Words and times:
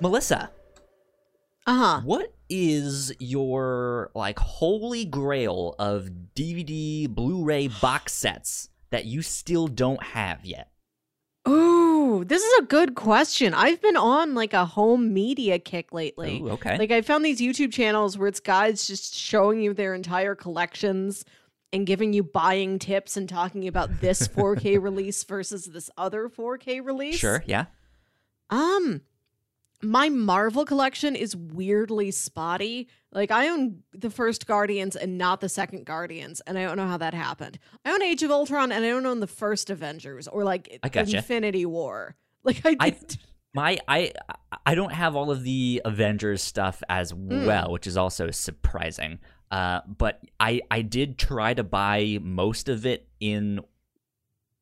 Melissa, 0.00 0.50
Uh 1.66 1.74
huh. 1.74 2.00
what 2.04 2.32
is 2.48 3.12
your 3.18 4.10
like 4.14 4.38
holy 4.38 5.04
grail 5.04 5.74
of 5.78 6.08
DVD, 6.34 7.08
Blu-ray 7.08 7.68
box 7.68 8.12
sets 8.12 8.68
that 8.90 9.04
you 9.04 9.22
still 9.22 9.68
don't 9.68 10.02
have 10.02 10.44
yet? 10.44 10.70
Ooh, 11.48 12.24
this 12.26 12.42
is 12.42 12.58
a 12.60 12.64
good 12.64 12.94
question. 12.94 13.54
I've 13.54 13.80
been 13.80 13.96
on 13.96 14.34
like 14.34 14.52
a 14.52 14.64
home 14.66 15.12
media 15.14 15.58
kick 15.58 15.92
lately. 15.92 16.40
Ooh, 16.40 16.50
okay. 16.50 16.76
Like 16.78 16.90
I 16.90 17.02
found 17.02 17.24
these 17.24 17.40
YouTube 17.40 17.72
channels 17.72 18.18
where 18.18 18.28
it's 18.28 18.40
guys 18.40 18.86
just 18.86 19.14
showing 19.14 19.60
you 19.60 19.72
their 19.72 19.94
entire 19.94 20.34
collections 20.34 21.24
and 21.72 21.86
giving 21.86 22.12
you 22.12 22.22
buying 22.24 22.78
tips 22.78 23.16
and 23.16 23.28
talking 23.28 23.68
about 23.68 24.00
this 24.00 24.26
4K 24.28 24.82
release 24.82 25.22
versus 25.24 25.66
this 25.66 25.88
other 25.96 26.28
4K 26.28 26.84
release. 26.84 27.16
sure, 27.16 27.44
yeah. 27.46 27.66
Um 28.50 29.02
my 29.82 30.08
Marvel 30.08 30.64
collection 30.64 31.16
is 31.16 31.34
weirdly 31.34 32.10
spotty. 32.10 32.88
Like 33.12 33.30
I 33.30 33.48
own 33.48 33.82
the 33.92 34.10
first 34.10 34.46
Guardians 34.46 34.94
and 34.96 35.16
not 35.18 35.40
the 35.40 35.48
second 35.48 35.86
Guardians, 35.86 36.40
and 36.46 36.58
I 36.58 36.64
don't 36.64 36.76
know 36.76 36.86
how 36.86 36.98
that 36.98 37.14
happened. 37.14 37.58
I 37.84 37.92
own 37.92 38.02
Age 38.02 38.22
of 38.22 38.30
Ultron 38.30 38.72
and 38.72 38.84
I 38.84 38.88
don't 38.88 39.06
own 39.06 39.20
the 39.20 39.26
first 39.26 39.70
Avengers 39.70 40.28
or 40.28 40.44
like 40.44 40.78
I 40.82 40.88
gotcha. 40.90 41.16
Infinity 41.18 41.66
War. 41.66 42.16
Like 42.42 42.62
I, 42.64 42.76
I 42.80 42.96
my 43.54 43.78
I 43.86 44.12
I 44.64 44.74
don't 44.74 44.92
have 44.92 45.14
all 45.16 45.30
of 45.30 45.42
the 45.44 45.82
Avengers 45.84 46.42
stuff 46.42 46.82
as 46.88 47.10
Hmm. 47.10 47.44
well, 47.44 47.70
which 47.72 47.86
is 47.86 47.96
also 47.98 48.30
surprising. 48.30 49.18
Uh, 49.50 49.80
but 49.86 50.20
I 50.38 50.62
I 50.70 50.80
did 50.82 51.18
try 51.18 51.52
to 51.52 51.62
buy 51.64 52.18
most 52.22 52.68
of 52.70 52.86
it 52.86 53.08
in 53.20 53.60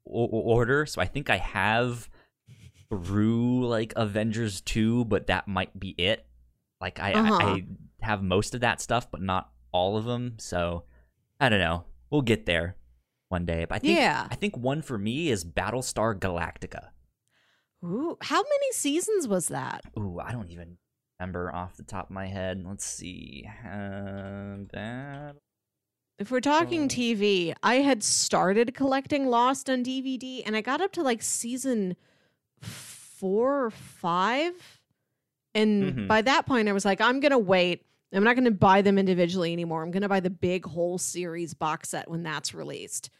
o- 0.06 0.26
order, 0.26 0.86
so 0.86 1.00
I 1.00 1.04
think 1.06 1.30
I 1.30 1.36
have 1.36 2.08
through 2.90 3.66
like 3.66 3.92
Avengers 3.96 4.60
two, 4.60 5.04
but 5.04 5.26
that 5.26 5.48
might 5.48 5.78
be 5.78 5.90
it. 5.90 6.26
Like 6.80 7.00
I 7.00 7.12
Uh-huh. 7.12 7.34
I, 7.34 7.44
I 7.44 7.66
have 8.00 8.22
most 8.22 8.54
of 8.54 8.60
that 8.62 8.80
stuff, 8.80 9.10
but 9.10 9.20
not 9.22 9.50
all 9.72 9.96
of 9.96 10.04
them. 10.04 10.34
So 10.38 10.84
I 11.40 11.48
don't 11.48 11.60
know. 11.60 11.84
We'll 12.10 12.22
get 12.22 12.46
there 12.46 12.76
one 13.28 13.44
day. 13.44 13.66
But 13.68 13.76
I 13.76 13.78
think 13.80 13.98
Yeah. 13.98 14.26
I 14.30 14.34
think 14.34 14.56
one 14.56 14.82
for 14.82 14.98
me 14.98 15.28
is 15.28 15.44
Battlestar 15.44 16.18
Galactica. 16.18 16.88
Ooh, 17.84 18.16
how 18.22 18.42
many 18.42 18.72
seasons 18.72 19.28
was 19.28 19.48
that? 19.48 19.82
Ooh, 19.96 20.18
I 20.20 20.32
don't 20.32 20.50
even 20.50 20.78
remember 21.18 21.54
off 21.54 21.76
the 21.76 21.84
top 21.84 22.06
of 22.06 22.10
my 22.10 22.26
head. 22.26 22.64
Let's 22.66 22.84
see. 22.84 23.48
Uh, 23.64 24.64
that... 24.72 25.36
If 26.18 26.32
we're 26.32 26.40
talking 26.40 26.84
Oh. 26.84 26.88
TV, 26.88 27.54
I 27.62 27.76
had 27.76 28.02
started 28.02 28.74
collecting 28.74 29.26
Lost 29.26 29.70
on 29.70 29.84
DVD 29.84 30.42
and 30.44 30.56
I 30.56 30.60
got 30.60 30.80
up 30.80 30.90
to 30.92 31.02
like 31.02 31.22
season 31.22 31.94
four 32.60 33.64
or 33.66 33.70
five. 33.70 34.52
And 35.54 35.82
Mhm. 35.94 36.08
by 36.08 36.22
that 36.22 36.46
point, 36.46 36.68
I 36.68 36.72
was 36.72 36.84
like, 36.84 37.00
I'm 37.00 37.20
going 37.20 37.30
to 37.32 37.38
wait. 37.38 37.84
I'm 38.12 38.24
not 38.24 38.34
going 38.36 38.44
to 38.44 38.50
buy 38.50 38.80
them 38.82 38.96
individually 38.98 39.52
anymore. 39.52 39.82
I'm 39.82 39.90
going 39.90 40.02
to 40.02 40.08
buy 40.08 40.20
the 40.20 40.30
big 40.30 40.64
whole 40.64 40.98
series 40.98 41.52
box 41.54 41.90
set 41.90 42.08
when 42.10 42.22
that's 42.22 42.54
released. 42.54 43.10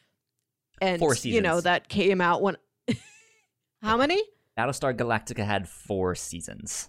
And, 0.80 1.00
Four 1.00 1.14
you 1.22 1.40
know, 1.40 1.60
that 1.60 1.88
came 1.88 2.20
out 2.20 2.40
when. 2.42 2.56
How 3.82 3.96
many? 3.96 4.22
Battlestar 4.56 4.94
Galactica 4.96 5.44
had 5.44 5.68
four 5.68 6.14
seasons. 6.14 6.88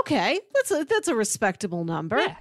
Okay, 0.00 0.40
that's 0.54 0.70
a 0.70 0.84
that's 0.84 1.08
a 1.08 1.14
respectable 1.14 1.84
number. 1.84 2.18
Yeah. 2.18 2.36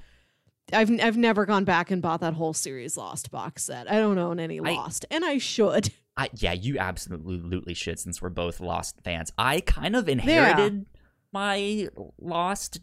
I've 0.72 0.90
I've 1.02 1.18
never 1.18 1.46
gone 1.46 1.66
back 1.66 1.92
and 1.92 2.02
bought 2.02 2.22
that 2.22 2.34
whole 2.36 2.54
series 2.54 2.96
Lost 2.96 3.32
box 3.32 3.64
set. 3.66 3.92
I 3.92 3.96
don't 3.98 4.18
own 4.18 4.40
any 4.40 4.60
I- 4.60 4.74
Lost, 4.76 5.06
and 5.12 5.26
I 5.26 5.38
should. 5.40 5.92
I, 6.16 6.30
yeah, 6.36 6.54
you 6.54 6.78
absolutely 6.78 7.74
should 7.74 8.00
since 8.00 8.22
we're 8.22 8.30
both 8.30 8.60
Lost 8.60 9.02
fans. 9.04 9.32
I 9.38 9.62
kind 9.62 9.96
of 9.96 10.08
inherited 10.08 10.86
my 11.32 11.90
Lost 12.22 12.82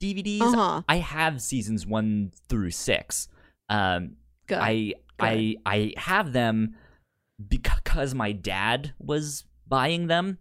DVDs. 0.00 0.40
Uh 0.42 0.52
huh. 0.56 0.82
I 0.88 0.96
have 0.98 1.42
seasons 1.42 1.86
one 1.86 2.30
through 2.48 2.70
six. 2.70 3.28
Um, 3.68 4.16
Good. 4.46 4.58
I 4.60 4.94
I 5.18 5.56
I 5.66 5.92
have 5.96 6.32
them 6.32 6.76
because 7.48 8.14
my 8.14 8.30
dad 8.32 8.94
was 8.98 9.44
buying 9.66 10.06
them. 10.06 10.38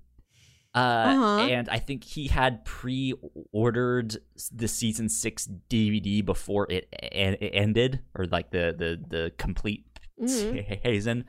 Uh, 0.76 0.80
Uh-huh. 1.08 1.48
and 1.48 1.68
I 1.70 1.80
think 1.80 2.04
he 2.04 2.28
had 2.28 2.64
pre-ordered 2.64 4.18
the 4.52 4.68
season 4.68 5.10
six 5.10 5.48
DVD 5.70 6.24
before 6.24 6.68
it, 6.72 6.88
it 6.92 7.50
ended, 7.54 8.02
or 8.14 8.26
like 8.26 8.52
the 8.52 8.76
the 8.78 9.04
the 9.08 9.32
complete 9.38 9.86
Mhm. 10.22 10.84
season. 10.84 11.26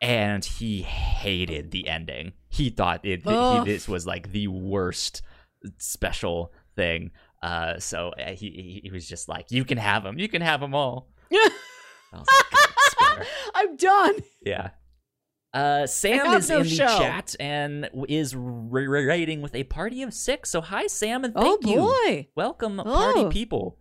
And 0.00 0.44
he 0.44 0.82
hated 0.82 1.70
the 1.72 1.88
ending. 1.88 2.32
He 2.48 2.70
thought 2.70 3.04
it, 3.04 3.22
he, 3.24 3.60
this 3.64 3.88
was 3.88 4.06
like 4.06 4.30
the 4.32 4.46
worst 4.48 5.22
special 5.78 6.52
thing. 6.76 7.10
Uh, 7.42 7.78
so 7.78 8.10
uh, 8.10 8.30
he 8.32 8.80
he- 8.84 8.90
was 8.92 9.08
just 9.08 9.28
like, 9.28 9.50
"You 9.50 9.64
can 9.64 9.78
have 9.78 10.02
them. 10.04 10.18
You 10.18 10.28
can 10.28 10.42
have 10.42 10.60
them 10.60 10.74
all." 10.74 11.10
Yeah. 11.30 11.48
Like, 12.12 13.26
I'm 13.54 13.76
done. 13.76 14.14
Yeah. 14.42 14.70
Uh, 15.52 15.86
Sam 15.86 16.34
is 16.36 16.48
no 16.48 16.58
in 16.60 16.62
the 16.64 16.76
chat 16.76 17.34
and 17.40 17.90
is 18.08 18.34
ra- 18.34 18.82
ra- 18.86 19.00
rating 19.00 19.42
with 19.42 19.54
a 19.54 19.64
party 19.64 20.02
of 20.02 20.14
six. 20.14 20.50
So 20.50 20.60
hi, 20.60 20.86
Sam, 20.86 21.24
and 21.24 21.32
Oh 21.36 21.42
thank 21.42 21.66
you. 21.66 21.76
boy. 21.80 22.28
Welcome, 22.34 22.76
party 22.78 23.20
Oh. 23.20 23.28
people. 23.28 23.78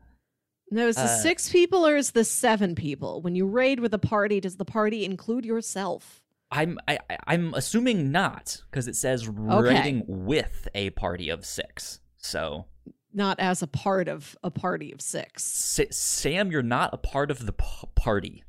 No, 0.69 0.87
is 0.87 0.95
the 0.95 1.03
Uh, 1.03 1.17
six 1.21 1.49
people 1.49 1.87
or 1.87 1.95
is 1.95 2.11
the 2.11 2.23
seven 2.25 2.75
people? 2.75 3.21
When 3.21 3.35
you 3.35 3.45
raid 3.45 3.79
with 3.79 3.93
a 3.93 3.99
party, 3.99 4.39
does 4.39 4.57
the 4.57 4.65
party 4.65 5.05
include 5.05 5.45
yourself? 5.45 6.21
I'm 6.51 6.77
I, 6.87 6.99
I'm 7.25 7.53
assuming 7.53 8.11
not 8.11 8.61
because 8.69 8.87
it 8.87 8.95
says 8.95 9.27
raiding 9.27 10.03
with 10.07 10.67
a 10.73 10.89
party 10.91 11.29
of 11.29 11.45
six. 11.45 11.99
So 12.17 12.65
Not 13.13 13.39
as 13.39 13.61
a 13.61 13.67
part 13.67 14.07
of 14.07 14.37
a 14.43 14.51
party 14.51 14.91
of 14.93 15.01
six. 15.01 15.43
Sa- 15.43 15.83
Sam, 15.91 16.51
you're 16.51 16.61
not 16.63 16.93
a 16.93 16.97
part 16.97 17.31
of 17.31 17.45
the 17.45 17.53
p- 17.53 17.87
party. 17.95 18.43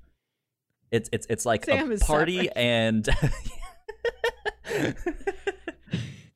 It's 0.90 1.08
it's 1.12 1.26
it's 1.28 1.44
like 1.46 1.64
Sam 1.64 1.90
a 1.92 1.98
party 1.98 2.46
separate. 2.46 2.56
and 2.56 3.08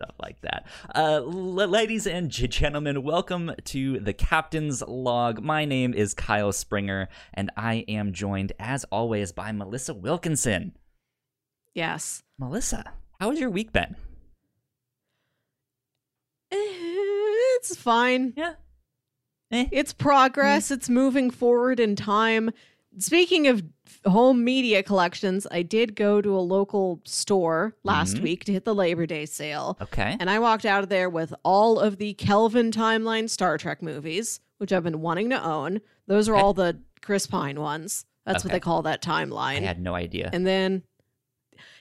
stuff 0.03 0.17
like 0.21 0.41
that. 0.41 0.67
Uh, 0.95 1.21
ladies 1.21 2.09
and 2.09 2.29
gentlemen, 2.29 3.05
welcome 3.05 3.53
to 3.65 4.01
the 4.01 4.13
Captain's 4.13 4.83
Log. 4.83 5.41
My 5.41 5.65
name 5.65 5.95
is 5.95 6.13
Kyle 6.13 6.53
Springer, 6.53 7.09
and 7.33 7.53
I 7.57 7.85
am 7.87 8.13
joined, 8.13 8.53
as 8.59 8.85
always, 8.91 9.31
by 9.31 9.53
Melissa 9.53 9.95
Wilkinson. 9.95 10.73
Yes. 11.73 12.25
Melissa, 12.37 12.93
how 13.21 13.31
has 13.31 13.39
your 13.39 13.51
week 13.51 13.73
been? 13.73 13.95
It's 16.51 17.77
fine. 17.77 18.33
Yeah. 18.37 18.55
Eh. 19.53 19.69
It's 19.71 19.93
progress. 19.93 20.73
It's 20.73 20.89
moving 20.89 21.31
forward 21.31 21.79
in 21.79 21.95
time. 21.95 22.51
Speaking 22.98 23.47
of 23.47 23.62
home 24.06 24.44
media 24.44 24.82
collections, 24.82 25.47
I 25.50 25.62
did 25.62 25.94
go 25.97 26.20
to 26.20 26.36
a 26.36 26.41
local 26.41 27.00
store 27.04 27.75
last 27.84 28.16
Mhm. 28.16 28.22
week 28.22 28.44
to 28.44 28.53
hit 28.53 28.64
the 28.64 28.75
Labor 28.75 29.06
Day 29.06 29.26
sale. 29.26 29.78
Okay. 29.80 30.16
And 30.20 30.28
I 30.28 30.38
walked 30.38 30.66
out 30.66 30.82
of 30.82 30.88
there 30.88 31.08
with 31.08 31.32
all 31.44 31.78
of 31.80 31.97
the 31.98 32.14
Kelvin 32.14 32.70
timeline 32.70 33.30
Star 33.30 33.56
Trek 33.58 33.80
movies, 33.82 34.41
which 34.58 34.72
I've 34.72 34.84
been 34.84 35.00
wanting 35.00 35.30
to 35.30 35.42
own. 35.42 35.80
Those 36.06 36.28
are 36.28 36.34
Okay. 36.34 36.42
all 36.42 36.53
the 36.54 36.78
Chris 37.00 37.26
Pine 37.26 37.60
ones. 37.60 38.04
That's 38.26 38.44
what 38.44 38.53
they 38.53 38.60
call 38.60 38.82
that 38.82 39.03
timeline. 39.03 39.59
I 39.59 39.60
had 39.60 39.80
no 39.80 39.94
idea. 39.94 40.30
And 40.32 40.47
then, 40.47 40.82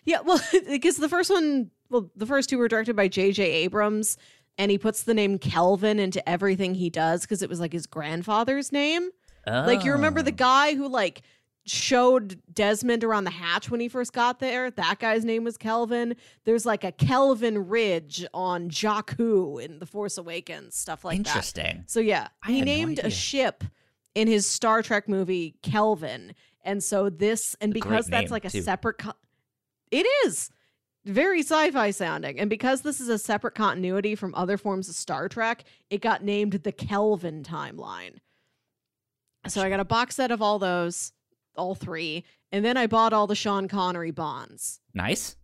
yeah, 0.05 0.21
well, 0.25 0.39
because 0.69 0.97
the 0.97 1.09
first 1.09 1.29
one, 1.29 1.71
well, 1.89 2.09
the 2.15 2.25
first 2.25 2.49
two 2.49 2.57
were 2.57 2.67
directed 2.67 2.95
by 2.95 3.07
J.J. 3.07 3.43
Abrams, 3.43 4.17
and 4.57 4.71
he 4.71 4.77
puts 4.77 5.03
the 5.03 5.13
name 5.13 5.37
Kelvin 5.39 5.99
into 5.99 6.27
everything 6.27 6.75
he 6.75 6.89
does 6.89 7.21
because 7.21 7.41
it 7.41 7.49
was 7.49 7.59
like 7.59 7.73
his 7.73 7.85
grandfather's 7.85 8.71
name. 8.71 9.09
Like, 9.47 9.83
you 9.83 9.91
remember 9.93 10.21
the 10.21 10.31
Oh. 10.31 10.35
guy 10.35 10.75
who, 10.75 10.87
like, 10.87 11.21
showed 11.65 12.41
Desmond 12.51 13.03
around 13.03 13.23
the 13.23 13.29
hatch 13.31 13.69
when 13.69 13.79
he 13.79 13.87
first 13.87 14.13
got 14.13 14.39
there? 14.39 14.71
That 14.71 14.99
guy's 14.99 15.23
name 15.23 15.43
was 15.43 15.57
Kelvin. 15.57 16.15
There's 16.43 16.65
like 16.65 16.83
a 16.83 16.91
Kelvin 16.91 17.67
Ridge 17.69 18.25
on 18.33 18.69
Jakku 18.69 19.63
in 19.63 19.79
The 19.79 19.85
Force 19.85 20.17
Awakens, 20.17 20.75
stuff 20.75 21.05
like 21.05 21.19
that. 21.23 21.27
Interesting. 21.27 21.83
So 21.87 21.99
yeah, 21.99 22.29
I 22.43 22.51
he 22.51 22.59
had 22.59 22.67
no 22.67 22.73
named 22.73 22.99
a 22.99 23.09
ship 23.11 23.63
in 24.15 24.27
his 24.27 24.47
Star 24.49 24.81
Trek 24.81 25.07
movie 25.07 25.55
Kelvin, 25.61 26.33
and 26.63 26.83
so 26.83 27.09
this 27.09 27.55
and 27.61 27.73
because 27.73 28.07
that's 28.07 28.31
like 28.31 28.43
a 28.45 28.49
too. 28.49 28.61
separate, 28.63 28.97
co- 28.97 29.13
it 29.91 30.05
is 30.25 30.49
very 31.05 31.41
sci-fi 31.41 31.91
sounding, 31.91 32.39
and 32.39 32.49
because 32.49 32.81
this 32.81 32.99
is 32.99 33.07
a 33.07 33.17
separate 33.19 33.53
continuity 33.55 34.15
from 34.15 34.33
other 34.35 34.57
forms 34.57 34.89
of 34.89 34.95
Star 34.95 35.29
Trek, 35.29 35.63
it 35.89 36.01
got 36.01 36.23
named 36.23 36.53
the 36.53 36.71
Kelvin 36.71 37.43
timeline. 37.43 38.17
So 39.47 39.61
I 39.61 39.69
got 39.69 39.79
a 39.79 39.85
box 39.85 40.15
set 40.15 40.31
of 40.31 40.41
all 40.41 40.59
those, 40.59 41.13
all 41.55 41.75
three, 41.75 42.23
and 42.51 42.63
then 42.63 42.77
I 42.77 42.87
bought 42.87 43.13
all 43.13 43.27
the 43.27 43.35
Sean 43.35 43.67
Connery 43.67 44.11
bonds. 44.11 44.79
Nice, 44.93 45.35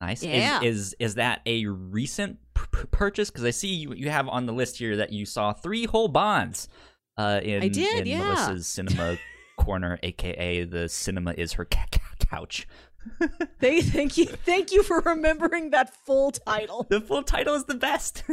nice. 0.00 0.22
Yeah. 0.22 0.60
Is 0.62 0.78
is, 0.78 0.96
is 0.98 1.14
that 1.14 1.40
a 1.46 1.66
recent 1.66 2.38
p- 2.54 2.84
purchase? 2.90 3.30
Because 3.30 3.44
I 3.44 3.50
see 3.50 3.68
you, 3.74 3.94
you 3.94 4.10
have 4.10 4.28
on 4.28 4.46
the 4.46 4.52
list 4.52 4.78
here 4.78 4.96
that 4.96 5.12
you 5.12 5.24
saw 5.24 5.52
three 5.52 5.86
whole 5.86 6.08
bonds. 6.08 6.68
Uh, 7.16 7.40
in 7.42 7.62
I 7.62 7.68
did, 7.68 8.00
in 8.00 8.06
yeah. 8.06 8.18
Melissa's 8.18 8.66
cinema 8.66 9.16
corner, 9.58 9.98
aka 10.02 10.64
the 10.64 10.88
cinema 10.88 11.34
is 11.36 11.54
her 11.54 11.64
ca- 11.64 11.86
ca- 11.90 12.00
couch 12.30 12.66
they 13.60 13.80
thank 13.80 14.16
you 14.18 14.26
thank 14.26 14.70
you 14.72 14.82
for 14.82 15.00
remembering 15.00 15.70
that 15.70 15.94
full 16.06 16.30
title. 16.30 16.86
the 16.90 17.00
full 17.00 17.22
title 17.22 17.54
is 17.54 17.64
the 17.64 17.74
best. 17.74 18.22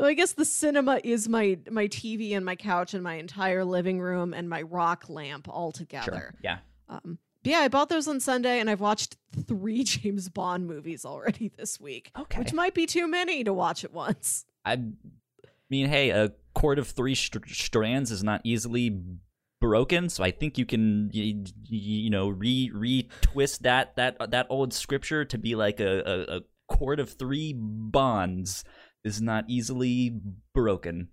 so 0.00 0.06
I 0.06 0.14
guess 0.14 0.32
the 0.32 0.46
cinema 0.46 0.98
is 1.04 1.28
my 1.28 1.58
my 1.70 1.86
TV 1.88 2.34
and 2.34 2.44
my 2.44 2.56
couch 2.56 2.94
and 2.94 3.02
my 3.04 3.16
entire 3.16 3.64
living 3.66 4.00
room 4.00 4.32
and 4.32 4.48
my 4.48 4.62
rock 4.62 5.04
lamp 5.10 5.46
all 5.46 5.72
together. 5.72 6.10
sure. 6.10 6.34
Yeah. 6.42 6.58
Um, 6.88 7.18
yeah, 7.44 7.58
I 7.58 7.68
bought 7.68 7.90
those 7.90 8.08
on 8.08 8.18
Sunday 8.20 8.60
and 8.60 8.70
I've 8.70 8.80
watched 8.80 9.16
three 9.46 9.84
James 9.84 10.28
Bond 10.30 10.66
movies 10.66 11.04
already 11.04 11.50
this 11.56 11.78
week, 11.78 12.10
Okay. 12.18 12.38
which 12.38 12.52
might 12.54 12.72
be 12.74 12.86
too 12.86 13.06
many 13.08 13.44
to 13.44 13.52
watch 13.52 13.84
at 13.84 13.92
once. 13.92 14.46
I 14.64 14.78
mean, 15.68 15.88
hey, 15.88 16.10
a 16.10 16.32
cord 16.54 16.78
of 16.78 16.88
three 16.88 17.14
str- 17.14 17.38
strands 17.46 18.10
is 18.10 18.24
not 18.24 18.40
easily 18.44 18.98
broken, 19.60 20.08
so 20.08 20.24
I 20.24 20.30
think 20.30 20.56
you 20.56 20.64
can, 20.64 21.10
you, 21.12 21.44
you 21.68 22.08
know, 22.10 22.28
re 22.30 22.70
retwist 22.74 23.60
that 23.60 23.96
that 23.96 24.30
that 24.30 24.46
old 24.48 24.72
scripture 24.72 25.26
to 25.26 25.36
be 25.38 25.54
like 25.56 25.78
a, 25.80 26.00
a, 26.00 26.36
a 26.36 26.40
cord 26.68 27.00
of 27.00 27.10
three 27.10 27.52
bonds 27.56 28.64
is 29.04 29.20
not 29.20 29.44
easily 29.48 30.20
broken. 30.54 31.08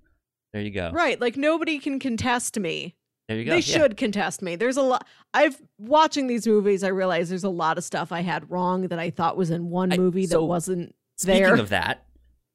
There 0.53 0.61
you 0.61 0.71
go. 0.71 0.91
Right, 0.93 1.19
like 1.19 1.37
nobody 1.37 1.79
can 1.79 1.99
contest 1.99 2.59
me. 2.59 2.95
There 3.27 3.37
you 3.37 3.43
go. 3.45 3.51
They 3.51 3.57
Yeah. 3.57 3.61
should 3.77 3.97
contest 3.97 4.41
me. 4.41 4.55
There's 4.55 4.77
a 4.77 4.81
lot. 4.81 5.05
I've 5.33 5.61
watching 5.77 6.27
these 6.27 6.47
movies. 6.47 6.83
I 6.83 6.87
realize 6.89 7.27
there's 7.29 7.43
a 7.43 7.49
lot 7.49 7.77
of 7.77 7.83
stuff 7.83 8.11
I 8.11 8.21
had 8.21 8.49
wrong 8.49 8.87
that 8.87 8.99
I 8.99 9.09
thought 9.09 9.35
was 9.35 9.49
in 9.51 9.69
one 9.69 9.91
I- 9.91 9.97
movie 9.97 10.25
so, 10.25 10.39
that 10.39 10.45
wasn't 10.45 10.95
Speaking 11.17 11.43
there. 11.43 11.55
of 11.55 11.69
that, 11.69 12.05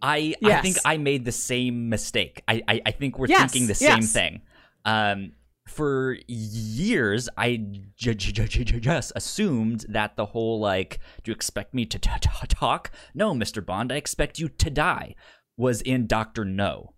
I 0.01 0.35
I 0.43 0.61
think 0.63 0.77
I 0.85 0.97
made 0.97 1.25
the 1.27 1.33
same 1.33 1.89
mistake. 1.91 2.43
I 2.49 2.63
I, 2.67 2.83
I 2.87 2.91
think 2.91 3.19
we're 3.19 3.27
Yes, 3.29 3.53
thinking 3.53 3.69
the 3.69 3.75
same 3.75 4.03
thing. 4.03 4.41
Um, 4.85 5.33
for 5.67 6.17
years, 6.29 7.29
I 7.37 7.57
j- 7.97 8.15
j- 8.15 8.33
j- 8.47 8.65
j- 8.65 8.81
just 8.81 9.13
assumed 9.15 9.87
that 9.89 10.17
the 10.17 10.27
whole 10.27 10.59
like, 10.61 10.99
do 11.23 11.31
you 11.31 11.35
expect 11.35 11.73
me 11.75 11.85
to 11.87 11.99
t- 11.99 12.11
t- 12.21 12.29
talk? 12.49 12.91
No, 13.15 13.35
Mister 13.35 13.61
Bond, 13.63 13.93
I 13.93 13.97
expect 13.97 14.39
you 14.39 14.49
to 14.49 14.71
die. 14.71 15.15
Was 15.57 15.81
in 15.83 16.07
Doctor 16.07 16.45
No, 16.45 16.95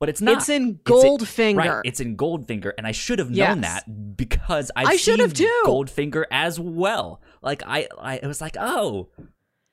but 0.00 0.08
it's 0.08 0.20
not. 0.20 0.36
it's 0.38 0.48
in 0.48 0.62
in- 0.62 0.78
Goldfinger. 0.84 1.56
Right, 1.56 1.80
it's 1.84 2.00
in 2.00 2.16
Goldfinger, 2.16 2.72
and 2.76 2.86
I 2.86 2.92
should 2.92 3.18
have 3.20 3.30
Yes. 3.30 3.48
known 3.50 3.60
that 3.62 4.16
because 4.16 4.70
I've 4.76 4.88
I 4.88 4.96
should 4.96 5.20
have 5.20 5.32
too. 5.32 5.62
Goldfinger 5.64 6.24
as 6.30 6.58
well. 6.60 7.22
Like 7.40 7.62
I, 7.66 7.88
I 7.98 8.16
it 8.16 8.26
was 8.26 8.40
like, 8.40 8.56
oh, 8.58 9.08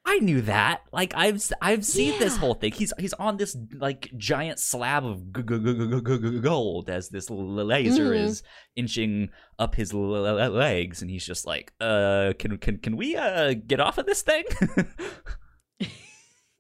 I 0.04 0.18
knew 0.20 0.42
that. 0.42 0.82
Like 0.92 1.14
I've 1.16 1.42
I've 1.62 1.86
seen 1.86 2.18
this 2.20 2.36
whole 2.36 2.56
thing. 2.56 2.72
He's 2.72 2.92
he's 3.00 3.14
on 3.14 3.38
this 3.38 3.56
like 3.76 4.10
giant 4.18 4.60
slab 4.60 5.06
of 5.06 5.32
g- 5.32 5.44
g- 5.44 5.60
g- 5.60 6.40
gold 6.40 6.90
as 6.90 7.10
this 7.10 7.30
l- 7.30 7.38
laser 7.66 8.10
Mhm. 8.10 8.16
is 8.26 8.44
inching 8.76 9.30
up 9.60 9.76
his 9.76 9.94
l- 9.94 10.26
l- 10.26 10.50
legs, 10.50 11.02
and 11.02 11.12
he's 11.12 11.26
just 11.26 11.46
like, 11.46 11.72
uh, 11.80 12.34
can 12.40 12.58
can 12.58 12.78
can 12.80 12.98
we 12.98 13.16
uh 13.16 13.54
get 13.54 13.80
off 13.80 13.98
of 14.00 14.06
this 14.08 14.22
thing? 14.24 14.44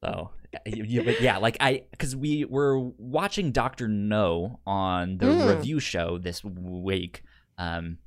so 0.03 0.31
yeah, 0.65 1.01
but 1.03 1.21
yeah, 1.21 1.37
like 1.37 1.57
I 1.59 1.83
because 1.91 2.15
we 2.15 2.45
were 2.45 2.79
watching 2.79 3.51
Doctor 3.51 3.87
No 3.87 4.59
on 4.65 5.17
the 5.17 5.25
Mm. 5.27 5.55
review 5.57 5.79
show 5.79 6.17
this 6.17 6.43
week, 6.43 7.23
um, 7.57 7.97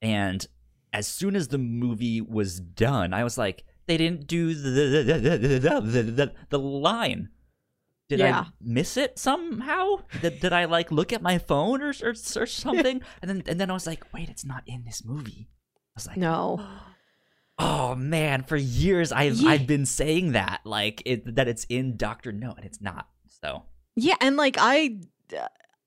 and 0.00 0.46
as 0.92 1.06
soon 1.08 1.34
as 1.36 1.48
the 1.48 1.58
movie 1.58 2.20
was 2.20 2.60
done, 2.60 3.12
I 3.12 3.24
was 3.24 3.36
like, 3.36 3.64
they 3.86 3.96
didn't 3.96 4.26
do 4.26 4.54
the 4.54 4.70
the 4.70 6.00
the 6.12 6.32
the, 6.50 6.58
line. 6.58 7.28
Did 8.08 8.18
Yeah. 8.20 8.40
I 8.40 8.46
miss 8.60 8.96
it 8.96 9.18
somehow? 9.18 9.96
Did, 10.20 10.40
did 10.40 10.52
I 10.52 10.66
like 10.66 10.92
look 10.92 11.12
at 11.12 11.22
my 11.22 11.38
phone 11.38 11.82
or 11.82 11.94
or, 12.02 12.10
or 12.36 12.46
something? 12.46 13.00
and 13.22 13.30
then 13.30 13.42
and 13.46 13.60
then 13.60 13.70
I 13.70 13.74
was 13.74 13.86
like, 13.86 14.12
wait, 14.12 14.28
it's 14.28 14.44
not 14.44 14.62
in 14.66 14.84
this 14.84 15.04
movie. 15.04 15.48
I 15.48 15.92
was 15.96 16.06
like, 16.06 16.16
no. 16.16 16.64
Oh 17.56 17.94
man, 17.94 18.42
for 18.42 18.56
years 18.56 19.12
I've 19.12 19.36
Yeah. 19.36 19.50
I've 19.50 19.66
been 19.68 19.86
saying 19.86 20.32
that 20.32 20.62
like 20.64 21.02
it 21.06 21.36
that 21.36 21.46
it's 21.46 21.64
in 21.68 21.96
Doctor 21.96 22.32
No 22.32 22.50
and 22.50 22.64
it's 22.64 22.80
not. 22.80 23.06
So 23.28 23.62
Yeah, 23.94 24.16
and 24.20 24.36
like 24.36 24.56
I 24.58 24.98
uh, 25.32 25.46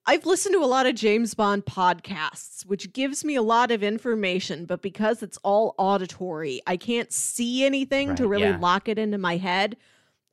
I've 0.09 0.25
listened 0.25 0.53
to 0.53 0.63
a 0.63 0.65
lot 0.65 0.85
of 0.85 0.95
James 0.95 1.33
Bond 1.33 1.65
podcasts, 1.65 2.65
which 2.65 2.93
gives 2.93 3.25
me 3.25 3.35
a 3.35 3.41
lot 3.41 3.71
of 3.71 3.83
information, 3.83 4.63
but 4.65 4.81
because 4.81 5.21
it's 5.21 5.37
all 5.43 5.75
auditory, 5.77 6.61
I 6.65 6.77
can't 6.77 7.11
see 7.11 7.65
anything 7.65 8.15
to 8.15 8.25
really 8.25 8.43
yeah. 8.43 8.57
lock 8.57 8.87
it 8.87 8.97
into 8.97 9.17
my 9.17 9.35
head. 9.35 9.75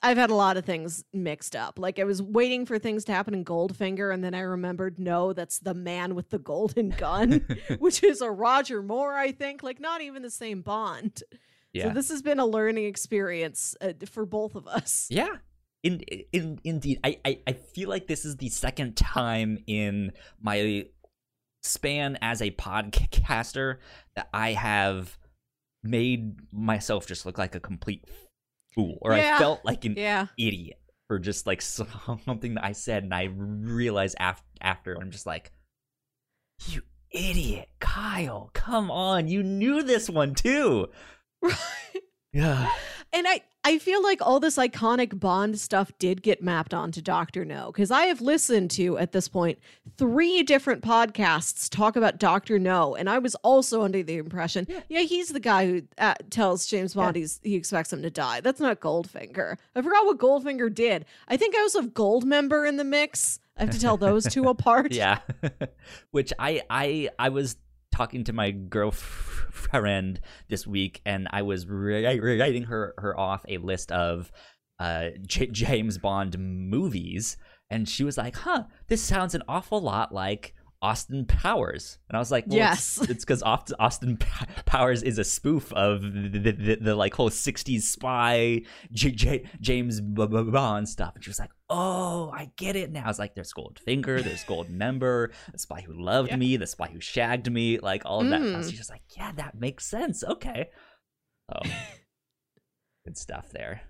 I've 0.00 0.16
had 0.16 0.30
a 0.30 0.34
lot 0.36 0.56
of 0.56 0.64
things 0.64 1.04
mixed 1.12 1.56
up. 1.56 1.80
Like 1.80 1.98
I 1.98 2.04
was 2.04 2.22
waiting 2.22 2.66
for 2.66 2.78
things 2.78 3.04
to 3.06 3.12
happen 3.12 3.34
in 3.34 3.44
Goldfinger, 3.44 4.14
and 4.14 4.22
then 4.22 4.32
I 4.32 4.40
remembered, 4.40 5.00
no, 5.00 5.32
that's 5.32 5.58
the 5.58 5.74
man 5.74 6.14
with 6.14 6.30
the 6.30 6.38
golden 6.38 6.90
gun, 6.90 7.44
which 7.80 8.04
is 8.04 8.20
a 8.20 8.30
Roger 8.30 8.80
Moore, 8.80 9.14
I 9.14 9.32
think. 9.32 9.64
Like 9.64 9.80
not 9.80 10.02
even 10.02 10.22
the 10.22 10.30
same 10.30 10.60
Bond. 10.60 11.24
yeah, 11.72 11.88
So 11.88 11.94
this 11.94 12.10
has 12.10 12.22
been 12.22 12.38
a 12.38 12.46
learning 12.46 12.84
experience 12.84 13.74
uh, 13.80 13.94
for 14.08 14.24
both 14.24 14.54
of 14.54 14.68
us. 14.68 15.08
yeah. 15.10 15.38
In, 15.84 16.00
in 16.32 16.58
indeed, 16.64 16.98
I, 17.04 17.18
I 17.24 17.38
I 17.46 17.52
feel 17.52 17.88
like 17.90 18.06
this 18.06 18.24
is 18.24 18.36
the 18.38 18.48
second 18.48 18.96
time 18.96 19.58
in 19.66 20.12
my 20.40 20.86
span 21.62 22.18
as 22.22 22.40
a 22.42 22.50
podcaster 22.50 23.76
that 24.16 24.28
I 24.32 24.52
have 24.52 25.16
made 25.82 26.36
myself 26.52 27.06
just 27.06 27.26
look 27.26 27.36
like 27.38 27.54
a 27.54 27.60
complete 27.60 28.04
fool, 28.74 28.98
or 29.02 29.14
Yeah. 29.14 29.36
I 29.36 29.38
felt 29.38 29.64
like 29.64 29.84
an 29.84 29.94
Yeah. 29.96 30.26
idiot 30.38 30.80
for 31.06 31.18
just 31.18 31.46
like 31.46 31.60
something 31.62 32.54
that 32.54 32.64
I 32.64 32.72
said, 32.72 33.02
and 33.04 33.12
I 33.14 33.24
realized 33.24 34.16
af- 34.18 34.42
after 34.62 34.96
I'm 34.98 35.10
just 35.10 35.26
like, 35.26 35.52
you 36.66 36.80
idiot, 37.10 37.68
Kyle, 37.78 38.48
come 38.54 38.90
on, 38.90 39.28
you 39.28 39.42
knew 39.42 39.82
this 39.82 40.08
one 40.08 40.34
too. 40.34 40.88
Yeah, 42.32 42.68
And 43.14 43.28
I, 43.28 43.42
I 43.62 43.78
feel 43.78 44.02
like 44.02 44.20
all 44.20 44.40
this 44.40 44.56
iconic 44.56 45.20
Bond 45.20 45.58
stuff 45.60 45.92
did 46.00 46.20
get 46.20 46.42
mapped 46.42 46.74
onto 46.74 47.00
Doctor 47.00 47.44
No 47.44 47.70
because 47.70 47.92
I 47.92 48.06
have 48.06 48.20
listened 48.20 48.72
to 48.72 48.98
at 48.98 49.12
this 49.12 49.28
point 49.28 49.60
three 49.96 50.42
different 50.42 50.82
podcasts 50.82 51.70
talk 51.70 51.94
about 51.94 52.18
Doctor 52.18 52.58
No, 52.58 52.96
and 52.96 53.08
I 53.08 53.18
was 53.18 53.36
also 53.36 53.82
under 53.82 54.02
the 54.02 54.16
impression, 54.16 54.66
yeah, 54.88 55.02
he's 55.02 55.28
the 55.28 55.38
guy 55.38 55.66
who 55.66 55.82
uh, 55.96 56.14
tells 56.28 56.66
James 56.66 56.94
Bond 56.94 57.14
he's, 57.14 57.38
he 57.44 57.54
expects 57.54 57.92
him 57.92 58.02
to 58.02 58.10
die. 58.10 58.40
That's 58.40 58.60
not 58.60 58.80
Goldfinger. 58.80 59.58
I 59.76 59.82
forgot 59.82 60.04
what 60.06 60.18
Goldfinger 60.18 60.74
did. 60.74 61.04
I 61.28 61.36
think 61.36 61.54
I 61.54 61.60
also 61.60 61.82
have 61.82 61.90
Goldmember 61.90 62.68
in 62.68 62.78
the 62.78 62.84
mix. 62.84 63.38
I 63.56 63.62
have 63.62 63.70
to 63.70 63.80
tell 63.80 63.96
those 63.96 64.24
two 64.26 64.44
apart. 64.48 64.92
yeah. 64.92 65.20
Which 66.10 66.32
I 66.40 66.62
I 66.68 67.10
I 67.16 67.28
was 67.28 67.56
talking 67.94 68.24
to 68.24 68.32
my 68.32 68.50
girlfriend 68.50 70.20
this 70.48 70.66
week, 70.66 71.00
and 71.06 71.28
I 71.30 71.42
was 71.42 71.66
ri- 71.66 72.18
writing 72.20 72.64
her 72.64 72.94
her 72.98 73.18
off 73.18 73.44
a 73.48 73.58
list 73.58 73.92
of 73.92 74.30
uh 74.78 75.10
J- 75.26 75.46
James 75.48 75.98
Bond 75.98 76.38
movies, 76.38 77.36
and 77.70 77.88
she 77.88 78.04
was 78.04 78.18
like, 78.18 78.36
"Huh, 78.36 78.64
this 78.88 79.02
sounds 79.02 79.34
an 79.34 79.42
awful 79.48 79.80
lot 79.80 80.12
like." 80.12 80.54
Austin 80.82 81.24
Powers, 81.24 81.98
and 82.10 82.16
I 82.16 82.18
was 82.18 82.30
like, 82.30 82.44
well, 82.46 82.58
Yes. 82.58 82.98
it's- 83.02 83.20
because 83.24 83.42
Austin, 83.42 84.18
Powers 84.66 85.02
is 85.02 85.16
a 85.16 85.24
spoof 85.24 85.72
of 85.72 86.02
the, 86.02 86.28
the, 86.28 86.52
the, 86.52 86.74
the 86.76 86.94
like 86.94 87.14
whole 87.14 87.30
'60s 87.30 87.80
spy 87.80 88.60
J- 88.92 89.12
J- 89.12 89.44
James 89.62 90.02
Bond 90.02 90.86
stuff." 90.86 91.12
And 91.14 91.24
she 91.24 91.30
was 91.30 91.38
like, 91.38 91.48
"Oh, 91.76 92.30
I 92.32 92.50
get 92.56 92.76
it 92.76 92.90
now." 92.92 93.08
It's 93.10 93.18
like, 93.18 93.34
"There's 93.34 93.52
gold 93.52 93.78
finger, 93.78 94.22
there's 94.22 94.44
Gold 94.44 94.70
Member, 94.70 95.32
the 95.52 95.58
spy 95.58 95.80
who 95.80 95.92
loved 95.92 96.30
Yeah. 96.30 96.36
me, 96.36 96.56
the 96.56 96.66
spy 96.66 96.88
who 96.88 97.00
shagged 97.00 97.50
me, 97.50 97.78
like 97.78 98.02
all 98.06 98.20
of 98.20 98.28
that." 98.30 98.40
Mm. 98.40 98.50
stuff. 98.52 98.70
She's 98.70 98.78
just 98.78 98.90
like, 98.90 99.02
"Yeah, 99.16 99.32
that 99.32 99.54
makes 99.56 99.84
sense. 99.86 100.22
Okay." 100.22 100.70
Oh, 101.54 101.60
good 103.04 103.16
stuff 103.18 103.50
there. 103.50 103.82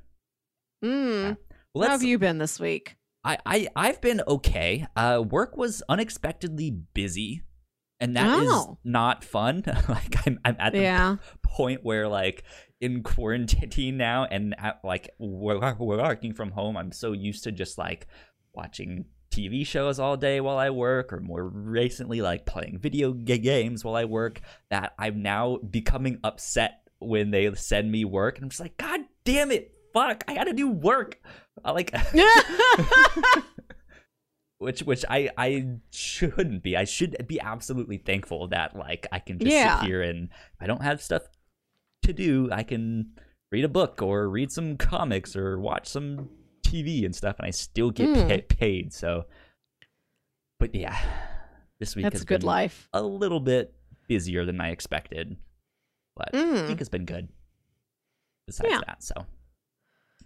Mm. 0.85 1.37
Well, 1.75 1.89
How 1.89 1.93
have 1.93 2.03
you 2.03 2.19
been 2.19 2.39
this 2.39 2.59
week? 2.61 2.97
I, 3.25 3.39
I 3.47 3.69
I've 3.77 4.01
been 4.01 4.21
okay. 4.29 4.87
Uh, 4.97 5.23
work 5.29 5.57
was 5.57 5.83
unexpectedly 5.89 6.71
busy, 6.71 7.43
and 8.01 8.17
that 8.17 8.43
is 8.43 8.49
Oh. 8.51 8.79
not 8.85 9.25
fun. 9.25 9.63
like 9.89 10.27
I'm 10.27 10.39
I'm 10.45 10.57
at 10.59 10.73
the 10.73 10.81
Yeah. 10.81 11.17
point 11.43 11.81
where 11.85 12.09
like 12.09 12.45
in 12.81 13.03
quarantine 13.03 13.97
now, 13.97 14.25
and 14.25 14.55
at, 14.59 14.81
like 14.85 15.11
we're, 15.19 15.59
we're 15.79 16.03
working 16.03 16.35
from 16.35 16.51
home. 16.51 16.77
I'm 16.77 16.93
so 16.93 17.13
used 17.13 17.45
to 17.45 17.53
just 17.53 17.79
like 17.79 18.07
watching 18.53 19.07
TV 19.31 19.67
shows 19.67 19.99
all 19.99 20.17
day 20.17 20.41
while 20.41 20.59
I 20.59 20.71
work, 20.71 21.13
or 21.13 21.21
more 21.21 21.45
recently 21.49 22.21
like 22.21 22.47
playing 22.47 22.79
video 22.79 23.13
ga- 23.13 23.39
games 23.39 23.85
while 23.85 23.97
I 23.97 24.05
work. 24.05 24.41
That 24.71 24.93
I'm 24.99 25.23
now 25.23 25.59
becoming 25.59 26.19
upset 26.23 26.81
when 26.99 27.31
they 27.31 27.53
send 27.55 27.91
me 27.91 28.05
work, 28.05 28.37
and 28.37 28.45
I'm 28.45 28.51
just 28.51 28.61
like, 28.61 28.77
God 28.77 29.01
damn 29.25 29.51
it, 29.51 29.73
fuck! 29.95 30.23
I 30.29 30.35
got 30.35 30.45
to 30.45 30.53
do 30.53 30.69
work. 30.71 31.21
I 31.65 31.71
like. 31.73 31.95
which 34.65 34.81
which 34.83 35.05
I 35.09 35.31
I 35.37 35.67
shouldn't 35.91 36.63
be. 36.63 36.77
I 36.77 36.85
should 36.85 37.17
be 37.29 37.41
absolutely 37.41 37.99
thankful 37.99 38.49
that 38.49 38.75
like 38.77 39.07
I 39.13 39.19
can 39.21 39.39
just 39.39 39.53
Yeah. 39.53 39.81
sit 39.81 39.87
here 39.87 40.03
and 40.03 40.29
if 40.31 40.63
I 40.63 40.67
don't 40.67 40.83
have 40.83 41.01
stuff 41.03 41.23
to 42.03 42.13
do, 42.13 42.49
I 42.51 42.63
can 42.65 43.13
read 43.53 43.65
a 43.65 43.69
book 43.69 44.03
or 44.03 44.29
read 44.29 44.51
some 44.51 44.77
comics 44.77 45.37
or 45.37 45.59
watch 45.61 45.87
some 45.87 46.29
TV 46.63 47.05
and 47.05 47.15
stuff, 47.15 47.37
and 47.39 47.47
I 47.47 47.51
still 47.51 47.91
get 47.91 48.09
Mm. 48.09 48.29
pa- 48.49 48.57
paid. 48.57 48.93
So, 48.93 49.27
but 50.59 50.75
yeah, 50.75 50.99
this 51.79 51.95
week 51.95 52.05
That's 52.05 52.15
has 52.17 52.23
a 52.23 52.27
good 52.27 52.41
been 52.41 52.47
life. 52.49 52.89
a 52.93 53.03
little 53.03 53.41
bit 53.41 53.75
busier 54.09 54.45
than 54.45 54.61
I 54.61 54.71
expected, 54.71 55.37
but 56.17 56.35
I 56.35 56.39
Mm. 56.39 56.67
think 56.67 56.81
it's 56.81 56.91
been 56.91 57.05
good. 57.05 57.29
Besides 58.47 58.71
Yeah. 58.73 58.81
that, 58.87 59.03
so 59.03 59.15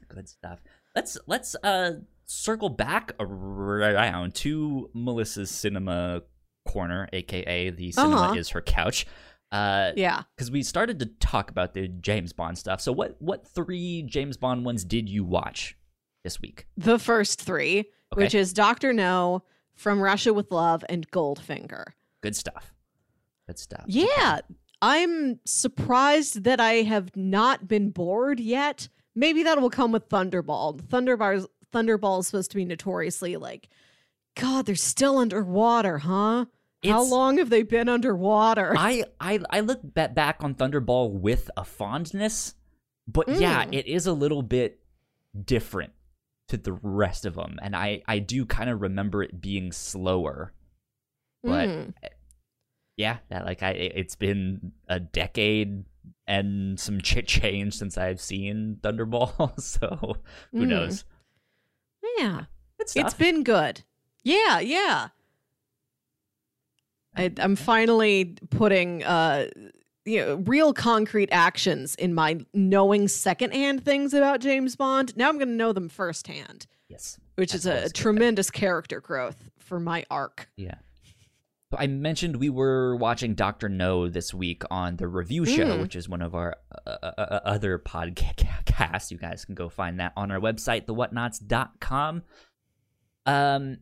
good 0.09 0.29
stuff. 0.29 0.61
Let's 0.97 1.19
let's 1.27 1.55
uh 1.63 2.01
circle 2.33 2.69
back 2.69 3.13
around 3.19 4.35
to 4.37 4.91
Melissa's 4.95 5.51
cinema 5.51 6.23
corner, 6.67 7.09
aka 7.13 7.71
the 7.71 7.91
cinema 7.93 8.17
Uh-huh. 8.17 8.35
is 8.35 8.51
her 8.51 8.61
couch. 8.61 9.07
Uh, 9.51 9.93
Yeah. 9.97 10.25
because 10.37 10.51
we 10.51 10.63
started 10.63 10.99
to 10.99 11.07
talk 11.07 11.51
about 11.51 11.73
the 11.73 11.89
James 11.89 12.35
Bond 12.35 12.59
stuff. 12.59 12.81
So 12.83 12.93
what 12.93 13.17
what 13.21 13.47
three 13.49 14.03
James 14.03 14.37
Bond 14.37 14.65
ones 14.67 14.85
did 14.85 15.09
you 15.09 15.25
watch 15.25 15.75
this 16.23 16.39
week? 16.41 16.67
The 16.77 16.99
first 16.99 17.41
three, 17.41 17.79
Okay. 18.13 18.25
which 18.25 18.35
is 18.35 18.53
Doctor 18.53 18.93
No, 18.93 19.43
From 19.75 20.01
Russia 20.01 20.35
with 20.35 20.51
Love, 20.51 20.85
and 20.89 21.11
Goldfinger. 21.11 21.85
Good 22.21 22.37
stuff. 22.37 22.75
Good 23.47 23.59
stuff. 23.59 23.85
Yeah, 23.87 24.41
I'm 24.83 25.41
surprised 25.47 26.45
that 26.45 26.61
I 26.61 26.83
have 26.83 27.17
not 27.17 27.67
been 27.69 27.91
bored 27.91 28.41
yet. 28.41 28.89
Maybe 29.15 29.45
that 29.45 29.61
will 29.61 29.71
come 29.71 29.93
with 29.93 30.09
Thunderball. 30.11 30.81
Thunderball 30.83 31.47
Thunderball 31.73 32.21
is 32.21 32.27
supposed 32.29 32.51
to 32.53 32.57
be 32.57 32.65
notoriously 32.65 33.37
like, 33.37 33.69
God, 34.37 34.67
they're 34.67 34.75
still 34.75 35.19
underwater, 35.19 35.99
huh? 35.99 36.47
How 36.85 37.03
long 37.03 37.39
have 37.39 37.51
they 37.51 37.63
been 37.63 37.89
underwater? 37.89 38.75
I 38.79 39.05
I 39.21 39.41
I 39.51 39.61
look 39.61 39.81
back 39.83 40.37
on 40.45 40.55
Thunderball 40.55 41.11
with 41.13 41.51
a 41.57 41.65
fondness, 41.65 42.55
but 43.07 43.29
yeah, 43.29 43.65
Mm. 43.65 43.75
it 43.75 43.87
is 43.87 44.07
a 44.07 44.13
little 44.13 44.43
bit 44.43 44.81
different 45.45 45.93
to 46.49 46.57
the 46.57 46.73
rest 46.73 47.27
of 47.27 47.35
them, 47.35 47.59
and 47.61 47.75
I 47.75 48.03
I 48.07 48.21
do 48.21 48.47
kind 48.47 48.71
of 48.71 48.81
remember 48.81 49.23
it 49.23 49.41
being 49.41 49.73
slower. 49.73 50.53
But 51.43 51.69
Mm. 51.69 51.95
yeah, 52.97 53.19
that 53.29 53.45
like 53.45 53.63
I 53.63 53.71
it- 53.73 53.93
it's 53.97 54.15
been 54.17 54.73
a 54.89 55.01
decade 55.01 55.85
and 56.27 56.79
some 56.79 57.01
ch- 57.01 57.27
change 57.27 57.75
since 57.75 57.99
I've 57.99 58.21
seen 58.21 58.79
Thunderball, 58.83 59.59
so 59.61 60.17
who 60.53 60.65
Mm. 60.65 60.69
knows? 60.69 61.05
Yeah, 62.19 62.45
it's 62.79 63.15
been 63.15 63.43
good. 63.43 63.83
Yeah, 64.23 64.61
yeah. 64.61 65.09
I, 67.17 67.33
I'm 67.39 67.57
finally 67.57 68.37
putting 68.51 69.03
uh, 69.03 69.49
you 70.05 70.25
know, 70.25 70.35
real 70.47 70.73
concrete 70.73 71.29
actions 71.33 71.95
in 71.97 72.15
my 72.15 72.45
knowing 72.55 73.09
secondhand 73.09 73.85
things 73.85 74.15
about 74.15 74.41
James 74.41 74.77
Bond. 74.77 75.17
Now 75.17 75.29
I'm 75.29 75.37
going 75.37 75.49
to 75.49 75.55
know 75.55 75.73
them 75.73 75.89
firsthand, 75.89 76.67
yes. 76.89 77.19
which 77.35 77.55
is 77.55 77.67
a 77.67 77.71
a 77.71 77.75
good 77.75 77.83
thing. 77.83 77.91
tremendous 77.93 78.51
character 78.51 79.01
growth 79.01 79.51
for 79.59 79.79
my 79.79 80.05
arc. 80.11 80.49
Yeah. 80.57 80.77
I 81.77 81.87
mentioned 81.87 82.37
we 82.37 82.49
were 82.49 82.97
watching 82.97 83.35
Doctor 83.35 83.69
No 83.69 84.09
this 84.09 84.33
week 84.33 84.63
on 84.71 84.97
the 84.97 85.07
review 85.07 85.45
show, 85.45 85.77
Mm. 85.77 85.83
which 85.83 85.97
is 85.97 86.09
one 86.09 86.23
of 86.23 86.35
our 86.35 86.57
uh, 86.87 86.91
uh, 87.03 87.13
uh, 87.19 87.41
other 87.45 87.79
podcasts. 87.79 89.11
You 89.11 89.19
guys 89.19 89.45
can 89.45 89.55
go 89.55 89.69
find 89.69 89.99
that 90.01 90.13
on 90.17 90.31
our 90.31 90.39
website, 90.39 90.87
thewhatnauts.com. 90.87 92.23
Um, 93.27 93.79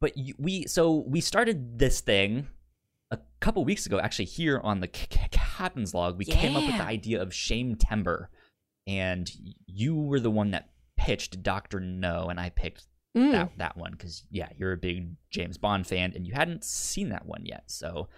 but 0.00 0.16
you, 0.16 0.34
we 0.38 0.66
so 0.66 1.04
we 1.06 1.20
started 1.20 1.78
this 1.78 2.00
thing 2.00 2.48
a 3.10 3.18
couple 3.40 3.64
weeks 3.64 3.86
ago, 3.86 4.00
actually 4.00 4.24
here 4.24 4.58
on 4.64 4.80
the 4.80 4.88
Captain's 4.88 5.94
Log. 5.94 6.16
We 6.18 6.24
came 6.24 6.56
up 6.56 6.64
with 6.64 6.78
the 6.78 6.82
idea 6.84 7.20
of 7.22 7.34
Shame 7.34 7.76
Timber, 7.76 8.30
and 8.86 9.30
you 9.66 9.94
were 9.94 10.20
the 10.20 10.30
one 10.30 10.50
that 10.52 10.70
pitched 10.96 11.42
Doctor 11.42 11.80
No, 11.80 12.28
and 12.28 12.40
I 12.40 12.50
picked 12.50 12.86
Mm. 13.16 13.32
that 13.32 13.50
that 13.58 13.76
one 13.76 13.90
because 13.92 14.24
yeah, 14.30 14.48
you're 14.56 14.72
a 14.72 14.76
big 14.76 15.16
James 15.30 15.58
Bond 15.58 15.86
fan 15.86 16.12
and 16.14 16.26
you 16.26 16.32
hadn't 16.32 16.62
seen 16.64 17.08
that 17.08 17.26
one 17.26 17.44
yet. 17.44 17.64
So 17.66 18.08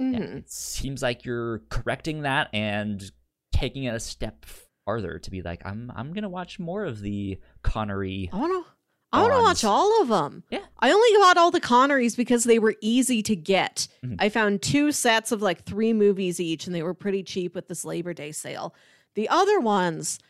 yeah, 0.00 0.18
Mhm. 0.18 0.36
it 0.38 0.50
seems 0.50 1.02
like 1.02 1.24
you're 1.24 1.60
correcting 1.68 2.22
that 2.22 2.48
and 2.52 3.10
taking 3.52 3.84
it 3.84 3.94
a 3.94 4.00
step 4.00 4.44
farther 4.84 5.18
to 5.20 5.30
be 5.30 5.42
like, 5.42 5.62
I'm 5.64 5.92
I'm 5.94 6.12
gonna 6.12 6.28
watch 6.28 6.58
more 6.58 6.84
of 6.84 7.00
the 7.00 7.38
Connery. 7.62 8.28
I 8.32 8.36
want 8.36 8.52
to. 8.66 8.70
I 9.12 9.22
want 9.22 9.32
to 9.34 9.40
watch 9.40 9.64
all 9.64 10.02
of 10.02 10.08
them. 10.08 10.44
Yeah. 10.50 10.64
I 10.78 10.92
only 10.92 11.18
got 11.18 11.36
all 11.36 11.50
the 11.50 11.60
Connerys 11.60 12.16
because 12.16 12.44
they 12.44 12.60
were 12.60 12.76
easy 12.80 13.22
to 13.24 13.34
get. 13.34 13.88
Mhm. 14.04 14.16
I 14.20 14.28
found 14.28 14.62
two 14.62 14.92
sets 14.92 15.32
of 15.32 15.42
like 15.42 15.64
three 15.64 15.92
movies 15.92 16.38
each, 16.38 16.66
and 16.66 16.74
they 16.74 16.82
were 16.84 16.94
pretty 16.94 17.24
cheap 17.24 17.54
with 17.56 17.66
this 17.66 17.84
Labor 17.84 18.14
Day 18.14 18.30
sale. 18.30 18.72
The 19.16 19.28
other 19.28 19.58
ones, 19.58 20.20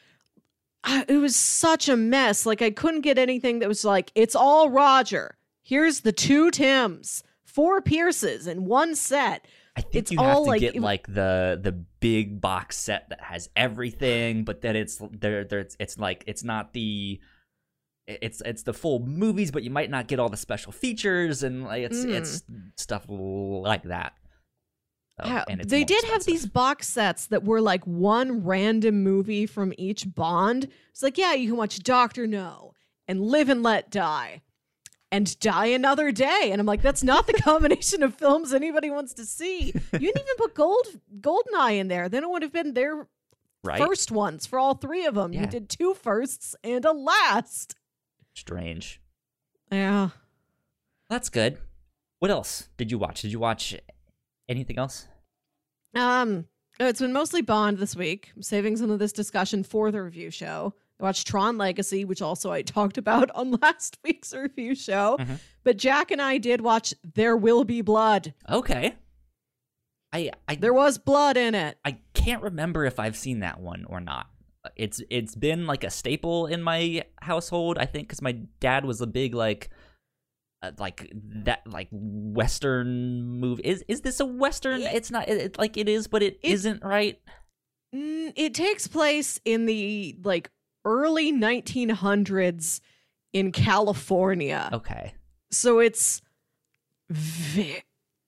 it 0.87 1.20
was 1.20 1.37
such 1.37 1.88
a 1.88 1.96
mess. 1.96 2.46
Like 2.46 2.62
I 2.62 2.70
couldn't 2.70 3.02
get 3.02 3.18
anything 3.18 3.58
that 3.60 3.68
was 3.68 3.84
like, 3.84 4.12
it's 4.14 4.34
all 4.34 4.70
Roger. 4.70 5.37
Here's 5.62 6.00
the 6.00 6.12
two 6.12 6.50
Tims, 6.50 7.22
four 7.44 7.80
Pierces 7.80 8.46
in 8.46 8.64
one 8.64 8.94
set. 8.94 9.46
I 9.76 9.82
think 9.82 9.94
it's 9.94 10.10
you 10.10 10.18
have 10.18 10.37
all, 10.37 10.44
to 10.44 10.50
like, 10.50 10.60
get 10.60 10.76
like 10.76 11.06
the 11.06 11.58
the 11.62 11.72
big 12.00 12.40
box 12.40 12.76
set 12.76 13.08
that 13.10 13.20
has 13.20 13.49
everything, 13.54 14.44
but 14.44 14.62
then 14.62 14.75
it's 14.75 15.00
there. 15.12 15.44
There 15.44 15.60
it's, 15.60 15.76
it's 15.78 15.99
like 15.99 16.25
it's 16.26 16.42
not 16.42 16.72
the. 16.72 17.20
It's 18.08 18.42
it's 18.44 18.64
the 18.64 18.72
full 18.72 18.99
movies, 18.99 19.52
but 19.52 19.62
you 19.62 19.70
might 19.70 19.88
not 19.88 20.08
get 20.08 20.18
all 20.18 20.28
the 20.28 20.37
special 20.37 20.72
features, 20.72 21.44
and 21.44 21.64
like 21.64 21.84
it's 21.84 22.04
Mm. 22.04 22.14
it's 22.14 22.42
stuff 22.76 23.04
like 23.08 23.84
that. 23.84 24.14
So, 25.22 25.28
How- 25.28 25.40
Oh, 25.40 25.44
and 25.50 25.60
it's 25.60 25.70
they 25.70 25.84
did 25.84 26.04
have 26.06 26.24
these 26.24 26.46
box 26.46 26.88
sets 26.88 27.26
that 27.26 27.44
were 27.44 27.60
like 27.60 27.86
one 27.86 28.44
random 28.44 29.02
movie 29.02 29.46
from 29.46 29.72
each 29.78 30.14
Bond. 30.14 30.68
It's 30.90 31.02
like, 31.02 31.18
yeah, 31.18 31.34
you 31.34 31.48
can 31.48 31.56
watch 31.56 31.78
Doctor 31.80 32.26
No 32.26 32.74
and 33.08 33.20
Live 33.20 33.48
and 33.48 33.62
Let 33.62 33.90
Die 33.90 34.42
and 35.12 35.38
Die 35.40 35.66
Another 35.66 36.12
Day. 36.12 36.50
And 36.50 36.60
I'm 36.60 36.66
like, 36.66 36.82
that's 36.82 37.02
not 37.02 37.26
the 37.26 37.32
combination 37.42 38.02
of 38.02 38.14
films 38.14 38.52
anybody 38.52 38.90
wants 38.90 39.14
to 39.14 39.24
see. 39.24 39.66
You 39.66 39.72
didn't 39.98 40.20
even 40.20 40.36
put 40.36 40.54
Gold 40.54 40.86
Goldeneye 41.20 41.78
in 41.78 41.88
there. 41.88 42.08
Then 42.08 42.22
it 42.22 42.30
would 42.30 42.42
have 42.42 42.52
been 42.52 42.74
their 42.74 43.08
right. 43.64 43.80
first 43.80 44.10
ones 44.10 44.46
for 44.46 44.58
all 44.58 44.74
three 44.74 45.06
of 45.06 45.14
them. 45.14 45.32
Yeah. 45.32 45.42
You 45.42 45.46
did 45.46 45.68
two 45.68 45.94
firsts 45.94 46.54
and 46.62 46.84
a 46.84 46.92
last. 46.92 47.74
Strange. 48.34 49.00
Yeah. 49.72 50.10
That's 51.08 51.28
good. 51.28 51.58
What 52.20 52.30
else 52.30 52.68
did 52.76 52.90
you 52.90 52.98
watch? 52.98 53.22
Did 53.22 53.32
you 53.32 53.38
watch 53.38 53.74
anything 54.48 54.78
else? 54.78 55.06
Um, 55.94 56.47
it's 56.78 57.00
been 57.00 57.12
mostly 57.12 57.42
Bond 57.42 57.78
this 57.78 57.94
week. 57.97 58.30
I'm 58.35 58.42
saving 58.42 58.76
some 58.76 58.90
of 58.90 58.99
this 58.99 59.12
discussion 59.12 59.62
for 59.62 59.90
the 59.90 60.02
review 60.02 60.30
show. 60.30 60.75
I 60.99 61.02
watched 61.02 61.26
Tron 61.26 61.59
Legacy, 61.59 62.04
which 62.04 62.23
also 62.23 62.50
I 62.52 62.62
talked 62.76 62.99
about 62.99 63.30
on 63.32 63.50
last 63.62 63.99
week's 64.04 64.32
review 64.35 64.75
show. 64.75 65.16
Mhm. 65.18 65.38
But 65.64 65.76
Jack 65.76 66.11
and 66.11 66.23
I 66.23 66.38
did 66.38 66.61
watch 66.61 66.94
There 67.14 67.37
Will 67.37 67.64
Be 67.64 67.80
Blood. 67.82 68.35
Okay. 68.49 68.94
I 70.12 70.30
I 70.49 70.54
There 70.56 70.73
was 70.75 70.99
blood 70.99 71.37
in 71.37 71.54
it. 71.54 71.78
I 71.85 71.99
can't 72.14 72.42
remember 72.42 72.85
if 72.85 72.99
I've 72.99 73.16
seen 73.16 73.40
that 73.40 73.61
one 73.61 73.85
or 73.88 74.00
not. 74.00 74.26
It's 74.76 75.00
it's 75.09 75.35
been 75.35 75.66
like 75.66 75.85
a 75.85 75.90
staple 75.90 76.47
in 76.47 76.62
my 76.62 77.04
household, 77.23 77.78
I 77.78 77.87
think, 77.87 78.09
because 78.09 78.20
my 78.20 78.32
dad 78.61 78.85
was 78.85 79.00
a 79.00 79.06
big 79.06 79.35
like, 79.35 79.70
uh, 80.62 80.73
like 80.79 81.11
that 81.14 81.67
like 81.67 81.88
Western 81.90 83.23
movie. 83.40 83.62
Is 83.64 83.85
is 83.88 84.00
this 84.02 84.21
a 84.21 84.26
Western? 84.26 84.81
Yeah. 84.83 84.93
It's 84.93 85.11
not. 85.11 85.29
It, 85.29 85.38
it- 85.38 85.59
like 85.59 85.76
it 85.76 85.88
is, 85.88 86.07
but 86.07 86.23
it 86.23 86.38
It- 86.43 86.52
isn't 86.52 86.83
right. 86.85 87.19
Mm, 87.95 88.33
it 88.37 88.55
takes 88.55 88.87
place 88.87 89.40
in 89.45 89.67
the 89.67 90.17
like 90.23 90.50
early 90.85 91.33
1900s 91.33 92.81
in 93.33 93.52
California. 93.52 94.69
Okay. 94.73 95.14
So 95.50 95.79
it's 95.81 96.23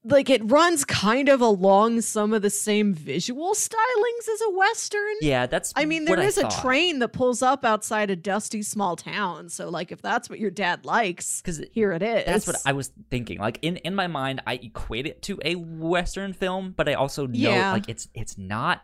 like 0.04 0.28
it 0.30 0.42
runs 0.50 0.84
kind 0.84 1.28
of 1.28 1.40
along 1.40 2.00
some 2.00 2.32
of 2.32 2.42
the 2.42 2.50
same 2.50 2.92
visual 2.92 3.54
stylings 3.54 4.28
as 4.32 4.40
a 4.40 4.50
western. 4.50 5.14
Yeah, 5.20 5.46
that's. 5.46 5.72
I 5.76 5.84
mean, 5.84 6.04
there 6.04 6.18
I 6.18 6.24
a 6.24 6.30
thought. 6.30 6.60
train 6.60 6.98
that 6.98 7.08
pulls 7.10 7.40
up 7.42 7.64
outside 7.64 8.10
a 8.10 8.16
dusty 8.16 8.62
small 8.62 8.96
town. 8.96 9.48
So, 9.48 9.68
like, 9.68 9.92
if 9.92 10.02
that's 10.02 10.28
what 10.28 10.40
your 10.40 10.50
dad 10.50 10.84
likes, 10.84 11.40
because 11.40 11.62
here 11.72 11.92
it 11.92 12.02
is. 12.02 12.24
That's 12.26 12.46
what 12.46 12.56
I 12.66 12.72
was 12.72 12.90
thinking. 13.10 13.38
Like 13.38 13.58
in 13.62 13.76
in 13.78 13.94
my 13.94 14.08
mind, 14.08 14.42
I 14.46 14.54
equate 14.54 15.06
it 15.06 15.22
to 15.22 15.38
a 15.44 15.54
western 15.54 16.32
film, 16.32 16.74
but 16.76 16.88
I 16.88 16.94
also 16.94 17.26
know 17.26 17.32
Yeah. 17.50 17.72
like 17.72 17.88
it's 17.88 18.08
it's 18.14 18.36
not. 18.36 18.82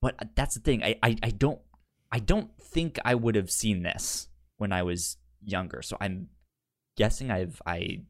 But 0.00 0.16
that's 0.36 0.54
the 0.54 0.60
thing. 0.60 0.84
I, 0.84 0.96
I 1.02 1.16
I 1.22 1.30
don't 1.30 1.60
I 2.12 2.18
don't 2.20 2.50
think 2.60 2.98
I 3.04 3.14
would 3.14 3.34
have 3.34 3.50
seen 3.50 3.82
this 3.82 4.28
when 4.58 4.72
I 4.72 4.82
was 4.84 5.16
younger. 5.42 5.82
So 5.82 5.96
I'm 6.00 6.28
guessing 6.96 7.30
I've 7.30 7.60
I 7.66 8.02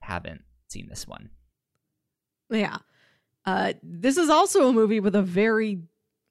haven't 0.00 0.42
seen 0.74 0.88
this 0.88 1.06
one. 1.06 1.30
Yeah. 2.50 2.78
Uh, 3.46 3.72
this 3.82 4.16
is 4.16 4.28
also 4.28 4.68
a 4.68 4.72
movie 4.72 5.00
with 5.00 5.14
a 5.14 5.22
very 5.22 5.78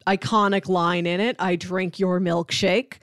iconic 0.06 0.68
line 0.68 1.06
in 1.06 1.22
it 1.22 1.38
I 1.40 1.56
drink 1.56 1.98
your 1.98 2.20
milkshake, 2.20 2.96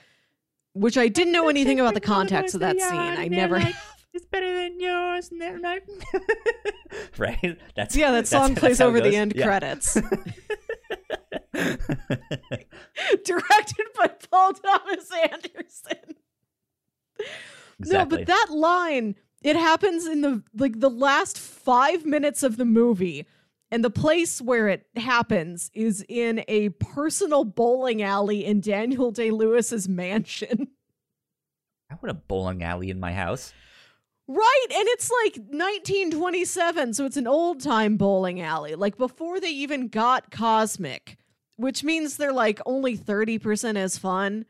which 0.75 0.99
I 0.99 1.09
didn't 1.09 1.33
know 1.33 1.49
anything 1.49 1.81
about 1.81 1.95
the 1.95 2.01
context 2.01 2.55
of 2.55 2.61
that 2.61 2.79
scene. 2.81 2.93
I 2.93 3.27
never. 3.29 3.57
It's 4.13 4.27
better 4.31 4.55
than 4.55 4.79
yours. 4.81 5.31
right? 7.19 7.59
That's 7.75 7.97
yeah, 7.97 8.11
that 8.13 8.27
song 8.27 8.51
that's 8.51 8.61
plays 8.61 8.79
how 8.79 8.87
over 8.87 9.01
the 9.01 9.17
end 9.17 9.33
Yeah. 9.35 9.47
credits. 9.47 9.95
Directed 13.25 13.87
by 13.97 14.09
Paul 14.31 14.53
Thomas 14.53 15.11
Anderson. 15.31 16.17
No, 17.79 18.05
but 18.05 18.27
that 18.27 18.47
line, 18.51 19.15
it 19.43 19.57
happens 19.57 20.07
in 20.07 20.21
the 20.21 20.43
like 20.55 20.81
the 20.81 20.91
last 20.91 21.39
five 21.39 22.05
minutes 22.05 22.43
of 22.43 22.57
the 22.57 22.65
movie 22.65 23.27
And 23.71 23.85
the 23.85 23.91
place 23.91 24.41
where 24.41 24.69
it 24.69 24.87
happens 24.97 25.71
is 25.75 26.05
in 26.09 26.45
a 26.49 26.71
personal 26.71 27.45
bowling 27.45 28.03
alley 28.03 28.45
in 28.45 28.61
Daniel 28.61 29.13
Day 29.13 29.31
Lewis's 29.31 29.89
mansion. 29.89 30.69
I 31.91 31.95
want 31.95 32.11
a 32.11 32.15
bowling 32.15 32.63
alley 32.65 32.91
in 32.91 32.99
my 32.99 33.13
house. 33.13 33.53
Right, 34.27 34.67
and 34.71 34.87
it's 34.89 35.11
like 35.11 35.37
1927, 35.37 36.95
so 36.95 37.05
it's 37.05 37.17
an 37.17 37.27
old 37.27 37.61
time 37.61 37.97
bowling 37.97 38.41
alley, 38.41 38.77
like 38.77 38.97
before 38.97 39.41
they 39.41 39.51
even 39.51 39.89
got 39.89 40.31
cosmic, 40.31 41.17
which 41.57 41.83
means 41.83 42.17
they're 42.17 42.33
like 42.33 42.61
only 42.65 42.97
30% 42.97 43.77
as 43.77 43.99
fun. 43.99 44.47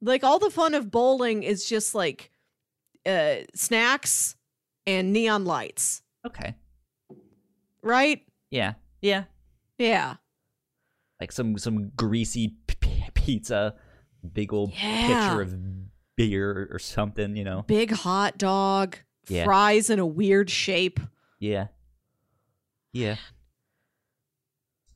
Like 0.00 0.24
all 0.24 0.40
the 0.40 0.50
fun 0.50 0.74
of 0.74 0.90
bowling 0.90 1.44
is 1.44 1.68
just 1.68 1.94
like 1.94 2.32
uh 3.06 3.36
snacks 3.54 4.36
and 4.86 5.12
neon 5.12 5.44
lights, 5.44 6.02
Okay. 6.26 6.54
right? 7.82 8.22
Yeah. 8.50 8.74
Yeah. 9.02 9.24
Yeah. 9.78 10.16
Like 11.20 11.32
some 11.32 11.58
some 11.58 11.90
greasy 11.96 12.54
p- 12.66 12.76
p- 12.80 13.04
pizza, 13.14 13.74
big 14.32 14.52
old 14.52 14.72
Yeah. 14.74 15.06
pitcher 15.30 15.42
of 15.42 15.54
beer 16.16 16.68
or 16.70 16.78
something, 16.78 17.36
you 17.36 17.44
know. 17.44 17.62
Big 17.66 17.90
hot 17.90 18.38
dog, 18.38 18.96
Yeah. 19.28 19.44
fries 19.44 19.90
in 19.90 19.98
a 19.98 20.06
weird 20.06 20.48
shape. 20.50 21.00
Yeah. 21.40 21.68
Yeah. 22.92 23.16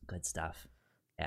Good 0.06 0.24
stuff. 0.24 0.67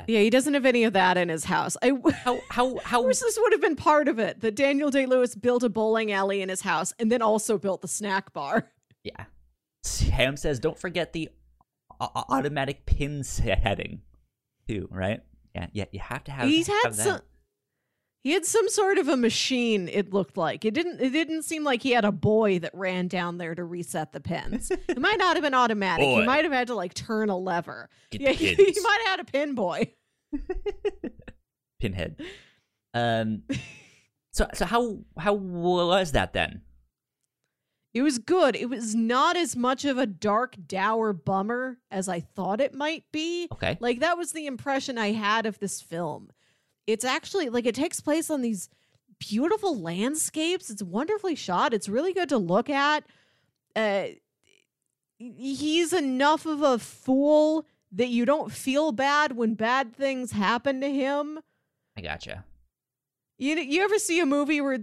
Yeah, 0.08 0.20
he 0.20 0.30
doesn't 0.30 0.54
have 0.54 0.66
any 0.66 0.86
of 0.86 0.94
that 0.94 1.18
in 1.18 1.30
his 1.30 1.46
house. 1.46 1.76
I 1.82 1.92
How 2.24 2.40
how 2.50 2.78
how 2.84 3.04
wish 3.04 3.20
this 3.20 3.38
would 3.42 3.52
have 3.52 3.62
been 3.62 3.76
part 3.76 4.08
of 4.08 4.20
it. 4.20 4.40
That 4.42 4.56
Daniel 4.56 4.90
Day 4.90 5.06
Lewis 5.06 5.36
built 5.36 5.64
a 5.64 5.70
bowling 5.70 6.12
alley 6.12 6.42
in 6.42 6.50
his 6.50 6.62
house 6.62 6.94
and 6.98 7.12
then 7.12 7.22
also 7.22 7.58
built 7.58 7.82
the 7.82 7.88
snack 7.88 8.34
bar. 8.34 8.72
Yeah. 9.04 9.26
Sam 9.82 10.38
says, 10.38 10.60
don't 10.60 10.78
forget 10.78 11.12
the 11.12 11.30
automatic 12.00 12.86
pin 12.86 13.24
setting, 13.24 14.04
too. 14.68 14.88
Right? 14.92 15.22
Yeah. 15.56 15.68
Yeah. 15.74 15.86
You 15.92 16.00
have 16.02 16.24
to 16.26 16.32
have. 16.32 16.48
He's 16.48 16.68
had 16.68 16.84
have 16.84 16.98
that. 16.98 17.04
some. 17.04 17.22
He 18.24 18.34
had 18.34 18.46
some 18.46 18.70
sort 18.70 19.00
of 19.00 19.08
a 19.08 19.18
machine. 19.18 19.88
It 19.88 20.14
looked 20.14 20.38
like 20.38 20.64
it 20.64 20.74
didn't. 20.76 21.02
It 21.02 21.10
didn't 21.10 21.42
seem 21.42 21.64
like 21.64 21.82
he 21.82 21.92
had 21.92 22.06
a 22.06 22.12
boy 22.12 22.60
that 22.60 22.72
ran 22.74 23.08
down 23.08 23.40
there 23.40 23.56
to 23.56 23.64
reset 23.64 24.14
the 24.14 24.22
pins. 24.22 24.70
it 24.72 25.00
might 25.00 25.18
not 25.18 25.36
have 25.36 25.44
been 25.44 25.56
automatic. 25.56 26.06
Boy. 26.06 26.22
He 26.22 26.26
might 26.26 26.44
have 26.44 26.54
had 26.54 26.68
to 26.68 26.76
like 26.76 26.94
turn 26.94 27.30
a 27.30 27.38
lever. 27.38 27.90
Get 28.12 28.22
yeah, 28.22 28.32
he, 28.34 28.54
he 28.54 28.82
might 28.82 29.00
have 29.06 29.20
had 29.20 29.20
a 29.22 29.32
pin 29.32 29.56
boy. 29.56 29.94
Pinhead. 31.80 32.22
Um. 32.94 33.44
So 34.34 34.48
so 34.54 34.66
how 34.66 35.00
how 35.18 35.34
was 35.34 36.12
that 36.12 36.34
then? 36.34 36.62
It 37.94 38.04
was 38.04 38.20
good. 38.20 38.56
It 38.56 38.70
was 38.70 38.96
not 38.96 39.36
as 39.36 39.56
much 39.56 39.84
of 39.84 39.98
a 39.98 40.06
dark, 40.06 40.56
dour 40.66 41.12
bummer 41.12 41.80
as 41.90 42.08
I 42.08 42.22
thought 42.22 42.62
it 42.62 42.74
might 42.74 43.04
be. 43.12 43.50
Okay. 43.52 43.78
Like 43.82 44.00
that 44.00 44.18
was 44.18 44.32
the 44.32 44.46
impression 44.46 44.98
I 44.98 45.12
had 45.12 45.46
of 45.46 45.60
this 45.60 45.82
film. 45.82 46.30
It's 46.88 47.06
actually 47.06 47.50
like 47.50 47.66
it 47.66 47.76
takes 47.76 48.00
place 48.00 48.30
on 48.30 48.42
these 48.42 48.70
beautiful 49.20 49.80
landscapes. 49.80 50.70
It's 50.70 50.84
wonderfully 50.84 51.36
shot. 51.36 51.74
It's 51.74 51.88
really 51.88 52.14
good 52.14 52.30
to 52.30 52.38
look 52.38 52.70
at. 52.70 53.04
Uh 53.76 54.08
he's 55.18 55.94
enough 55.94 56.46
of 56.46 56.62
a 56.62 56.80
fool 56.80 57.66
that 57.92 58.08
you 58.08 58.26
don't 58.26 58.52
feel 58.52 58.92
bad 58.92 59.36
when 59.36 59.54
bad 59.54 59.96
things 59.96 60.32
happen 60.32 60.82
to 60.82 60.90
him. 60.92 61.40
I 61.98 62.02
gotcha. 62.02 62.46
You 63.38 63.56
you 63.58 63.84
ever 63.84 64.00
see 64.00 64.20
a 64.20 64.26
movie 64.26 64.62
where 64.62 64.80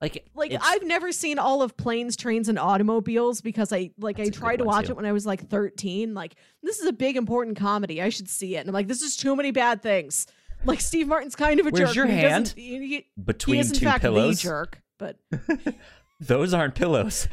Like 0.00 0.26
like 0.34 0.54
I've 0.60 0.82
never 0.82 1.12
seen 1.12 1.38
all 1.38 1.62
of 1.62 1.76
planes, 1.76 2.16
trains, 2.16 2.48
and 2.48 2.58
automobiles 2.58 3.40
because 3.40 3.72
I 3.72 3.90
like 3.98 4.18
I 4.18 4.28
tried 4.28 4.56
to 4.56 4.64
watch 4.64 4.86
too. 4.86 4.92
it 4.92 4.96
when 4.96 5.06
I 5.06 5.12
was 5.12 5.26
like 5.26 5.48
13. 5.48 6.14
Like 6.14 6.34
this 6.62 6.80
is 6.80 6.86
a 6.86 6.92
big 6.92 7.16
important 7.16 7.56
comedy. 7.56 8.02
I 8.02 8.08
should 8.08 8.28
see 8.28 8.56
it. 8.56 8.60
And 8.60 8.68
I'm 8.68 8.74
like, 8.74 8.88
this 8.88 9.02
is 9.02 9.16
too 9.16 9.36
many 9.36 9.50
bad 9.50 9.82
things. 9.82 10.26
Like 10.64 10.80
Steve 10.80 11.08
Martin's 11.08 11.36
kind 11.36 11.58
of 11.60 11.66
a 11.66 11.70
Where's 11.70 11.88
jerk. 11.90 11.96
your 11.96 12.06
he 12.06 12.12
hand? 12.14 12.52
He, 12.56 12.78
he, 12.78 12.86
he 12.88 13.06
between 13.22 13.60
is 13.60 13.70
in 13.70 13.76
two 13.78 13.84
fact 13.86 14.02
pillows. 14.02 14.42
the 14.42 14.48
jerk, 14.48 14.82
but 14.98 15.16
Those 16.22 16.52
aren't 16.52 16.74
pillows. 16.74 17.28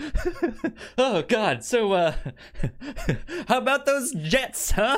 oh 0.97 1.21
God! 1.23 1.61
So, 1.65 1.91
uh, 1.91 2.13
how 3.49 3.57
about 3.57 3.85
those 3.85 4.13
jets, 4.13 4.71
huh? 4.71 4.97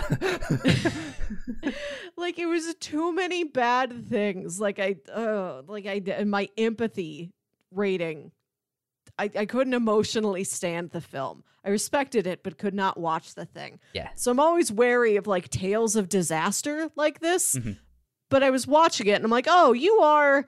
like 2.15 2.37
it 2.37 2.45
was 2.45 2.73
too 2.75 3.13
many 3.13 3.43
bad 3.43 4.07
things. 4.07 4.59
Like 4.59 4.79
I, 4.79 4.97
uh, 5.11 5.63
like 5.67 5.85
I, 5.87 6.01
and 6.11 6.29
my 6.29 6.49
empathy 6.57 7.31
rating. 7.71 8.31
I, 9.17 9.29
I 9.35 9.45
couldn't 9.45 9.73
emotionally 9.73 10.43
stand 10.45 10.91
the 10.91 11.01
film. 11.01 11.43
I 11.65 11.69
respected 11.69 12.25
it, 12.25 12.41
but 12.41 12.57
could 12.57 12.73
not 12.73 12.97
watch 12.97 13.35
the 13.35 13.45
thing. 13.45 13.79
yeah. 13.93 14.09
So 14.15 14.31
I'm 14.31 14.39
always 14.39 14.71
wary 14.71 15.17
of 15.17 15.27
like 15.27 15.49
tales 15.49 15.95
of 15.97 16.07
disaster 16.07 16.89
like 16.95 17.19
this. 17.19 17.55
Mhm. 17.55 17.77
But 18.29 18.43
I 18.43 18.49
was 18.51 18.67
watching 18.67 19.07
it 19.07 19.13
and 19.13 19.25
I'm 19.25 19.31
like, 19.31 19.47
oh, 19.49 19.73
you 19.73 19.99
are, 20.01 20.47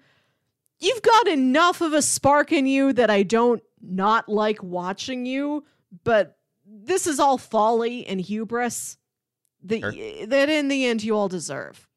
you've 0.80 1.02
got 1.02 1.28
enough 1.28 1.82
of 1.82 1.94
a 1.94 2.02
spark 2.02 2.52
in 2.52 2.66
you 2.68 2.94
that 2.94 3.10
I 3.10 3.24
don't 3.24 3.62
not 3.82 4.30
like 4.30 4.62
watching 4.62 5.26
you. 5.26 5.66
But 6.04 6.38
this 6.66 7.08
is 7.08 7.20
all 7.20 7.38
folly 7.38 8.06
and 8.06 8.22
hubris 8.22 8.98
that, 9.64 9.80
Sure. 9.82 10.28
that 10.28 10.50
in 10.50 10.68
the 10.68 10.86
end 10.86 11.04
you 11.04 11.16
all 11.16 11.28
deserve. 11.28 11.88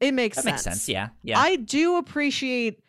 It 0.00 0.12
makes 0.14 0.36
That 0.36 0.42
sense. 0.44 0.52
makes 0.52 0.62
sense. 0.64 0.88
Yeah. 0.88 1.08
Yeah. 1.22 1.38
I 1.38 1.56
do 1.56 1.96
appreciate 1.96 2.82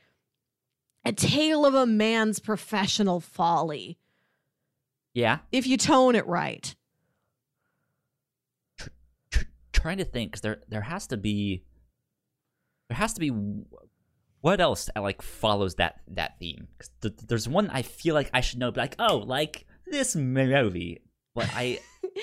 a 1.06 1.12
tale 1.12 1.66
of 1.66 1.74
a 1.76 1.86
man's 1.86 2.40
professional 2.40 3.20
folly 3.20 3.98
yeah. 5.14 5.40
if 5.52 5.68
you 5.68 5.78
tone 5.78 6.16
it 6.16 6.26
right. 6.28 6.76
Tr- 9.32 9.44
trying 9.72 9.98
to 9.98 10.06
think, 10.06 10.34
'cause 10.34 10.42
there 10.42 10.62
there 10.70 10.82
has 10.82 11.08
to 11.08 11.18
be, 11.18 11.64
there 12.90 12.98
has 12.98 13.14
to 13.14 13.20
be, 13.20 13.30
what 14.42 14.60
else 14.62 14.90
uh, 14.96 15.02
like 15.02 15.22
follows 15.22 15.76
that 15.76 16.02
that 16.10 16.38
theme? 16.40 16.68
'Cause 16.78 16.90
th- 17.02 17.14
there's 17.28 17.48
one 17.48 17.70
I 17.70 17.82
feel 17.82 18.14
like 18.16 18.30
I 18.34 18.42
should 18.42 18.60
know, 18.60 18.72
but 18.72 18.82
like, 18.82 18.96
oh, 19.00 19.18
like 19.18 19.66
this 19.88 20.16
movie. 20.16 21.02
But 21.36 21.50
I, 21.54 21.80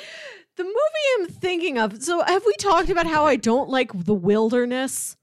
The 0.56 0.64
movie 0.64 0.76
I'm 1.20 1.26
thinking 1.28 1.78
of. 1.78 2.02
So, 2.02 2.22
have 2.22 2.44
we 2.44 2.52
talked 2.58 2.90
about 2.90 3.06
how 3.06 3.24
I 3.24 3.36
don't 3.36 3.70
like 3.70 3.90
the 4.04 4.12
wilderness? 4.14 5.16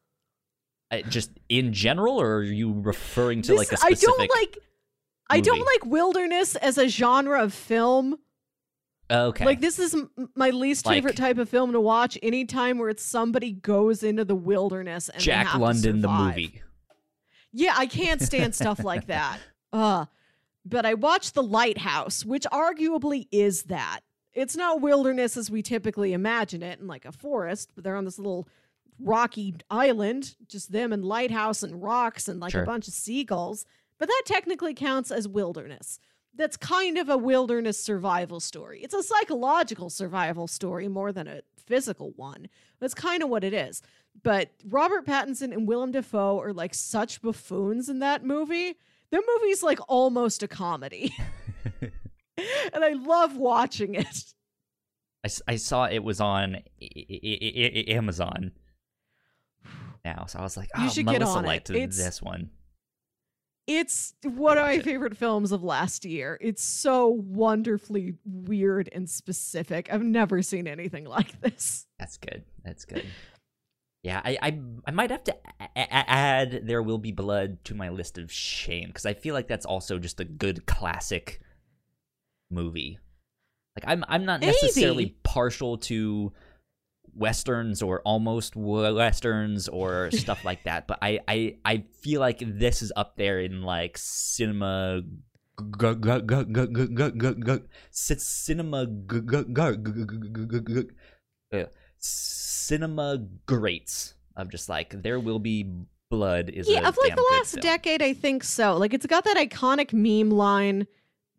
I 0.89 1.03
just 1.03 1.29
in 1.49 1.73
general, 1.73 2.19
or 2.19 2.37
are 2.37 2.43
you 2.43 2.73
referring 2.73 3.43
to 3.43 3.51
This- 3.51 3.57
like 3.59 3.71
a 3.71 3.77
specific? 3.77 4.03
I 4.03 4.05
don't 4.07 4.29
like. 4.29 4.57
I 5.29 5.39
don't 5.41 5.59
like 5.65 5.85
wilderness 5.85 6.55
as 6.55 6.77
a 6.77 6.87
genre 6.87 7.43
of 7.43 7.53
film. 7.53 8.17
Okay. 9.09 9.45
Like 9.45 9.61
this 9.61 9.79
is 9.79 9.93
m- 9.95 10.09
my 10.35 10.49
least 10.49 10.85
Like- 10.85 10.95
favorite 10.95 11.15
type 11.15 11.37
of 11.37 11.47
film 11.49 11.71
to 11.71 11.79
watch. 11.81 12.17
Anytime 12.21 12.77
where 12.77 12.89
it's 12.89 13.03
somebody 13.03 13.51
goes 13.53 14.03
into 14.03 14.25
the 14.25 14.35
wilderness 14.35 15.07
and 15.09 15.21
Jack 15.21 15.55
London, 15.55 16.01
the 16.01 16.09
movie. 16.09 16.61
Yeah, 17.53 17.73
I 17.77 17.85
can't 17.85 18.21
stand 18.21 18.53
stuff 18.55 18.83
like 18.83 19.07
that. 19.07 19.39
Uh, 19.71 20.05
but 20.65 20.85
I 20.85 20.93
watched 20.95 21.33
The 21.33 21.43
Lighthouse, 21.43 22.25
which 22.25 22.43
arguably 22.51 23.27
is 23.31 23.63
that. 23.63 24.01
It's 24.33 24.55
not 24.57 24.81
wilderness 24.81 25.37
as 25.37 25.49
we 25.49 25.61
typically 25.63 26.13
imagine 26.13 26.61
it, 26.61 26.79
in 26.79 26.87
like 26.87 27.05
a 27.05 27.11
forest, 27.11 27.71
but 27.73 27.83
they're 27.83 27.95
on 27.95 28.05
this 28.05 28.19
little 28.19 28.47
rocky 28.99 29.55
island, 29.69 30.35
just 30.47 30.71
them 30.71 30.91
and 30.91 31.03
lighthouse 31.05 31.63
and 31.63 31.81
rocks 31.81 32.27
and 32.27 32.39
like 32.39 32.51
Sure. 32.51 32.63
a 32.63 32.65
bunch 32.65 32.87
of 32.87 32.93
seagulls. 32.93 33.65
But 33.97 34.09
that 34.09 34.23
technically 34.25 34.73
counts 34.73 35.09
as 35.11 35.27
wilderness. 35.27 35.99
That's 36.37 36.55
kind 36.55 36.97
of 36.97 37.09
a 37.09 37.17
wilderness 37.17 37.81
survival 37.83 38.39
story. 38.39 38.79
It's 38.83 38.93
a 38.93 39.03
psychological 39.03 39.89
survival 39.89 40.47
story 40.47 40.87
more 40.87 41.11
than 41.11 41.27
a 41.27 41.41
physical 41.65 42.13
one. 42.15 42.47
That's 42.79 42.93
kind 42.93 43.21
of 43.23 43.29
what 43.29 43.43
it 43.43 43.53
is. 43.53 43.81
But 44.23 44.51
Robert 44.67 45.05
Pattinson 45.05 45.51
and 45.51 45.67
Willem 45.67 45.91
Dafoe 45.91 46.39
are 46.39 46.53
like 46.53 46.73
such 46.73 47.21
buffoons 47.21 47.89
in 47.89 47.99
that 47.99 48.23
movie. 48.23 48.75
The 49.11 49.21
movie's 49.35 49.63
like 49.63 49.79
almost 49.87 50.43
a 50.43 50.47
comedy. 50.47 51.13
and 51.81 52.83
I 52.85 52.93
love 52.93 53.35
watching 53.35 53.95
it. 53.95 54.23
I, 55.25 55.29
I 55.53 55.55
saw 55.55 55.85
it 55.85 56.03
was 56.03 56.21
on 56.21 56.55
I- 56.55 56.61
I- 56.81 57.83
I- 57.89 57.91
Amazon 57.93 58.51
now, 60.05 60.25
so 60.27 60.39
I 60.39 60.43
was 60.43 60.55
like, 60.57 60.69
oh, 60.77 60.83
You 60.83 60.89
should 60.89 61.05
get 61.07 61.19
Melissa 61.19 61.37
on 61.39 61.45
it. 61.45 61.47
liked 61.47 61.69
It's- 61.71 61.97
this 61.97 62.21
one. 62.21 62.49
It's 63.67 64.13
one 64.23 64.57
of 64.57 64.63
my 64.63 64.79
favorite 64.79 65.17
films 65.17 65.51
of 65.51 65.61
last 65.61 66.05
year. 66.05 66.37
It's 66.39 66.63
so 66.63 67.07
wonderfully 67.09 68.15
weird 68.25 68.89
and 68.93 69.09
specific. 69.09 69.89
I've 69.91 70.01
never 70.03 70.41
seen 70.41 70.67
anything 70.67 71.03
like 71.17 71.39
this. 71.41 71.85
That's 71.99 72.17
good. 72.17 72.43
That's 72.63 72.85
good. 72.85 73.05
Yeah, 74.03 74.21
I 74.23 74.37
I, 74.41 74.59
I 74.85 74.91
might 74.91 75.11
have 75.11 75.23
to 75.25 75.35
a- 75.59 75.65
a- 75.75 76.09
add 76.09 76.61
"There 76.65 76.81
Will 76.81 76.97
Be 76.97 77.11
Blood" 77.11 77.63
to 77.65 77.75
my 77.75 77.89
list 77.89 78.17
of 78.17 78.31
shame 78.31 78.87
because 78.87 79.05
I 79.05 79.13
feel 79.13 79.33
like 79.33 79.49
that's 79.49 79.65
also 79.65 79.99
just 79.99 80.21
a 80.21 80.25
good 80.25 80.65
classic 80.65 81.41
movie. 82.49 82.99
Like 83.75 83.83
I'm 83.91 84.05
I'm 84.07 84.23
not 84.23 84.39
necessarily 84.41 85.05
Maybe. 85.05 85.17
partial 85.23 85.77
to 85.79 86.31
westerns 87.17 87.81
or 87.81 88.01
almost 88.01 88.55
westerns 88.55 89.67
or 89.67 90.11
stuff 90.11 90.45
like 90.45 90.63
that. 90.63 90.87
But 90.87 90.99
I, 91.01 91.19
I 91.27 91.55
I 91.65 91.83
feel 92.01 92.21
like 92.21 92.41
this 92.45 92.81
is 92.81 92.91
up 92.95 93.17
there 93.17 93.39
in 93.39 93.63
like 93.63 93.97
cinema. 93.97 95.01
Cinema 101.99 102.61
cinema 102.67 103.17
greats 103.45 104.13
of 104.35 104.51
just 104.51 104.69
like 104.69 105.01
there 105.01 105.19
will 105.19 105.39
be 105.39 105.71
blood 106.09 106.49
is 106.49 106.69
yeah 106.69 106.87
of 106.87 106.97
like 107.01 107.15
the 107.15 107.27
last 107.33 107.59
decade 107.59 108.01
I 108.01 108.13
think 108.13 108.43
so 108.43 108.77
like 108.77 108.93
it's 108.93 109.05
got 109.05 109.23
that 109.23 109.37
iconic 109.37 109.93
meme 109.93 110.29
line 110.29 110.87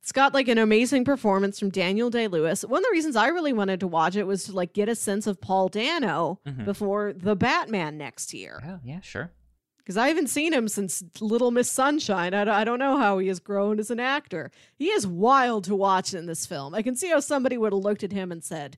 it's 0.01 0.13
got 0.13 0.33
like 0.33 0.49
an 0.49 0.59
amazing 0.59 1.05
performance 1.05 1.59
from 1.59 1.71
Daniel 1.71 2.09
Day 2.11 2.29
Lewis. 2.29 2.63
One 2.65 2.79
of 2.79 2.85
the 2.85 2.93
reasons 2.93 3.15
I 3.17 3.29
really 3.29 3.53
wanted 3.53 3.81
to 3.81 3.87
watch 3.87 4.17
it 4.17 4.25
was 4.27 4.45
to 4.45 4.53
like 4.53 4.73
get 4.73 4.89
a 4.89 4.95
sense 4.95 5.27
of 5.27 5.41
Paul 5.41 5.69
Dano 5.69 6.41
Mhm. 6.47 6.65
before 6.65 7.13
the 7.13 7.37
Batman 7.37 7.99
next 7.99 8.33
year. 8.33 8.63
Oh 8.67 8.81
yeah, 8.85 9.01
sure. 9.01 9.31
Because 9.79 9.97
I 9.97 10.09
haven't 10.09 10.29
seen 10.29 10.53
him 10.53 10.69
since 10.69 11.03
Little 11.21 11.51
Miss 11.51 11.71
Sunshine. 11.71 12.35
I, 12.35 12.45
don't- 12.45 12.55
I 12.55 12.65
don't 12.65 12.79
know 12.79 12.99
how 12.99 13.19
he 13.19 13.29
has 13.29 13.41
grown 13.41 13.79
as 13.79 13.91
an 13.91 13.99
actor. 14.01 14.51
He 14.77 14.87
is 14.89 15.07
wild 15.07 15.65
to 15.65 15.75
watch 15.75 16.13
in 16.15 16.27
this 16.27 16.45
film. 16.47 16.75
I 16.75 16.83
can 16.83 16.95
see 16.95 17.09
how 17.09 17.21
somebody 17.21 17.57
would 17.57 17.73
have 17.73 17.83
looked 17.83 18.03
at 18.05 18.13
him 18.13 18.31
and 18.31 18.45
said, 18.45 18.77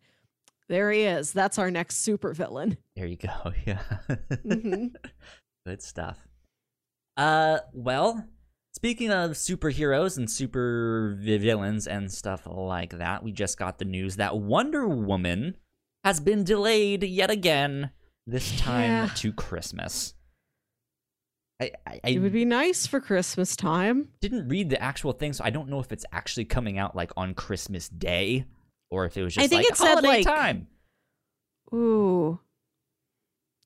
There 0.69 0.91
he 0.93 1.03
is. 1.03 1.33
That's 1.33 1.59
our 1.59 1.71
next 1.71 2.07
supervillain. 2.07 2.77
There 2.97 3.07
you 3.07 3.17
go. 3.17 3.53
Yeah. 3.67 3.83
Mhm. 4.09 4.95
Good 5.67 5.83
stuff. 5.83 6.19
Uh, 7.17 7.59
well, 7.73 8.25
speaking 8.81 9.11
of 9.11 9.33
superheroes 9.33 10.17
and 10.17 10.31
super 10.31 11.15
villains 11.21 11.87
and 11.87 12.11
stuff 12.11 12.47
like 12.51 12.97
that, 12.97 13.23
we 13.23 13.31
just 13.31 13.59
got 13.59 13.79
the 13.79 13.85
news 13.85 14.17
that 14.17 14.39
Wonder 14.39 14.89
Woman 14.89 15.59
has 16.03 16.19
been 16.19 16.45
delayed 16.45 17.03
yet 17.03 17.31
again. 17.31 17.91
This 18.27 18.59
time 18.59 18.91
Yeah. 18.91 19.11
to 19.17 19.33
Christmas. 19.35 20.15
I, 21.61 21.73
I, 21.87 22.01
I 22.05 22.09
It 22.09 22.19
would 22.21 22.33
be 22.33 22.47
nice 22.47 22.87
for 22.87 23.01
Christmas 23.01 23.55
time. 23.55 24.09
didn't 24.23 24.49
read 24.49 24.71
the 24.71 24.81
actual 24.83 25.13
thing, 25.13 25.35
so 25.35 25.45
I 25.45 25.51
don't 25.51 25.69
know 25.69 25.81
if 25.81 25.93
it's 25.93 26.07
actually 26.11 26.47
coming 26.47 26.79
out 26.79 26.97
like 26.97 27.11
on 27.19 27.35
Christmas 27.35 27.87
Day 27.91 28.47
or 28.91 29.05
if 29.05 29.15
it 29.19 29.23
was 29.25 29.35
just 29.35 29.45
I 29.45 29.49
think 29.49 29.65
like 29.65 29.73
it 29.73 29.77
said, 29.77 29.89
holiday 29.89 30.09
like, 30.09 30.27
time. 30.27 30.69
Ooh. 31.75 32.41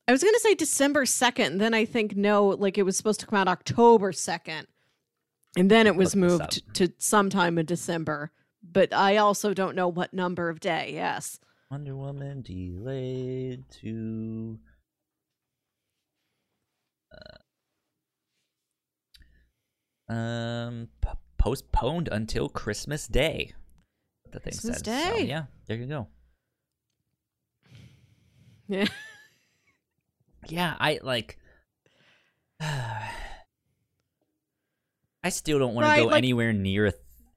I 0.09 0.13
was 0.13 0.23
going 0.25 0.35
to 0.35 0.41
say 0.41 0.55
December 0.57 1.05
2nd. 1.05 1.59
Then 1.61 1.73
I 1.73 1.85
think 1.85 2.17
no, 2.17 2.49
like 2.49 2.79
it 2.79 2.83
was 2.83 2.97
supposed 2.97 3.21
to 3.21 3.27
come 3.27 3.39
out 3.39 3.47
October 3.49 4.11
2nd. 4.11 4.67
And 5.57 5.71
then 5.71 5.87
it 5.87 5.95
was 5.95 6.17
moved 6.17 6.63
to 6.75 6.93
sometime 6.99 7.59
in 7.59 7.67
December. 7.67 8.33
But 8.63 8.93
I 8.93 9.19
also 9.19 9.55
don't 9.55 9.77
know 9.77 9.89
what 9.89 10.13
number 10.15 10.49
of 10.49 10.59
day. 10.59 10.91
Yes. 10.95 11.39
Wonder 11.71 11.97
Woman 11.97 12.43
delayed 12.43 13.65
to. 13.83 14.59
Uh, 20.09 20.13
um, 20.13 20.89
p- 21.03 21.09
postponed 21.39 22.09
until 22.11 22.49
Christmas 22.49 23.07
Day. 23.07 23.53
The 24.33 24.41
thing 24.41 24.53
Christmas 24.53 24.79
said. 24.79 24.87
So, 24.87 25.19
Day. 25.19 25.25
yeah, 25.27 25.45
there 25.67 25.77
you 25.77 25.87
go. 25.87 26.09
Yeah. 28.69 28.87
Yeah, 30.47 30.77
I 30.79 31.01
like. 31.03 31.39
I 35.25 35.31
still 35.31 35.59
don't 35.59 35.75
want 35.75 35.87
Right, 35.87 35.97
to 35.97 36.03
go 36.03 36.09
like- 36.09 36.19
anywhere 36.19 36.53
near 36.53 36.87
a 36.87 36.93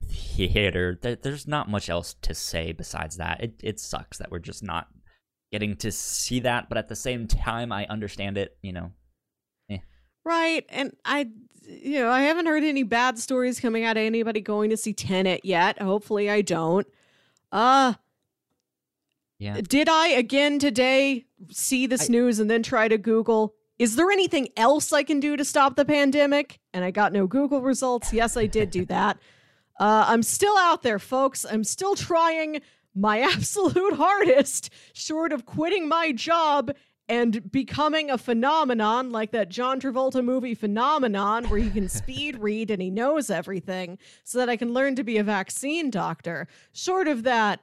theater. 0.06 1.00
There, 1.02 1.16
there's 1.16 1.48
not 1.48 1.70
much 1.70 1.90
else 1.90 2.14
to 2.22 2.34
say 2.36 2.72
besides 2.74 3.18
that. 3.18 3.42
It 3.44 3.54
it 3.64 3.80
sucks 3.80 4.18
that 4.20 4.30
we're 4.30 4.40
just 4.40 4.62
not 4.64 4.88
getting 5.52 5.76
to 5.78 5.92
see 5.92 6.42
that, 6.42 6.68
but 6.70 6.78
at 6.78 6.90
the 6.90 6.96
same 6.96 7.28
time, 7.28 7.72
I 7.72 7.86
understand 7.88 8.38
it. 8.38 8.58
You 8.62 8.74
know, 8.74 8.92
Right. 10.26 10.66
And 10.68 10.92
I, 11.06 11.30
you 11.66 12.00
know, 12.02 12.10
I 12.10 12.24
haven't 12.24 12.48
heard 12.48 12.64
any 12.66 12.84
bad 12.84 13.18
stories 13.18 13.62
coming 13.62 13.86
out 13.86 13.96
of 13.96 14.04
anybody 14.04 14.42
going 14.42 14.70
to 14.72 14.76
see 14.78 14.92
Tenet 14.92 15.46
yet. 15.46 15.82
Hopefully 15.82 16.30
I 16.30 16.42
don't. 16.42 16.86
Uh, 17.50 17.94
yeah. 19.40 19.62
Did 19.62 19.88
I 19.88 20.08
again 20.10 20.60
today 20.60 21.28
see 21.50 21.88
this 21.88 22.10
I- 22.10 22.12
news 22.12 22.40
and 22.40 22.50
then 22.50 22.62
try 22.62 22.90
to 22.90 22.98
Google, 22.98 23.56
is 23.80 23.96
there 23.96 24.10
anything 24.12 24.50
else 24.58 24.92
I 24.92 25.04
can 25.04 25.20
do 25.20 25.38
to 25.38 25.46
stop 25.46 25.76
the 25.76 25.86
pandemic? 25.86 26.60
And 26.74 26.84
I 26.84 26.92
got 26.92 27.14
no 27.14 27.28
Google 27.28 27.62
results. 27.62 28.12
Yes, 28.12 28.36
I 28.36 28.46
did 28.46 28.70
do 28.72 28.86
that. 28.86 29.18
Uh, 29.80 30.06
I'm 30.08 30.24
still 30.24 30.58
out 30.58 30.82
there, 30.82 30.98
folks. 30.98 31.46
I'm 31.46 31.64
still 31.64 31.94
trying 31.94 32.62
my 32.96 33.20
absolute 33.34 33.94
hardest, 33.94 34.72
short 34.94 35.32
of 35.32 35.46
quitting 35.46 35.88
my 35.88 36.12
job 36.12 36.72
and 37.10 37.52
becoming 37.52 38.10
a 38.10 38.18
phenomenon 38.18 39.12
like 39.12 39.32
that 39.32 39.50
John 39.50 39.80
Travolta 39.80 40.24
movie 40.24 40.56
Phenomenon, 40.56 41.46
where 41.46 41.60
he 41.60 41.70
can 41.70 41.88
speed 41.90 42.38
read 42.38 42.70
and 42.72 42.82
he 42.82 42.90
knows 42.90 43.30
everything, 43.30 43.98
so 44.24 44.40
that 44.40 44.50
I 44.50 44.58
can 44.58 44.74
learn 44.74 44.96
to 44.96 45.04
be 45.04 45.18
a 45.18 45.24
vaccine 45.24 45.90
doctor. 45.90 46.48
Short 46.74 47.08
of 47.08 47.24
that, 47.24 47.62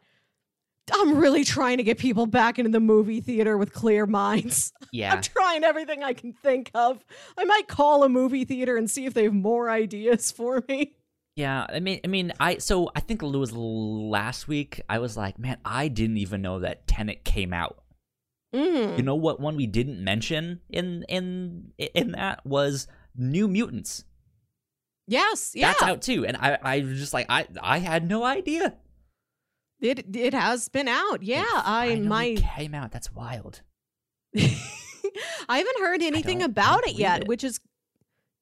I'm 0.92 1.16
really 1.16 1.44
trying 1.44 1.78
to 1.78 1.82
get 1.82 1.98
people 1.98 2.26
back 2.26 2.58
into 2.58 2.70
the 2.70 2.80
movie 2.80 3.20
theater 3.20 3.56
with 3.56 3.72
clear 3.72 4.06
minds. 4.06 4.72
Yeah. 4.92 5.12
I'm 5.12 5.22
trying 5.22 5.64
everything 5.64 6.04
I 6.04 6.12
can 6.12 6.32
think 6.32 6.70
of. 6.72 7.04
I 7.36 7.42
might 7.42 7.66
call 7.66 8.04
a 8.04 8.08
movie 8.08 8.44
theater 8.44 8.76
and 8.76 8.88
see 8.88 9.06
if 9.06 9.14
they 9.14 9.24
have 9.24 9.34
more 9.34 9.68
ideas 9.68 10.30
for 10.30 10.62
me. 10.68 10.94
Yeah, 11.34 11.66
I 11.68 11.80
mean, 11.80 11.98
I 12.04 12.06
mean, 12.06 12.32
I 12.38 12.58
so 12.58 12.92
I 12.94 13.00
think 13.00 13.20
it 13.20 13.26
was 13.26 13.52
last 13.52 14.46
week. 14.46 14.80
I 14.88 15.00
was 15.00 15.16
like, 15.16 15.36
man, 15.36 15.58
I 15.64 15.88
didn't 15.88 16.18
even 16.18 16.42
know 16.42 16.60
that 16.60 16.86
Tenet 16.86 17.24
came 17.24 17.52
out. 17.52 17.82
Mm. 18.54 18.96
You 18.96 19.02
know 19.02 19.16
what? 19.16 19.40
One 19.40 19.56
we 19.56 19.66
didn't 19.66 20.02
mention 20.02 20.60
in 20.70 21.04
in 21.08 21.72
in 21.76 22.12
that 22.12 22.46
was 22.46 22.86
New 23.16 23.48
Mutants. 23.48 24.04
Yes, 25.08 25.52
yeah. 25.56 25.72
That's 25.72 25.82
out 25.82 26.02
too, 26.02 26.24
and 26.24 26.36
I 26.36 26.56
I 26.62 26.80
was 26.82 27.00
just 27.00 27.12
like 27.12 27.26
I 27.28 27.48
I 27.60 27.78
had 27.78 28.08
no 28.08 28.22
idea. 28.22 28.74
It 29.84 30.16
it 30.16 30.34
has 30.34 30.68
been 30.68 30.88
out. 30.88 31.22
Yeah, 31.22 31.44
I 31.46 31.96
might 31.96 32.38
came 32.38 32.74
out. 32.74 32.90
That's 32.92 33.12
wild. 33.12 33.62
I 34.36 35.58
haven't 35.58 35.80
heard 35.80 36.02
anything 36.02 36.42
about 36.42 36.86
it 36.86 36.94
yet, 36.94 37.22
it. 37.22 37.28
which 37.28 37.44
is 37.44 37.60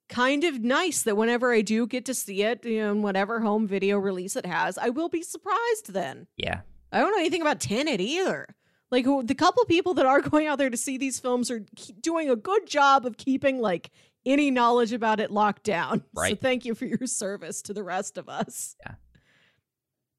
kind 0.08 0.44
of 0.44 0.60
nice 0.60 1.02
that 1.02 1.16
whenever 1.16 1.52
I 1.52 1.62
do 1.62 1.86
get 1.86 2.04
to 2.06 2.14
see 2.14 2.42
it, 2.42 2.64
you 2.64 2.80
know, 2.80 2.92
in 2.92 3.02
whatever 3.02 3.40
home 3.40 3.66
video 3.66 3.98
release 3.98 4.36
it 4.36 4.46
has, 4.46 4.78
I 4.78 4.90
will 4.90 5.08
be 5.08 5.22
surprised 5.22 5.92
then. 5.92 6.26
Yeah, 6.36 6.60
I 6.92 7.00
don't 7.00 7.10
know 7.12 7.18
anything 7.18 7.42
about 7.42 7.60
Tenet 7.60 8.00
either. 8.00 8.54
Like 8.90 9.06
the 9.06 9.34
couple 9.34 9.64
people 9.64 9.94
that 9.94 10.06
are 10.06 10.20
going 10.30 10.46
out 10.46 10.58
there 10.58 10.70
to 10.70 10.76
see 10.76 10.98
these 10.98 11.18
films 11.18 11.50
are 11.50 11.64
doing 12.00 12.30
a 12.30 12.36
good 12.36 12.66
job 12.66 13.06
of 13.06 13.16
keeping 13.16 13.58
like 13.60 13.90
any 14.24 14.50
knowledge 14.50 14.92
about 14.92 15.18
it 15.18 15.30
locked 15.30 15.64
down. 15.64 16.04
So 16.14 16.20
Right. 16.20 16.40
thank 16.40 16.64
you 16.64 16.74
for 16.74 16.84
your 16.84 17.06
service 17.06 17.62
to 17.62 17.72
the 17.74 17.82
rest 17.82 18.18
of 18.18 18.28
us. 18.28 18.76
Yeah. 18.84 18.94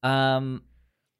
Um, 0.02 0.62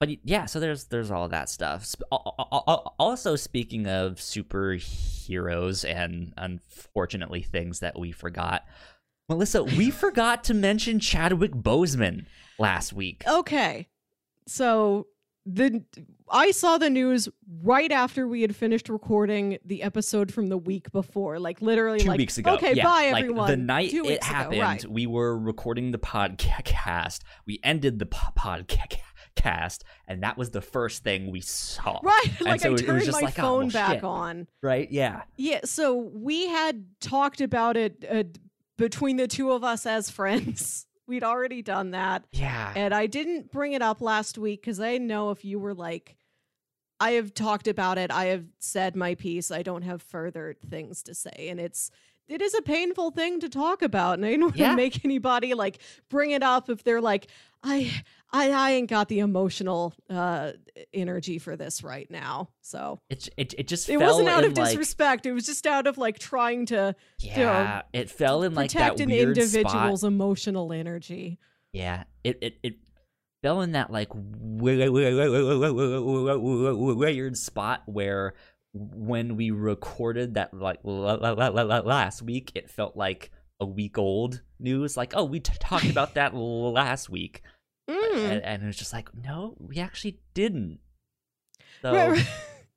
but 0.01 0.11
yeah, 0.25 0.47
so 0.47 0.61
there's 0.61 0.85
there's 0.85 1.11
all 1.11 1.29
that 1.29 1.49
stuff. 1.49 1.95
Also, 2.11 3.37
speaking 3.37 3.87
of 3.87 4.17
superheroes 4.17 5.89
and 5.89 6.33
unfortunately 6.37 7.43
things 7.43 7.81
that 7.81 7.99
we 7.99 8.13
forgot, 8.13 8.65
Melissa, 9.29 9.63
we 9.79 9.91
forgot 9.91 10.45
to 10.45 10.55
mention 10.55 11.01
Chadwick 11.01 11.53
Boseman 11.53 12.27
last 12.59 12.93
week. 12.93 13.23
Okay. 13.27 13.89
So 14.47 15.07
the 15.47 15.83
I 16.31 16.51
saw 16.53 16.79
the 16.79 16.89
news 16.89 17.29
right 17.63 17.93
after 17.93 18.27
we 18.27 18.43
had 18.43 18.57
finished 18.57 18.89
recording 18.89 19.59
the 19.65 19.83
episode 19.83 20.33
from 20.33 20.47
the 20.47 20.57
week 20.57 20.91
before, 20.91 21.39
like 21.39 21.61
literally 21.61 22.01
Two 22.01 22.09
like 22.09 22.19
weeks 22.19 22.39
ago. 22.39 22.55
Okay, 22.55 22.75
yeah, 22.75 22.85
bye 22.85 23.11
like 23.13 23.25
everyone. 23.25 23.51
the 23.51 23.57
night 23.57 23.91
Two 23.91 23.99
it 23.99 24.07
weeks 24.07 24.27
ago, 24.27 24.35
happened, 24.35 24.61
right. 24.61 24.87
we 24.87 25.07
were 25.07 25.39
recording 25.39 25.93
the 25.93 25.99
podcast. 25.99 27.21
We 27.47 27.61
ended 27.63 27.99
the 27.99 28.07
po- 28.07 28.33
podcast, 28.39 29.01
and 30.07 30.23
that 30.23 30.37
was 30.39 30.51
the 30.51 30.61
first 30.61 31.05
thing 31.05 31.31
we 31.31 31.41
saw. 31.41 32.01
Right, 32.03 32.25
And 32.39 32.49
like 32.49 32.61
so 32.61 32.69
I 32.69 32.71
it 32.71 32.73
was 32.73 32.83
turned 32.83 33.05
just 33.05 33.21
my 33.21 33.27
like, 33.27 33.39
oh, 33.39 33.43
phone 33.43 33.59
well, 33.65 33.71
back 33.71 33.95
shit. 33.97 34.05
on. 34.05 34.49
Right? 34.63 34.91
Yeah. 34.91 35.23
Yeah, 35.37 35.61
so 35.65 35.95
we 35.95 36.49
had 36.49 36.87
talked 37.01 37.41
about 37.41 37.77
it 37.77 38.05
uh, 38.11 38.25
between 38.77 39.17
the 39.17 39.29
two 39.29 39.53
of 39.53 39.65
us 39.65 39.87
as 39.87 40.11
friends. 40.11 40.87
We'd 41.07 41.23
already 41.25 41.61
done 41.61 41.91
that. 41.91 42.25
Yeah. 42.33 42.73
And 42.75 42.95
I 42.95 43.07
didn't 43.07 43.53
bring 43.53 43.75
it 43.75 43.83
up 43.83 44.01
last 44.01 44.39
week 44.39 44.63
because 44.63 44.81
I 44.81 44.97
know 44.97 45.31
if 45.31 45.45
you 45.45 45.59
were 45.59 45.75
like, 45.75 46.17
I 46.99 47.13
have 47.13 47.35
talked 47.35 47.69
about 47.69 47.99
it. 47.99 48.11
I 48.11 48.27
have 48.27 48.45
said 48.59 48.97
my 48.97 49.15
piece. 49.15 49.51
I 49.51 49.63
don't 49.63 49.83
have 49.83 50.01
further 50.01 50.57
things 50.71 51.03
to 51.03 51.15
say. 51.15 51.49
And 51.51 51.61
it's, 51.61 51.91
it 52.27 52.41
is 52.41 52.55
a 52.55 52.63
painful 52.63 53.11
thing 53.11 53.41
to 53.41 53.51
talk 53.51 53.83
about. 53.83 54.15
And 54.15 54.25
I 54.25 54.31
don't 54.37 54.43
want 54.43 54.57
to 54.57 54.77
make 54.77 55.05
anybody 55.05 55.53
like 55.53 55.79
bring 56.09 56.31
it 56.31 56.43
up 56.43 56.71
if 56.71 56.83
they're 56.85 57.03
like, 57.03 57.27
I, 57.65 57.91
I, 58.31 58.51
I 58.51 58.71
ain't 58.73 58.91
got 58.91 59.09
the 59.09 59.21
emotional 59.21 59.95
uh, 60.11 60.53
energy 60.93 61.39
for 61.39 61.57
this 61.57 61.83
right 61.83 62.11
now. 62.11 62.51
So 62.61 63.01
It, 63.09 63.29
it, 63.39 63.55
it 63.57 63.69
just 63.69 63.89
it 63.89 63.99
fell 63.99 64.11
wasn't 64.11 64.29
out 64.29 64.45
of 64.45 64.57
like, 64.57 64.69
disrespect. 64.69 65.27
It 65.27 65.33
was 65.33 65.47
just 65.47 65.67
out 65.67 65.87
of 65.87 65.97
like 65.97 66.19
trying 66.19 66.67
to 66.67 66.95
Yeah, 67.19 67.83
it 67.93 68.11
fell 68.11 68.43
in 68.43 68.55
like 68.55 68.71
protect 68.71 68.99
that 68.99 69.05
an 69.05 69.11
individual's 69.11 70.01
spot. 70.01 70.09
emotional 70.09 70.73
energy. 70.73 71.39
Yeah, 71.73 72.05
it 72.23 72.39
it 72.43 72.59
it 72.63 72.75
fell 73.43 73.63
in 73.63 73.73
that 73.73 73.91
like 73.91 74.09
weird, 74.15 74.81
spot 77.37 77.83
where 77.87 78.35
when 78.73 79.37
we 79.37 79.51
recorded 79.51 80.35
that 80.35 80.55
like 80.55 80.81
la- 80.83 81.15
la- 81.15 81.33
la- 81.33 81.49
la- 81.49 81.63
la- 81.63 81.79
last 81.81 82.23
week, 82.23 82.53
it 82.55 82.71
felt 82.71 82.97
like 82.97 83.31
a 83.61 83.67
week 83.67 83.99
old 83.99 84.43
news. 84.59 84.97
Like, 84.97 85.13
oh, 85.17 85.25
we 85.25 85.41
t- 85.41 85.53
talked 85.61 85.89
about 85.89 86.15
that 86.15 86.35
last 86.35 87.09
week, 87.09 87.43
Mm. 87.91 88.15
and, 88.31 88.43
and 88.45 88.63
it 88.63 88.67
was 88.67 88.77
just 88.77 88.93
like, 88.93 89.09
no, 89.15 89.57
we 89.59 89.79
actually 89.79 90.19
didn't. 90.35 90.79
So 91.83 91.93
Right, 91.95 92.11
right. 92.13 92.27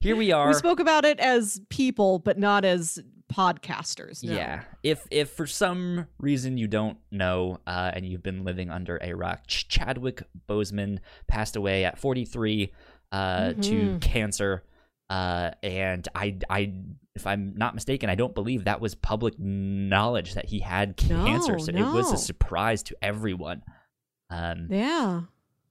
here 0.02 0.15
we 0.15 0.32
are. 0.34 0.48
We 0.48 0.54
spoke 0.54 0.80
about 0.80 1.06
it 1.06 1.20
as 1.20 1.62
people, 1.70 2.20
but 2.20 2.38
not 2.38 2.65
as 2.65 3.00
podcasters. 3.34 4.24
no. 4.24 4.34
Yeah. 4.34 4.63
If 4.84 5.06
if 5.12 5.30
for 5.32 5.46
some 5.48 6.08
reason 6.20 6.58
you 6.58 6.67
don't 6.67 6.98
know 7.12 7.60
uh, 7.67 7.91
and 7.93 8.06
you've 8.06 8.24
been 8.24 8.43
living 8.43 8.70
under 8.70 9.00
a 9.02 9.13
rock, 9.13 9.48
Ch- 9.48 9.67
Chadwick 9.67 10.24
Boseman 10.48 11.00
passed 11.28 11.56
away 11.56 11.86
at 11.86 11.98
43 12.00 12.72
uh, 13.12 13.54
to 13.54 13.54
Mhm. 13.54 14.02
cancer. 14.02 14.63
Uh, 15.10 15.52
and 15.63 16.06
I, 16.13 16.38
I, 16.50 16.74
if 17.15 17.26
I'm 17.26 17.54
not 17.56 17.74
mistaken, 17.74 18.10
I 18.10 18.15
don't 18.15 18.36
believe 18.36 18.65
that 18.65 18.82
was 18.82 18.93
public 18.93 19.36
knowledge 19.39 20.34
that 20.34 20.46
he 20.48 20.60
had 20.60 20.98
cancer. 20.98 21.54
No, 21.54 21.58
so 21.60 21.72
it 21.72 21.93
was 21.93 22.12
a 22.12 22.17
surprise 22.17 22.84
to 22.84 22.98
everyone, 23.02 23.63
um, 24.30 24.68
Yeah. 24.70 25.22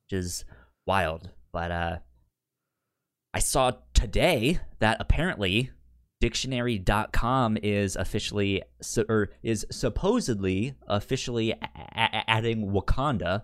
which 0.04 0.18
is 0.18 0.44
wild. 0.86 1.30
But 1.52 1.70
uh, 1.70 1.98
I 3.34 3.38
saw 3.40 3.72
today 3.94 4.60
that 4.78 4.96
apparently 5.00 5.70
dictionary.com 6.20 7.58
is 7.62 7.96
officially 7.96 8.62
or 9.08 9.30
is 9.42 9.66
supposedly 9.70 10.74
officially 10.86 11.52
a- 11.52 11.56
a- 11.94 12.30
adding 12.30 12.70
Wakanda 12.70 13.42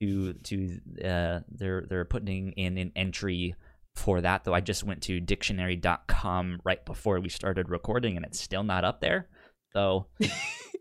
to 0.00 0.32
to 0.34 0.78
uh 1.04 1.40
they're 1.48 1.84
they're 1.88 2.04
putting 2.04 2.52
in 2.52 2.78
an 2.78 2.92
entry 2.96 3.54
for 3.96 4.20
that 4.20 4.44
though 4.44 4.54
I 4.54 4.60
just 4.60 4.84
went 4.84 5.02
to 5.04 5.20
dictionary.com 5.20 6.60
right 6.64 6.84
before 6.84 7.20
we 7.20 7.28
started 7.28 7.68
recording 7.68 8.16
and 8.16 8.24
it's 8.26 8.40
still 8.40 8.62
not 8.64 8.84
up 8.84 9.00
there. 9.00 9.28
So 9.72 10.06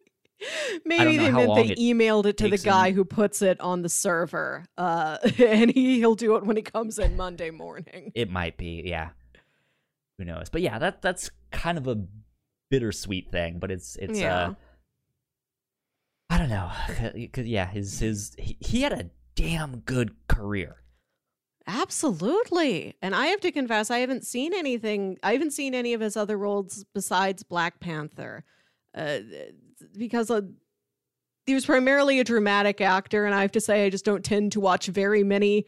Maybe 0.85 1.17
they 1.17 1.31
meant 1.31 1.55
they 1.55 1.75
emailed 1.75 2.25
it 2.25 2.37
to 2.37 2.49
the 2.49 2.57
guy 2.57 2.89
him- 2.89 2.95
who 2.95 3.05
puts 3.05 3.41
it 3.41 3.59
on 3.61 3.81
the 3.81 3.89
server, 3.89 4.65
uh, 4.77 5.17
and 5.39 5.71
he, 5.71 5.99
he'll 5.99 6.15
do 6.15 6.35
it 6.35 6.45
when 6.45 6.55
he 6.55 6.61
comes 6.63 6.99
in 6.99 7.15
Monday 7.17 7.49
morning. 7.51 8.11
it 8.15 8.29
might 8.29 8.57
be, 8.57 8.83
yeah. 8.85 9.09
Who 10.17 10.25
knows? 10.25 10.49
But 10.49 10.61
yeah, 10.61 10.77
that 10.79 11.01
that's 11.01 11.29
kind 11.51 11.77
of 11.77 11.87
a 11.87 11.97
bittersweet 12.69 13.31
thing, 13.31 13.59
but 13.59 13.71
it's 13.71 13.95
it's 13.95 14.19
Yeah. 14.19 14.35
uh 14.49 14.53
I 16.29 16.37
don't 16.37 16.49
know. 16.49 16.71
'Cause, 17.33 17.45
yeah, 17.45 17.67
his 17.67 17.99
his 17.99 18.35
he, 18.39 18.57
he 18.59 18.81
had 18.81 18.93
a 18.93 19.09
damn 19.35 19.79
good 19.79 20.15
career. 20.27 20.77
Absolutely. 21.65 22.95
And 23.01 23.15
I 23.15 23.27
have 23.27 23.39
to 23.41 23.51
confess, 23.51 23.89
I 23.89 23.99
haven't 23.99 24.25
seen 24.25 24.53
anything, 24.53 25.17
I 25.23 25.31
haven't 25.33 25.51
seen 25.51 25.73
any 25.73 25.93
of 25.93 26.01
his 26.01 26.17
other 26.17 26.37
roles 26.37 26.85
besides 26.93 27.43
Black 27.43 27.79
Panther. 27.79 28.43
Uh, 28.95 29.19
because 29.97 30.29
uh, 30.31 30.41
he 31.45 31.53
was 31.53 31.65
primarily 31.65 32.19
a 32.19 32.23
dramatic 32.23 32.81
actor. 32.81 33.25
And 33.25 33.33
I 33.35 33.41
have 33.41 33.51
to 33.53 33.61
say, 33.61 33.85
I 33.85 33.89
just 33.89 34.05
don't 34.05 34.23
tend 34.23 34.51
to 34.53 34.59
watch 34.59 34.87
very 34.87 35.23
many 35.23 35.65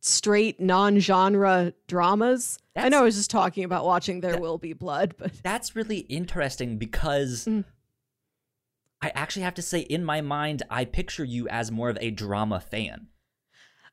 straight 0.00 0.60
non 0.60 0.98
genre 0.98 1.72
dramas. 1.86 2.58
I 2.76 2.88
know 2.88 3.00
I 3.00 3.02
was 3.02 3.16
just 3.16 3.30
talking 3.30 3.64
about 3.64 3.84
watching 3.84 4.20
There 4.20 4.32
That- 4.32 4.40
Will 4.40 4.58
Be 4.58 4.72
Blood, 4.72 5.14
but 5.18 5.32
That's 5.42 5.74
really 5.76 5.98
interesting 5.98 6.78
because 6.78 7.44
Mm. 7.46 7.64
I 9.02 9.10
actually 9.14 9.42
have 9.42 9.54
to 9.54 9.62
say 9.62 9.80
in 9.80 10.04
my 10.04 10.20
mind 10.20 10.62
I 10.70 10.84
picture 10.84 11.24
you 11.24 11.48
as 11.48 11.70
more 11.70 11.88
of 11.88 11.96
a 12.00 12.10
drama 12.10 12.60
fan. 12.60 13.08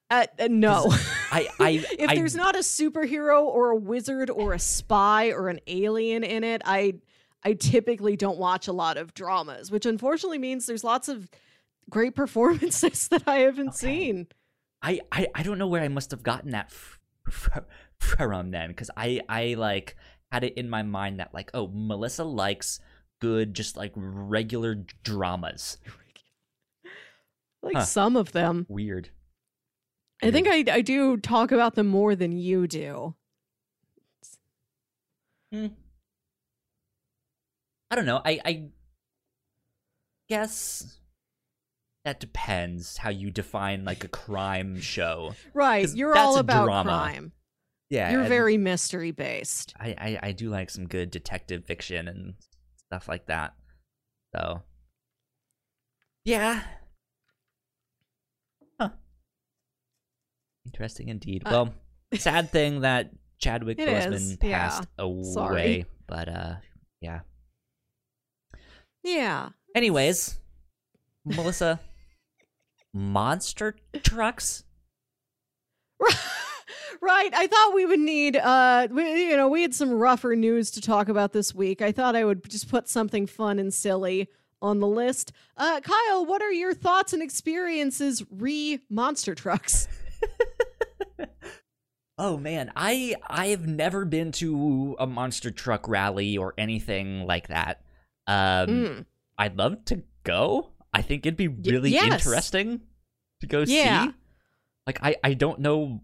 uh, 0.10 0.26
uh, 0.40 0.48
no. 0.50 0.88
I 1.32 1.48
I 1.60 1.70
if 2.00 2.10
I, 2.10 2.16
there's 2.16 2.36
not 2.36 2.56
a 2.56 2.60
superhero 2.60 3.44
or 3.44 3.72
a 3.72 3.76
wizard 3.76 4.30
or 4.30 4.54
a 4.54 4.60
spy 4.60 5.32
or 5.32 5.48
an 5.50 5.60
alien 5.68 6.24
in 6.24 6.44
it, 6.44 6.62
I 6.66 6.96
I 7.44 7.54
typically 7.54 8.16
don't 8.16 8.38
watch 8.38 8.68
a 8.68 8.74
lot 8.74 8.98
of 8.98 9.14
dramas, 9.14 9.72
which 9.72 9.86
unfortunately 9.86 10.38
means 10.40 10.66
there's 10.66 10.84
lots 10.84 11.08
of 11.08 11.30
great 11.90 12.16
performances 12.22 13.08
that 13.10 13.24
I 13.28 13.38
haven't 13.40 13.70
Okay. 13.70 13.78
seen. 13.78 14.28
I, 14.82 15.02
I 15.12 15.28
I 15.34 15.44
don't 15.44 15.58
know 15.58 15.68
where 15.68 15.82
I 15.84 15.88
must 15.88 16.12
have 16.12 16.24
gotten 16.24 16.52
that 16.52 16.68
f- 16.68 17.00
f- 17.28 17.64
from 18.00 18.52
then 18.52 18.70
because 18.70 18.92
I 18.96 19.22
I 19.28 19.56
like 19.56 19.96
had 20.32 20.44
it 20.44 20.54
in 20.56 20.70
my 20.70 20.84
mind 20.84 21.20
that 21.20 21.34
like 21.34 21.50
oh 21.54 21.70
Melissa 21.74 22.24
likes 22.24 22.80
good 23.20 23.54
just 23.54 23.76
like 23.78 23.92
regular 23.96 24.76
dramas. 25.04 25.78
Like 27.64 27.78
Huh. 27.78 27.86
some 27.86 28.16
of 28.16 28.34
them. 28.34 28.66
Weird. 28.70 29.10
I 30.22 30.30
think 30.32 30.48
I 30.48 30.64
I 30.72 30.82
do 30.82 31.18
talk 31.18 31.52
about 31.52 31.76
them 31.76 31.88
more 31.88 32.16
than 32.16 32.32
you 32.32 32.68
do. 32.68 33.16
Hmm. 35.52 35.68
I 37.90 37.96
don't 37.96 38.06
know. 38.06 38.22
I 38.24 38.40
I 38.44 38.64
guess 40.30 41.00
that 42.06 42.20
depends 42.20 42.98
how 42.98 43.10
you 43.10 43.32
define 43.32 43.86
like 43.86 44.04
a 44.04 44.08
crime 44.08 44.80
show. 44.80 45.36
Right. 45.54 45.94
You're 45.94 46.18
all 46.18 46.38
about 46.38 46.66
drama. 46.66 46.90
crime. 46.90 47.32
Yeah, 47.90 48.12
You're 48.12 48.24
very 48.26 48.58
mystery 48.58 49.12
based. 49.12 49.74
I, 49.80 49.96
I 49.98 50.20
I 50.24 50.32
do 50.34 50.50
like 50.50 50.70
some 50.70 50.88
good 50.88 51.10
detective 51.10 51.66
fiction 51.66 52.08
and 52.08 52.34
stuff 52.78 53.08
like 53.08 53.28
that. 53.28 53.54
So 54.36 54.62
yeah. 56.26 56.64
Huh. 58.80 58.90
Interesting 60.66 61.08
indeed. 61.08 61.44
Uh, 61.46 61.50
well, 61.52 61.74
sad 62.20 62.52
thing 62.52 62.82
that 62.82 63.12
Chadwick 63.40 63.78
Boseman 63.78 64.14
is, 64.14 64.38
yeah. 64.42 64.60
passed 64.60 64.88
away, 64.98 65.24
Sorry. 65.34 65.86
but 66.08 66.28
uh 66.28 66.54
yeah. 67.00 67.20
Yeah. 69.08 69.50
Anyways, 69.74 70.38
Melissa 71.24 71.80
monster 72.94 73.76
trucks? 74.04 74.66
right. 77.02 77.32
I 77.34 77.48
thought 77.48 77.74
we 77.74 77.86
would 77.86 78.00
need 78.00 78.36
uh 78.36 78.88
we, 78.92 79.30
you 79.30 79.38
know, 79.38 79.48
we 79.48 79.62
had 79.62 79.74
some 79.74 79.92
rougher 79.92 80.36
news 80.36 80.72
to 80.72 80.82
talk 80.82 81.08
about 81.10 81.32
this 81.32 81.56
week. 81.56 81.82
I 81.82 81.92
thought 81.92 82.16
I 82.16 82.26
would 82.26 82.50
just 82.50 82.70
put 82.70 82.90
something 82.90 83.26
fun 83.28 83.60
and 83.60 83.74
silly 83.74 84.28
on 84.62 84.80
the 84.80 84.88
list. 84.88 85.32
Uh 85.56 85.80
Kyle, 85.80 86.26
what 86.26 86.42
are 86.42 86.52
your 86.52 86.74
thoughts 86.74 87.14
and 87.14 87.22
experiences 87.24 88.24
re 88.30 88.80
monster 88.90 89.36
trucks? 89.36 89.88
Oh 92.20 92.36
man, 92.36 92.72
I 92.76 93.16
I 93.28 93.48
have 93.50 93.68
never 93.68 94.04
been 94.04 94.32
to 94.34 94.96
a 94.98 95.06
monster 95.06 95.52
truck 95.52 95.88
rally 95.88 96.36
or 96.36 96.56
anything 96.58 97.28
like 97.28 97.50
that. 97.50 97.84
Um 98.28 98.68
Mm. 98.70 99.06
I'd 99.38 99.58
love 99.58 99.86
to 99.86 100.04
go. 100.24 100.72
I 100.94 101.02
think 101.02 101.26
it'd 101.26 101.38
be 101.38 101.48
really 101.48 101.92
yes. 101.92 102.26
interesting 102.26 102.82
to 103.42 103.48
go 103.48 103.60
Yeah. 103.68 104.08
see. 104.08 104.14
Like 104.86 105.00
I 105.04 105.16
I 105.24 105.34
don't 105.34 105.60
know 105.60 106.02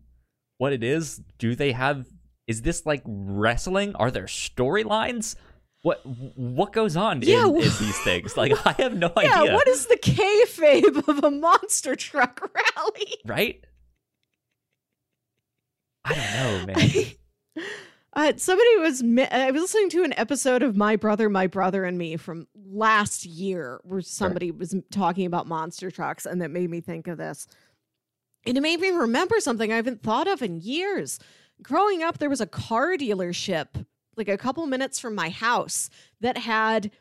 what 0.58 0.72
it 0.74 0.84
is. 0.84 1.22
Do 1.38 1.56
they 1.56 1.72
have 1.72 2.06
is 2.48 2.62
this 2.62 2.86
like 2.86 3.02
wrestling? 3.06 3.96
Are 3.96 4.12
there 4.12 4.26
storylines? 4.26 5.36
What 5.82 6.02
what 6.06 6.72
goes 6.74 6.96
on 6.96 7.22
Yeah, 7.24 7.44
in, 7.48 7.56
in 7.56 7.62
these 7.62 8.00
things? 8.04 8.38
Like 8.38 8.54
I 8.66 8.74
have 8.82 8.96
no 8.96 9.12
Yeah, 9.22 9.42
idea. 9.42 9.54
what 9.54 9.68
is 9.68 9.88
the 9.88 9.98
kayfabe 9.98 11.08
of 11.08 11.24
a 11.24 11.32
monster 11.32 11.96
truck 11.96 12.40
rally? 12.78 13.14
right? 13.26 13.66
I 16.06 16.14
don't 16.16 16.68
know, 16.68 16.74
man. 16.74 16.90
Uh, 18.16 18.34
somebody 18.38 18.78
was 18.78 19.02
mi- 19.02 19.28
I 19.28 19.50
was 19.52 19.62
listening 19.62 19.90
to 19.92 20.04
an 20.04 20.14
episode 20.18 20.62
of 20.62 20.78
My 20.78 20.96
Brother, 20.96 21.30
My 21.30 21.48
Brother 21.48 21.84
and 21.84 21.98
Me 21.98 22.16
from 22.16 22.48
last 22.56 23.26
year, 23.26 23.82
where 23.84 24.02
somebody 24.02 24.52
was 24.52 24.76
talking 24.92 25.26
about 25.26 25.48
monster 25.48 25.90
trucks, 25.90 26.26
and 26.26 26.42
that 26.42 26.52
made 26.52 26.70
me 26.70 26.80
think 26.80 27.08
of 27.08 27.18
this. 27.18 27.48
And 28.46 28.58
it 28.58 28.62
made 28.62 28.80
me 28.80 28.90
remember 28.90 29.40
something 29.40 29.72
I 29.72 29.78
haven't 29.78 30.04
thought 30.04 30.28
of 30.28 30.42
in 30.42 30.60
years. 30.60 31.18
Growing 31.62 32.04
up, 32.04 32.20
there 32.20 32.30
was 32.30 32.42
a 32.42 32.46
car 32.46 32.98
dealership 32.98 33.86
like 34.16 34.28
a 34.28 34.38
couple 34.38 34.66
minutes 34.68 35.00
from 35.00 35.16
my 35.16 35.30
house 35.30 35.90
that 36.22 36.38
had 36.38 36.92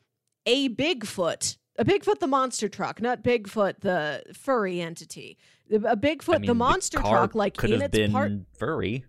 a 0.47 0.71
Bigfoot, 0.71 1.59
a 1.79 1.85
Bigfoot 1.85 2.21
the 2.21 2.27
monster 2.27 2.69
truck, 2.69 3.03
not 3.03 3.23
Bigfoot 3.23 3.81
the 3.81 4.23
furry 4.33 4.81
entity. 4.81 5.37
A 5.71 5.97
Bigfoot 5.97 6.37
I 6.37 6.39
mean, 6.39 6.47
the 6.47 6.55
monster 6.55 6.99
car 6.99 7.19
truck, 7.19 7.35
like 7.35 7.57
could 7.57 7.71
in 7.71 7.81
have 7.81 7.91
its 7.91 7.99
been 7.99 8.13
part. 8.13 8.33
furry. 8.57 9.05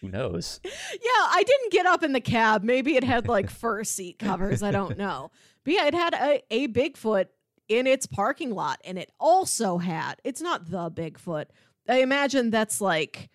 Who 0.00 0.08
knows? 0.08 0.60
Yeah, 0.64 0.70
I 1.04 1.44
didn't 1.46 1.72
get 1.72 1.86
up 1.86 2.02
in 2.02 2.12
the 2.12 2.20
cab. 2.20 2.62
Maybe 2.62 2.96
it 2.96 3.04
had 3.04 3.28
like 3.28 3.50
fur 3.60 3.84
seat 3.84 4.18
covers. 4.18 4.62
I 4.62 4.70
don't 4.70 4.96
know. 4.98 5.30
But 5.64 5.74
yeah, 5.74 5.86
it 5.86 5.94
had 5.94 6.14
a, 6.14 6.42
a 6.50 6.68
Bigfoot 6.68 7.26
in 7.68 7.86
its 7.86 8.06
parking 8.06 8.50
lot. 8.52 8.80
And 8.84 8.98
it 8.98 9.10
also 9.20 9.78
had, 9.78 10.16
it's 10.24 10.40
not 10.40 10.70
the 10.70 10.90
Bigfoot. 10.90 11.46
I 11.88 12.00
imagine 12.00 12.50
that's 12.50 12.80
like, 12.80 13.28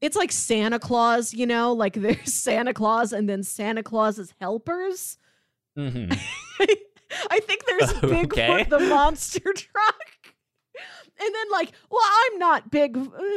it's 0.00 0.16
like 0.16 0.32
Santa 0.32 0.78
Claus, 0.78 1.32
you 1.34 1.46
know, 1.46 1.72
like 1.72 1.94
there's 2.00 2.34
Santa 2.34 2.74
Claus 2.74 3.12
and 3.12 3.28
then 3.28 3.42
Santa 3.42 3.82
Claus's 3.82 4.34
helpers. 4.40 5.18
hmm 5.76 6.06
I 7.30 7.40
think 7.40 7.64
there's 7.66 7.90
Okay. 8.04 8.24
Bigfoot 8.24 8.68
the 8.68 8.80
monster 8.80 9.40
truck 9.40 9.96
and 11.20 11.34
then 11.34 11.50
like 11.52 11.72
well 11.90 12.02
i'm 12.04 12.38
not 12.38 12.70
big 12.70 12.96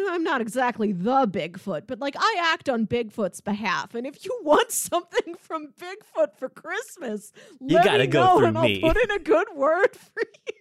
i'm 0.10 0.24
not 0.24 0.42
exactly 0.42 0.92
the 0.94 1.28
bigfoot 1.28 1.86
but 1.88 2.00
like 2.00 2.16
i 2.18 2.36
act 2.40 2.70
on 2.70 2.88
bigfoot's 2.88 3.42
behalf. 3.42 3.94
And 3.96 4.08
if 4.08 4.24
you 4.26 4.40
want 4.44 4.72
something 4.72 5.36
from 5.36 5.74
bigfoot 5.80 6.36
for 6.38 6.50
christmas 6.50 7.32
you 7.60 7.76
let 7.78 8.00
me 8.00 8.08
go 8.08 8.40
know 8.40 8.46
and 8.46 8.60
me. 8.62 8.82
i'll 8.84 8.94
put 8.94 9.04
in 9.04 9.12
a 9.12 9.20
good 9.20 9.48
word 9.56 9.96
for 9.96 10.24
you. 10.48 10.54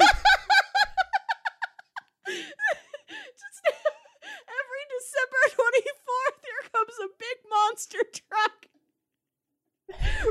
Just 2.26 3.60
every 4.60 4.84
december 4.94 5.42
24th 5.50 6.38
here 6.44 6.62
comes 6.72 6.94
a 7.02 7.08
big 7.18 7.38
monster 7.50 7.98
truck 8.12 8.66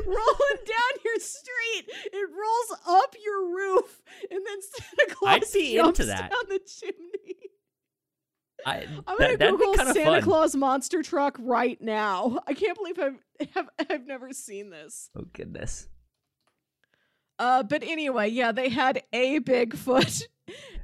rolling 0.06 0.64
down 0.66 1.02
your 1.04 1.18
street. 1.18 1.90
It 2.12 2.28
rolls 2.30 2.80
up 2.86 3.14
your 3.22 3.54
roof, 3.54 4.02
and 4.30 4.40
then 4.46 4.58
Santa 4.62 5.14
Claus 5.14 5.34
I'd 5.34 5.52
be 5.52 5.74
jumps 5.74 6.00
into 6.00 6.12
that. 6.12 6.30
down 6.30 6.48
the 6.48 6.60
chimney. 6.66 7.36
I, 8.66 8.80
am 8.80 9.02
gonna 9.06 9.36
that, 9.36 9.50
Google 9.50 9.74
Santa 9.74 10.04
fun. 10.04 10.22
Claus 10.22 10.54
monster 10.54 11.02
truck 11.02 11.36
right 11.40 11.80
now. 11.80 12.38
I 12.46 12.54
can't 12.54 12.76
believe 12.76 12.98
I've 12.98 13.48
have, 13.54 13.68
I've 13.90 14.06
never 14.06 14.32
seen 14.32 14.70
this. 14.70 15.10
Oh 15.16 15.24
goodness. 15.32 15.88
Uh, 17.38 17.62
but 17.62 17.82
anyway, 17.82 18.28
yeah, 18.28 18.52
they 18.52 18.68
had 18.68 19.02
a 19.14 19.40
Bigfoot, 19.40 20.24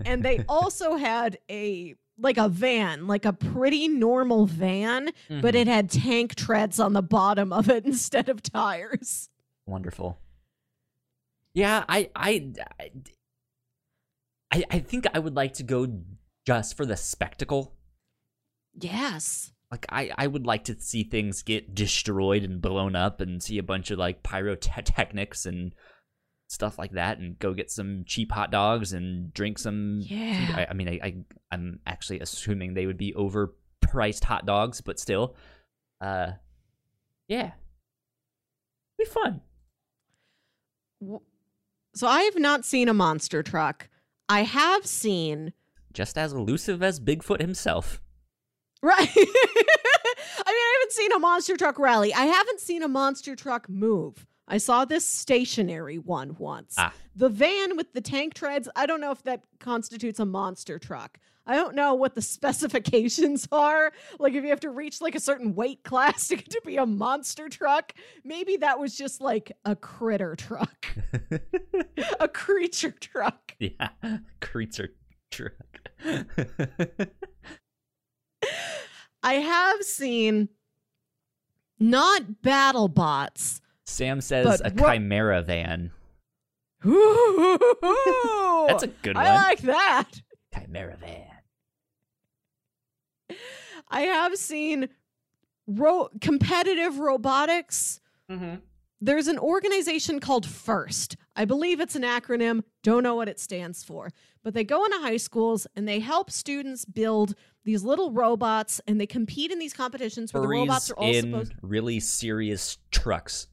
and 0.06 0.22
they 0.22 0.42
also 0.48 0.96
had 0.96 1.38
a 1.50 1.94
like 2.18 2.38
a 2.38 2.48
van, 2.48 3.07
like 3.07 3.24
a 3.24 3.33
pretty 3.33 3.88
normal 3.88 4.46
van, 4.46 5.11
but 5.29 5.55
Mhm. 5.55 5.61
it 5.61 5.66
had 5.66 5.90
tank 5.90 6.35
treads 6.35 6.81
on 6.81 6.92
the 6.94 7.02
bottom 7.02 7.52
of 7.52 7.68
it 7.68 7.85
instead 7.87 8.29
of 8.29 8.42
tires. 8.42 9.29
wonderful. 9.66 10.18
Yeah, 11.52 11.85
I, 11.88 12.11
I, 12.14 12.52
I, 14.52 14.62
I 14.70 14.79
think 14.79 15.07
I 15.14 15.18
would 15.18 15.35
like 15.35 15.55
to 15.55 15.62
go 15.62 15.87
just 16.46 16.76
for 16.76 16.87
the 16.87 16.96
spectacle. 16.96 17.74
Yes. 18.74 19.52
Like 19.70 19.87
I, 19.88 20.12
I 20.16 20.26
would 20.29 20.46
like 20.46 20.64
to 20.64 20.79
see 20.81 21.02
things 21.02 21.42
get 21.42 21.74
destroyed 21.74 22.44
and 22.44 22.61
blown 22.62 22.94
up, 22.94 23.20
and 23.20 23.42
see 23.42 23.59
a 23.59 23.62
bunch 23.64 23.90
of 23.90 23.98
like 23.98 24.22
pyrotechnics 24.22 25.44
and 25.46 25.74
stuff 26.48 26.78
like 26.78 26.92
that, 26.92 27.18
and 27.18 27.38
go 27.38 27.52
get 27.54 27.70
some 27.70 28.04
cheap 28.06 28.32
hot 28.32 28.50
dogs 28.50 28.92
and 28.92 29.32
drink 29.35 29.59
some. 29.59 30.00
Yeah. 30.02 30.54
I, 30.56 30.66
I 30.70 30.72
mean, 30.74 30.88
I, 30.88 31.00
I, 31.02 31.14
I'm 31.50 31.80
actually 31.87 32.20
assuming 32.20 32.74
they 32.74 32.87
would 32.87 32.98
be 32.98 33.12
overpriced 33.12 34.24
hot 34.24 34.46
dogs, 34.46 34.80
but 34.80 34.98
still, 34.98 35.35
uh, 36.00 36.32
yeah, 37.28 37.52
be 38.98 39.04
fun. 39.04 39.40
So 41.94 42.06
I 42.06 42.22
have 42.22 42.38
not 42.38 42.64
seen 42.64 42.88
a 42.88 42.94
monster 42.94 43.42
truck. 43.42 43.88
I 44.28 44.42
have 44.42 44.87
seen 44.87 45.52
Just 45.92 46.18
as 46.18 46.32
elusive 46.32 46.82
as 46.82 47.00
Bigfoot 47.00 47.40
himself. 47.40 48.00
Right. 48.82 48.98
I 49.16 49.16
mean, 49.16 49.26
I 50.46 50.78
haven't 50.78 50.92
seen 50.92 51.12
a 51.12 51.18
monster 51.18 51.56
truck 51.56 51.78
rally. 51.78 52.12
I 52.12 52.26
haven't 52.26 52.61
seen 52.61 52.82
a 52.82 52.88
monster 52.88 53.35
truck 53.35 53.68
move. 53.68 54.26
I 54.48 54.59
saw 54.59 54.85
this 54.85 55.04
stationary 55.04 55.98
one 55.98 56.37
once. 56.38 56.74
Ah. 56.78 56.92
The 57.16 57.28
van 57.28 57.76
with 57.76 57.92
the 57.92 58.00
tank 58.00 58.35
treads, 58.35 58.68
I 58.76 58.87
don't 58.87 59.00
know 59.00 59.11
if 59.11 59.22
that 59.24 59.42
constitutes 59.59 60.20
a 60.20 60.24
monster 60.26 60.78
truck. 60.78 61.18
I 61.48 61.54
don't 61.54 61.74
know 61.74 61.94
what 61.94 62.14
the 62.14 62.22
specifications 62.37 63.48
are. 63.50 63.92
Like 64.18 64.35
if 64.35 64.44
you 64.44 64.50
have 64.50 64.61
to 64.61 64.70
reach 64.70 65.00
like 65.00 65.14
a 65.14 65.20
certain 65.20 65.54
weight 65.54 65.82
class 65.82 66.28
to, 66.28 66.37
to 66.37 66.61
be 66.64 66.76
a 66.76 66.87
monster 66.87 67.48
truck, 67.48 67.92
maybe 68.24 68.56
that 68.59 68.78
was 68.78 68.96
just 68.96 69.20
like 69.20 69.52
a 69.64 69.74
critter 69.74 70.37
truck, 70.37 70.87
a 72.20 72.28
creature 72.28 72.94
truck. 73.00 73.54
yeah, 73.59 73.88
creature 74.40 74.90
truck. 75.30 75.52
I 79.22 79.35
have 79.35 79.82
seen 79.82 80.50
not 81.80 82.42
battle 82.42 82.88
bots. 82.88 83.61
Sam 83.87 84.20
says 84.20 84.61
But 84.61 84.72
a 84.72 84.75
what- 84.75 84.92
chimera 84.92 85.42
van. 85.42 85.92
That's 86.83 86.94
That's 88.68 88.83
a 88.83 88.88
good 89.03 89.16
one. 89.16 89.25
I 89.27 89.35
like 89.37 89.61
that. 89.62 90.11
chimera 90.55 90.96
van. 90.96 91.22
I 93.88 94.01
have 94.03 94.37
seen 94.37 94.88
ro- 95.66 96.11
competitive 96.20 96.99
robotics. 96.99 98.01
Mm-hmm. 98.31 98.57
There's 99.01 99.29
an 99.29 99.38
organization 99.38 100.20
called 100.20 100.46
FIRST. 100.46 101.16
I 101.37 101.44
believe 101.44 101.81
it's 101.81 101.94
an 101.94 102.03
acronym. 102.03 102.62
Don't 102.83 103.03
know 103.03 103.14
what 103.14 103.29
it 103.29 103.38
stands 103.38 103.85
for. 103.85 104.11
But 104.42 104.55
they 104.55 104.64
go 104.64 104.85
into 104.85 104.99
high 104.99 105.18
schools 105.18 105.66
and 105.77 105.87
they 105.87 106.01
help 106.01 106.31
students 106.31 106.85
build 106.85 107.35
these 107.64 107.85
little 107.85 108.11
robots 108.11 108.81
and 108.87 109.01
they 109.01 109.07
compete 109.07 109.51
in 109.51 109.59
these 109.59 109.72
competitions 109.75 110.33
where 110.33 110.42
the 110.42 110.49
robots 110.49 110.90
are 110.90 110.94
all 110.94 111.11
in 111.12 111.25
supposed 111.25 111.53
really 111.62 112.01
serious 112.01 112.79
trucks. 112.90 113.49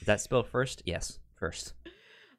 Is 0.00 0.06
that 0.06 0.20
spelled 0.20 0.48
first? 0.48 0.82
Yes, 0.84 1.18
first. 1.34 1.74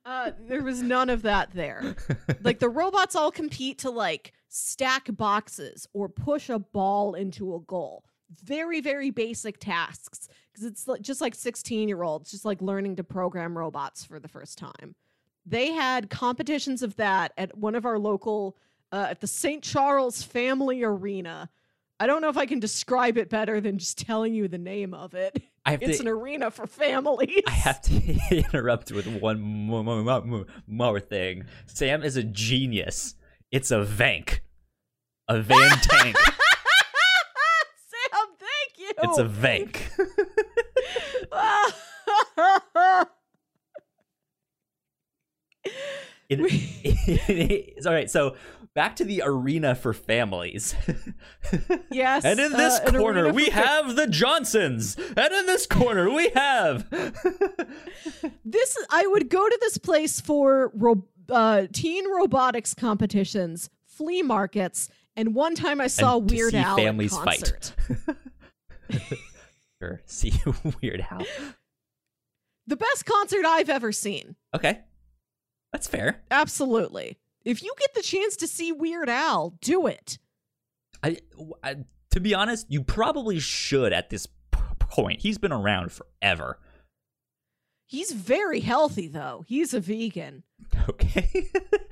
uh 0.05 0.31
there 0.47 0.63
was 0.63 0.81
none 0.81 1.09
of 1.09 1.21
that 1.23 1.51
there. 1.53 1.95
like 2.41 2.59
the 2.59 2.69
robots 2.69 3.15
all 3.15 3.31
compete 3.31 3.79
to 3.79 3.89
like 3.89 4.33
stack 4.49 5.07
boxes 5.15 5.87
or 5.93 6.07
push 6.09 6.49
a 6.49 6.59
ball 6.59 7.15
into 7.15 7.55
a 7.55 7.59
goal 7.61 8.03
very 8.41 8.81
very 8.81 9.09
basic 9.09 9.59
tasks 9.59 10.27
because 10.51 10.65
it's 10.65 10.87
like, 10.87 11.01
just 11.01 11.21
like 11.21 11.35
16 11.35 11.87
year 11.87 12.03
olds 12.03 12.31
just 12.31 12.45
like 12.45 12.61
learning 12.61 12.95
to 12.95 13.03
program 13.03 13.57
robots 13.57 14.03
for 14.03 14.19
the 14.19 14.27
first 14.27 14.57
time 14.57 14.95
they 15.45 15.71
had 15.71 16.09
competitions 16.09 16.81
of 16.81 16.95
that 16.95 17.33
at 17.37 17.57
one 17.57 17.75
of 17.75 17.85
our 17.85 17.99
local 17.99 18.57
uh, 18.91 19.07
at 19.09 19.21
the 19.21 19.27
st 19.27 19.63
charles 19.63 20.23
family 20.23 20.83
arena 20.83 21.49
i 21.99 22.07
don't 22.07 22.21
know 22.21 22.29
if 22.29 22.37
i 22.37 22.45
can 22.45 22.59
describe 22.59 23.17
it 23.17 23.29
better 23.29 23.59
than 23.61 23.77
just 23.77 23.97
telling 23.97 24.33
you 24.33 24.47
the 24.47 24.57
name 24.57 24.93
of 24.93 25.13
it 25.13 25.41
it's 25.65 25.99
to. 25.99 26.03
an 26.03 26.09
arena 26.09 26.51
for 26.51 26.67
families 26.67 27.41
I 27.47 27.51
have 27.51 27.81
to 27.83 28.19
interrupt 28.31 28.91
with 28.91 29.07
one 29.07 29.39
more, 29.39 30.45
more, 30.67 30.99
thing. 30.99 31.45
Sam 31.67 32.03
is 32.03 32.17
a 32.17 32.23
genius. 32.23 33.15
It's 33.51 33.71
a 33.71 33.85
Vank. 33.85 34.39
A 35.29 35.39
van 35.39 35.69
tank. 35.81 36.17
sam 36.17 36.33
thank 38.39 38.77
you 38.77 38.91
It's 39.03 39.19
a 39.19 39.25
Vank. 39.25 39.77
It, 46.29 46.39
it's 47.77 47.85
all 47.85 47.93
right. 47.93 48.09
So 48.09 48.35
back 48.75 48.95
to 48.97 49.05
the 49.05 49.21
arena 49.23 49.75
for 49.75 49.93
families. 49.93 50.75
yes. 51.91 52.25
and 52.25 52.39
in 52.39 52.53
uh, 52.53 52.57
this 52.57 52.79
an 52.79 52.95
corner, 52.99 53.31
we 53.31 53.45
fa- 53.45 53.51
have 53.61 53.95
the 53.95 54.07
Johnsons. 54.07 54.95
And 54.95 55.33
in 55.33 55.45
this 55.45 55.65
corner, 55.67 56.11
we 56.11 56.29
have. 56.29 56.89
this. 58.45 58.77
I 58.89 59.07
would 59.07 59.29
go 59.29 59.47
to 59.47 59.57
this 59.61 59.77
place 59.77 60.19
for 60.19 60.71
ro- 60.73 61.05
uh, 61.29 61.67
teen 61.71 62.09
robotics 62.11 62.73
competitions, 62.73 63.69
flea 63.85 64.21
markets, 64.21 64.89
and 65.15 65.35
one 65.35 65.55
time 65.55 65.79
I 65.79 65.87
saw 65.87 66.17
And 66.17 66.29
Weird 66.29 66.51
see 66.51 66.57
Al 66.57 66.75
families 66.75 67.17
fight. 67.17 67.39
concert. 67.39 67.73
sure. 69.81 70.01
See 70.05 70.33
Weird 70.81 71.05
Al. 71.09 71.25
The 72.65 72.77
best 72.77 73.05
concert 73.05 73.45
I've 73.45 73.69
ever 73.69 73.91
seen. 73.91 74.35
Okay. 74.55 74.79
That's 75.71 75.87
fair. 75.87 76.21
Absolutely. 76.31 77.17
If 77.45 77.61
you 77.63 77.73
get 77.79 77.93
the 77.93 78.01
chance 78.01 78.35
to 78.37 78.47
see 78.47 78.71
Weird 78.71 79.09
Al, 79.09 79.51
do 79.61 79.87
it. 79.87 80.17
I, 81.03 81.17
I 81.63 81.75
to 82.11 82.19
be 82.19 82.33
honest, 82.33 82.67
you 82.69 82.83
probably 82.83 83.39
should 83.39 83.91
at 83.91 84.09
this 84.09 84.27
p- 84.51 84.59
point. 84.79 85.21
He's 85.21 85.37
been 85.37 85.51
around 85.51 85.91
forever. 85.91 86.59
He's 87.85 88.11
very 88.11 88.61
healthy 88.61 89.07
though. 89.07 89.43
He's 89.47 89.73
a 89.73 89.79
vegan. 89.79 90.43
Okay. 90.89 91.49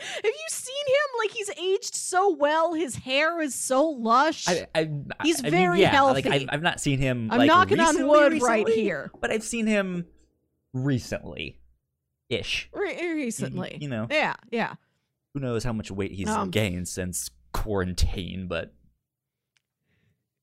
Have 0.00 0.24
you 0.24 0.46
seen 0.48 0.86
him? 0.86 1.18
Like 1.18 1.30
he's 1.32 1.50
aged 1.58 1.94
so 1.94 2.32
well. 2.34 2.74
His 2.74 2.94
hair 2.94 3.40
is 3.40 3.54
so 3.54 3.84
lush. 3.88 4.46
I, 4.46 4.66
I, 4.74 4.88
He's 5.24 5.40
I 5.40 5.42
mean, 5.44 5.50
very 5.50 5.80
yeah, 5.80 6.00
Like 6.02 6.24
healthy. 6.24 6.44
I've, 6.44 6.48
I've 6.54 6.62
not 6.62 6.80
seen 6.80 7.00
him. 7.00 7.28
I'm 7.32 7.38
like, 7.38 7.48
knocking 7.48 7.80
on 7.80 7.96
recently, 7.96 8.08
wood 8.08 8.42
right 8.42 8.68
here. 8.68 9.10
but 9.20 9.32
I've 9.32 9.42
seen 9.42 9.66
him 9.66 10.06
recently, 10.72 11.58
ish. 12.28 12.68
Re- 12.72 13.12
recently. 13.14 13.78
You 13.80 13.88
know, 13.88 14.06
Yeah, 14.10 14.34
yeah. 14.50 14.74
who 15.34 15.40
knows 15.40 15.64
how 15.64 15.72
much 15.72 15.90
weight 15.90 16.12
he's 16.12 16.28
Um, 16.28 16.50
gained 16.50 16.88
since 16.88 17.30
quarantine, 17.52 18.46
but 18.48 18.74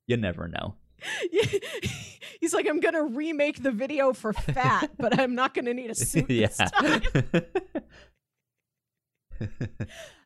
you 0.08 0.18
never 0.18 0.48
know. 0.48 0.76
He's 2.40 2.54
like, 2.54 2.68
I'm 2.68 2.80
gonna 2.80 3.04
remake 3.04 3.62
the 3.64 3.72
video 3.72 4.14
for 4.14 4.34
fat, 4.34 4.92
but 4.98 5.20
I'm 5.20 5.36
not 5.36 5.54
gonna 5.54 5.74
need 5.74 5.90
a 5.92 5.96
suit 6.12 6.30
yeah. 6.30 6.48
this 6.48 6.58
time. 6.72 7.02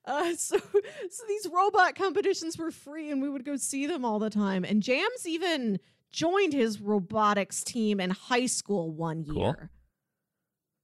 Uh, 0.05 0.33
so, 0.35 0.57
so 0.57 1.23
these 1.27 1.47
robot 1.53 1.95
competitions 1.95 2.57
were 2.57 2.71
free, 2.71 3.11
and 3.11 3.21
we 3.21 3.29
would 3.29 3.45
go 3.45 3.55
see 3.55 3.85
them 3.85 4.03
all 4.03 4.17
the 4.19 4.29
time. 4.29 4.63
And 4.65 4.81
Jams 4.81 5.27
even 5.27 5.79
joined 6.11 6.53
his 6.53 6.81
robotics 6.81 7.63
team 7.63 7.99
in 7.99 8.09
high 8.09 8.47
school 8.47 8.91
one 8.91 9.23
Cool. 9.25 9.55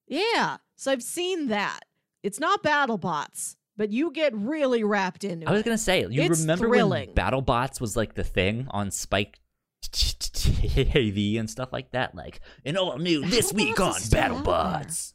Yeah, 0.08 0.58
so 0.76 0.92
I've 0.92 1.04
seen 1.04 1.48
that. 1.48 1.82
It's 2.24 2.40
not 2.40 2.64
BattleBots, 2.64 3.56
but 3.78 3.92
you 3.92 4.12
get 4.12 4.34
really 4.36 4.84
wrapped 4.84 5.24
into 5.24 5.46
it. 5.46 5.50
I 5.50 5.54
was 5.54 5.64
gonna 5.64 5.78
say, 5.78 6.02
you 6.10 6.22
It's 6.24 6.42
remember 6.42 6.68
thrilling. 6.68 7.08
when 7.10 7.16
BattleBots 7.16 7.80
was 7.82 7.96
like 7.96 8.14
the 8.16 8.24
thing 8.24 8.68
on 8.72 8.92
Spike 8.92 9.40
TV 9.82 11.40
and 11.40 11.50
stuff 11.50 11.72
like 11.72 11.92
that? 11.92 12.16
Like 12.16 12.40
an 12.66 12.78
all 12.78 12.98
new 12.98 13.26
this 13.26 13.54
week 13.54 13.80
on 13.80 13.94
BattleBots. 13.94 15.14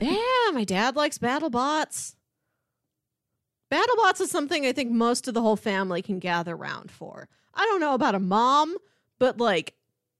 yeah, 0.00 0.50
my 0.52 0.64
dad 0.64 0.96
likes 0.96 1.18
BattleBots. 1.18 2.14
BattleBots 3.72 4.20
is 4.20 4.30
something 4.30 4.66
I 4.66 4.72
think 4.72 4.90
most 4.90 5.28
of 5.28 5.34
the 5.34 5.42
whole 5.42 5.56
family 5.56 6.02
can 6.02 6.18
gather 6.18 6.54
around 6.54 6.90
for. 6.90 7.28
I 7.54 7.64
don't 7.66 7.80
know 7.80 7.94
about 7.94 8.14
a 8.16 8.20
mom, 8.20 8.76
but 9.18 9.38
like 9.38 9.74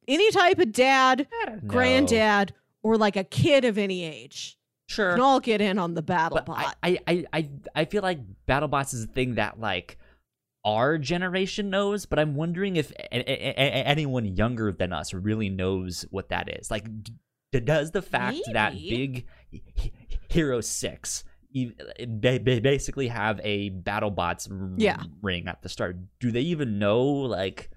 any 0.07 0.31
type 0.31 0.59
of 0.59 0.73
dad, 0.73 1.27
granddad, 1.67 2.55
or 2.83 2.97
like 2.97 3.17
a 3.17 3.25
kid 3.25 3.65
of 3.65 3.79
any 3.79 4.05
age. 4.05 4.57
Sure. 4.89 5.13
can 5.13 5.21
all 5.21 5.39
get 5.39 5.61
in 5.61 5.79
on 5.79 5.95
the 5.95 6.03
battle 6.03 6.41
bot. 6.45 6.77
I, 6.83 6.99
I, 7.07 7.25
I, 7.33 7.49
I, 7.77 7.85
feel 7.85 8.03
like 8.03 8.19
BattleBots 8.49 8.93
is 8.93 9.05
a 9.05 9.07
thing 9.07 9.37
that 9.37 9.61
like 9.61 9.99
our 10.65 10.99
generation 10.99 11.71
knows, 11.71 12.07
but 12.07 12.19
I'm 12.19 12.35
wondering 12.35 12.75
if 12.75 12.91
a- 12.91 13.15
a- 13.15 13.51
a- 13.53 13.87
anyone 13.87 14.25
younger 14.37 14.73
than 14.73 14.93
us 14.93 15.15
really 15.15 15.49
knows 15.49 16.05
what 16.11 16.31
that 16.31 16.59
is. 16.59 16.73
Like, 16.73 16.89
d- 17.05 17.61
does 17.61 17.93
the 17.93 18.03
fact 18.03 18.39
that 18.53 18.73
Big 18.73 19.27
Hero 20.29 20.61
Six 20.61 21.23
ba- 21.55 22.41
basically 22.41 23.09
have 23.09 23.41
a 23.45 23.71
BattleBots 23.71 24.75
Yeah. 24.77 25.03
ring 25.23 25.47
at 25.47 25.63
the 25.63 25.69
start? 25.69 25.99
Do 26.19 26.33
they 26.33 26.43
even 26.43 26.81
know 26.81 27.03
like? 27.05 27.71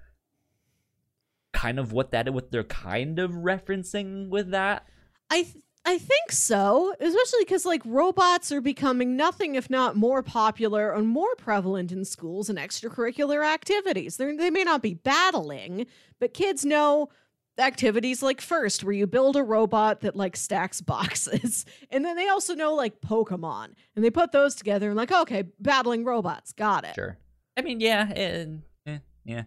Kind 1.64 1.78
of 1.78 1.92
what 1.92 2.10
that 2.10 2.32
what 2.32 2.50
they're 2.50 2.62
kind 2.62 3.18
of 3.18 3.30
referencing 3.30 4.28
with 4.28 4.50
that? 4.50 4.86
I 5.30 5.42
th- 5.42 5.64
I 5.86 5.98
think 5.98 6.30
so, 6.30 6.94
especially 7.00 7.40
because 7.40 7.64
like 7.66 7.82
robots 7.84 8.52
are 8.52 8.60
becoming 8.60 9.16
nothing 9.16 9.54
if 9.54 9.68
not 9.70 9.96
more 9.96 10.22
popular 10.22 10.92
and 10.92 11.08
more 11.08 11.34
prevalent 11.36 11.92
in 11.92 12.04
schools 12.04 12.48
and 12.48 12.58
extracurricular 12.58 13.46
activities. 13.46 14.16
They're, 14.16 14.36
they 14.36 14.50
may 14.50 14.64
not 14.64 14.82
be 14.82 14.94
battling, 14.94 15.86
but 16.20 16.32
kids 16.34 16.64
know 16.64 17.10
activities 17.58 18.22
like 18.22 18.40
first 18.40 18.82
where 18.82 18.94
you 18.94 19.06
build 19.06 19.36
a 19.36 19.42
robot 19.42 20.00
that 20.00 20.16
like 20.16 20.36
stacks 20.36 20.80
boxes. 20.80 21.64
And 21.90 22.04
then 22.04 22.16
they 22.16 22.28
also 22.28 22.54
know 22.54 22.74
like 22.74 23.00
pokemon 23.00 23.74
and 23.94 24.04
they 24.04 24.10
put 24.10 24.32
those 24.32 24.54
together 24.54 24.88
and 24.88 24.96
like 24.96 25.12
okay 25.12 25.44
battling 25.60 26.04
robots 26.04 26.52
got 26.52 26.84
it. 26.84 26.94
Sure. 26.94 27.16
I 27.56 27.62
mean 27.62 27.80
yeah 27.80 28.10
and 28.12 28.62
eh, 28.86 28.98
yeah 29.24 29.44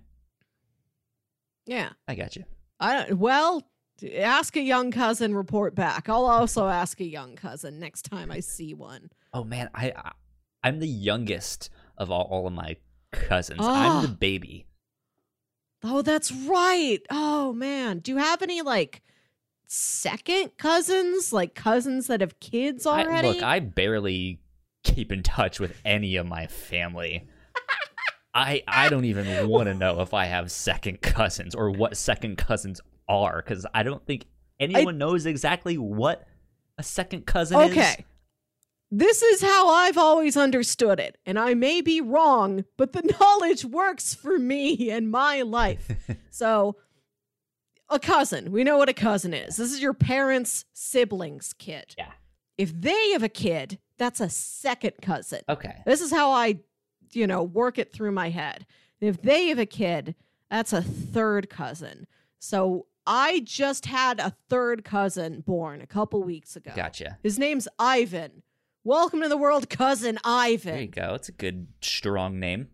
yeah 1.67 1.89
i 2.07 2.15
got 2.15 2.35
you 2.35 2.43
I 2.79 3.05
don't, 3.07 3.17
well, 3.17 3.67
ask 4.19 4.55
a 4.55 4.61
young 4.61 4.91
cousin, 4.91 5.33
report 5.33 5.73
back. 5.73 6.07
I'll 6.09 6.25
also 6.27 6.67
ask 6.67 6.99
a 7.01 7.05
young 7.05 7.35
cousin 7.35 7.79
next 7.79 8.03
time 8.03 8.29
I 8.29 8.39
see 8.39 8.75
one. 8.75 9.09
Oh 9.33 9.43
man, 9.43 9.71
I, 9.73 9.91
I 9.95 10.11
I'm 10.63 10.77
the 10.79 10.87
youngest 10.87 11.71
of 11.97 12.11
all, 12.11 12.27
all 12.29 12.45
of 12.45 12.53
my 12.53 12.75
cousins. 13.11 13.61
I'm 13.63 14.03
the 14.03 14.09
Ah. 14.09 14.15
baby. 14.19 14.67
Oh, 15.83 16.03
that's 16.03 16.31
right. 16.31 16.99
Oh 17.09 17.51
man, 17.53 17.97
do 17.97 18.11
you 18.11 18.17
have 18.17 18.43
any 18.43 18.61
like 18.61 19.01
second 19.65 20.57
cousins, 20.57 21.33
like 21.33 21.55
cousins 21.55 22.05
that 22.07 22.21
have 22.21 22.39
kids 22.39 22.85
I, 22.85 23.05
already? 23.05 23.27
look, 23.29 23.41
I 23.43 23.59
barely 23.59 24.39
keep 24.83 25.11
in 25.11 25.23
touch 25.23 25.59
with 25.59 25.75
any 25.83 26.15
of 26.15 26.27
my 26.27 26.45
family. 26.45 27.27
I 28.37 28.63
I 28.67 28.89
don't 28.89 29.05
even 29.05 29.49
want 29.49 29.67
to 29.67 29.73
know 29.73 30.01
if 30.01 30.13
I 30.13 30.25
have 30.25 30.51
second 30.51 31.01
cousins 31.01 31.55
or 31.55 31.71
what 31.71 31.97
second 31.97 32.37
cousins 32.37 32.79
are 33.09 33.41
because 33.41 33.65
I 33.73 33.83
don't 33.83 34.05
think 34.05 34.25
anyone 34.59 34.97
knows 34.97 35.25
exactly 35.25 35.77
what 35.77 36.27
a 36.77 36.83
second 36.83 37.25
cousin 37.25 37.59
is. 37.61 37.71
okay. 37.71 38.05
This 38.89 39.21
is 39.21 39.41
how 39.41 39.67
I've 39.69 39.97
always 39.97 40.37
understood 40.37 40.99
it, 40.99 41.17
and 41.25 41.37
I 41.37 41.55
may 41.55 41.81
be 41.81 41.99
wrong, 41.99 42.63
but 42.77 42.93
the 42.93 43.01
knowledge 43.19 43.65
works 43.65 44.13
for 44.13 44.37
me 44.39 44.89
and 44.91 45.09
my 45.11 45.41
life. 45.41 45.91
So, 46.29 46.75
a 47.89 47.97
cousin, 47.97 48.51
we 48.51 48.63
know 48.63 48.77
what 48.77 48.89
a 48.89 48.93
cousin 48.93 49.33
is. 49.33 49.55
This 49.57 49.73
is 49.73 49.81
your 49.81 49.95
parents' 49.95 50.65
siblings' 50.71 51.53
kid. 51.53 51.95
Yeah. 51.97 52.11
If 52.59 52.79
they 52.79 53.09
have 53.13 53.23
a 53.23 53.29
kid, 53.29 53.79
that's 53.97 54.21
a 54.21 54.29
second 54.29 54.93
cousin. 55.01 55.41
Okay. 55.49 55.81
This 55.87 55.99
is 55.99 56.11
how 56.11 56.29
I, 56.31 56.59
you 57.13 57.27
know, 57.27 57.43
work 57.43 57.77
it 57.77 57.91
through 57.91 58.11
my 58.11 58.29
head. 58.29 58.65
If 58.99 59.21
they 59.21 59.47
have 59.47 59.59
a 59.59 59.65
kid, 59.65 60.15
that's 60.49 60.73
a 60.73 60.81
third 60.81 61.49
cousin. 61.49 62.07
So 62.39 62.87
I 63.05 63.41
just 63.41 63.85
had 63.85 64.19
a 64.19 64.35
third 64.49 64.83
cousin 64.83 65.41
born 65.41 65.81
a 65.81 65.87
couple 65.87 66.23
weeks 66.23 66.55
ago. 66.55 66.71
Gotcha. 66.75 67.17
His 67.23 67.39
name's 67.39 67.67
Ivan. 67.79 68.43
Welcome 68.83 69.21
to 69.21 69.29
the 69.29 69.37
world, 69.37 69.69
cousin 69.69 70.17
Ivan. 70.23 70.73
There 70.73 70.81
you 70.81 70.87
go. 70.87 71.13
It's 71.13 71.29
a 71.29 71.33
good 71.33 71.67
strong 71.81 72.39
name. 72.39 72.69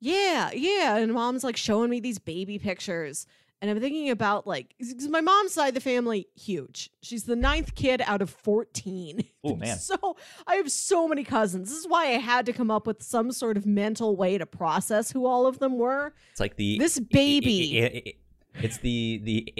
Yeah, 0.00 0.50
yeah. 0.52 0.96
And 0.96 1.12
mom's 1.12 1.44
like 1.44 1.56
showing 1.56 1.90
me 1.90 2.00
these 2.00 2.18
baby 2.18 2.58
pictures. 2.58 3.26
And 3.62 3.70
I'm 3.70 3.80
thinking 3.80 4.10
about 4.10 4.46
like, 4.46 4.74
'cause 4.78 5.08
my 5.08 5.22
mom's 5.22 5.52
side 5.52 5.68
of 5.68 5.74
the 5.74 5.80
family, 5.80 6.28
huge. 6.34 6.90
She's 7.02 7.24
the 7.24 7.36
ninth 7.36 7.74
kid 7.74 8.02
out 8.04 8.20
of 8.20 8.28
14. 8.30 9.24
Oh 9.44 9.56
man. 9.56 9.78
So 9.78 10.16
I 10.46 10.56
have 10.56 10.70
so 10.70 11.08
many 11.08 11.24
cousins. 11.24 11.70
This 11.70 11.78
is 11.78 11.88
why 11.88 12.06
I 12.06 12.18
had 12.18 12.44
to 12.46 12.52
come 12.52 12.70
up 12.70 12.86
with 12.86 13.02
some 13.02 13.32
sort 13.32 13.56
of 13.56 13.64
mental 13.64 14.16
way 14.16 14.36
to 14.38 14.44
process 14.46 15.10
who 15.12 15.24
all 15.26 15.46
of 15.46 15.58
them 15.58 15.78
were. 15.78 16.14
It's 16.32 16.40
like 16.40 16.56
the 16.56 16.78
This 16.78 16.98
baby. 16.98 18.14
It's 18.58 18.78
the 18.78 19.20
the 19.22 19.52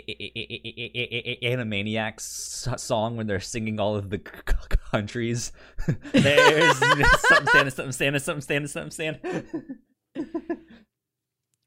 Animaniacs 1.42 2.78
song 2.80 3.16
when 3.16 3.26
they're 3.26 3.40
singing 3.40 3.78
all 3.80 3.96
of 3.96 4.10
the 4.10 4.18
c- 4.18 4.32
c- 4.48 4.76
countries. 4.90 5.52
There's 6.12 6.76
something 6.78 7.46
standing, 7.48 7.70
something 7.70 7.92
standing, 7.92 8.20
something 8.20 8.40
standing, 8.40 8.68
something 8.68 8.90
standing. 8.90 9.62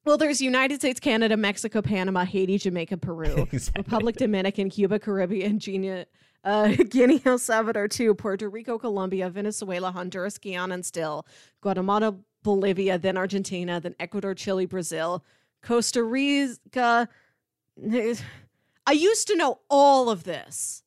Well, 0.09 0.17
there's 0.17 0.41
United 0.41 0.79
States, 0.79 0.99
Canada, 0.99 1.37
Mexico, 1.37 1.83
Panama, 1.83 2.25
Haiti, 2.25 2.57
Jamaica, 2.57 2.97
Peru, 2.97 3.47
Exactly. 3.51 3.83
Republic 3.83 4.15
Dominican, 4.15 4.67
Cuba, 4.71 4.97
Caribbean, 4.97 5.59
Guinea, 5.59 6.05
uh, 6.43 6.67
Guinea, 6.89 7.21
El 7.25 7.37
Salvador, 7.37 7.87
too, 7.87 8.15
Puerto 8.15 8.49
Rico, 8.49 8.79
Colombia, 8.79 9.29
Venezuela, 9.29 9.91
Honduras, 9.91 10.39
Guyana, 10.39 10.73
and 10.73 10.83
still 10.83 11.27
Guatemala, 11.61 12.15
Bolivia, 12.41 12.97
then 12.97 13.17
Argentina, 13.17 13.79
then 13.79 13.93
Ecuador, 13.99 14.33
Chile, 14.33 14.65
Brazil, 14.65 15.23
Costa 15.61 16.01
Rica. 16.01 17.07
I 17.79 18.91
used 18.91 19.27
to 19.27 19.35
know 19.35 19.59
all 19.69 20.09
of 20.09 20.23
this. 20.23 20.81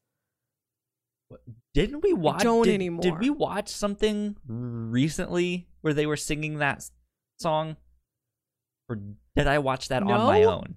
Didn't 1.75 2.03
we 2.03 2.13
watch? 2.13 2.41
I 2.41 2.43
don't 2.43 2.65
did, 2.65 2.75
anymore. 2.75 3.03
Did 3.03 3.21
we 3.21 3.31
watch 3.31 3.69
something 3.69 4.37
recently 4.49 5.69
where 5.83 5.95
they 5.95 6.07
were 6.07 6.17
singing 6.17 6.59
that 6.59 6.91
song, 7.39 7.77
or 8.89 8.99
did 9.37 9.47
I 9.47 9.59
watch 9.59 9.89
that 9.89 10.03
on 10.03 10.09
my 10.09 10.41
No. 10.43 10.51
own? 10.53 10.77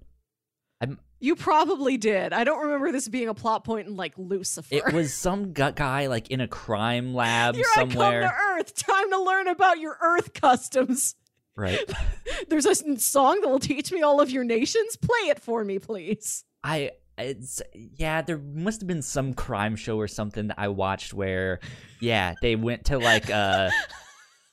You 1.22 1.36
probably 1.36 1.97
did. 1.97 2.34
I 2.34 2.43
don't 2.43 2.62
remember 2.64 2.91
this 2.91 3.08
being 3.08 3.30
a 3.30 3.34
plot 3.34 3.64
point 3.64 3.88
in 3.88 3.95
like 3.95 4.14
Lucifer. 4.18 4.76
It 4.76 4.93
was 4.93 5.14
some 5.14 5.53
gu- 5.53 5.72
guy 5.72 6.08
like 6.08 6.30
in 6.30 6.41
a 6.41 6.47
crime 6.47 7.14
lab 7.16 7.56
Here 7.56 7.64
somewhere, 7.74 8.26
I 8.26 8.28
come 8.28 8.38
to 8.38 8.60
Earth. 8.62 8.76
Time 8.76 9.10
to 9.12 9.24
learn 9.24 9.47
about 9.47 9.80
your 9.80 9.97
Earth 10.01 10.34
customs. 10.34 11.16
right? 11.56 11.80
There's 12.49 12.66
a 12.66 12.76
song 12.99 13.39
that 13.41 13.47
will 13.47 13.60
teach 13.60 13.91
me 13.91 14.01
all 14.01 14.20
of 14.22 14.30
your 14.30 14.43
nations. 14.43 14.97
Play 14.97 15.30
it 15.30 15.41
for 15.41 15.64
me, 15.64 15.80
please. 15.80 16.43
I 16.64 16.91
it's 17.18 17.62
yeah, 17.74 18.22
there 18.22 18.38
must 18.38 18.82
have 18.82 18.88
been 18.88 19.01
some 19.01 19.34
crime 19.34 19.78
show 19.78 19.97
or 19.97 20.08
something 20.10 20.47
that 20.49 20.60
I 20.60 20.68
watched 20.68 21.14
where 21.14 21.62
yeah, 22.01 22.34
they 22.41 22.58
went 22.58 22.86
to 22.88 22.99
like 22.99 23.30
a 23.30 23.72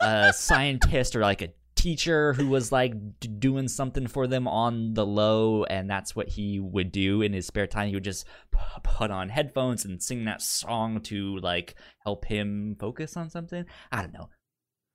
a 0.01 0.33
scientist 0.33 1.17
or 1.17 1.21
like 1.21 1.43
a 1.43 1.49
teacher 1.83 2.33
who 2.35 2.49
was 2.49 2.70
like 2.70 2.95
d- 3.18 3.28
doing 3.28 3.66
something 3.66 4.07
for 4.07 4.26
them 4.28 4.47
on 4.47 4.95
the 4.95 5.05
low 5.05 5.64
and 5.64 5.91
that's 5.91 6.14
what 6.14 6.28
he 6.28 6.61
would 6.61 6.93
do 6.93 7.22
in 7.22 7.33
his 7.33 7.47
spare 7.47 7.66
time. 7.66 7.89
He 7.89 7.95
would 7.95 8.05
just 8.05 8.24
p- 8.53 8.59
put 8.85 9.11
on 9.11 9.28
headphones 9.28 9.85
and 9.85 10.01
sing 10.01 10.24
that 10.26 10.41
song 10.41 11.01
to 11.03 11.39
like 11.39 11.74
help 12.05 12.24
him 12.26 12.76
focus 12.78 13.16
on 13.16 13.30
something. 13.30 13.64
I 13.91 14.03
don't 14.03 14.12
know. 14.14 14.28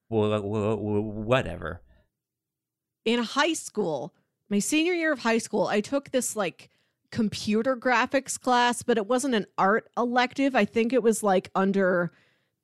Wha- 0.10 0.40
wha- 0.40 0.76
wha- 0.76 1.00
whatever. 1.02 1.82
In 3.04 3.22
high 3.24 3.54
school, 3.54 4.14
my 4.50 4.60
senior 4.60 4.94
year 4.94 5.12
of 5.12 5.20
high 5.20 5.40
school, 5.40 5.68
I 5.68 5.82
took 5.82 6.12
this 6.12 6.36
like 6.36 6.70
computer 7.12 7.76
graphics 7.76 8.40
class, 8.40 8.82
but 8.82 8.98
it 8.98 9.08
wasn't 9.08 9.36
an 9.36 9.46
art 9.58 9.90
elective. 9.98 10.56
I 10.56 10.64
think 10.64 10.94
it 10.94 11.04
was 11.04 11.22
like 11.22 11.50
under 11.54 12.12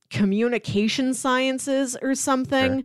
communication 0.09 1.13
sciences 1.13 1.97
or 2.01 2.15
something. 2.15 2.83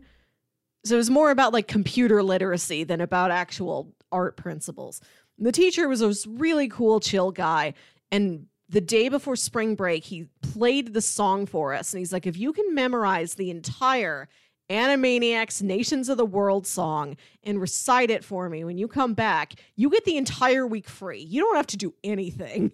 So 0.85 0.95
it 0.95 0.97
was 0.97 1.09
more 1.09 1.31
about 1.31 1.53
like 1.53 1.67
computer 1.67 2.23
literacy 2.23 2.83
than 2.83 3.01
about 3.01 3.31
actual 3.31 3.93
art 4.11 4.37
principles. 4.37 5.01
The 5.37 5.51
teacher 5.51 5.87
was 5.87 6.01
a 6.01 6.13
really 6.29 6.67
cool, 6.67 6.99
chill 6.99 7.31
guy. 7.31 7.73
And 8.11 8.47
the 8.69 8.81
day 8.81 9.09
before 9.09 9.35
spring 9.35 9.75
break, 9.75 10.03
he 10.03 10.27
played 10.41 10.93
the 10.93 11.01
song 11.01 11.45
for 11.45 11.73
us. 11.73 11.93
And 11.93 11.99
he's 11.99 12.13
like, 12.13 12.27
if 12.27 12.37
you 12.37 12.53
can 12.53 12.73
memorize 12.73 13.33
the 13.35 13.49
entire 13.49 14.29
Animaniacs 14.69 15.61
Nations 15.63 16.09
of 16.09 16.17
the 16.17 16.25
World 16.25 16.67
song 16.67 17.17
and 17.43 17.59
recite 17.59 18.11
it 18.11 18.23
for 18.23 18.49
me 18.49 18.63
when 18.63 18.77
you 18.77 18.87
come 18.87 19.15
back, 19.15 19.53
you 19.75 19.89
get 19.89 20.05
the 20.05 20.17
entire 20.17 20.67
week 20.67 20.87
free. 20.87 21.21
You 21.21 21.41
don't 21.41 21.55
have 21.55 21.67
to 21.67 21.77
do 21.77 21.93
anything. 22.03 22.71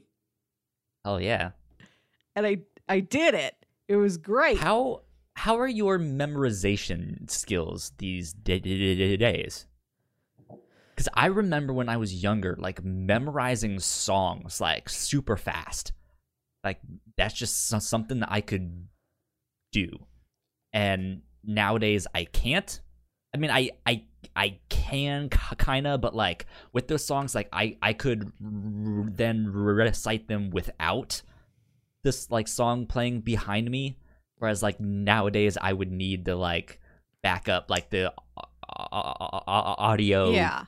oh 1.06 1.18
yeah 1.18 1.52
And 2.36 2.46
I 2.46 2.58
I 2.88 3.00
did 3.00 3.34
it. 3.34 3.56
It 3.88 3.96
was 3.96 4.18
great. 4.18 4.58
How 4.58 5.02
how 5.36 5.60
are 5.60 5.68
your 5.68 6.00
memorization 6.00 7.30
skills 7.30 7.92
these 7.98 8.34
da- 8.34 8.60
da- 8.60 8.96
da- 8.96 8.96
da- 8.96 9.18
days? 9.18 9.68
Because 10.96 11.10
I 11.14 11.28
remember 11.28 11.74
when 11.74 11.90
I 11.90 11.98
was 11.98 12.24
younger, 12.24 12.56
like 12.58 12.84
memorizing 12.84 13.80
songs 13.80 14.62
like 14.62 14.88
super 14.88 15.36
fast, 15.36 15.92
like 16.64 16.80
that's 17.18 17.34
just 17.34 17.68
so- 17.68 17.80
something 17.80 18.22
that 18.22 18.32
I 18.32 18.40
could 18.42 18.88
do, 19.74 19.90
and 20.72 21.22
nowadays 21.44 22.08
I 22.16 22.24
can't. 22.26 22.80
I 23.34 23.38
mean, 23.38 23.52
I 23.52 23.72
I 23.86 24.06
I 24.38 24.60
can 24.70 25.28
kind 25.30 25.86
of, 25.86 26.00
but 26.00 26.16
like 26.16 26.46
with 26.72 26.88
those 26.88 27.04
songs, 27.04 27.36
like 27.36 27.50
I 27.52 27.78
I 27.82 27.92
could 27.92 28.32
r- 28.42 29.10
then 29.10 29.48
recite 29.52 30.30
them 30.30 30.50
without 30.50 31.22
this 32.06 32.32
like 32.32 32.48
song 32.48 32.86
playing 32.86 33.20
behind 33.20 33.70
me, 33.70 33.98
whereas 34.38 34.64
like 34.64 34.80
nowadays 34.80 35.58
I 35.62 35.74
would 35.74 35.92
need 35.92 36.26
to 36.26 36.36
like 36.36 36.80
back 37.24 37.50
up 37.50 37.70
like 37.70 37.90
the 37.90 38.14
audio 38.68 40.32
Yeah. 40.32 40.66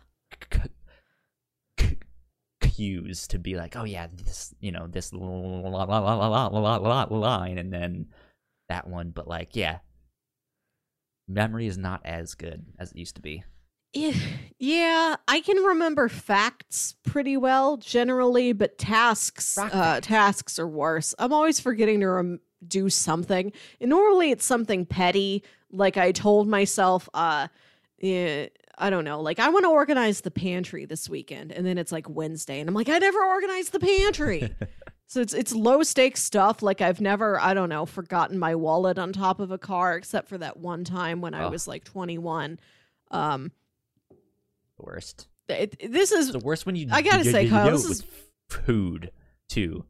cues 2.61 3.27
to 3.29 3.39
be 3.39 3.55
like, 3.55 3.75
oh 3.75 3.83
yeah, 3.83 4.07
this 4.15 4.53
you 4.59 4.71
know 4.71 4.87
this 4.87 5.13
line 5.13 7.57
and 7.57 7.73
then 7.73 8.07
that 8.69 8.87
one, 8.87 9.11
but 9.11 9.27
like 9.27 9.55
yeah, 9.55 9.79
memory 11.27 11.67
is 11.67 11.77
not 11.77 12.01
as 12.05 12.35
good 12.35 12.65
as 12.79 12.91
it 12.91 12.97
used 12.97 13.15
to 13.15 13.21
be. 13.21 13.43
Eh, 13.95 14.13
Yeah, 14.59 15.15
I 15.27 15.39
can 15.41 15.57
remember 15.57 16.09
facts 16.09 16.95
pretty 17.03 17.37
well 17.37 17.77
generally, 17.77 18.53
but 18.53 18.77
tasks 18.77 19.57
uh, 19.57 19.99
tasks 20.01 20.59
are 20.59 20.67
worse. 20.67 21.15
I'm 21.17 21.33
always 21.33 21.59
forgetting 21.59 22.01
to 22.01 22.07
rem- 22.07 22.39
do 22.65 22.89
something. 22.89 23.51
And 23.81 23.89
normally 23.89 24.31
it's 24.31 24.45
something 24.45 24.85
petty, 24.85 25.43
like 25.71 25.97
I 25.97 26.11
told 26.11 26.47
myself 26.47 27.09
uh 27.13 27.47
eh, 28.01 28.47
I 28.77 28.89
don't 28.89 29.03
know, 29.05 29.21
like 29.21 29.39
I 29.39 29.49
want 29.49 29.65
to 29.65 29.69
organize 29.69 30.21
the 30.21 30.31
pantry 30.31 30.85
this 30.85 31.09
weekend 31.09 31.51
and 31.51 31.65
then 31.65 31.77
it's 31.77 31.91
like 31.91 32.07
Wednesday 32.09 32.59
and 32.59 32.69
I'm 32.69 32.75
like 32.75 32.89
I 32.89 32.97
never 32.99 33.23
organized 33.23 33.71
the 33.71 33.79
pantry. 33.79 34.53
so 35.07 35.21
it's 35.21 35.33
it's 35.33 35.53
low 35.53 35.83
stakes 35.83 36.21
stuff 36.23 36.61
like 36.61 36.81
I've 36.81 37.01
never, 37.01 37.39
I 37.39 37.53
don't 37.53 37.69
know, 37.69 37.85
forgotten 37.85 38.37
my 38.39 38.55
wallet 38.55 38.97
on 38.99 39.13
top 39.13 39.39
of 39.39 39.51
a 39.51 39.57
car 39.57 39.95
except 39.95 40.27
for 40.29 40.37
that 40.37 40.57
one 40.57 40.83
time 40.83 41.21
when 41.21 41.33
I 41.33 41.43
Oh. 41.45 41.49
was 41.49 41.67
like 41.67 41.83
21. 41.83 42.59
Um 43.11 43.51
The 44.09 44.83
worst. 44.83 45.27
it, 45.49 45.91
this 45.91 46.11
is 46.11 46.31
the 46.31 46.39
worst 46.39 46.65
when 46.65 46.75
you. 46.75 46.87
I 46.91 47.01
gotta 47.01 47.23
you- 47.25 47.31
say, 47.31 47.43
you 47.43 47.49
Kyle, 47.49 47.71
this 47.71 47.87
was 47.87 48.03
food 48.49 49.11
too, 49.49 49.85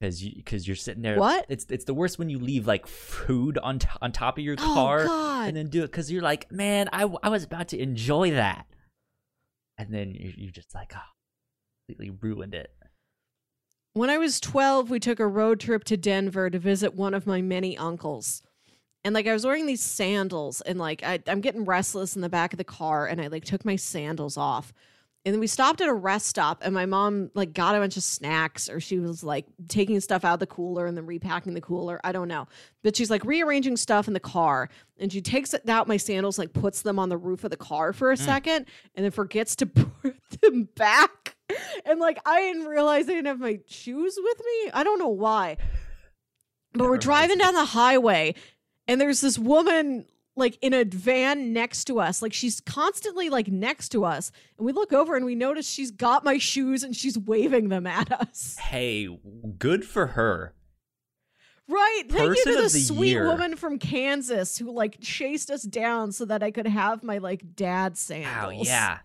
because 0.00 0.24
you 0.24 0.32
because 0.34 0.66
you're 0.66 0.76
sitting 0.76 1.02
there. 1.02 1.18
What? 1.18 1.46
It's 1.48 1.66
it's 1.68 1.84
the 1.84 1.94
worst 1.94 2.18
when 2.18 2.30
you 2.30 2.38
leave 2.38 2.66
like 2.66 2.86
food 2.86 3.58
on 3.58 3.78
t- 3.80 3.88
on 4.00 4.12
top 4.12 4.38
of 4.38 4.44
your 4.44 4.56
Oh, 4.58 4.74
car 4.74 5.04
God. 5.04 5.48
and 5.48 5.56
then 5.56 5.68
do 5.68 5.82
it 5.84 5.90
because 5.90 6.10
you're 6.10 6.22
like, 6.22 6.50
man, 6.50 6.88
I, 6.92 7.02
I 7.22 7.28
was 7.28 7.44
about 7.44 7.68
to 7.68 7.78
enjoy 7.78 8.30
that, 8.32 8.66
and 9.78 9.92
then 9.92 10.14
you 10.14 10.32
you 10.36 10.50
just 10.50 10.74
like, 10.74 10.92
oh, 10.96 11.00
completely 11.88 12.16
ruined 12.20 12.54
it. 12.54 12.72
When 13.92 14.08
I 14.08 14.18
was 14.18 14.38
12, 14.40 14.88
we 14.88 15.00
took 15.00 15.18
a 15.18 15.26
road 15.26 15.58
trip 15.60 15.82
to 15.84 15.96
Denver 15.96 16.48
to 16.48 16.58
visit 16.60 16.94
one 16.94 17.12
of 17.12 17.26
my 17.26 17.42
many 17.42 17.76
uncles. 17.76 18.42
And 19.02 19.14
like 19.14 19.26
I 19.26 19.32
was 19.32 19.44
wearing 19.44 19.66
these 19.66 19.80
sandals 19.80 20.60
and 20.60 20.78
like 20.78 21.02
I, 21.02 21.20
I'm 21.26 21.40
getting 21.40 21.64
restless 21.64 22.14
in 22.14 22.22
the 22.22 22.28
back 22.28 22.52
of 22.52 22.58
the 22.58 22.64
car 22.64 23.06
and 23.06 23.20
I 23.20 23.26
like 23.26 23.44
took 23.44 23.64
my 23.64 23.74
sandals 23.76 24.36
off. 24.36 24.72
And 25.24 25.34
then 25.34 25.40
we 25.40 25.46
stopped 25.46 25.82
at 25.82 25.88
a 25.88 25.94
rest 25.94 26.26
stop 26.26 26.62
and 26.62 26.72
my 26.72 26.86
mom 26.86 27.30
like 27.34 27.52
got 27.52 27.74
a 27.74 27.78
bunch 27.78 27.98
of 27.98 28.02
snacks 28.02 28.70
or 28.70 28.80
she 28.80 28.98
was 28.98 29.22
like 29.22 29.44
taking 29.68 30.00
stuff 30.00 30.24
out 30.24 30.34
of 30.34 30.40
the 30.40 30.46
cooler 30.46 30.86
and 30.86 30.96
then 30.96 31.04
repacking 31.04 31.52
the 31.52 31.60
cooler. 31.60 32.00
I 32.02 32.12
don't 32.12 32.28
know. 32.28 32.48
But 32.82 32.96
she's 32.96 33.10
like 33.10 33.22
rearranging 33.24 33.76
stuff 33.76 34.08
in 34.08 34.14
the 34.14 34.20
car 34.20 34.70
and 34.98 35.12
she 35.12 35.20
takes 35.20 35.54
out 35.68 35.86
my 35.86 35.98
sandals, 35.98 36.38
like 36.38 36.54
puts 36.54 36.80
them 36.80 36.98
on 36.98 37.10
the 37.10 37.18
roof 37.18 37.44
of 37.44 37.50
the 37.50 37.58
car 37.58 37.92
for 37.92 38.10
a 38.10 38.16
second 38.16 38.64
and 38.94 39.04
then 39.04 39.10
forgets 39.10 39.54
to 39.56 39.66
put 39.66 40.16
them 40.40 40.68
back. 40.74 41.36
And 41.84 42.00
like 42.00 42.18
I 42.24 42.40
didn't 42.40 42.66
realize 42.66 43.04
I 43.04 43.12
didn't 43.12 43.26
have 43.26 43.40
my 43.40 43.60
shoes 43.66 44.18
with 44.22 44.38
me. 44.38 44.70
I 44.72 44.82
don't 44.84 44.98
know 44.98 45.08
why. 45.08 45.58
But 46.72 46.88
we're 46.88 46.96
driving 46.98 47.36
down 47.36 47.52
the 47.52 47.64
highway 47.66 48.34
and 48.88 48.98
there's 48.98 49.20
this 49.20 49.38
woman 49.38 50.06
like 50.36 50.58
in 50.62 50.72
a 50.72 50.84
van 50.84 51.52
next 51.52 51.84
to 51.84 52.00
us. 52.00 52.22
Like 52.22 52.32
she's 52.32 52.60
constantly 52.60 53.28
like 53.28 53.48
next 53.48 53.90
to 53.90 54.04
us. 54.04 54.30
And 54.58 54.66
we 54.66 54.72
look 54.72 54.92
over 54.92 55.16
and 55.16 55.24
we 55.24 55.34
notice 55.34 55.68
she's 55.68 55.90
got 55.90 56.24
my 56.24 56.38
shoes 56.38 56.82
and 56.82 56.94
she's 56.94 57.18
waving 57.18 57.68
them 57.68 57.86
at 57.86 58.10
us. 58.12 58.56
Hey, 58.70 59.08
good 59.58 59.84
for 59.84 60.08
her. 60.08 60.54
Right. 61.68 62.02
Thank 62.08 62.36
you 62.36 62.44
to 62.44 62.56
the, 62.56 62.62
the 62.62 62.70
sweet 62.70 63.10
year. 63.10 63.26
woman 63.26 63.56
from 63.56 63.78
Kansas 63.78 64.58
who 64.58 64.72
like 64.72 64.98
chased 65.00 65.50
us 65.50 65.62
down 65.62 66.12
so 66.12 66.24
that 66.24 66.42
I 66.42 66.50
could 66.50 66.66
have 66.66 67.02
my 67.02 67.18
like 67.18 67.54
dad 67.54 67.98
sandals. 67.98 68.66
Wow, 68.66 68.72
yeah, 68.72 68.98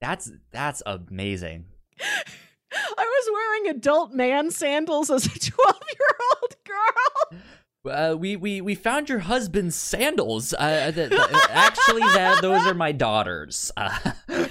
that's 0.00 0.30
that's 0.52 0.82
amazing. 0.86 1.66
I 2.00 2.94
was 2.96 3.30
wearing 3.32 3.76
adult 3.76 4.12
man 4.12 4.50
sandals 4.50 5.10
as 5.10 5.26
a 5.26 5.28
12 5.38 5.50
year 5.50 6.18
old 6.34 6.54
girl. 6.64 7.40
Uh, 7.84 8.14
we, 8.18 8.36
we 8.36 8.60
we 8.60 8.74
found 8.74 9.08
your 9.08 9.20
husband's 9.20 9.74
sandals. 9.74 10.52
Uh, 10.52 10.92
th- 10.92 11.08
th- 11.10 11.20
actually, 11.50 12.02
that 12.02 12.42
those 12.42 12.66
are 12.66 12.74
my 12.74 12.92
daughters. 12.92 13.72
Uh, 13.76 13.96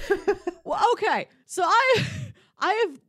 Well, 0.69 0.85
okay. 0.93 1.27
So 1.47 1.63
I 1.65 2.05
I 2.59 2.73
have 2.73 2.99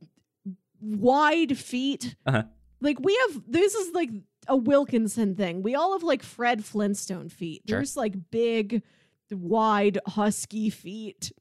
wide 0.80 1.58
feet. 1.58 2.16
Uh-huh. 2.26 2.44
Like 2.80 2.98
we 3.00 3.18
have 3.28 3.42
this 3.46 3.74
is 3.74 3.92
like 3.94 4.08
a 4.48 4.56
Wilkinson 4.56 5.36
thing. 5.36 5.62
We 5.62 5.74
all 5.74 5.92
have 5.92 6.02
like 6.02 6.22
Fred 6.22 6.64
Flintstone 6.64 7.28
feet. 7.28 7.62
Sure. 7.68 7.78
There's 7.78 7.96
like 7.98 8.14
big, 8.30 8.82
wide, 9.30 9.98
husky 10.06 10.70
feet. 10.70 11.32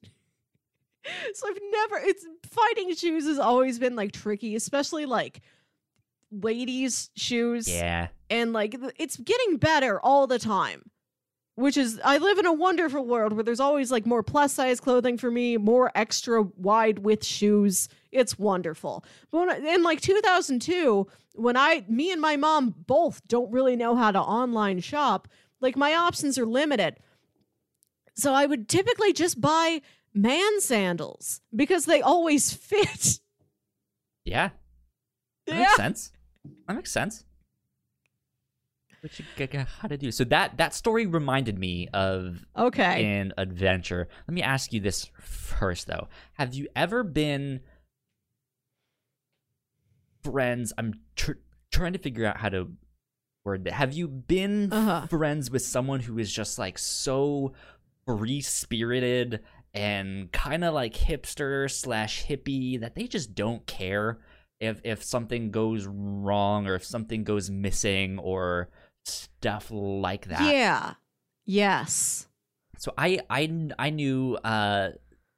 so 1.32 1.48
I've 1.48 1.58
never 1.72 1.96
it's 2.04 2.26
fighting 2.44 2.94
shoes 2.94 3.24
has 3.24 3.38
always 3.38 3.78
been 3.78 3.96
like 3.96 4.12
tricky, 4.12 4.54
especially 4.56 5.06
like 5.06 5.40
ladies' 6.30 7.10
shoes. 7.16 7.68
yeah, 7.68 8.08
and 8.28 8.52
like 8.52 8.74
it's 8.98 9.16
getting 9.16 9.56
better 9.56 10.00
all 10.00 10.26
the 10.26 10.38
time 10.38 10.90
which 11.56 11.76
is 11.76 12.00
i 12.04 12.16
live 12.16 12.38
in 12.38 12.46
a 12.46 12.52
wonderful 12.52 13.04
world 13.04 13.32
where 13.34 13.42
there's 13.42 13.60
always 13.60 13.90
like 13.90 14.06
more 14.06 14.22
plus 14.22 14.52
size 14.52 14.80
clothing 14.80 15.18
for 15.18 15.30
me 15.30 15.56
more 15.58 15.90
extra 15.94 16.42
wide 16.42 17.00
width 17.00 17.24
shoes. 17.26 17.88
It's 18.12 18.38
wonderful. 18.38 19.04
But 19.30 19.38
when, 19.40 19.50
I- 19.50 19.74
in 19.74 19.82
like 19.82 20.00
2002 20.00 21.06
when 21.34 21.56
i 21.58 21.84
me 21.88 22.12
and 22.12 22.20
my 22.20 22.36
mom 22.36 22.74
both 22.86 23.20
don't 23.28 23.50
really 23.52 23.76
know 23.76 23.94
how 23.96 24.10
to 24.10 24.20
online 24.20 24.80
shop 24.80 25.28
like 25.60 25.76
my 25.76 25.94
options 25.94 26.38
are 26.38 26.46
limited. 26.46 26.96
So 28.14 28.32
i 28.32 28.46
would 28.46 28.68
typically 28.68 29.12
just 29.12 29.40
buy 29.40 29.82
man 30.14 30.60
sandals 30.60 31.42
because 31.54 31.84
they 31.84 32.00
always 32.00 32.52
fit. 32.70 33.18
Yeah, 34.24 34.50
that 35.46 35.52
yeah. 35.54 35.58
makes 35.62 35.76
sense. 35.76 36.12
That 36.66 36.74
makes 36.74 36.90
sense. 36.92 37.24
What 39.00 39.18
you 39.18 39.24
g- 39.36 39.46
g- 39.46 39.58
how 39.80 39.88
to 39.88 39.96
do? 39.96 40.10
So 40.12 40.24
that 40.24 40.58
that 40.58 40.74
story 40.74 41.06
reminded 41.06 41.58
me 41.58 41.88
of 41.94 42.44
okay 42.56 43.02
an 43.18 43.32
adventure. 43.38 44.08
Let 44.28 44.34
me 44.34 44.42
ask 44.42 44.72
you 44.74 44.80
this 44.80 45.10
first, 45.20 45.86
though. 45.86 46.08
Have 46.34 46.52
you 46.54 46.68
ever 46.76 47.02
been 47.02 47.60
friends? 50.22 50.72
I'm 50.76 51.00
tr- 51.16 51.32
trying 51.70 51.92
to 51.94 51.98
figure 51.98 52.26
out 52.26 52.36
how 52.38 52.50
to 52.50 52.72
word 53.44 53.64
that. 53.64 53.72
Have 53.74 53.92
you 53.94 54.06
been 54.06 54.70
Uh-huh. 54.72 55.06
friends 55.06 55.50
with 55.50 55.62
someone 55.62 56.00
who 56.00 56.18
is 56.18 56.30
just 56.32 56.58
like 56.58 56.78
so 56.78 57.54
free 58.06 58.42
spirited 58.42 59.40
and 59.72 60.30
kind 60.32 60.62
of 60.64 60.74
like 60.74 60.92
hipster 60.94 61.70
slash 61.70 62.26
hippie 62.26 62.78
that 62.80 62.96
they 62.96 63.06
just 63.06 63.34
don't 63.34 63.66
care 63.66 64.18
if 64.60 64.80
if 64.84 65.02
something 65.02 65.50
goes 65.50 65.86
wrong 65.86 66.66
or 66.66 66.74
if 66.74 66.84
something 66.84 67.24
goes 67.24 67.50
missing 67.50 68.18
or 68.18 68.68
stuff 69.04 69.70
like 69.70 70.26
that? 70.28 70.52
yeah 70.54 70.94
yes 71.46 72.28
So 72.78 72.92
I 72.96 73.20
I 73.28 73.68
I 73.78 73.90
knew 73.90 74.36
uh 74.36 74.90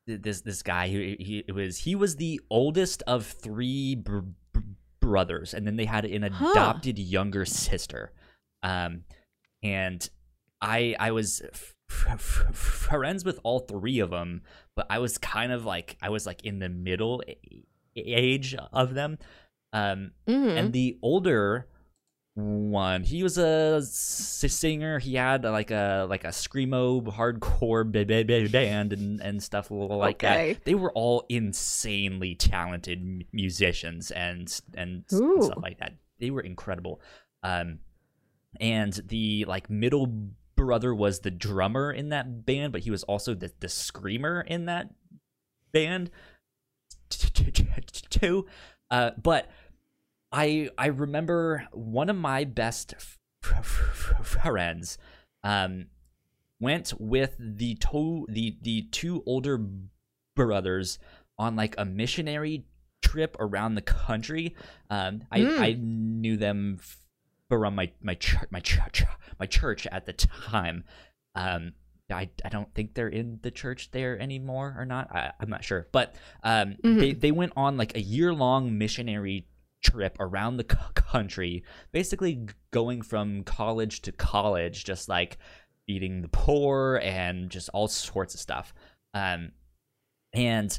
this 0.07 0.41
this 0.43 0.63
guy 0.63 0.89
who 0.91 0.99
he 0.99 1.45
it 1.47 1.53
was 1.53 1.79
he 1.79 1.95
was 1.95 2.17
the 2.17 2.41
oldest 2.51 3.03
of 3.07 3.25
three 3.27 3.95
br- 3.95 4.19
br- 4.53 4.61
brothers 5.01 5.55
and 5.55 5.67
then 5.67 5.77
they 5.77 5.85
had 5.87 6.05
an 6.05 6.23
Huh. 6.33 6.51
adopted 6.53 6.99
younger 6.99 7.45
sister. 7.45 8.13
Um 8.63 9.05
and 9.63 10.09
I 10.61 10.95
I 10.99 11.11
was 11.13 11.41
f- 11.53 11.75
f- 11.91 12.07
f- 12.49 12.55
friends 12.55 13.25
with 13.25 13.39
all 13.45 13.61
three 13.61 14.01
of 14.01 14.11
them, 14.11 14.43
but 14.77 14.87
I 14.91 14.99
was 14.99 15.19
kind 15.19 15.53
of 15.53 15.65
like 15.65 15.97
I 16.03 16.09
was 16.11 16.27
like 16.27 16.45
in 16.45 16.59
the 16.59 16.69
middle 16.69 17.23
a- 17.29 17.39
age 17.97 18.55
of 18.73 18.95
them. 18.95 19.19
Um 19.73 20.13
Mhm. 20.29 20.57
and 20.59 20.73
the 20.73 20.99
older 21.03 21.67
one 22.35 23.03
he 23.03 23.23
was 23.23 23.37
a 23.37 23.83
singer 23.83 24.99
he 24.99 25.15
had 25.17 25.45
like 25.45 25.71
a 25.71 26.07
like 26.09 26.25
a 26.25 26.29
screamo 26.29 27.03
hardcore 27.05 27.85
ba- 27.85 28.07
ba- 28.07 28.25
ba- 28.25 28.49
band 28.49 28.93
and 28.95 29.21
and 29.21 29.43
stuff 29.43 29.71
like 29.71 30.25
Okay. 30.25 30.55
that 30.55 30.65
they 30.65 30.75
were 30.75 30.91
all 30.93 31.27
insanely 31.29 32.35
talented 32.35 33.27
musicians 33.33 34.11
and 34.11 34.61
and 34.75 35.05
Ooh. 35.13 35.43
stuff 35.43 35.59
like 35.63 35.79
that 35.79 35.93
they 36.21 36.31
were 36.31 36.41
incredible 36.41 37.03
um 37.43 37.81
and 38.61 38.95
the 39.09 39.45
like 39.47 39.69
middle 39.69 40.07
brother 40.57 40.95
was 40.95 41.21
the 41.21 41.31
drummer 41.31 41.93
in 41.93 42.09
that 42.11 42.47
band 42.47 42.73
but 42.73 42.81
he 42.83 42.91
was 42.91 43.03
also 43.05 43.35
the 43.35 43.53
the 43.61 43.69
screamer 43.69 44.41
in 44.41 44.65
that 44.67 44.89
band 45.73 46.11
too 48.11 48.47
uh 48.91 49.11
but 49.23 49.51
I 50.31 50.71
I 50.79 50.87
remember 50.87 51.67
one 51.73 52.09
of 52.09 52.17
my 52.17 52.45
best 52.45 52.95
friends 53.41 54.99
um 55.45 55.87
went 56.61 56.93
with 56.99 57.35
the 57.39 57.75
two 57.75 58.27
the 58.29 58.57
the 58.63 58.83
two 58.91 59.23
older 59.27 59.61
brothers 60.35 60.99
on 61.39 61.57
like 61.57 61.75
a 61.77 61.85
missionary 61.85 62.65
trip 63.03 63.37
around 63.41 63.75
the 63.75 63.83
country. 63.83 64.55
Um, 64.89 65.25
I, 65.31 65.41
Mm. 65.41 65.59
I 65.59 65.77
knew 65.79 66.37
them 66.37 66.79
from 67.49 67.75
my 67.75 67.91
my 68.01 68.15
church 68.15 68.49
my 68.51 68.61
church 68.61 69.05
my 69.39 69.47
church 69.47 69.87
at 69.89 70.07
the 70.07 70.13
time. 70.13 70.85
Um, 71.35 71.73
I, 72.13 72.31
I 72.45 72.49
don't 72.49 72.73
think 72.75 72.95
they're 72.95 73.09
in 73.09 73.39
the 73.43 73.51
church 73.51 73.91
there 73.91 74.19
anymore 74.21 74.75
or 74.79 74.85
not. 74.85 75.11
I, 75.15 75.33
I'm 75.41 75.49
not 75.51 75.65
sure, 75.65 75.89
but 75.93 76.15
um, 76.43 76.77
Mhm. 76.85 76.99
they 77.01 77.13
they 77.13 77.31
went 77.33 77.53
on 77.57 77.77
like 77.77 77.97
a 77.97 78.01
year 78.01 78.33
long 78.35 78.77
missionary 78.79 79.47
trip 79.83 80.17
around 80.21 80.57
the 80.59 80.67
c- 80.71 80.77
country, 80.95 81.65
basically 81.91 82.47
going 82.71 83.03
from 83.03 83.43
college 83.45 84.03
to 84.03 84.13
college, 84.13 84.85
just 84.85 85.09
like 85.09 85.39
feeding 85.87 86.23
the 86.23 86.29
poor 86.29 87.01
and 87.03 87.51
just 87.51 87.69
all 87.71 87.89
sorts 87.89 88.35
of 88.35 88.41
stuff. 88.41 88.73
Um, 89.15 89.51
and 90.33 90.79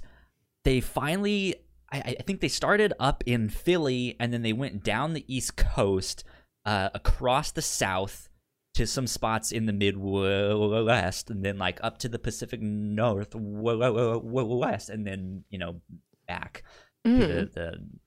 they 0.63 0.79
finally, 0.79 1.55
I, 1.91 2.15
I 2.19 2.23
think 2.25 2.39
they 2.39 2.47
started 2.47 2.93
up 2.99 3.23
in 3.25 3.49
Philly, 3.49 4.15
and 4.19 4.31
then 4.33 4.41
they 4.41 4.53
went 4.53 4.83
down 4.83 5.13
the 5.13 5.25
East 5.33 5.57
Coast, 5.57 6.23
uh, 6.65 6.89
across 6.93 7.51
the 7.51 7.61
South 7.61 8.29
to 8.73 8.87
some 8.87 9.05
spots 9.07 9.51
in 9.51 9.65
the 9.67 9.73
Midwest, 9.73 11.29
and 11.29 11.45
then 11.45 11.57
like 11.57 11.79
up 11.83 11.97
to 11.99 12.09
the 12.09 12.19
Pacific 12.19 12.61
Northwest, 12.61 14.89
and 14.89 15.05
then 15.05 15.43
you 15.49 15.59
know 15.59 15.81
back 16.27 16.63
to 17.05 17.09
Mm. 17.09 17.19
the, 17.19 17.49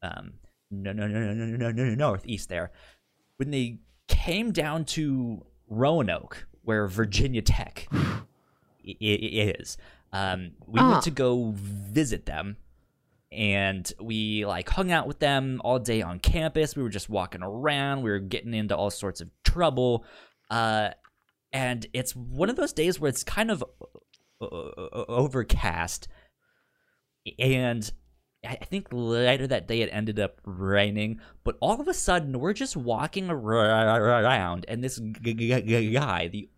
the 0.01 0.09
um 0.09 0.33
no 0.71 0.93
no 0.93 1.07
no 1.07 1.21
no 1.21 1.35
no 1.35 1.45
no 1.57 1.71
no 1.71 1.85
no 1.85 1.95
northeast 1.95 2.49
there. 2.49 2.73
When 3.37 3.51
they 3.51 3.79
came 4.09 4.53
down 4.53 4.85
to 4.87 5.45
Roanoke, 5.69 6.47
where 6.63 6.87
Virginia 6.87 7.43
Tech 7.43 7.87
is, 8.83 9.77
um, 10.13 10.53
we 10.67 10.81
Ah. 10.81 10.93
went 10.93 11.03
to 11.05 11.11
go 11.11 11.53
visit 11.55 12.25
them, 12.27 12.57
and 13.31 13.93
we 14.01 14.47
like 14.47 14.69
hung 14.71 14.91
out 14.91 15.07
with 15.07 15.19
them 15.19 15.61
all 15.63 15.79
day 15.79 16.01
on 16.03 16.19
campus. 16.19 16.75
We 16.75 16.83
were 16.83 16.89
just 16.89 17.11
walking 17.11 17.43
around. 17.43 18.03
We 18.03 18.11
were 18.11 18.19
getting 18.19 18.55
into 18.55 18.75
all 18.77 18.91
sorts 18.91 19.21
of 19.21 19.29
trouble, 19.45 20.05
uh, 20.51 20.91
and 21.53 21.87
it's 21.93 22.15
one 22.15 22.51
of 22.51 22.57
those 22.57 22.73
days 22.73 23.01
where 23.01 23.09
it's 23.09 23.25
kind 23.25 23.51
of 23.51 23.65
uh, 24.41 24.45
overcast, 25.09 26.09
and 27.39 27.91
I 28.47 28.57
think 28.57 28.89
later 28.93 29.47
that 29.47 29.67
day 29.67 29.81
it 29.81 29.91
ended 29.93 30.21
up 30.21 30.41
raining, 30.45 31.21
but 31.45 31.57
all 31.61 31.81
of 31.81 31.89
a 31.89 31.95
sudden 31.95 32.39
we're 32.39 32.53
just 32.53 32.77
walking 32.77 33.31
around, 33.31 34.65
and 34.69 34.85
this 34.85 34.99
g- 34.99 35.35
g- 35.35 35.61
g- 35.63 35.93
guy, 35.93 36.29
the 36.29 36.49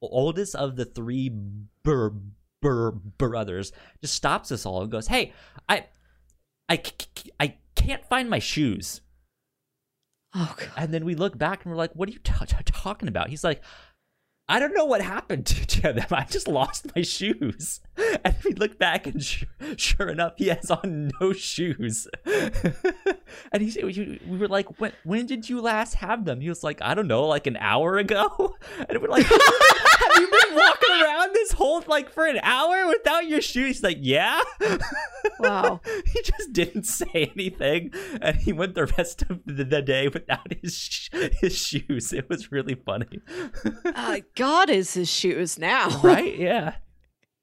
oldest 0.00 0.54
of 0.54 0.76
the 0.76 0.84
three 0.84 1.30
bur- 1.82 2.12
brothers, 2.60 3.72
just 4.00 4.14
stops 4.14 4.52
us 4.52 4.64
all 4.64 4.82
and 4.82 4.90
goes, 4.90 5.08
"Hey, 5.08 5.32
I, 5.68 5.86
I, 6.68 6.80
I 7.40 7.56
can't 7.74 8.04
find 8.06 8.30
my 8.30 8.38
shoes." 8.38 9.00
Oh 10.34 10.54
god. 10.56 10.70
And 10.76 10.94
then 10.94 11.04
we 11.04 11.14
look 11.14 11.36
back 11.36 11.64
and 11.64 11.70
we're 11.70 11.78
like, 11.78 11.92
"What 11.94 12.08
are 12.08 12.12
you 12.12 12.18
t- 12.18 12.32
t- 12.46 12.56
talking 12.64 13.08
about?" 13.08 13.28
He's 13.28 13.44
like, 13.44 13.62
"I 14.48 14.58
don't 14.58 14.74
know 14.74 14.84
what 14.86 15.00
happened 15.02 15.46
to, 15.46 15.80
them. 15.92 16.06
I 16.10 16.24
just 16.24 16.48
lost 16.48 16.86
my 16.96 17.02
shoes." 17.02 17.80
And 18.24 18.36
we 18.44 18.52
look 18.52 18.78
back 18.78 19.06
and 19.08 19.20
sure, 19.22 19.48
sure 19.76 20.08
enough, 20.08 20.34
he 20.36 20.46
has 20.48 20.70
on 20.70 21.10
no 21.20 21.32
shoes. 21.32 22.06
and 22.24 23.60
he 23.60 23.68
said, 23.70 23.84
"We 23.84 24.20
we 24.28 24.38
were 24.38 24.48
like, 24.48 24.78
when 24.80 24.92
when 25.04 25.26
did 25.26 25.48
you 25.48 25.60
last 25.60 25.94
have 25.94 26.24
them?" 26.24 26.40
He 26.40 26.48
was 26.48 26.62
like, 26.62 26.80
"I 26.82 26.94
don't 26.94 27.08
know, 27.08 27.26
like 27.26 27.46
an 27.48 27.56
hour 27.56 27.98
ago." 27.98 28.56
And 28.88 29.00
we're 29.02 29.08
like, 29.08 29.26
"Have 30.12 30.20
you 30.22 30.28
been 30.30 30.54
walking 30.56 31.02
around 31.02 31.34
this 31.34 31.52
whole 31.52 31.82
like 31.86 32.10
for 32.10 32.26
an 32.26 32.38
hour 32.42 32.86
without 32.88 33.26
your 33.28 33.40
shoes?" 33.40 33.76
He's 33.76 33.82
like, 33.82 33.98
"Yeah." 34.00 34.40
Wow. 35.40 35.80
he 36.12 36.22
just 36.22 36.52
didn't 36.52 36.84
say 36.84 37.30
anything, 37.34 37.92
and 38.20 38.36
he 38.36 38.52
went 38.52 38.74
the 38.74 38.86
rest 38.86 39.22
of 39.22 39.40
the, 39.46 39.64
the 39.64 39.82
day 39.82 40.08
without 40.08 40.52
his 40.62 40.74
sh- 40.76 41.08
his 41.40 41.56
shoes. 41.56 42.12
It 42.12 42.28
was 42.28 42.52
really 42.52 42.74
funny, 42.74 43.20
Uh, 43.84 44.20
God 44.36 44.70
is 44.70 44.94
his 44.94 45.10
shoes 45.10 45.58
now. 45.58 45.88
right? 46.02 46.36
Yeah, 46.38 46.74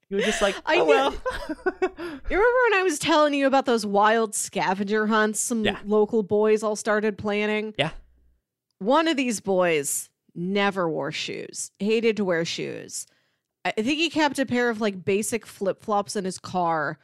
You 0.08 0.18
were 0.18 0.22
just 0.22 0.42
like, 0.42 0.56
I 0.66 0.76
"Oh 0.78 0.84
knew- 0.84 0.88
well." 0.88 1.14
You 2.30 2.36
remember 2.36 2.58
when 2.70 2.80
I 2.80 2.82
was 2.84 2.98
telling 2.98 3.34
you 3.34 3.46
about 3.46 3.66
those 3.66 3.84
wild 3.84 4.34
scavenger 4.36 5.06
hunts 5.08 5.40
some 5.40 5.64
Yeah. 5.64 5.78
local 5.84 6.22
boys 6.22 6.62
all 6.62 6.76
started 6.76 7.18
planning? 7.18 7.74
Yeah. 7.76 7.90
One 8.78 9.08
of 9.08 9.16
these 9.16 9.40
boys 9.40 10.08
never 10.34 10.88
wore 10.88 11.12
shoes, 11.12 11.70
hated 11.78 12.16
to 12.16 12.24
wear 12.24 12.44
shoes. 12.44 13.06
I 13.64 13.72
think 13.72 13.98
he 13.98 14.08
kept 14.08 14.38
a 14.38 14.46
pair 14.46 14.70
of 14.70 14.80
like 14.80 15.04
basic 15.04 15.46
flip 15.46 15.82
flops 15.82 16.16
in 16.16 16.24
his 16.24 16.38
car 16.38 16.98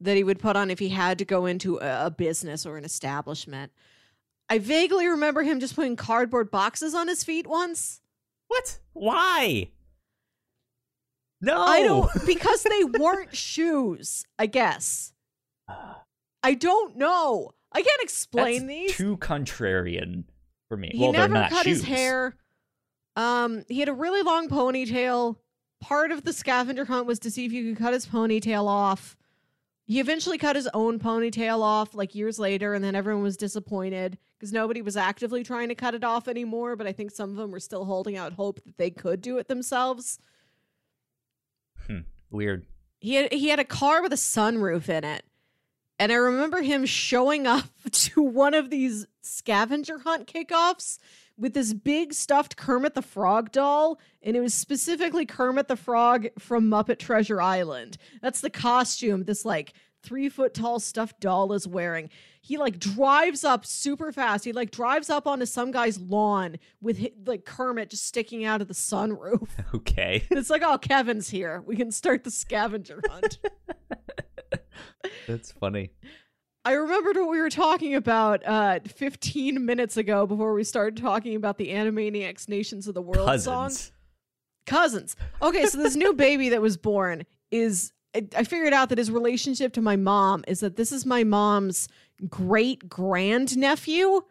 that 0.00 0.16
he 0.16 0.22
would 0.24 0.38
put 0.38 0.56
on 0.56 0.70
if 0.70 0.78
he 0.78 0.90
had 0.90 1.18
to 1.18 1.24
go 1.24 1.46
into 1.46 1.78
a, 1.78 2.06
a 2.06 2.10
business 2.10 2.64
or 2.64 2.76
an 2.76 2.84
establishment. 2.84 3.72
I 4.48 4.58
vaguely 4.58 5.08
remember 5.08 5.42
him 5.42 5.58
just 5.58 5.74
putting 5.74 5.96
cardboard 5.96 6.50
boxes 6.50 6.94
on 6.94 7.08
his 7.08 7.24
feet 7.24 7.46
once. 7.46 8.00
what? 8.48 8.78
Why? 8.92 9.70
No, 11.40 11.60
I 11.60 11.82
don't 11.82 12.10
because 12.24 12.62
they 12.62 12.84
weren't 12.98 13.34
shoes, 13.36 14.24
I 14.38 14.46
guess. 14.46 15.12
I 16.42 16.54
don't 16.54 16.96
know. 16.96 17.50
I 17.72 17.82
can't 17.82 18.02
explain 18.02 18.66
That's 18.66 18.68
these. 18.68 18.96
Too 18.96 19.16
contrarian 19.18 20.24
for 20.68 20.76
me. 20.76 20.90
he 20.92 21.00
well, 21.00 21.12
never 21.12 21.34
they're 21.34 21.42
not 21.42 21.50
cut 21.50 21.64
shoes. 21.64 21.78
his 21.78 21.88
hair. 21.88 22.36
Um, 23.16 23.64
he 23.68 23.80
had 23.80 23.88
a 23.88 23.94
really 23.94 24.22
long 24.22 24.48
ponytail. 24.48 25.36
Part 25.80 26.12
of 26.12 26.24
the 26.24 26.32
scavenger 26.32 26.84
hunt 26.84 27.06
was 27.06 27.18
to 27.20 27.30
see 27.30 27.44
if 27.44 27.52
you 27.52 27.74
could 27.74 27.82
cut 27.82 27.94
his 27.94 28.06
ponytail 28.06 28.66
off. 28.66 29.16
He 29.86 30.00
eventually 30.00 30.36
cut 30.36 30.56
his 30.56 30.68
own 30.74 30.98
ponytail 30.98 31.62
off 31.62 31.94
like 31.94 32.14
years 32.14 32.38
later, 32.38 32.74
and 32.74 32.84
then 32.84 32.94
everyone 32.94 33.22
was 33.22 33.36
disappointed 33.36 34.18
because 34.36 34.52
nobody 34.52 34.82
was 34.82 34.96
actively 34.96 35.44
trying 35.44 35.68
to 35.68 35.74
cut 35.74 35.94
it 35.94 36.04
off 36.04 36.28
anymore. 36.28 36.76
But 36.76 36.86
I 36.86 36.92
think 36.92 37.12
some 37.12 37.30
of 37.30 37.36
them 37.36 37.50
were 37.50 37.60
still 37.60 37.84
holding 37.84 38.16
out 38.16 38.32
hope 38.34 38.62
that 38.64 38.76
they 38.78 38.90
could 38.90 39.20
do 39.20 39.38
it 39.38 39.48
themselves. 39.48 40.18
Weird. 42.30 42.66
He 42.98 43.14
had 43.14 43.32
he 43.32 43.48
had 43.48 43.60
a 43.60 43.64
car 43.64 44.02
with 44.02 44.12
a 44.12 44.16
sunroof 44.16 44.88
in 44.88 45.04
it. 45.04 45.24
And 45.98 46.12
I 46.12 46.16
remember 46.16 46.60
him 46.60 46.84
showing 46.84 47.46
up 47.46 47.70
to 47.90 48.22
one 48.22 48.54
of 48.54 48.70
these 48.70 49.06
scavenger 49.22 49.98
hunt 50.00 50.26
kickoffs 50.26 50.98
with 51.38 51.54
this 51.54 51.72
big 51.72 52.14
stuffed 52.14 52.56
Kermit 52.56 52.94
the 52.94 53.02
Frog 53.02 53.52
doll, 53.52 53.98
and 54.22 54.36
it 54.36 54.40
was 54.40 54.54
specifically 54.54 55.26
Kermit 55.26 55.68
the 55.68 55.76
Frog 55.76 56.26
from 56.38 56.70
Muppet 56.70 56.98
Treasure 56.98 57.40
Island. 57.40 57.96
That's 58.22 58.40
the 58.40 58.50
costume 58.50 59.24
this 59.24 59.44
like 59.44 59.74
three 60.02 60.28
foot 60.28 60.54
tall 60.54 60.78
stuffed 60.80 61.20
doll 61.20 61.52
is 61.52 61.66
wearing. 61.66 62.08
He 62.40 62.58
like 62.58 62.78
drives 62.78 63.42
up 63.42 63.66
super 63.66 64.12
fast. 64.12 64.44
He 64.44 64.52
like 64.52 64.70
drives 64.70 65.10
up 65.10 65.26
onto 65.26 65.46
some 65.46 65.72
guy's 65.72 65.98
lawn 65.98 66.56
with 66.80 66.98
hi- 67.00 67.10
like 67.26 67.44
Kermit 67.44 67.90
just 67.90 68.06
sticking 68.06 68.44
out 68.44 68.60
of 68.62 68.68
the 68.68 68.74
sunroof. 68.74 69.48
Okay. 69.74 70.24
It's 70.30 70.48
like, 70.50 70.62
oh, 70.64 70.78
Kevin's 70.78 71.28
here. 71.28 71.62
We 71.66 71.76
can 71.76 71.90
start 71.90 72.24
the 72.24 72.30
scavenger 72.30 73.00
hunt. 73.08 73.38
That's 75.26 75.52
funny. 75.52 75.90
I 76.66 76.72
remembered 76.72 77.16
what 77.16 77.28
we 77.28 77.40
were 77.40 77.48
talking 77.48 77.94
about 77.94 78.44
uh, 78.44 78.80
15 78.84 79.64
minutes 79.64 79.96
ago 79.96 80.26
before 80.26 80.52
we 80.52 80.64
started 80.64 81.00
talking 81.00 81.36
about 81.36 81.58
the 81.58 81.68
Animaniacs 81.68 82.48
Nations 82.48 82.88
of 82.88 82.94
the 82.94 83.02
World 83.02 83.40
song. 83.40 83.66
Cousins. 83.66 83.92
Cousins. 84.66 85.16
Okay, 85.40 85.66
so 85.66 85.78
this 85.80 85.94
new 85.94 86.12
baby 86.12 86.48
that 86.48 86.60
was 86.60 86.76
born 86.76 87.24
is. 87.52 87.92
I, 88.16 88.26
I 88.36 88.42
figured 88.42 88.72
out 88.72 88.88
that 88.88 88.98
his 88.98 89.12
relationship 89.12 89.74
to 89.74 89.80
my 89.80 89.94
mom 89.94 90.42
is 90.48 90.58
that 90.58 90.74
this 90.74 90.90
is 90.90 91.06
my 91.06 91.22
mom's 91.22 91.88
great 92.28 92.88
grand 92.88 93.56
nephew. 93.56 94.22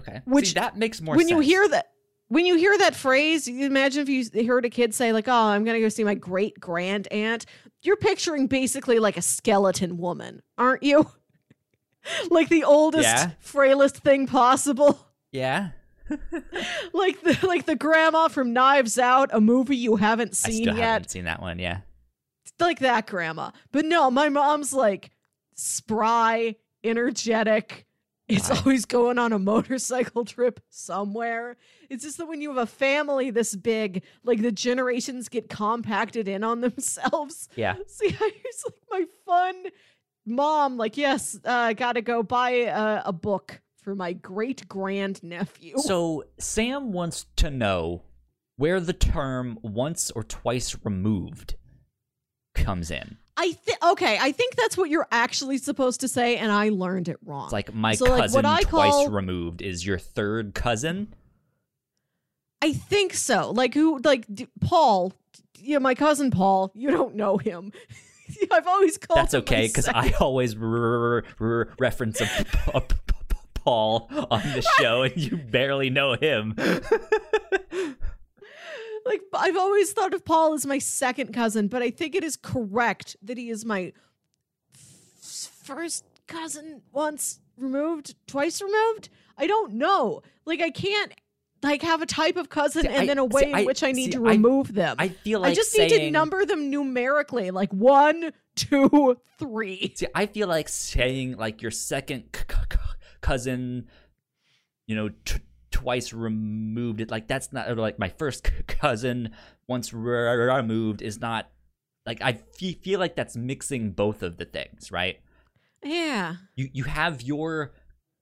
Okay. 0.00 0.22
Which- 0.24 0.48
See, 0.48 0.54
that 0.54 0.76
makes 0.76 1.00
more 1.00 1.14
when 1.14 1.28
sense. 1.28 1.30
you 1.30 1.38
hear 1.38 1.68
that 1.68 1.92
when 2.28 2.44
you 2.44 2.56
hear 2.56 2.76
that 2.78 2.96
phrase 2.96 3.46
you 3.46 3.66
imagine 3.66 4.02
if 4.02 4.08
you 4.08 4.48
heard 4.48 4.64
a 4.64 4.68
kid 4.68 4.92
say 4.92 5.12
like 5.12 5.28
oh 5.28 5.32
i'm 5.32 5.62
gonna 5.64 5.78
go 5.78 5.88
see 5.88 6.02
my 6.02 6.14
great 6.14 6.58
grand 6.58 7.06
aunt 7.12 7.46
you're 7.82 7.96
picturing 7.96 8.48
basically 8.48 8.98
like 8.98 9.16
a 9.16 9.22
skeleton 9.22 9.96
woman 9.96 10.42
aren't 10.58 10.82
you 10.82 11.08
like 12.30 12.48
the 12.48 12.64
oldest 12.64 13.04
Yeah. 13.04 13.30
frailest 13.40 13.96
thing 13.98 14.26
possible 14.26 14.98
Yeah. 15.32 15.70
like 16.92 17.20
the 17.22 17.38
like 17.46 17.66
the 17.66 17.74
grandma 17.76 18.28
from 18.28 18.52
knives 18.52 18.98
out 18.98 19.28
a 19.32 19.40
movie 19.40 19.76
you 19.76 19.96
haven't 19.96 20.30
I 20.44 20.50
seen 20.50 20.62
still 20.64 20.76
yet 20.76 20.84
haven't 20.84 21.10
seen 21.10 21.24
that 21.24 21.40
one. 21.40 21.58
Yeah. 21.58 21.80
like 22.60 22.78
that 22.80 23.06
grandma 23.06 23.50
but 23.72 23.84
no 23.84 24.10
my 24.10 24.28
mom's 24.28 24.72
like 24.72 25.10
spry 25.54 26.54
energetic 26.84 27.86
it's 28.28 28.50
Right. 28.50 28.58
always 28.58 28.84
going 28.86 29.18
on 29.18 29.32
a 29.32 29.38
motorcycle 29.38 30.24
trip 30.34 30.60
somewhere 30.68 31.56
it's 31.90 32.04
just 32.04 32.18
that 32.18 32.26
when 32.26 32.40
you 32.40 32.48
have 32.50 32.58
a 32.58 32.66
family 32.66 33.30
this 33.30 33.54
big 33.56 34.02
like 34.24 34.42
the 34.42 34.52
generations 34.52 35.28
get 35.28 35.48
compacted 35.48 36.28
in 36.28 36.44
on 36.44 36.60
themselves 36.60 37.48
Yeah. 37.56 37.74
see 37.88 38.08
i 38.20 38.32
was 38.44 38.64
like 38.64 38.80
my 38.90 39.04
fun 39.24 39.64
mom 40.26 40.76
like 40.76 40.96
yes 40.96 41.38
uh 41.44 41.72
gotta 41.72 42.02
go 42.02 42.22
buy 42.22 42.50
a, 42.50 43.02
a 43.06 43.12
book 43.12 43.60
for 43.82 43.94
my 43.94 44.12
great 44.12 44.68
grand 44.68 45.22
nephew 45.22 45.74
So 45.78 46.24
Sam 46.38 46.92
wants 46.92 47.26
to 47.36 47.50
know 47.50 48.02
where 48.56 48.80
the 48.80 48.92
term 48.92 49.58
once 49.62 50.10
or 50.10 50.24
twice 50.24 50.76
removed 50.82 51.54
comes 52.54 52.90
in. 52.90 53.18
I 53.36 53.52
think 53.52 53.78
okay, 53.84 54.18
I 54.20 54.32
think 54.32 54.56
that's 54.56 54.76
what 54.78 54.88
you're 54.90 55.06
actually 55.12 55.58
supposed 55.58 56.00
to 56.00 56.08
say, 56.08 56.38
and 56.38 56.50
I 56.50 56.70
learned 56.70 57.08
it 57.08 57.18
wrong. 57.22 57.44
It's 57.44 57.52
like 57.52 57.74
my 57.74 57.94
So, 57.94 58.06
like, 58.06 58.22
cousin 58.22 58.46
I 58.46 58.62
twice 58.62 58.90
call- 58.92 59.10
removed 59.10 59.60
is 59.60 59.86
your 59.86 59.98
third 59.98 60.54
cousin. 60.54 61.12
I 62.62 62.72
think 62.72 63.12
so. 63.12 63.50
Like 63.50 63.74
who? 63.74 63.98
Like 64.02 64.24
d- 64.34 64.48
Paul. 64.62 65.12
Yeah, 65.60 65.78
my 65.78 65.94
cousin 65.94 66.30
Paul. 66.30 66.72
You 66.74 66.90
don't 66.90 67.14
know 67.14 67.36
him. 67.36 67.72
I've 68.52 68.66
always 68.66 68.98
called. 68.98 69.18
That's 69.18 69.34
okay 69.34 69.66
because 69.68 69.88
I 69.88 70.12
always 70.20 70.56
r- 70.56 71.24
r- 71.40 71.68
reference 71.78 72.20
a, 72.20 72.24
a- 72.74 72.78
a- 72.78 72.82
Paul 73.54 74.08
on 74.30 74.40
the 74.42 74.62
show, 74.78 75.02
and 75.02 75.16
you 75.16 75.36
barely 75.36 75.90
know 75.90 76.14
him. 76.14 76.54
like 79.04 79.20
I've 79.32 79.56
always 79.56 79.92
thought 79.92 80.14
of 80.14 80.24
Paul 80.24 80.54
as 80.54 80.64
my 80.66 80.78
second 80.78 81.32
cousin, 81.32 81.68
but 81.68 81.82
I 81.82 81.90
think 81.90 82.14
it 82.14 82.22
is 82.24 82.36
correct 82.36 83.16
that 83.22 83.36
he 83.38 83.50
is 83.50 83.64
my 83.64 83.92
f- 84.72 85.50
first 85.64 86.04
cousin 86.28 86.82
once 86.92 87.40
removed, 87.56 88.14
twice 88.26 88.60
removed. 88.62 89.08
I 89.36 89.46
don't 89.46 89.74
know. 89.74 90.22
Like 90.44 90.60
I 90.60 90.70
can't 90.70 91.12
like 91.66 91.82
have 91.82 92.02
a 92.02 92.06
type 92.06 92.36
of 92.36 92.48
cousin 92.48 92.82
See, 92.82 92.88
and 92.88 93.02
I- 93.02 93.06
then 93.06 93.18
a 93.18 93.22
see, 93.22 93.28
way 93.28 93.42
in 93.50 93.54
I- 93.54 93.64
which 93.64 93.82
I 93.82 93.92
need 93.92 94.06
see, 94.06 94.18
to 94.18 94.26
I- 94.26 94.32
remove 94.32 94.72
them. 94.74 94.96
I 94.98 95.08
feel 95.08 95.40
like 95.40 95.52
I 95.52 95.54
just 95.54 95.72
saying, 95.72 95.90
need 95.90 95.98
to 96.06 96.10
number 96.10 96.44
them 96.46 96.70
numerically, 96.70 97.50
like 97.50 97.72
one, 97.72 98.32
two, 98.54 99.16
three. 99.38 99.92
See, 99.96 100.06
I 100.14 100.26
feel 100.26 100.48
like 100.48 100.68
saying 100.68 101.36
like 101.36 101.62
your 101.62 101.70
second 101.70 102.24
c- 102.34 102.42
c- 102.72 102.78
cousin, 103.20 103.86
you 104.86 104.94
know, 104.96 105.10
t- 105.24 105.40
twice 105.70 106.12
removed 106.12 107.00
it. 107.00 107.10
Like 107.10 107.26
that's 107.28 107.52
not 107.52 107.76
like 107.76 107.98
my 107.98 108.08
first 108.08 108.46
c- 108.46 108.52
cousin 108.66 109.30
once 109.68 109.92
re- 109.92 110.34
removed 110.36 111.02
is 111.02 111.20
not 111.20 111.50
like 112.06 112.22
I 112.22 112.34
feel 112.34 113.00
like 113.00 113.16
that's 113.16 113.36
mixing 113.36 113.90
both 113.90 114.22
of 114.22 114.36
the 114.36 114.44
things, 114.44 114.90
right? 114.92 115.20
Yeah. 115.84 116.36
You 116.54 116.68
you 116.72 116.84
have 116.84 117.20
your 117.22 117.72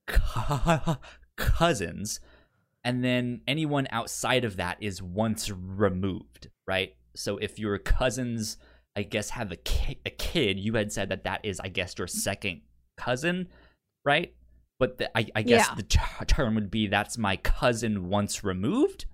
co- 0.06 0.96
cousins, 1.36 2.20
and 2.84 3.02
then 3.02 3.40
anyone 3.48 3.86
outside 3.90 4.44
of 4.44 4.56
that 4.56 4.76
is 4.80 5.02
once 5.02 5.50
removed, 5.50 6.48
right? 6.66 6.94
So 7.16 7.38
if 7.38 7.58
your 7.58 7.78
cousins, 7.78 8.56
I 8.96 9.02
guess, 9.02 9.30
have 9.30 9.50
a 9.52 9.56
ki- 9.56 10.00
a 10.04 10.10
kid, 10.10 10.58
you 10.58 10.74
had 10.74 10.92
said 10.92 11.08
that 11.08 11.24
that 11.24 11.44
is, 11.44 11.60
I 11.60 11.68
guess, 11.68 11.94
your 11.96 12.06
second 12.06 12.60
cousin, 12.96 13.48
right? 14.04 14.34
But 14.78 14.98
the, 14.98 15.16
I, 15.16 15.26
I 15.34 15.42
guess 15.42 15.66
Yeah. 15.68 15.74
the 15.76 15.82
ter- 15.84 16.24
term 16.26 16.54
would 16.56 16.70
be 16.70 16.86
that's 16.88 17.16
my 17.16 17.36
cousin 17.36 18.08
once 18.08 18.44
removed. 18.44 19.06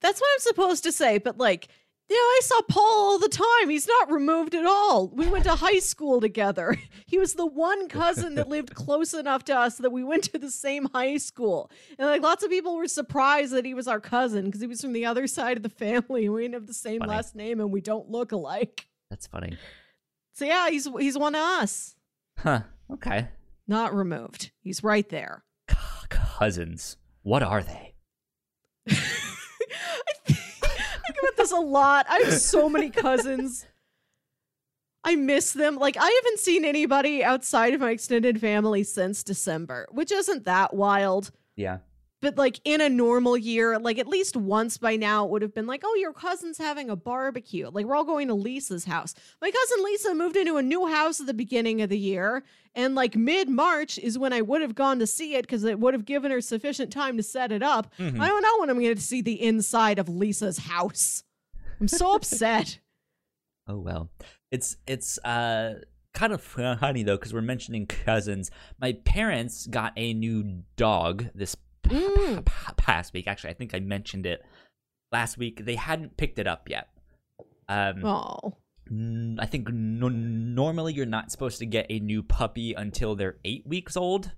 That's 0.00 0.20
what 0.20 0.28
I'm 0.34 0.40
supposed 0.40 0.84
to 0.84 0.92
say, 0.92 1.18
but 1.18 1.38
like, 1.38 1.68
know, 2.14 2.20
I 2.20 2.40
saw 2.42 2.60
Paul 2.68 2.82
all 2.84 3.18
the 3.18 3.28
time. 3.28 3.68
He's 3.68 3.88
not 3.88 4.10
removed 4.12 4.54
at 4.54 4.64
all. 4.64 5.08
We 5.08 5.26
went 5.26 5.44
to 5.44 5.56
high 5.56 5.80
school 5.80 6.20
together. 6.20 6.76
He 7.08 7.18
was 7.18 7.34
the 7.34 7.46
one 7.46 7.88
cousin 7.88 8.34
that 8.34 8.48
lived 8.48 8.74
close 8.74 9.14
enough 9.14 9.44
to 9.44 9.56
us 9.56 9.78
that 9.78 9.90
we 9.92 10.02
went 10.02 10.24
to 10.32 10.38
the 10.40 10.50
same 10.50 10.86
high 10.92 11.18
school. 11.18 11.70
And 12.00 12.08
like 12.08 12.20
lots 12.20 12.42
of 12.42 12.50
people 12.50 12.74
were 12.76 12.88
surprised 12.88 13.52
that 13.52 13.64
he 13.64 13.74
was 13.74 13.86
our 13.86 14.00
cousin 14.00 14.46
because 14.46 14.60
he 14.60 14.66
was 14.66 14.80
from 14.80 14.92
the 14.92 15.06
other 15.06 15.26
side 15.38 15.56
of 15.56 15.62
the 15.62 15.68
family 15.68 16.24
and 16.26 16.34
we 16.34 16.42
didn't 16.42 16.54
have 16.54 16.66
the 16.66 16.74
same 16.74 16.98
Funny. 16.98 17.10
last 17.10 17.36
name 17.36 17.60
and 17.60 17.70
we 17.70 17.80
don't 17.80 18.10
look 18.10 18.32
alike. 18.32 18.88
That's 19.08 19.28
funny, 19.28 19.56
So 20.32 20.44
yeah, 20.46 20.68
he's 20.68 20.88
he's 20.98 21.16
one 21.16 21.36
of 21.36 21.40
us. 21.42 21.94
huh? 22.38 22.62
Okay, 22.92 23.28
Not 23.68 23.94
removed. 23.94 24.50
He's 24.60 24.82
right 24.82 25.08
there. 25.08 25.44
C- 25.70 25.76
cousins. 26.08 26.96
What 27.22 27.44
are 27.44 27.62
they? 27.62 27.94
I 28.88 28.94
think 31.14 31.35
this 31.50 31.58
a 31.58 31.60
lot. 31.60 32.06
I 32.08 32.20
have 32.20 32.34
so 32.34 32.68
many 32.68 32.90
cousins. 33.04 33.66
I 35.04 35.14
miss 35.14 35.52
them. 35.52 35.76
Like 35.76 35.96
I 35.96 36.20
haven't 36.24 36.40
seen 36.40 36.64
anybody 36.64 37.22
outside 37.22 37.74
of 37.74 37.80
my 37.80 37.90
extended 37.92 38.40
family 38.40 38.82
since 38.82 39.22
December, 39.22 39.86
which 39.90 40.10
isn't 40.10 40.44
that 40.44 40.74
wild. 40.74 41.30
Yeah. 41.54 41.78
But 42.22 42.36
like 42.38 42.58
in 42.64 42.80
a 42.80 42.88
normal 42.88 43.36
year, 43.36 43.78
like 43.78 43.98
at 43.98 44.08
least 44.08 44.36
once 44.36 44.78
by 44.78 44.96
now 44.96 45.24
it 45.24 45.30
would 45.30 45.42
have 45.42 45.54
been 45.54 45.66
like, 45.66 45.82
"Oh, 45.84 45.94
your 45.96 46.12
cousin's 46.12 46.58
having 46.58 46.90
a 46.90 46.96
barbecue." 46.96 47.68
Like 47.70 47.84
we're 47.86 47.94
all 47.94 48.04
going 48.04 48.26
to 48.28 48.34
Lisa's 48.34 48.84
house. 48.86 49.14
My 49.40 49.50
cousin 49.50 49.84
Lisa 49.84 50.14
moved 50.14 50.34
into 50.36 50.56
a 50.56 50.62
new 50.62 50.86
house 50.88 51.20
at 51.20 51.26
the 51.26 51.34
beginning 51.34 51.82
of 51.82 51.90
the 51.90 51.98
year, 51.98 52.42
and 52.74 52.94
like 52.96 53.14
mid-March 53.14 53.98
is 53.98 54.18
when 54.18 54.32
I 54.32 54.40
would 54.40 54.62
have 54.62 54.74
gone 54.74 54.98
to 54.98 55.06
see 55.06 55.34
it 55.36 55.46
cuz 55.46 55.62
it 55.62 55.78
would 55.78 55.94
have 55.94 56.06
given 56.06 56.32
her 56.32 56.40
sufficient 56.40 56.90
time 56.90 57.16
to 57.18 57.22
set 57.22 57.52
it 57.52 57.62
up. 57.62 57.94
Mhm. 57.98 58.18
I 58.18 58.26
don't 58.28 58.42
know 58.42 58.58
when 58.58 58.70
I'm 58.70 58.80
going 58.80 58.96
to 58.96 59.00
see 59.00 59.20
the 59.20 59.40
inside 59.40 59.98
of 60.00 60.08
Lisa's 60.08 60.58
house. 60.58 61.22
I'm 61.80 61.88
so 61.88 62.14
upset. 62.14 62.78
Oh 63.68 63.78
well, 63.80 64.10
it's 64.52 64.76
it's 64.86 65.18
uh 65.24 65.80
kind 66.14 66.32
of 66.32 66.40
funny 66.40 67.02
though 67.02 67.16
because 67.16 67.34
we're 67.34 67.40
mentioning 67.42 67.84
cousins. 67.86 68.48
My 68.80 68.92
parents 69.04 69.66
got 69.66 69.92
a 69.96 70.14
new 70.14 70.62
dog 70.76 71.26
this 71.34 71.56
Mm. 71.82 72.44
past 72.76 73.12
week. 73.12 73.26
Actually, 73.26 73.50
I 73.50 73.54
think 73.54 73.74
I 73.74 73.80
mentioned 73.80 74.24
it 74.24 74.40
last 75.10 75.36
week. 75.36 75.64
They 75.64 75.74
hadn't 75.74 76.16
picked 76.16 76.38
it 76.38 76.46
up 76.46 76.68
yet. 76.68 76.88
Um, 77.68 78.04
Oh. 78.04 78.56
I 79.40 79.46
think 79.46 79.68
normally 79.72 80.92
you're 80.94 81.06
not 81.06 81.32
supposed 81.32 81.58
to 81.58 81.66
get 81.66 81.86
a 81.90 81.98
new 81.98 82.22
puppy 82.22 82.72
until 82.72 83.16
they're 83.16 83.38
eight 83.44 83.66
weeks 83.66 83.96
old 83.96 84.30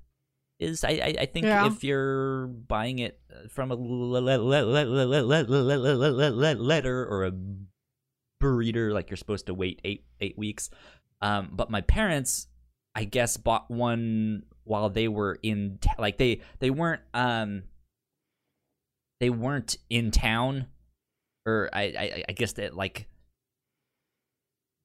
is 0.58 0.84
I 0.84 0.90
I, 0.90 1.14
I 1.20 1.26
think 1.26 1.46
yeah. 1.46 1.66
if 1.66 1.84
you're 1.84 2.46
buying 2.46 2.98
it 2.98 3.20
from 3.50 3.70
a 3.70 3.74
letter 6.64 7.06
or 7.06 7.26
a 7.26 7.32
breeder, 8.40 8.92
like 8.92 9.10
you're 9.10 9.16
supposed 9.16 9.46
to 9.46 9.54
wait 9.54 9.80
eight 9.84 10.04
eight 10.20 10.36
weeks. 10.38 10.70
Um, 11.20 11.50
but 11.52 11.70
my 11.70 11.80
parents, 11.80 12.46
I 12.94 13.04
guess, 13.04 13.36
bought 13.36 13.70
one 13.70 14.44
while 14.64 14.90
they 14.90 15.08
were 15.08 15.38
in 15.42 15.78
t- 15.80 15.90
like 15.98 16.18
they 16.18 16.40
they 16.58 16.70
weren't 16.70 17.02
um 17.14 17.64
they 19.20 19.30
weren't 19.30 19.76
in 19.90 20.10
town, 20.10 20.66
or 21.46 21.70
I 21.72 21.82
I, 21.82 22.24
I 22.28 22.32
guess 22.32 22.52
that 22.54 22.74
like 22.74 23.08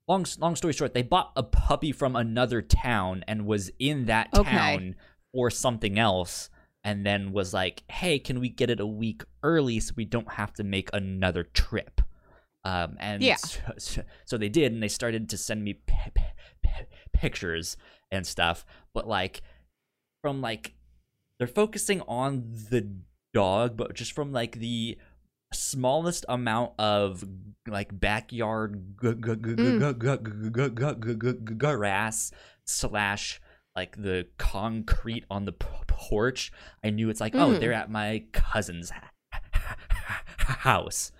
long 0.07 0.25
long 0.39 0.55
story 0.55 0.73
short, 0.73 0.93
they 0.93 1.01
bought 1.01 1.31
a 1.35 1.43
puppy 1.43 1.91
from 1.91 2.15
another 2.15 2.61
town 2.61 3.23
and 3.27 3.45
was 3.45 3.71
in 3.79 4.05
that 4.05 4.29
okay. 4.35 4.49
town 4.49 4.95
or 5.33 5.49
something 5.49 5.99
else 5.99 6.49
and 6.83 7.05
then 7.05 7.31
was 7.31 7.53
like, 7.53 7.83
"Hey, 7.89 8.19
can 8.19 8.39
we 8.39 8.49
get 8.49 8.69
it 8.69 8.79
a 8.79 8.85
week 8.85 9.23
early 9.41 9.79
so 9.79 9.93
we 9.95 10.05
don't 10.05 10.33
have 10.33 10.53
to 10.53 10.63
make 10.63 10.89
another 10.93 11.43
trip?" 11.43 12.01
Um, 12.65 12.97
and 12.99 13.21
yeah. 13.21 13.35
so, 13.77 14.03
so, 14.25 14.37
they 14.37 14.49
did, 14.49 14.71
and 14.71 14.81
they 14.81 14.87
started 14.87 15.29
to 15.29 15.37
send 15.37 15.63
me 15.63 15.73
p- 15.73 15.95
p- 16.63 16.69
pictures 17.11 17.77
and 18.11 18.25
stuff. 18.25 18.65
But 18.93 19.07
like, 19.07 19.41
from 20.21 20.41
like, 20.41 20.73
they're 21.37 21.47
focusing 21.47 22.01
on 22.01 22.53
the 22.69 22.89
dog, 23.33 23.75
but 23.75 23.93
just 23.95 24.13
from 24.13 24.31
like 24.31 24.59
the 24.59 24.97
smallest 25.53 26.25
amount 26.29 26.71
of 26.79 27.23
like 27.67 27.99
backyard 27.99 28.95
grass 31.57 32.31
slash 32.65 33.41
like 33.75 33.95
the 34.01 34.27
concrete 34.37 35.25
on 35.29 35.45
the 35.45 35.51
p- 35.51 35.67
porch 35.87 36.51
i 36.83 36.89
knew 36.89 37.09
it's 37.09 37.19
like 37.21 37.35
oh 37.35 37.49
Mm. 37.51 37.59
they're 37.59 37.73
at 37.73 37.89
my 37.89 38.23
cousin's 38.31 38.91
house 40.37 41.11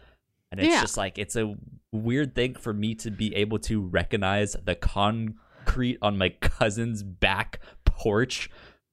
and 0.52 0.60
it's 0.60 0.70
Yeah. 0.70 0.82
just 0.82 0.98
like 0.98 1.18
it's 1.18 1.36
a 1.36 1.56
weird 1.92 2.36
thing 2.36 2.56
for 2.56 2.74
me 2.74 2.96
to 2.96 3.12
be 3.12 3.34
able 3.36 3.60
to 3.60 3.82
recognize 3.82 4.54
the 4.64 4.76
concrete 4.76 5.98
on 6.02 6.18
my 6.18 6.30
cousin's 6.30 7.04
back 7.04 7.60
porch 7.86 8.50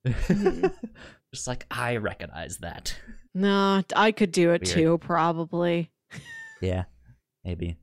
Mhm. 0.07 0.73
just 1.35 1.47
like 1.47 1.67
i 1.71 1.97
recognize 1.97 2.59
that 2.59 2.97
No, 3.35 3.83
I 3.95 4.11
could 4.13 4.33
do 4.33 4.51
it 4.51 4.63
Weird. 4.63 4.77
too, 4.77 4.99
probably. 4.99 5.93
Yeah, 6.61 6.85
maybe. 7.45 7.77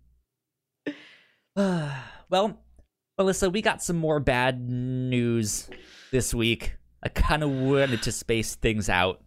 well, 1.55 2.59
Melissa, 3.17 3.49
we 3.49 3.61
got 3.61 3.81
some 3.81 3.97
more 3.97 4.19
bad 4.19 4.69
news 4.69 5.69
this 6.11 6.33
week. 6.33 6.75
I 7.01 7.09
kind 7.09 7.43
of 7.43 7.49
wanted 7.49 8.03
to 8.03 8.11
space 8.11 8.55
things 8.55 8.89
out 8.89 9.23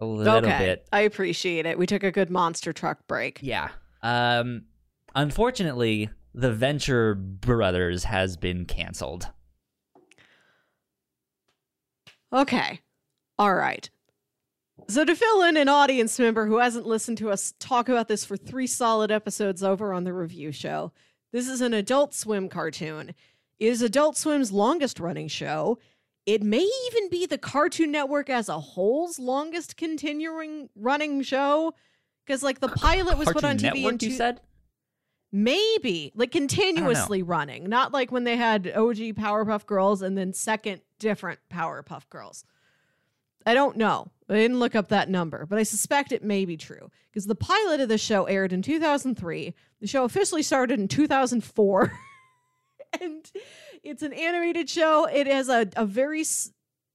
a 0.00 0.06
little 0.06 0.36
okay. 0.36 0.58
bit. 0.58 0.88
I 0.92 1.00
appreciate 1.00 1.66
it. 1.66 1.78
We 1.78 1.86
took 1.86 2.02
a 2.02 2.10
good 2.10 2.30
monster 2.30 2.72
truck 2.72 3.06
break. 3.06 3.38
Yeah. 3.42 3.68
Um. 4.02 4.62
Unfortunately, 5.14 6.08
the 6.34 6.52
Venture 6.52 7.14
Brothers 7.14 8.04
has 8.04 8.36
been 8.36 8.64
canceled. 8.64 9.28
Okay. 12.32 12.80
All 13.38 13.54
right. 13.54 13.90
So, 14.88 15.04
to 15.04 15.14
fill 15.14 15.42
in 15.42 15.56
an 15.56 15.68
audience 15.68 16.18
member 16.18 16.46
who 16.46 16.58
hasn't 16.58 16.86
listened 16.86 17.18
to 17.18 17.30
us 17.30 17.52
talk 17.58 17.88
about 17.88 18.08
this 18.08 18.24
for 18.24 18.36
three 18.36 18.66
solid 18.66 19.10
episodes 19.10 19.62
over 19.62 19.92
on 19.92 20.04
the 20.04 20.12
review 20.12 20.52
show, 20.52 20.92
this 21.32 21.48
is 21.48 21.60
an 21.60 21.74
Adult 21.74 22.14
Swim 22.14 22.48
cartoon. 22.48 23.10
It 23.58 23.66
is 23.68 23.82
Adult 23.82 24.16
Swim's 24.16 24.52
longest 24.52 24.98
running 25.00 25.28
show. 25.28 25.78
It 26.26 26.42
may 26.42 26.68
even 26.88 27.10
be 27.10 27.26
the 27.26 27.38
Cartoon 27.38 27.90
Network 27.90 28.30
as 28.30 28.48
a 28.48 28.58
whole's 28.60 29.18
longest 29.18 29.76
continuing 29.76 30.68
running 30.76 31.22
show. 31.22 31.74
Because, 32.26 32.42
like, 32.42 32.60
the 32.60 32.68
pilot 32.68 33.18
was 33.18 33.28
put 33.28 33.42
on 33.44 33.56
TV 33.56 33.62
Network, 33.62 33.92
in 33.92 33.98
two- 33.98 34.06
you 34.08 34.12
said? 34.12 34.40
Maybe 35.32 36.10
like 36.16 36.32
continuously 36.32 37.22
running, 37.22 37.68
not 37.68 37.92
like 37.92 38.10
when 38.10 38.24
they 38.24 38.36
had 38.36 38.66
OG 38.66 39.14
Powerpuff 39.14 39.64
Girls 39.64 40.02
and 40.02 40.18
then 40.18 40.32
second 40.32 40.80
different 40.98 41.38
Powerpuff 41.52 42.08
Girls. 42.08 42.44
I 43.46 43.54
don't 43.54 43.76
know. 43.76 44.10
I 44.34 44.38
didn't 44.38 44.60
look 44.60 44.74
up 44.74 44.88
that 44.88 45.08
number, 45.08 45.46
but 45.46 45.58
I 45.58 45.62
suspect 45.62 46.12
it 46.12 46.22
may 46.22 46.44
be 46.44 46.56
true 46.56 46.90
because 47.10 47.26
the 47.26 47.34
pilot 47.34 47.80
of 47.80 47.88
the 47.88 47.98
show 47.98 48.24
aired 48.24 48.52
in 48.52 48.62
2003. 48.62 49.54
The 49.80 49.86
show 49.86 50.04
officially 50.04 50.42
started 50.42 50.78
in 50.78 50.88
2004. 50.88 51.92
and 53.00 53.30
it's 53.82 54.02
an 54.02 54.12
animated 54.12 54.68
show. 54.68 55.06
It 55.06 55.26
has 55.26 55.48
a, 55.48 55.68
a 55.76 55.84
very 55.84 56.24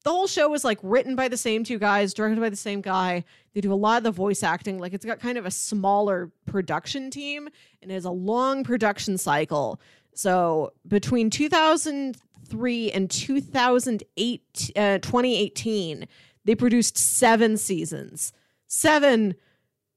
the 0.06 0.12
whole 0.12 0.28
show 0.28 0.54
is 0.54 0.64
like 0.64 0.78
written 0.84 1.16
by 1.16 1.28
the 1.28 1.38
same 1.38 1.64
two 1.64 1.80
guys, 1.80 2.14
directed 2.14 2.40
by 2.40 2.52
the 2.52 2.56
same 2.56 2.80
guy. 2.80 3.24
They 3.54 3.62
do 3.62 3.74
a 3.74 3.76
lot 3.76 3.98
of 3.98 4.04
the 4.04 4.12
voice 4.12 4.44
acting. 4.44 4.78
Like 4.78 4.94
it's 4.94 5.04
got 5.04 5.20
kind 5.20 5.38
of 5.38 5.48
a 5.48 5.52
smaller 5.52 6.32
production 6.46 7.10
team 7.10 7.50
and 7.82 7.90
has 7.90 8.06
a 8.06 8.12
long 8.12 8.64
production 8.64 9.18
cycle. 9.18 9.82
So 10.14 10.74
between 10.88 11.32
2003 11.32 12.92
and 12.92 13.10
2008, 13.10 14.72
uh, 14.76 15.00
2018, 15.00 16.08
they 16.46 16.56
produced 16.56 16.98
seven 16.98 17.58
seasons. 17.58 18.32
Seven 18.68 19.36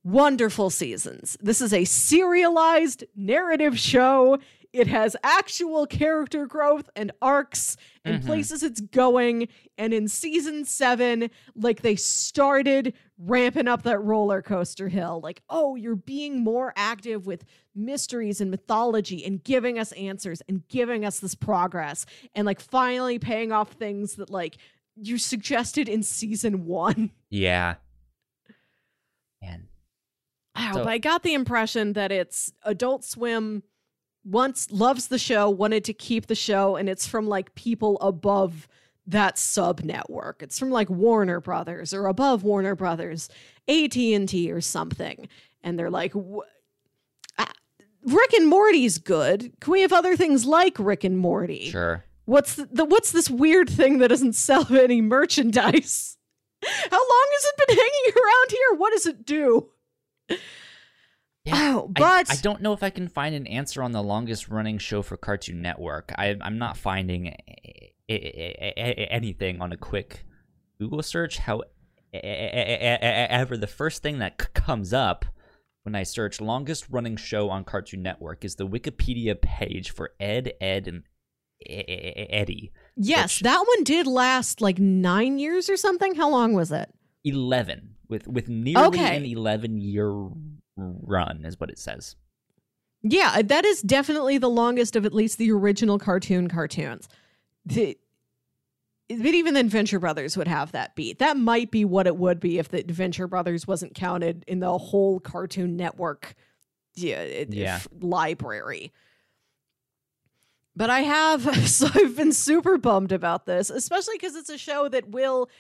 wonderful 0.03 0.71
seasons. 0.71 1.37
This 1.41 1.61
is 1.61 1.73
a 1.73 1.85
serialized 1.85 3.05
narrative 3.15 3.79
show. 3.79 4.39
It 4.73 4.87
has 4.87 5.17
actual 5.23 5.87
character 5.87 6.47
growth 6.47 6.91
and 6.95 7.11
arcs 7.23 7.77
and 8.05 8.19
mm-hmm. 8.19 8.27
places 8.27 8.63
it's 8.63 8.81
going. 8.81 9.49
And 9.79 9.95
in 9.95 10.09
season 10.09 10.65
seven, 10.65 11.31
like 11.55 11.83
they 11.83 11.97
started 11.97 12.95
ramping 13.19 13.67
up 13.67 13.83
that 13.83 13.99
roller 13.99 14.43
coaster 14.43 14.89
hill. 14.89 15.21
Like, 15.23 15.43
oh, 15.49 15.75
you're 15.75 15.97
being 15.97 16.45
more 16.45 16.73
active 16.77 17.27
with 17.27 17.45
mysteries 17.75 18.41
and 18.41 18.51
mythology 18.51 19.25
and 19.25 19.43
giving 19.43 19.79
us 19.79 19.93
answers 19.93 20.43
and 20.49 20.67
giving 20.69 21.05
us 21.05 21.19
this 21.19 21.35
progress 21.35 22.05
and 22.35 22.45
like 22.45 22.61
finally 22.61 23.19
paying 23.19 23.53
off 23.53 23.73
things 23.73 24.17
that 24.17 24.31
like 24.31 24.59
you 25.01 25.19
suggested 25.19 25.89
in 25.89 26.03
season 26.03 26.67
one. 26.67 27.11
Yeah. 27.31 27.77
Man. 29.43 29.69
Wow, 30.57 30.73
so, 30.75 30.79
but 30.85 30.89
I 30.89 30.99
got 30.99 31.23
the 31.23 31.35
impression 31.35 31.93
that 31.93 32.11
it's 32.11 32.53
Adult 32.65 33.05
Swim 33.05 33.63
once 34.25 34.71
loves 34.71 35.09
the 35.09 35.19
show, 35.19 35.49
wanted 35.49 35.85
to 35.85 35.93
keep 35.93 36.27
the 36.27 36.35
show, 36.35 36.77
and 36.77 36.89
it's 36.89 37.07
from 37.07 37.29
like 37.29 37.55
people 37.55 37.99
above 38.01 38.69
that 39.07 39.39
sub 39.39 39.81
network. 39.81 40.43
It's 40.43 40.59
from 40.59 40.71
like 40.71 40.91
Warner 40.91 41.41
Brothers 41.41 41.95
or 41.95 42.07
above 42.07 42.43
Warner 42.43 42.75
Brothers, 42.75 43.29
AT 43.69 43.97
and 43.97 44.29
T 44.29 44.51
or 44.51 44.61
something, 44.61 45.29
and 45.63 45.79
they're 45.79 45.91
like, 45.91 46.13
ah, 47.39 47.53
Rick 48.05 48.33
and 48.35 48.49
Morty's 48.49 48.99
good. 48.99 49.53
Can 49.61 49.73
we 49.73 49.81
have 49.81 49.93
other 49.93 50.17
things 50.17 50.45
like 50.45 50.79
Rick 50.79 51.05
and 51.05 51.19
Morty? 51.19 51.71
Sure. 51.71 52.05
What's 52.29 52.57
the, 52.57 52.85
what's 52.85 53.11
this 53.11 53.31
weird 53.31 53.71
thing 53.71 54.01
that 54.01 54.09
doesn't 54.09 54.35
sell 54.35 54.67
any 54.77 55.01
merchandise? 55.01 56.19
How 56.63 56.99
long 56.99 57.27
has 57.33 57.45
it 57.47 57.67
been 57.67 57.77
hanging 57.79 58.13
around 58.23 58.51
here? 58.51 58.75
What 58.77 58.93
does 58.93 59.07
it 59.07 59.25
do? 59.25 59.71
Yeah, 61.47 61.77
oh, 61.79 61.89
but 61.89 62.31
I, 62.31 62.35
I, 62.35 62.37
don't 62.43 62.61
know 62.61 62.75
if 62.75 62.83
I 62.83 62.91
can 62.91 63.09
find 63.09 63.35
an 63.35 63.47
answer 63.47 63.83
on 63.83 63.93
the 63.93 64.03
longest 64.03 64.51
running 64.51 64.77
show 64.77 65.01
for 65.01 65.17
Cartoon 65.17 65.63
Network. 65.63 66.13
I, 66.19 66.37
am 66.43 66.59
not 66.59 66.77
finding 66.77 67.29
a, 67.29 67.95
a, 68.11 68.75
a, 68.77 69.11
anything 69.11 69.63
on 69.63 69.73
a 69.73 69.79
quick 69.79 70.27
Google 70.79 71.03
search. 71.03 71.39
However, 71.39 71.65
the 72.13 73.73
first 73.75 74.03
thing 74.03 74.19
that 74.19 74.43
c- 74.43 74.49
comes 74.53 74.93
up 74.93 75.25
when 75.85 75.95
I 75.95 76.03
search 76.03 76.43
longest 76.43 76.91
running 76.91 77.17
show 77.17 77.49
on 77.49 77.65
Cartoon 77.65 78.03
Network 78.03 78.45
is 78.45 78.57
the 78.57 78.69
Wikipedia 78.69 79.41
page 79.41 79.93
for 79.93 80.11
Ed, 80.21 80.53
Ed, 80.61 80.89
and 80.89 81.05
Eddie. 81.67 82.73
Yes, 82.97 83.37
which, 83.37 83.41
that 83.41 83.65
one 83.67 83.85
did 83.85 84.07
last 84.07 84.61
like 84.61 84.79
nine 84.79 85.39
years 85.39 85.69
or 85.69 85.77
something. 85.77 86.15
How 86.15 86.29
long 86.29 86.53
was 86.55 86.73
it? 86.73 86.93
Eleven, 87.25 87.97
with 88.09 88.27
with 88.29 88.49
nearly 88.49 88.87
okay. 88.87 89.17
an 89.17 89.25
eleven 89.25 89.79
year 89.79 90.13
run, 90.77 91.45
is 91.45 91.59
what 91.59 91.71
it 91.71 91.79
says. 91.79 92.17
Yeah, 93.03 93.33
uh, 93.37 93.43
that 93.43 93.65
is 93.65 93.81
definitely 93.83 94.39
the 94.39 94.51
longest 94.51 94.97
of 94.97 95.07
at 95.07 95.15
least 95.15 95.39
the 95.39 95.53
original 95.53 95.99
cartoon 95.99 96.49
cartoons. 96.49 97.09
The, 97.65 97.97
but 99.09 99.35
even 99.35 99.55
then, 99.55 99.69
Venture 99.69 100.01
Brothers 100.01 100.37
would 100.37 100.49
have 100.49 100.73
that 100.73 100.95
beat. 100.95 101.19
That 101.19 101.37
might 101.37 101.71
be 101.71 101.85
what 101.85 102.07
it 102.07 102.17
would 102.17 102.41
be 102.41 102.59
if 102.59 102.69
the 102.69 102.85
Venture 102.87 103.27
Brothers 103.27 103.67
wasn't 103.67 103.95
counted 103.95 104.45
in 104.47 104.61
the 104.61 104.77
whole 104.77 105.21
Cartoon 105.21 105.77
Network 105.77 106.35
yeah, 106.95 107.45
yeah. 107.49 107.81
library. 108.01 108.93
But 110.79 110.91
I 110.91 111.01
have, 111.01 111.43
so 111.69 111.89
I've 111.93 112.17
been 112.17 112.33
super 112.33 112.79
bummed 112.79 113.11
about 113.11 113.47
this, 113.47 113.69
especially 113.69 114.15
because 114.15 114.37
it's 114.37 114.49
a 114.49 114.57
show 114.57 114.89
that 114.89 115.11
will 115.11 115.51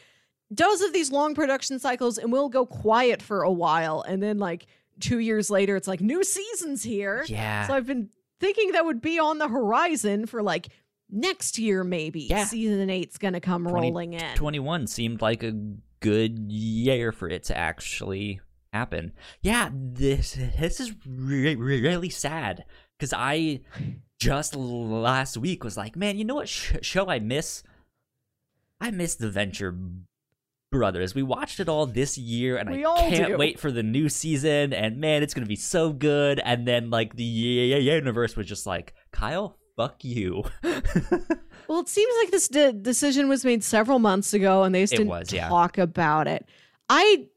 does 0.54 0.80
of 0.80 0.94
these 0.94 1.10
long 1.10 1.34
production 1.34 1.78
cycles 1.78 2.16
and 2.16 2.32
will 2.32 2.48
go 2.48 2.64
quiet 2.64 3.20
for 3.20 3.42
a 3.42 3.52
while 3.52 4.00
and 4.08 4.22
then 4.22 4.38
like 4.38 4.66
two 5.00 5.18
years 5.18 5.50
later, 5.50 5.76
it's 5.76 5.88
like 5.88 6.00
new 6.00 6.22
seasons 6.24 6.82
here. 6.82 7.24
Yeah. 7.28 7.66
So 7.66 7.74
I've 7.74 7.86
been 7.86 8.10
thinking 8.40 8.72
that 8.72 8.84
would 8.84 9.00
be 9.00 9.18
on 9.18 9.38
the 9.38 9.48
horizon 9.48 10.26
for 10.26 10.42
like 10.42 10.68
next 11.10 11.58
year, 11.58 11.84
maybe. 11.84 12.22
Yeah. 12.22 12.44
Season 12.44 12.88
eight's 12.88 13.18
going 13.18 13.34
to 13.34 13.40
come 13.40 13.64
20, 13.64 13.88
rolling 13.88 14.12
in. 14.14 14.36
21 14.36 14.86
seemed 14.86 15.20
like 15.20 15.42
a 15.42 15.52
good 16.00 16.38
year 16.50 17.12
for 17.12 17.28
it 17.28 17.44
to 17.44 17.58
actually 17.58 18.40
happen. 18.72 19.12
Yeah, 19.42 19.70
this 19.72 20.36
this 20.58 20.80
is 20.80 20.92
re- 21.06 21.56
really 21.56 22.10
sad 22.10 22.64
because 22.96 23.12
I 23.12 23.60
just 24.18 24.56
last 24.56 25.36
week 25.36 25.64
was 25.64 25.76
like, 25.76 25.96
man, 25.96 26.18
you 26.18 26.24
know 26.24 26.34
what 26.34 26.48
sh- 26.48 26.76
show 26.82 27.08
I 27.08 27.18
miss? 27.18 27.62
I 28.80 28.90
miss 28.90 29.14
the 29.14 29.30
Venture 29.30 29.76
Brothers. 30.70 31.14
We 31.14 31.22
watched 31.22 31.60
it 31.60 31.68
all 31.68 31.86
this 31.86 32.18
year, 32.18 32.56
and 32.56 32.70
we 32.70 32.84
I 32.84 33.10
can't 33.10 33.28
do. 33.28 33.36
wait 33.38 33.58
for 33.58 33.72
the 33.72 33.82
new 33.82 34.08
season. 34.08 34.72
And 34.72 34.98
man, 34.98 35.22
it's 35.22 35.34
gonna 35.34 35.46
be 35.46 35.56
so 35.56 35.92
good. 35.92 36.40
And 36.44 36.66
then 36.66 36.90
like 36.90 37.16
the 37.16 37.24
universe 37.24 38.36
was 38.36 38.46
just 38.46 38.66
like, 38.66 38.94
Kyle, 39.10 39.56
fuck 39.76 40.04
you. 40.04 40.44
well, 40.62 41.80
it 41.80 41.88
seems 41.88 42.14
like 42.22 42.30
this 42.30 42.48
de- 42.48 42.72
decision 42.72 43.28
was 43.28 43.44
made 43.44 43.64
several 43.64 43.98
months 43.98 44.34
ago, 44.34 44.64
and 44.64 44.74
they 44.74 44.82
just 44.82 44.92
didn't 44.92 45.08
was, 45.08 45.28
talk 45.28 45.78
about 45.78 46.26
it. 46.28 46.44
I, 46.88 47.28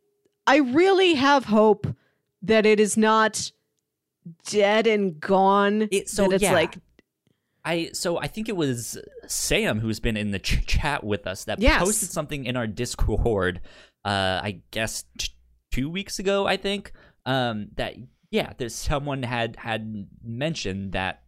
I 0.47 0.57
really 0.57 1.13
have 1.13 1.45
hope 1.45 1.87
that 2.41 2.65
it 2.65 2.79
is 2.79 2.97
not 2.97 3.51
dead 4.45 4.87
and 4.87 5.19
gone. 5.19 5.87
It, 5.91 6.09
so 6.09 6.27
that 6.27 6.35
it's 6.35 6.43
yeah. 6.43 6.53
like 6.53 6.77
I 7.63 7.89
so 7.93 8.17
I 8.17 8.27
think 8.27 8.49
it 8.49 8.55
was 8.55 8.97
Sam 9.27 9.79
who's 9.79 9.99
been 9.99 10.17
in 10.17 10.31
the 10.31 10.39
ch- 10.39 10.65
chat 10.65 11.03
with 11.03 11.27
us 11.27 11.45
that 11.45 11.59
yes. 11.59 11.81
posted 11.81 12.09
something 12.09 12.45
in 12.45 12.57
our 12.57 12.67
Discord. 12.67 13.61
Uh, 14.03 14.41
I 14.43 14.61
guess 14.71 15.05
t- 15.17 15.29
two 15.71 15.89
weeks 15.89 16.19
ago, 16.19 16.47
I 16.47 16.57
think. 16.57 16.91
Um, 17.25 17.67
that 17.75 17.95
yeah, 18.31 18.53
there's 18.57 18.73
someone 18.73 19.23
had 19.23 19.57
had 19.57 20.07
mentioned 20.23 20.93
that 20.93 21.21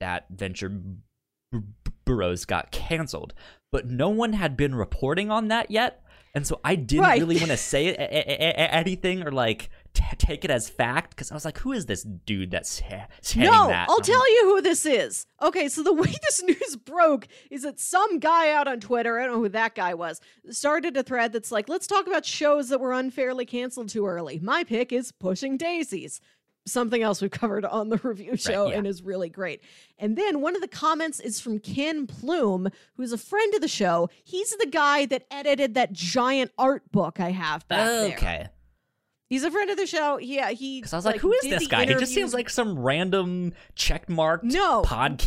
that 0.00 0.26
Venture 0.30 0.68
b- 0.68 1.60
Burrows 2.04 2.44
got 2.44 2.70
canceled, 2.70 3.32
but 3.70 3.86
no 3.86 4.10
one 4.10 4.34
had 4.34 4.56
been 4.56 4.74
reporting 4.74 5.30
on 5.30 5.48
that 5.48 5.70
yet, 5.70 6.04
and 6.34 6.46
so 6.46 6.60
I 6.62 6.74
didn't 6.74 7.04
right. 7.04 7.20
really 7.20 7.36
want 7.38 7.50
to 7.50 7.56
say 7.56 7.88
a- 7.88 7.94
a- 7.94 8.50
a- 8.50 8.74
anything 8.74 9.22
or 9.22 9.32
like 9.32 9.70
t- 9.94 10.04
take 10.18 10.44
it 10.44 10.50
as 10.50 10.68
fact 10.68 11.10
because 11.10 11.30
I 11.30 11.34
was 11.34 11.44
like, 11.44 11.58
who 11.58 11.72
is 11.72 11.86
this 11.86 12.02
dude 12.02 12.50
that's 12.50 12.82
saying 13.20 13.46
no, 13.46 13.68
that? 13.68 13.88
I'll 13.88 14.00
tell 14.00 14.30
you 14.34 14.44
who 14.44 14.62
this 14.62 14.86
is. 14.86 15.26
Okay, 15.40 15.68
so 15.68 15.82
the 15.82 15.92
way 15.92 16.12
this 16.22 16.42
news 16.42 16.76
broke 16.76 17.28
is 17.50 17.62
that 17.62 17.80
some 17.80 18.18
guy 18.18 18.52
out 18.52 18.68
on 18.68 18.80
Twitter, 18.80 19.18
I 19.18 19.24
don't 19.24 19.36
know 19.36 19.42
who 19.42 19.48
that 19.50 19.74
guy 19.74 19.94
was, 19.94 20.20
started 20.50 20.96
a 20.96 21.02
thread 21.02 21.32
that's 21.32 21.52
like, 21.52 21.68
let's 21.68 21.86
talk 21.86 22.06
about 22.06 22.24
shows 22.24 22.68
that 22.68 22.80
were 22.80 22.92
unfairly 22.92 23.46
canceled 23.46 23.88
too 23.88 24.06
early. 24.06 24.38
My 24.40 24.64
pick 24.64 24.92
is 24.92 25.12
Pushing 25.12 25.56
Daisies 25.56 26.20
something 26.66 27.02
else 27.02 27.20
we've 27.20 27.30
covered 27.30 27.64
on 27.64 27.88
the 27.88 27.96
review 27.98 28.36
show 28.36 28.64
right, 28.64 28.72
yeah. 28.72 28.78
and 28.78 28.86
is 28.86 29.02
really 29.02 29.28
great. 29.28 29.62
And 29.98 30.16
then 30.16 30.40
one 30.40 30.54
of 30.54 30.62
the 30.62 30.68
comments 30.68 31.20
is 31.20 31.40
from 31.40 31.58
Ken 31.58 32.06
Plume, 32.06 32.68
who's 32.96 33.12
a 33.12 33.18
friend 33.18 33.54
of 33.54 33.60
the 33.60 33.68
show. 33.68 34.08
He's 34.24 34.50
the 34.56 34.66
guy 34.66 35.06
that 35.06 35.26
edited 35.30 35.74
that 35.74 35.92
giant 35.92 36.52
art 36.58 36.90
book 36.92 37.20
I 37.20 37.30
have 37.30 37.66
back 37.68 37.88
okay. 37.88 38.16
there. 38.20 38.50
He's 39.32 39.44
a 39.44 39.50
friend 39.50 39.70
of 39.70 39.78
the 39.78 39.86
show. 39.86 40.18
Yeah, 40.18 40.50
he. 40.50 40.78
Because 40.78 40.92
I 40.92 40.96
was 40.96 41.06
like, 41.06 41.18
who 41.18 41.32
is 41.32 41.44
this 41.44 41.66
guy? 41.66 41.86
He 41.86 41.94
just 41.94 42.12
seems 42.12 42.34
like 42.34 42.50
some 42.50 42.78
random 42.78 43.54
checkmarked 43.74 44.42
no. 44.42 44.82
podcaster 44.82 45.24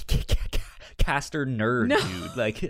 nerd 1.48 1.88
no. 1.88 2.00
dude. 2.00 2.38
Like, 2.38 2.62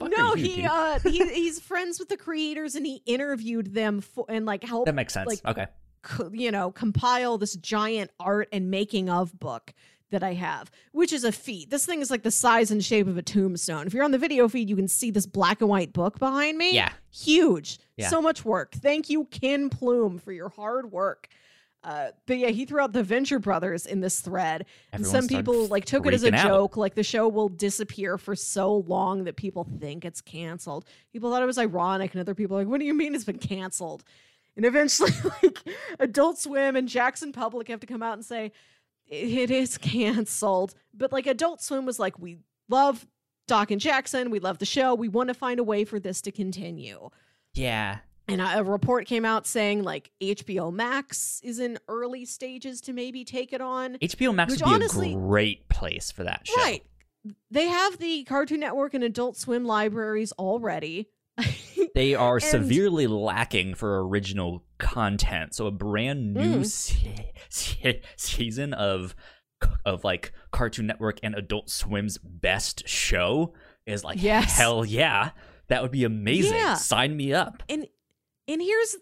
no, 0.00 0.36
you, 0.36 0.44
he 0.44 0.54
dude? 0.62 0.66
uh, 0.66 0.98
he, 1.02 1.26
he's 1.34 1.58
friends 1.58 1.98
with 1.98 2.08
the 2.08 2.16
creators, 2.16 2.76
and 2.76 2.86
he 2.86 3.02
interviewed 3.04 3.74
them 3.74 4.00
for, 4.00 4.26
and 4.28 4.46
like 4.46 4.62
help. 4.62 4.86
That 4.86 4.94
makes 4.94 5.12
sense. 5.12 5.26
Like, 5.26 5.44
okay. 5.44 5.66
Co- 6.02 6.30
you 6.32 6.52
know, 6.52 6.70
compile 6.70 7.36
this 7.36 7.56
giant 7.56 8.12
art 8.20 8.48
and 8.52 8.70
making 8.70 9.10
of 9.10 9.36
book 9.40 9.74
that 10.10 10.22
I 10.22 10.34
have, 10.34 10.70
which 10.92 11.12
is 11.12 11.24
a 11.24 11.32
feat. 11.32 11.70
This 11.70 11.86
thing 11.86 12.00
is 12.00 12.10
like 12.10 12.22
the 12.22 12.30
size 12.30 12.70
and 12.70 12.84
shape 12.84 13.06
of 13.06 13.16
a 13.16 13.22
tombstone. 13.22 13.86
If 13.86 13.94
you're 13.94 14.04
on 14.04 14.10
the 14.10 14.18
video 14.18 14.48
feed, 14.48 14.68
you 14.68 14.76
can 14.76 14.88
see 14.88 15.10
this 15.10 15.26
black 15.26 15.60
and 15.60 15.70
white 15.70 15.92
book 15.92 16.18
behind 16.18 16.58
me. 16.58 16.74
Yeah. 16.74 16.90
Huge. 17.12 17.78
Yeah. 17.96 18.08
So 18.08 18.20
much 18.20 18.44
work. 18.44 18.72
Thank 18.72 19.08
you, 19.08 19.24
Ken 19.26 19.70
Plume, 19.70 20.18
for 20.18 20.32
your 20.32 20.48
hard 20.48 20.90
work. 20.92 21.28
Uh, 21.82 22.08
but 22.26 22.36
yeah, 22.36 22.48
he 22.48 22.66
threw 22.66 22.80
out 22.80 22.92
the 22.92 23.02
Venture 23.02 23.38
Brothers 23.38 23.86
in 23.86 24.00
this 24.00 24.20
thread, 24.20 24.66
and 24.92 25.00
Everyone 25.00 25.22
some 25.22 25.28
people 25.28 25.66
like 25.68 25.86
took 25.86 26.04
it 26.06 26.12
as 26.12 26.24
a 26.24 26.34
out. 26.34 26.46
joke. 26.46 26.76
Like 26.76 26.94
the 26.94 27.02
show 27.02 27.26
will 27.26 27.48
disappear 27.48 28.18
for 28.18 28.36
so 28.36 28.76
long 28.86 29.24
that 29.24 29.36
people 29.36 29.66
think 29.78 30.04
it's 30.04 30.20
canceled. 30.20 30.84
People 31.10 31.30
thought 31.30 31.42
it 31.42 31.46
was 31.46 31.56
ironic, 31.56 32.12
and 32.12 32.20
other 32.20 32.34
people 32.34 32.56
are 32.58 32.60
like, 32.60 32.68
"What 32.68 32.80
do 32.80 32.86
you 32.86 32.92
mean 32.92 33.14
it's 33.14 33.24
been 33.24 33.38
canceled?" 33.38 34.04
And 34.56 34.66
eventually, 34.66 35.12
like 35.42 35.58
Adult 35.98 36.38
Swim 36.38 36.76
and 36.76 36.86
Jackson 36.86 37.32
Public 37.32 37.68
have 37.68 37.80
to 37.80 37.86
come 37.86 38.02
out 38.02 38.12
and 38.12 38.24
say 38.26 38.52
it 39.10 39.50
is 39.50 39.76
canceled. 39.78 40.74
But 40.94 41.12
like 41.12 41.26
Adult 41.26 41.60
Swim 41.62 41.84
was 41.86 41.98
like, 41.98 42.18
"We 42.18 42.38
love 42.68 43.06
Doc 43.46 43.70
and 43.70 43.80
Jackson. 43.80 44.30
We 44.30 44.38
love 44.40 44.58
the 44.58 44.66
show. 44.66 44.94
We 44.94 45.08
want 45.08 45.28
to 45.28 45.34
find 45.34 45.60
a 45.60 45.64
way 45.64 45.84
for 45.84 45.98
this 46.00 46.20
to 46.22 46.32
continue." 46.32 47.10
Yeah. 47.54 47.98
And 48.28 48.40
a 48.40 48.62
report 48.62 49.06
came 49.08 49.24
out 49.24 49.44
saying 49.44 49.82
like 49.82 50.12
HBO 50.22 50.72
Max 50.72 51.40
is 51.42 51.58
in 51.58 51.78
early 51.88 52.24
stages 52.24 52.80
to 52.82 52.92
maybe 52.92 53.24
take 53.24 53.52
it 53.52 53.60
on. 53.60 53.96
HBO 53.96 54.32
Max 54.32 54.52
Which 54.52 54.60
would 54.60 54.68
be 54.68 54.74
honestly- 54.74 55.12
a 55.12 55.16
great 55.16 55.68
place 55.68 56.12
for 56.12 56.22
that 56.22 56.46
show. 56.46 56.54
Right. 56.56 56.84
They 57.50 57.66
have 57.66 57.98
the 57.98 58.22
Cartoon 58.24 58.60
Network 58.60 58.94
and 58.94 59.02
Adult 59.02 59.36
Swim 59.36 59.64
libraries 59.64 60.30
already. 60.32 61.08
They 61.94 62.14
are 62.14 62.36
And- 62.36 62.42
severely 62.44 63.06
lacking 63.06 63.74
for 63.74 64.06
original 64.06 64.64
content. 64.78 65.54
So 65.54 65.66
a 65.66 65.70
brand 65.70 66.34
new 66.34 66.60
Mm. 66.60 66.66
se- 66.66 67.32
se- 67.48 68.02
season 68.16 68.72
of 68.74 69.14
of 69.84 70.04
like 70.04 70.32
Cartoon 70.52 70.86
Network 70.86 71.18
and 71.22 71.34
Adult 71.34 71.68
Swim's 71.68 72.16
best 72.18 72.88
show 72.88 73.52
is 73.86 74.02
like 74.04 74.22
Yes. 74.22 74.56
hell 74.56 74.84
yeah. 74.84 75.30
That 75.68 75.82
would 75.82 75.90
be 75.90 76.04
amazing. 76.04 76.54
Yeah. 76.54 76.74
Sign 76.74 77.16
me 77.16 77.32
up. 77.34 77.62
and 77.68 77.86
and 78.48 78.60
here's 78.62 78.96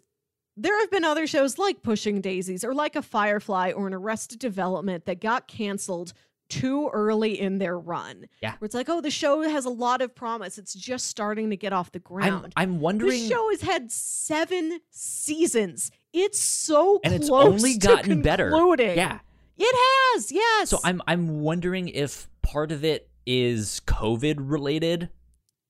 there 0.56 0.76
have 0.80 0.90
been 0.90 1.04
other 1.04 1.28
shows 1.28 1.56
like 1.56 1.84
Pushing 1.84 2.20
Daisies 2.20 2.64
or 2.64 2.74
like 2.74 2.96
a 2.96 3.02
Firefly 3.02 3.70
or 3.70 3.86
an 3.86 3.94
Arrested 3.94 4.40
Development 4.40 5.04
that 5.04 5.20
got 5.20 5.46
canceled 5.46 6.12
too 6.48 6.90
early 6.92 7.38
in 7.40 7.58
their 7.58 7.78
run. 7.78 8.26
Yeah. 8.42 8.54
Where 8.58 8.66
it's 8.66 8.74
like, 8.74 8.88
oh, 8.88 9.00
the 9.00 9.10
show 9.10 9.42
has 9.42 9.64
a 9.64 9.70
lot 9.70 10.02
of 10.02 10.14
promise. 10.14 10.58
It's 10.58 10.74
just 10.74 11.06
starting 11.06 11.50
to 11.50 11.56
get 11.56 11.72
off 11.72 11.92
the 11.92 11.98
I'm 11.98 12.02
ground. 12.02 12.52
I'm 12.56 12.80
wondering 12.80 13.10
The 13.22 13.28
show 13.28 13.50
has 13.50 13.60
had 13.62 13.90
seven 13.92 14.80
seasons. 14.90 15.90
It's 16.12 16.40
so 16.40 17.00
and 17.04 17.14
it's 17.14 17.30
only 17.30 17.76
gotten 17.76 18.22
better. 18.22 18.50
Yeah. 18.78 19.18
It 19.58 20.14
has, 20.14 20.30
yes. 20.30 20.70
So 20.70 20.78
I'm 20.84 21.02
I'm 21.06 21.40
wondering 21.40 21.88
if 21.88 22.28
part 22.42 22.70
of 22.70 22.84
it 22.84 23.10
is 23.26 23.80
COVID 23.86 24.36
related, 24.38 25.10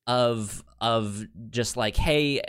of 0.06 0.62
of 0.80 1.26
just 1.50 1.76
like 1.76 1.96
hey, 1.96 2.42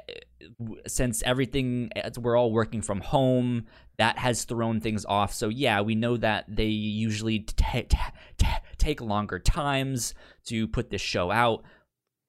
since 0.88 1.22
everything 1.24 1.92
we're 2.18 2.38
all 2.38 2.52
working 2.52 2.82
from 2.82 3.02
home, 3.02 3.66
that 3.98 4.18
has 4.18 4.46
thrown 4.46 4.80
things 4.80 5.06
off. 5.06 5.34
So 5.34 5.50
yeah, 5.50 5.82
we 5.82 5.96
know 5.96 6.18
that 6.18 6.46
they 6.48 6.68
usually 6.68 7.40
ta 7.40 7.82
ta 7.90 8.14
ta 8.38 8.62
take 8.78 9.02
longer 9.02 9.40
times 9.40 10.14
to 10.48 10.68
put 10.68 10.90
this 10.90 11.02
show 11.02 11.32
out. 11.32 11.64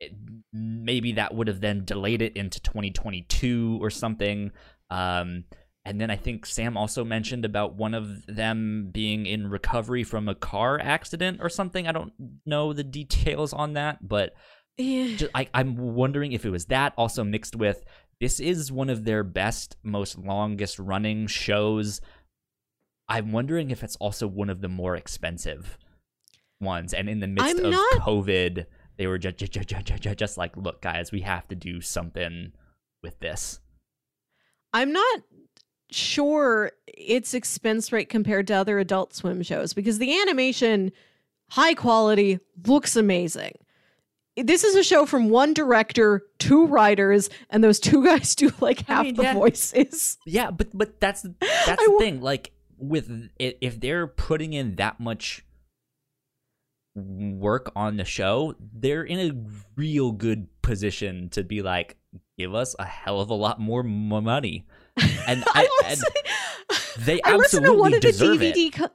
It- 0.01 0.13
maybe 0.53 1.13
that 1.13 1.35
would 1.35 1.47
have 1.47 1.61
then 1.61 1.85
delayed 1.85 2.23
it 2.23 2.37
into 2.37 2.61
2022 2.61 3.79
or 3.81 3.91
something. 3.91 4.51
Um, 4.91 5.45
and 5.85 6.01
then 6.01 6.11
I 6.11 6.17
think 6.17 6.45
Sam 6.45 6.77
also 6.77 7.05
mentioned 7.05 7.45
about 7.45 7.75
one 7.75 7.95
of 7.95 8.27
them 8.27 8.91
being 8.93 9.27
in 9.27 9.49
recovery 9.49 10.05
from 10.05 10.29
a 10.29 10.35
car 10.35 10.79
accident 10.81 11.39
or 11.41 11.49
something. 11.49 11.87
I 11.87 11.93
don't 11.93 12.13
know 12.45 12.73
the 12.73 12.85
details 12.85 13.53
on 13.53 13.75
that, 13.75 14.07
but 14.07 14.35
Yeah. 14.81 15.17
just, 15.17 15.31
I, 15.35 15.49
I'm 15.55 15.77
wondering 15.77 16.33
if 16.33 16.45
it 16.45 16.51
was 16.51 16.67
that 16.67 16.93
also 16.97 17.25
mixed 17.25 17.57
with 17.57 17.85
this 18.21 18.39
is 18.41 18.71
one 18.71 18.91
of 18.91 19.05
their 19.05 19.25
best, 19.25 19.77
most 19.83 20.19
longest 20.19 20.79
running 20.79 21.27
shows. 21.27 22.01
I'm 23.09 23.33
wondering 23.33 23.71
if 23.71 23.83
it's 23.83 23.97
also 23.97 24.27
one 24.29 24.51
of 24.51 24.61
the 24.61 24.69
more 24.69 24.95
expensive 24.95 25.79
ones. 26.61 26.93
And 26.93 27.09
in 27.09 27.21
the 27.21 27.27
midst 27.27 27.59
I'm 27.59 27.65
of 27.65 27.71
not- 27.73 27.93
COVID, 28.01 28.67
they 28.99 29.07
were 29.07 29.19
just, 29.19 29.39
just, 29.39 29.69
just, 29.69 30.19
just 30.19 30.37
like, 30.37 30.57
look, 30.57 30.83
guys, 30.83 31.11
we 31.11 31.23
have 31.23 31.49
to 31.49 31.55
do 31.55 31.81
something 31.81 32.53
with 33.03 33.19
this. 33.21 33.61
I'm 34.75 34.93
not 34.93 35.21
sure 35.91 36.73
its 36.87 37.35
expense 37.35 37.91
rate 37.91 38.09
compared 38.09 38.47
to 38.49 38.55
other 38.55 38.79
adult 38.79 39.15
swim 39.15 39.43
shows 39.43 39.73
because 39.73 39.99
the 39.99 40.21
animation, 40.21 40.93
high 41.51 41.75
quality, 41.75 42.39
looks 42.67 42.95
amazing. 42.95 43.55
This 44.37 44.65
is 44.65 44.75
a 44.77 44.83
show 44.83 45.07
from 45.07 45.29
one 45.29 45.53
director, 45.55 46.23
two 46.39 46.67
writers, 46.67 47.29
and 47.51 47.63
those 47.63 47.81
two 47.81 48.05
guys 48.07 48.35
do 48.35 48.51
like 48.61 48.89
I 48.89 48.95
half 48.95 49.05
mean, 49.05 49.15
the 49.17 49.23
yeah. 49.25 49.35
voices. 49.35 50.19
Yeah, 50.27 50.51
but 50.51 50.69
but 50.73 51.01
that's 51.01 51.23
that's 51.41 51.69
I 51.69 51.85
the 51.85 51.93
wa- 51.93 51.99
thing. 51.99 52.21
Like 52.21 52.53
with 52.79 53.29
if 53.39 53.81
they're 53.81 54.07
putting 54.07 54.53
in 54.53 54.77
that 54.77 55.01
much 55.01 55.45
work 56.95 57.71
on 57.77 57.97
the 57.97 58.05
show, 58.05 58.55
they're 58.73 59.05
in 59.05 59.19
a 59.21 59.33
real 59.77 60.13
good 60.13 60.49
position 60.63 61.29
to 61.31 61.45
be 61.45 61.63
like, 61.63 61.97
give 62.39 62.55
us 62.55 62.75
a 62.79 62.85
hell 62.85 63.21
of 63.21 63.31
a 63.31 63.35
lot 63.35 63.61
more 63.61 63.83
money, 63.83 64.67
and 65.27 65.45
I, 65.49 65.69
I 65.83 65.87
and 65.91 66.01
they 67.05 67.21
I 67.23 67.37
listened 67.37 67.67
to 67.67 67.75
one 67.75 67.95
absolutely 67.95 67.97
of 67.97 68.03
the 68.03 68.09
deserve 68.09 68.43
it. 68.43 68.55
DVD. 68.57 68.73
Co- 68.73 68.89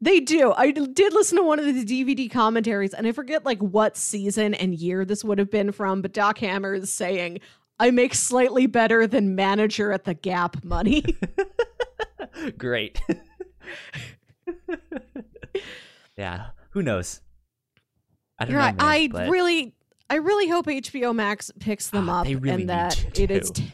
they 0.00 0.20
do. 0.20 0.52
I 0.56 0.70
did 0.70 1.12
listen 1.12 1.36
to 1.38 1.42
one 1.42 1.58
of 1.58 1.64
the 1.66 1.84
DVD 1.84 2.30
commentaries, 2.30 2.94
and 2.94 3.06
I 3.06 3.12
forget 3.12 3.44
like 3.44 3.58
what 3.60 3.96
season 3.96 4.54
and 4.54 4.74
year 4.74 5.04
this 5.04 5.22
would 5.24 5.38
have 5.38 5.50
been 5.50 5.72
from. 5.72 6.02
But 6.02 6.12
Doc 6.12 6.38
Hammer 6.38 6.74
is 6.74 6.92
saying, 6.92 7.40
"I 7.78 7.90
make 7.90 8.14
slightly 8.14 8.66
better 8.66 9.06
than 9.06 9.34
manager 9.34 9.92
at 9.92 10.04
the 10.04 10.14
Gap 10.14 10.64
money." 10.64 11.04
Great. 12.58 13.00
yeah, 16.16 16.46
who 16.70 16.82
knows? 16.82 17.20
I 18.38 18.44
don't 18.44 18.52
You're 18.52 18.60
know. 18.60 18.66
man, 18.68 18.76
I 18.78 19.08
but- 19.10 19.28
really, 19.30 19.74
I 20.08 20.16
really 20.16 20.48
hope 20.48 20.66
HBO 20.66 21.14
Max 21.14 21.50
picks 21.60 21.90
them 21.90 22.08
Ah, 22.08 22.20
up 22.20 22.26
really 22.26 22.50
and 22.62 22.68
that 22.70 23.18
it 23.18 23.30
is. 23.30 23.50
T- 23.50 23.72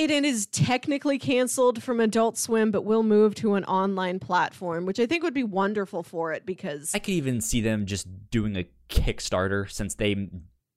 it, 0.00 0.24
is 0.24 0.46
technically 0.46 1.18
canceled 1.18 1.82
from 1.82 2.00
Adult 2.00 2.38
Swim, 2.38 2.70
but 2.70 2.84
will 2.84 3.02
move 3.02 3.34
to 3.36 3.54
an 3.54 3.64
online 3.64 4.18
platform, 4.18 4.86
which 4.86 4.98
I 4.98 5.06
think 5.06 5.22
would 5.22 5.34
be 5.34 5.44
wonderful 5.44 6.02
for 6.02 6.32
it 6.32 6.46
because 6.46 6.94
I 6.94 6.98
could 6.98 7.14
even 7.14 7.40
see 7.40 7.60
them 7.60 7.86
just 7.86 8.06
doing 8.30 8.56
a 8.56 8.66
Kickstarter 8.88 9.70
since 9.70 9.94
they 9.94 10.30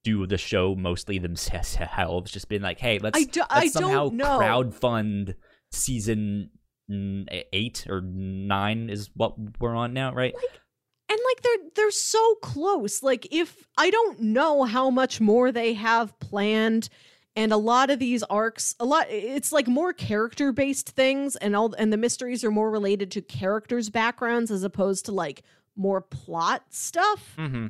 do 0.04 0.26
the 0.28 0.38
show 0.38 0.76
mostly 0.76 1.20
themselves. 1.20 2.32
Just 2.32 2.50
being 2.50 2.62
like, 2.62 2.80
hey, 2.80 3.00
let's, 3.00 3.18
I, 3.18 3.24
do, 3.24 3.40
let's 3.42 3.52
I 3.52 3.68
somehow 3.68 4.10
don't 4.10 4.16
know. 4.16 4.40
crowdfund 4.40 5.36
season 5.72 6.50
eight 6.90 7.86
or 7.88 8.02
nine 8.02 8.90
is 8.90 9.10
what 9.14 9.36
we're 9.60 9.76
on 9.76 9.94
now, 9.94 10.14
right? 10.14 10.36
and 11.10 11.20
like 11.26 11.42
they're 11.42 11.70
they're 11.76 11.92
so 11.92 12.36
close 12.36 13.04
like 13.04 13.28
if 13.32 13.68
i 13.78 13.90
don't 13.90 14.22
know 14.22 14.64
how 14.64 14.90
much 14.90 15.20
more 15.20 15.52
they 15.52 15.74
have 15.74 16.18
planned 16.20 16.90
and 17.36 17.52
a 17.52 17.58
lot 17.58 17.90
of 17.90 18.00
these 18.00 18.22
arcs 18.24 18.76
a 18.80 18.86
lot 18.86 19.06
it's 19.10 19.52
like 19.52 19.68
more 19.68 19.92
character 19.94 20.52
based 20.52 20.90
things 20.92 21.36
and 21.38 21.56
all 21.56 21.74
and 21.74 21.92
the 21.92 21.98
mysteries 21.98 22.44
are 22.44 22.52
more 22.52 22.70
related 22.70 23.10
to 23.12 23.22
characters 23.22 23.90
backgrounds 23.90 24.52
as 24.52 24.64
opposed 24.64 25.06
to 25.06 25.12
like 25.12 25.44
more 25.76 26.02
plot 26.02 26.64
stuff 26.70 27.34
Mm-hmm. 27.38 27.68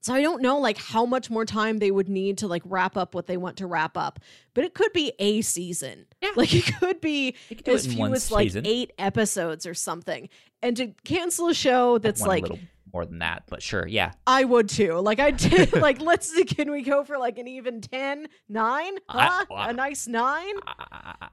so 0.00 0.14
i 0.14 0.22
don't 0.22 0.40
know 0.42 0.58
like 0.58 0.78
how 0.78 1.04
much 1.04 1.28
more 1.30 1.44
time 1.44 1.78
they 1.78 1.90
would 1.90 2.08
need 2.08 2.38
to 2.38 2.46
like 2.46 2.62
wrap 2.64 2.96
up 2.96 3.14
what 3.14 3.26
they 3.26 3.36
want 3.36 3.56
to 3.56 3.66
wrap 3.66 3.96
up 3.96 4.20
but 4.54 4.64
it 4.64 4.74
could 4.74 4.92
be 4.92 5.12
a 5.18 5.40
season 5.42 6.06
Yeah. 6.22 6.30
like 6.36 6.54
it 6.54 6.70
could 6.78 7.00
be 7.00 7.34
They 7.48 7.56
could 7.56 7.64
do 7.64 7.72
as 7.74 7.86
few 7.86 7.98
one 7.98 8.12
as 8.14 8.30
like 8.30 8.46
season. 8.46 8.66
eight 8.66 8.92
episodes 8.98 9.66
or 9.66 9.74
something 9.74 10.28
and 10.62 10.76
to 10.76 10.88
cancel 11.04 11.48
a 11.48 11.54
show 11.54 11.98
that's 11.98 12.20
One 12.20 12.28
like 12.28 12.42
little 12.42 12.58
more 12.92 13.04
than 13.06 13.18
that, 13.18 13.44
but 13.48 13.62
sure, 13.62 13.86
yeah. 13.86 14.12
I 14.26 14.44
would 14.44 14.68
too. 14.68 14.94
Like 14.94 15.20
I 15.20 15.30
did 15.30 15.72
like 15.80 16.00
let's 16.00 16.32
see, 16.32 16.44
can 16.44 16.70
we 16.70 16.82
go 16.82 17.04
for 17.04 17.18
like 17.18 17.38
an 17.38 17.46
even 17.48 17.80
10, 17.80 18.28
9? 18.48 18.94
I- 19.08 19.26
Huh? 19.26 19.44
I- 19.54 19.70
a 19.70 19.72
nice 19.72 20.06
9? 20.06 20.46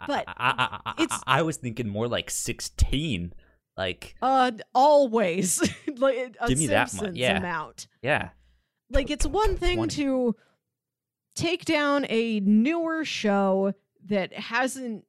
But 0.07 0.25
I, 0.27 0.79
I, 0.85 0.93
it's- 1.01 1.21
I 1.25 1.41
was 1.43 1.57
thinking 1.57 1.87
more 1.89 2.07
like 2.07 2.29
sixteen. 2.29 3.33
Like, 3.77 4.15
Uh 4.21 4.51
always. 4.73 5.59
like 5.97 6.35
a 6.39 6.47
Give 6.47 6.57
me 6.57 6.67
that 6.67 6.93
much, 6.93 7.15
yeah. 7.15 7.37
amount. 7.37 7.87
yeah, 8.01 8.29
Like 8.89 9.09
it's 9.09 9.25
one 9.25 9.57
thing 9.57 9.77
20. 9.77 9.95
to 9.95 10.35
take 11.35 11.65
down 11.65 12.05
a 12.09 12.39
newer 12.39 13.03
show 13.03 13.73
that 14.05 14.31
hasn't 14.33 15.03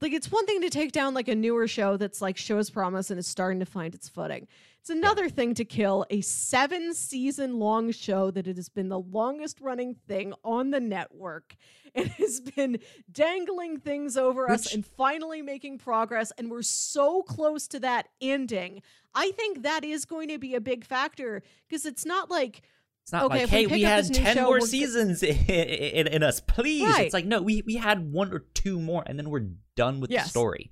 like 0.00 0.12
it's 0.12 0.30
one 0.30 0.46
thing 0.46 0.60
to 0.62 0.70
take 0.70 0.92
down 0.92 1.14
like 1.14 1.28
a 1.28 1.34
newer 1.34 1.66
show 1.68 1.96
that's 1.96 2.20
like 2.22 2.36
shows 2.36 2.70
promise 2.70 3.10
and 3.10 3.18
is 3.18 3.26
starting 3.26 3.60
to 3.60 3.66
find 3.66 3.94
its 3.94 4.08
footing. 4.08 4.46
It's 4.88 4.96
another 4.96 5.28
thing 5.28 5.52
to 5.56 5.66
kill 5.66 6.06
a 6.08 6.22
seven 6.22 6.94
season 6.94 7.58
long 7.58 7.92
show 7.92 8.30
that 8.30 8.46
it 8.46 8.56
has 8.56 8.70
been 8.70 8.88
the 8.88 8.98
longest 8.98 9.60
running 9.60 9.94
thing 9.94 10.32
on 10.42 10.70
the 10.70 10.80
network. 10.80 11.56
It 11.94 12.08
has 12.12 12.40
been 12.40 12.78
dangling 13.10 13.80
things 13.80 14.16
over 14.16 14.50
us 14.50 14.72
and 14.72 14.86
finally 14.86 15.42
making 15.42 15.78
progress. 15.78 16.32
And 16.38 16.50
we're 16.50 16.62
so 16.62 17.22
close 17.22 17.66
to 17.68 17.80
that 17.80 18.08
ending. 18.20 18.82
I 19.14 19.32
think 19.32 19.62
that 19.62 19.84
is 19.84 20.04
going 20.04 20.28
to 20.28 20.38
be 20.38 20.54
a 20.54 20.60
big 20.60 20.84
factor 20.84 21.42
because 21.66 21.84
it's 21.86 22.04
not 22.06 22.30
like 22.30 22.62
It's 23.02 23.12
not 23.12 23.24
Okay, 23.24 23.34
like, 23.34 23.42
if 23.44 23.50
we 23.50 23.56
hey, 23.56 23.66
we 23.66 23.82
had 23.82 24.14
10 24.14 24.36
show, 24.36 24.44
more 24.44 24.60
seasons 24.60 25.22
in, 25.22 25.36
in, 25.36 26.06
in 26.06 26.22
us, 26.22 26.40
please. 26.40 26.84
Right. 26.84 27.06
It's 27.06 27.14
like, 27.14 27.26
no, 27.26 27.42
we, 27.42 27.62
we 27.62 27.76
had 27.76 28.12
one 28.12 28.32
or 28.32 28.40
two 28.54 28.80
more, 28.80 29.02
and 29.04 29.18
then 29.18 29.28
we're 29.28 29.48
done 29.74 30.00
with 30.00 30.10
Yes. 30.10 30.24
the 30.24 30.30
story. 30.30 30.70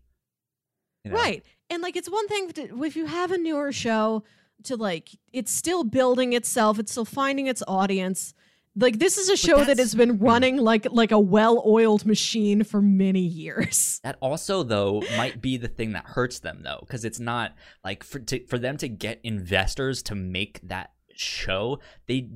You 1.07 1.13
know? 1.13 1.17
Right. 1.17 1.45
And 1.71 1.83
like 1.83 1.97
it's 1.97 2.11
one 2.11 2.29
thing 2.29 2.51
to, 2.53 2.85
if 2.85 2.97
you 2.97 3.07
have 3.07 3.31
a 3.31 3.39
newer 3.39 3.73
show 3.73 4.25
to 4.65 4.77
like 4.77 5.11
it's 5.33 5.53
still 5.53 5.85
building 5.85 6.33
itself, 6.33 6.79
it's 6.79 6.93
still 6.93 7.05
finding 7.05 7.47
its 7.47 7.63
audience. 7.67 8.35
Like 8.79 8.99
this 8.99 9.17
is 9.17 9.31
a 9.31 9.37
show 9.37 9.65
that 9.65 9.79
has 9.79 9.95
been 9.95 10.19
running 10.19 10.59
like 10.59 10.87
like 10.91 11.11
a 11.11 11.19
well-oiled 11.19 12.05
machine 12.05 12.63
for 12.63 12.83
many 12.83 13.21
years. 13.21 14.01
That 14.05 14.19
also, 14.21 14.63
though, 14.63 15.03
might 15.17 15.41
be 15.41 15.57
the 15.57 15.69
thing 15.69 15.93
that 15.93 16.05
hurts 16.05 16.41
them, 16.41 16.61
though, 16.63 16.81
because 16.81 17.05
it's 17.05 17.19
not 17.19 17.55
like 17.83 18.05
for 18.05 18.19
to, 18.19 18.45
for 18.47 18.59
them 18.59 18.77
to 18.79 18.89
get 18.89 19.21
investors 19.25 20.03
to 20.05 20.15
make 20.15 20.61
that 20.69 20.91
show. 21.15 21.79
They 22.07 22.29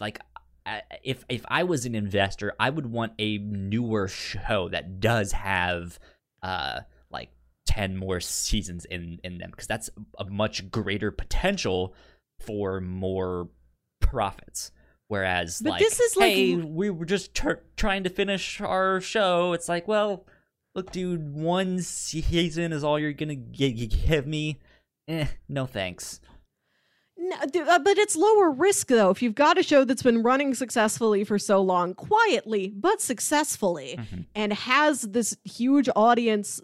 like 0.00 0.18
if 1.04 1.24
if 1.28 1.44
I 1.48 1.62
was 1.62 1.86
an 1.86 1.94
investor, 1.94 2.54
I 2.58 2.70
would 2.70 2.86
want 2.86 3.12
a 3.18 3.38
newer 3.38 4.08
show 4.08 4.68
that 4.70 4.98
does 4.98 5.32
have 5.32 6.00
uh 6.42 6.80
like 7.68 7.76
ten 7.76 7.96
more 7.96 8.20
seasons 8.20 8.84
in 8.86 9.18
in 9.24 9.38
them, 9.38 9.50
because 9.50 9.66
that's 9.66 9.90
a 10.18 10.24
much 10.24 10.70
greater 10.70 11.10
potential 11.10 11.94
for 12.40 12.80
more 12.80 13.48
profits. 14.00 14.70
Whereas, 15.08 15.60
But 15.62 15.70
like, 15.70 15.80
this 15.80 15.98
is, 16.00 16.16
like, 16.16 16.32
hey, 16.34 16.56
we 16.56 16.90
were 16.90 17.06
just 17.06 17.34
tr- 17.34 17.62
trying 17.76 18.04
to 18.04 18.10
finish 18.10 18.60
our 18.60 19.00
show. 19.00 19.54
It's 19.54 19.66
like, 19.68 19.88
well, 19.88 20.26
look, 20.74 20.92
dude, 20.92 21.34
one 21.34 21.80
season 21.80 22.72
is 22.74 22.84
all 22.84 22.98
you're 22.98 23.14
gonna 23.14 23.36
gi- 23.36 23.86
give 23.86 24.26
me. 24.26 24.58
Eh, 25.08 25.26
no 25.48 25.64
thanks. 25.64 26.20
No, 27.16 27.36
uh, 27.36 27.78
but 27.78 27.96
it's 27.98 28.14
lower 28.16 28.50
risk 28.50 28.88
though. 28.88 29.08
If 29.10 29.22
you've 29.22 29.34
got 29.34 29.58
a 29.58 29.62
show 29.62 29.84
that's 29.84 30.02
been 30.02 30.22
running 30.22 30.54
successfully 30.54 31.24
for 31.24 31.38
so 31.38 31.60
long, 31.62 31.94
quietly 31.94 32.72
but 32.76 33.00
successfully, 33.00 33.96
Mhm. 33.98 34.26
and 34.34 34.52
has 34.52 35.02
this 35.02 35.36
huge 35.44 35.88
audience, 35.96 36.60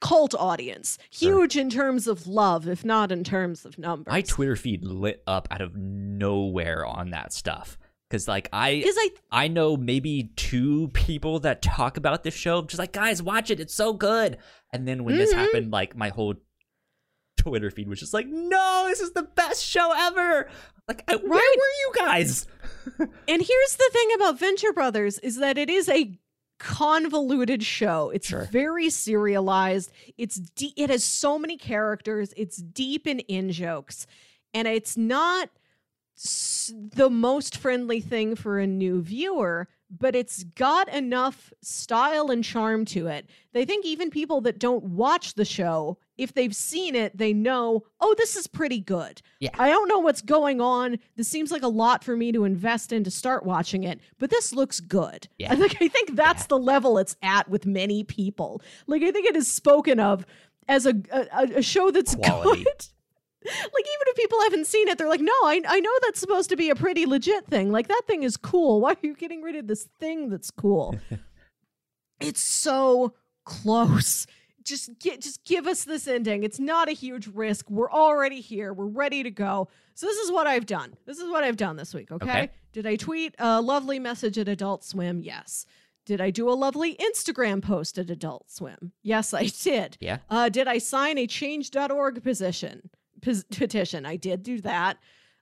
cult 0.00 0.34
audience, 0.34 0.98
Sure. 1.10 1.40
huge 1.40 1.56
in 1.56 1.70
terms 1.70 2.06
of 2.06 2.26
love, 2.26 2.68
if 2.68 2.84
not 2.84 3.10
in 3.12 3.24
terms 3.24 3.64
of 3.64 3.78
numbers. 3.78 4.10
My 4.12 4.20
Twitter 4.22 4.56
feed 4.56 4.84
lit 4.84 5.22
up 5.26 5.48
out 5.50 5.60
of 5.60 5.74
nowhere 5.76 6.84
on 6.84 7.10
that 7.10 7.32
stuff 7.32 7.78
because, 8.08 8.28
like, 8.28 8.48
I 8.52 8.82
Cause 8.84 8.94
I 8.96 9.10
I 9.32 9.48
know 9.48 9.76
maybe 9.76 10.30
two 10.36 10.88
people 10.88 11.40
that 11.40 11.62
talk 11.62 11.96
about 11.96 12.22
this 12.24 12.34
show, 12.34 12.62
just 12.62 12.78
like, 12.78 12.92
guys, 12.92 13.22
watch 13.22 13.50
it, 13.50 13.58
it's 13.60 13.74
so 13.74 13.92
good. 13.92 14.38
And 14.72 14.86
then 14.86 15.04
when 15.04 15.16
this 15.16 15.32
Mhm. 15.32 15.36
happened, 15.36 15.72
like, 15.72 15.96
my 15.96 16.10
whole 16.10 16.34
Twitter 17.38 17.70
feed 17.70 17.88
was 17.88 18.00
just 18.00 18.14
like, 18.14 18.26
no, 18.26 18.84
this 18.88 19.00
is 19.00 19.12
the 19.12 19.22
best 19.22 19.64
show 19.64 19.92
ever. 19.96 20.48
Like, 20.88 21.04
I, 21.08 21.16
where 21.16 21.28
were 21.30 21.38
you 21.38 21.92
guys? 21.94 22.46
And 23.28 23.42
here's 23.42 23.76
the 23.76 23.90
thing 23.92 24.08
about 24.14 24.38
Venture 24.38 24.72
Brothers 24.72 25.18
is 25.18 25.36
that 25.38 25.58
it 25.58 25.68
is 25.68 25.88
a 25.88 26.16
convoluted 26.58 27.62
show. 27.62 28.10
It's 28.10 28.28
Sure. 28.28 28.44
very 28.50 28.90
serialized. 28.90 29.90
It's 30.16 30.36
de- 30.36 30.74
it 30.76 30.90
has 30.90 31.04
so 31.04 31.38
many 31.38 31.56
characters. 31.56 32.32
It's 32.36 32.56
deep 32.56 33.06
in 33.06 33.20
in 33.20 33.52
jokes, 33.52 34.06
and 34.54 34.66
it's 34.68 34.96
not 34.96 35.50
the 36.16 37.10
most 37.10 37.56
friendly 37.56 38.00
thing 38.00 38.34
for 38.36 38.58
a 38.58 38.66
new 38.66 39.02
viewer. 39.02 39.68
But 39.88 40.16
it's 40.16 40.42
got 40.42 40.88
enough 40.92 41.52
style 41.62 42.32
and 42.32 42.42
charm 42.42 42.84
to 42.86 43.06
it. 43.06 43.30
They 43.52 43.64
think 43.64 43.86
even 43.86 44.10
people 44.10 44.40
that 44.40 44.58
don't 44.58 44.82
watch 44.82 45.34
the 45.34 45.44
show, 45.44 45.98
if 46.18 46.34
they've 46.34 46.54
seen 46.56 46.96
it, 46.96 47.16
they 47.16 47.32
know, 47.32 47.84
oh, 48.00 48.12
this 48.18 48.34
is 48.34 48.48
pretty 48.48 48.80
good. 48.80 49.22
Yeah. 49.38 49.50
I 49.56 49.68
don't 49.70 49.86
know 49.86 50.00
what's 50.00 50.22
going 50.22 50.60
on. 50.60 50.98
This 51.14 51.28
seems 51.28 51.52
like 51.52 51.62
a 51.62 51.68
lot 51.68 52.02
for 52.02 52.16
me 52.16 52.32
to 52.32 52.42
invest 52.42 52.92
in 52.92 53.04
to 53.04 53.12
start 53.12 53.46
watching 53.46 53.84
it, 53.84 54.00
but 54.18 54.30
this 54.30 54.52
looks 54.52 54.80
good. 54.80 55.28
Yeah. 55.38 55.52
I 55.52 55.56
think 55.56 55.76
I 55.80 55.86
think 55.86 56.16
that's 56.16 56.46
the 56.46 56.58
level 56.58 56.98
it's 56.98 57.14
at 57.22 57.48
with 57.48 57.64
many 57.64 58.02
people. 58.02 58.62
Like 58.88 59.02
I 59.04 59.12
think 59.12 59.26
it 59.26 59.36
is 59.36 59.46
spoken 59.46 60.00
of 60.00 60.26
as 60.66 60.84
a 60.86 60.94
a, 61.12 61.58
a 61.58 61.62
show 61.62 61.92
that's 61.92 62.16
Quality. 62.16 62.64
good. 62.64 62.86
Like 63.46 63.84
even 63.84 64.06
if 64.06 64.16
people 64.16 64.40
haven't 64.42 64.66
seen 64.66 64.88
it, 64.88 64.98
they're 64.98 65.08
like, 65.08 65.20
no, 65.20 65.32
I 65.44 65.60
I 65.66 65.80
know 65.80 65.90
that's 66.02 66.20
supposed 66.20 66.50
to 66.50 66.56
be 66.56 66.70
a 66.70 66.74
pretty 66.74 67.06
legit 67.06 67.46
thing. 67.46 67.70
Like 67.70 67.88
that 67.88 68.02
thing 68.06 68.22
is 68.22 68.36
cool. 68.36 68.80
Why 68.80 68.92
are 68.92 68.96
you 69.02 69.14
getting 69.14 69.42
rid 69.42 69.56
of 69.56 69.66
this 69.66 69.88
thing 69.98 70.28
that's 70.28 70.50
cool? 70.50 70.96
it's 72.20 72.42
so 72.42 73.14
close. 73.44 74.26
Just 74.64 74.98
get 74.98 75.20
just 75.20 75.44
give 75.44 75.66
us 75.66 75.84
this 75.84 76.08
ending. 76.08 76.42
It's 76.42 76.58
not 76.58 76.88
a 76.88 76.92
huge 76.92 77.28
risk. 77.28 77.70
We're 77.70 77.90
already 77.90 78.40
here. 78.40 78.72
We're 78.72 78.86
ready 78.86 79.22
to 79.22 79.30
go. 79.30 79.68
So 79.94 80.06
this 80.06 80.18
is 80.18 80.30
what 80.30 80.46
I've 80.46 80.66
done. 80.66 80.94
This 81.06 81.18
is 81.18 81.30
what 81.30 81.44
I've 81.44 81.56
done 81.56 81.76
this 81.76 81.94
week, 81.94 82.10
okay? 82.10 82.28
Okay. 82.28 82.50
Did 82.72 82.86
I 82.86 82.96
tweet 82.96 83.34
a 83.38 83.62
lovely 83.62 83.98
message 83.98 84.36
at 84.36 84.48
Adult 84.48 84.84
Swim? 84.84 85.22
Yes. 85.22 85.64
Did 86.04 86.20
I 86.20 86.30
do 86.30 86.48
a 86.48 86.54
lovely 86.54 86.96
Instagram 86.96 87.62
post 87.62 87.98
at 87.98 88.10
Adult 88.10 88.50
Swim? 88.50 88.92
Yes, 89.02 89.32
I 89.34 89.46
did. 89.46 89.96
Yeah. 90.00 90.18
Uh, 90.30 90.48
did 90.48 90.68
I 90.68 90.78
sign 90.78 91.18
a 91.18 91.26
change.org 91.26 92.22
position 92.22 92.90
pos- 92.90 92.90
petition? 93.22 94.06
I 94.06 94.16
did 94.16 94.42
do 94.42 94.60
that. 94.62 94.98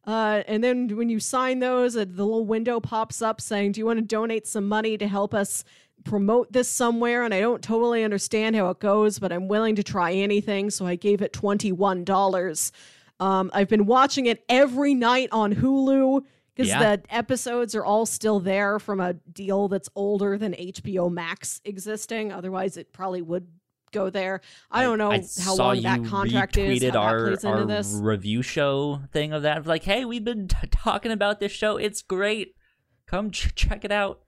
Uh, 0.06 0.42
and 0.46 0.62
then 0.62 0.96
when 0.96 1.08
you 1.08 1.18
sign 1.18 1.60
those, 1.60 1.96
uh, 1.96 2.00
the 2.00 2.24
little 2.24 2.44
window 2.44 2.78
pops 2.78 3.22
up 3.22 3.40
saying, 3.40 3.72
"Do 3.72 3.80
you 3.80 3.86
want 3.86 3.98
to 3.98 4.04
donate 4.04 4.46
some 4.46 4.68
money 4.68 4.98
to 4.98 5.08
help 5.08 5.32
us 5.32 5.64
promote 6.04 6.52
this 6.52 6.68
somewhere?" 6.68 7.22
And 7.24 7.32
I 7.32 7.40
don't 7.40 7.62
totally 7.62 8.04
understand 8.04 8.54
how 8.54 8.68
it 8.68 8.80
goes, 8.80 9.18
but 9.18 9.32
I'm 9.32 9.48
willing 9.48 9.76
to 9.76 9.82
try 9.82 10.12
anything. 10.12 10.68
So 10.70 10.86
I 10.86 10.96
gave 10.96 11.22
it 11.22 11.32
twenty 11.32 11.72
one 11.72 12.04
dollars. 12.04 12.70
Um, 13.18 13.50
I've 13.54 13.68
been 13.68 13.86
watching 13.86 14.26
it 14.26 14.44
every 14.48 14.92
night 14.94 15.30
on 15.32 15.54
Hulu 15.54 16.22
because 16.54 16.68
Yeah. 16.68 16.96
the 16.96 17.02
episodes 17.14 17.74
are 17.74 17.84
all 17.84 18.04
still 18.04 18.40
there 18.40 18.78
from 18.78 19.00
a 19.00 19.14
deal 19.14 19.68
that's 19.68 19.88
older 19.96 20.36
than 20.36 20.52
HBO 20.54 21.08
Max 21.10 21.62
existing. 21.64 22.30
Otherwise, 22.30 22.76
it 22.76 22.92
probably 22.92 23.22
would 23.22 23.46
go 23.94 24.10
there. 24.10 24.42
I 24.70 24.82
don't 24.82 24.98
know 24.98 25.10
how 25.42 25.54
long 25.56 25.80
that 25.82 26.04
contract 26.04 26.58
is. 26.58 26.82
How 26.82 26.98
our, 27.00 27.20
that 27.20 27.26
plays 27.40 27.44
into 27.44 27.56
our 27.60 27.64
this. 27.66 27.94
review 27.94 28.42
show 28.42 29.00
thing 29.12 29.32
of 29.32 29.42
that. 29.44 29.66
Like, 29.66 29.84
hey, 29.84 30.04
we've 30.04 30.24
been 30.24 30.48
t- 30.48 30.56
talking 30.70 31.12
about 31.12 31.40
this 31.40 31.52
show. 31.52 31.78
It's 31.78 32.02
great. 32.02 32.54
Come 33.06 33.30
ch- 33.30 33.54
check 33.54 33.84
it 33.84 33.92
out. 33.92 34.20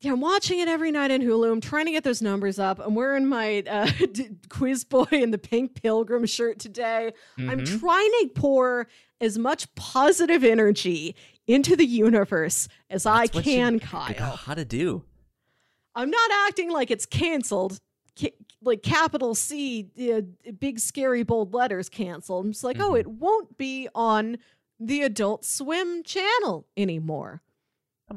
Yeah, 0.00 0.12
I'm 0.12 0.20
watching 0.20 0.58
it 0.58 0.68
every 0.68 0.90
night 0.92 1.10
in 1.10 1.22
Hulu. 1.22 1.50
I'm 1.50 1.60
trying 1.62 1.86
to 1.86 1.90
get 1.92 2.04
those 2.04 2.20
numbers 2.20 2.58
up. 2.58 2.78
I'm 2.84 2.94
wearing 2.94 3.26
my 3.26 3.62
uh, 3.68 3.90
Quiz 4.50 4.84
Boy 4.84 5.06
in 5.10 5.30
the 5.30 5.38
Pink 5.38 5.80
Pilgrim 5.82 6.26
shirt 6.26 6.58
today. 6.58 7.12
I'm 7.38 7.60
Mhm. 7.60 7.80
trying 7.80 8.10
to 8.20 8.30
pour 8.34 8.88
as 9.22 9.38
much 9.38 9.74
positive 9.74 10.44
energy 10.44 11.16
into 11.46 11.76
the 11.76 11.86
universe 11.86 12.68
as 12.90 13.06
I 13.06 13.26
That's 13.26 13.36
you 13.36 13.42
can, 13.42 13.72
Know 13.74 13.78
Kyle. 13.78 14.36
how 14.36 14.52
to 14.54 14.64
do. 14.66 15.04
I'm 15.94 16.10
not 16.10 16.30
acting 16.46 16.70
like 16.70 16.90
it's 16.90 17.06
canceled, 17.06 17.72
ca- 17.72 17.78
like 18.62 18.82
capital 18.82 19.34
C, 19.34 19.88
uh, 20.12 20.22
big 20.58 20.78
scary 20.80 21.22
bold 21.22 21.54
letters 21.54 21.88
canceled. 21.88 22.46
I'm 22.46 22.52
just 22.52 22.64
like, 22.64 22.78
oh, 22.80 22.92
Mhm. 22.92 23.00
it 23.00 23.06
won't 23.06 23.56
be 23.58 23.88
on 23.94 24.38
the 24.80 25.02
Adult 25.02 25.44
Swim 25.44 26.02
channel 26.02 26.66
anymore. 26.76 27.42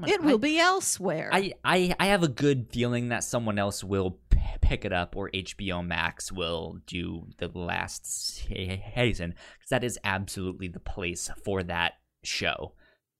It 0.08 0.22
I- 0.22 0.26
will 0.26 0.38
be 0.38 0.60
elsewhere. 0.60 1.30
I, 1.34 1.54
I 1.64 1.96
I 2.00 2.06
have 2.08 2.22
a 2.22 2.28
good 2.28 2.68
feeling 2.72 3.10
that 3.10 3.24
someone 3.24 3.58
else 3.58 3.84
will 3.84 4.20
p- 4.30 4.38
pick 4.62 4.86
it 4.86 4.94
up, 4.94 5.16
or 5.16 5.30
HBO 5.34 5.82
Max 5.86 6.32
will 6.32 6.78
do 6.86 7.26
the 7.38 7.48
last 7.48 8.06
season, 8.06 9.34
because 9.58 9.70
that 9.70 9.84
is 9.84 9.98
absolutely 10.04 10.68
the 10.68 10.80
place 10.80 11.30
for 11.44 11.64
that 11.64 11.94
show, 12.24 12.74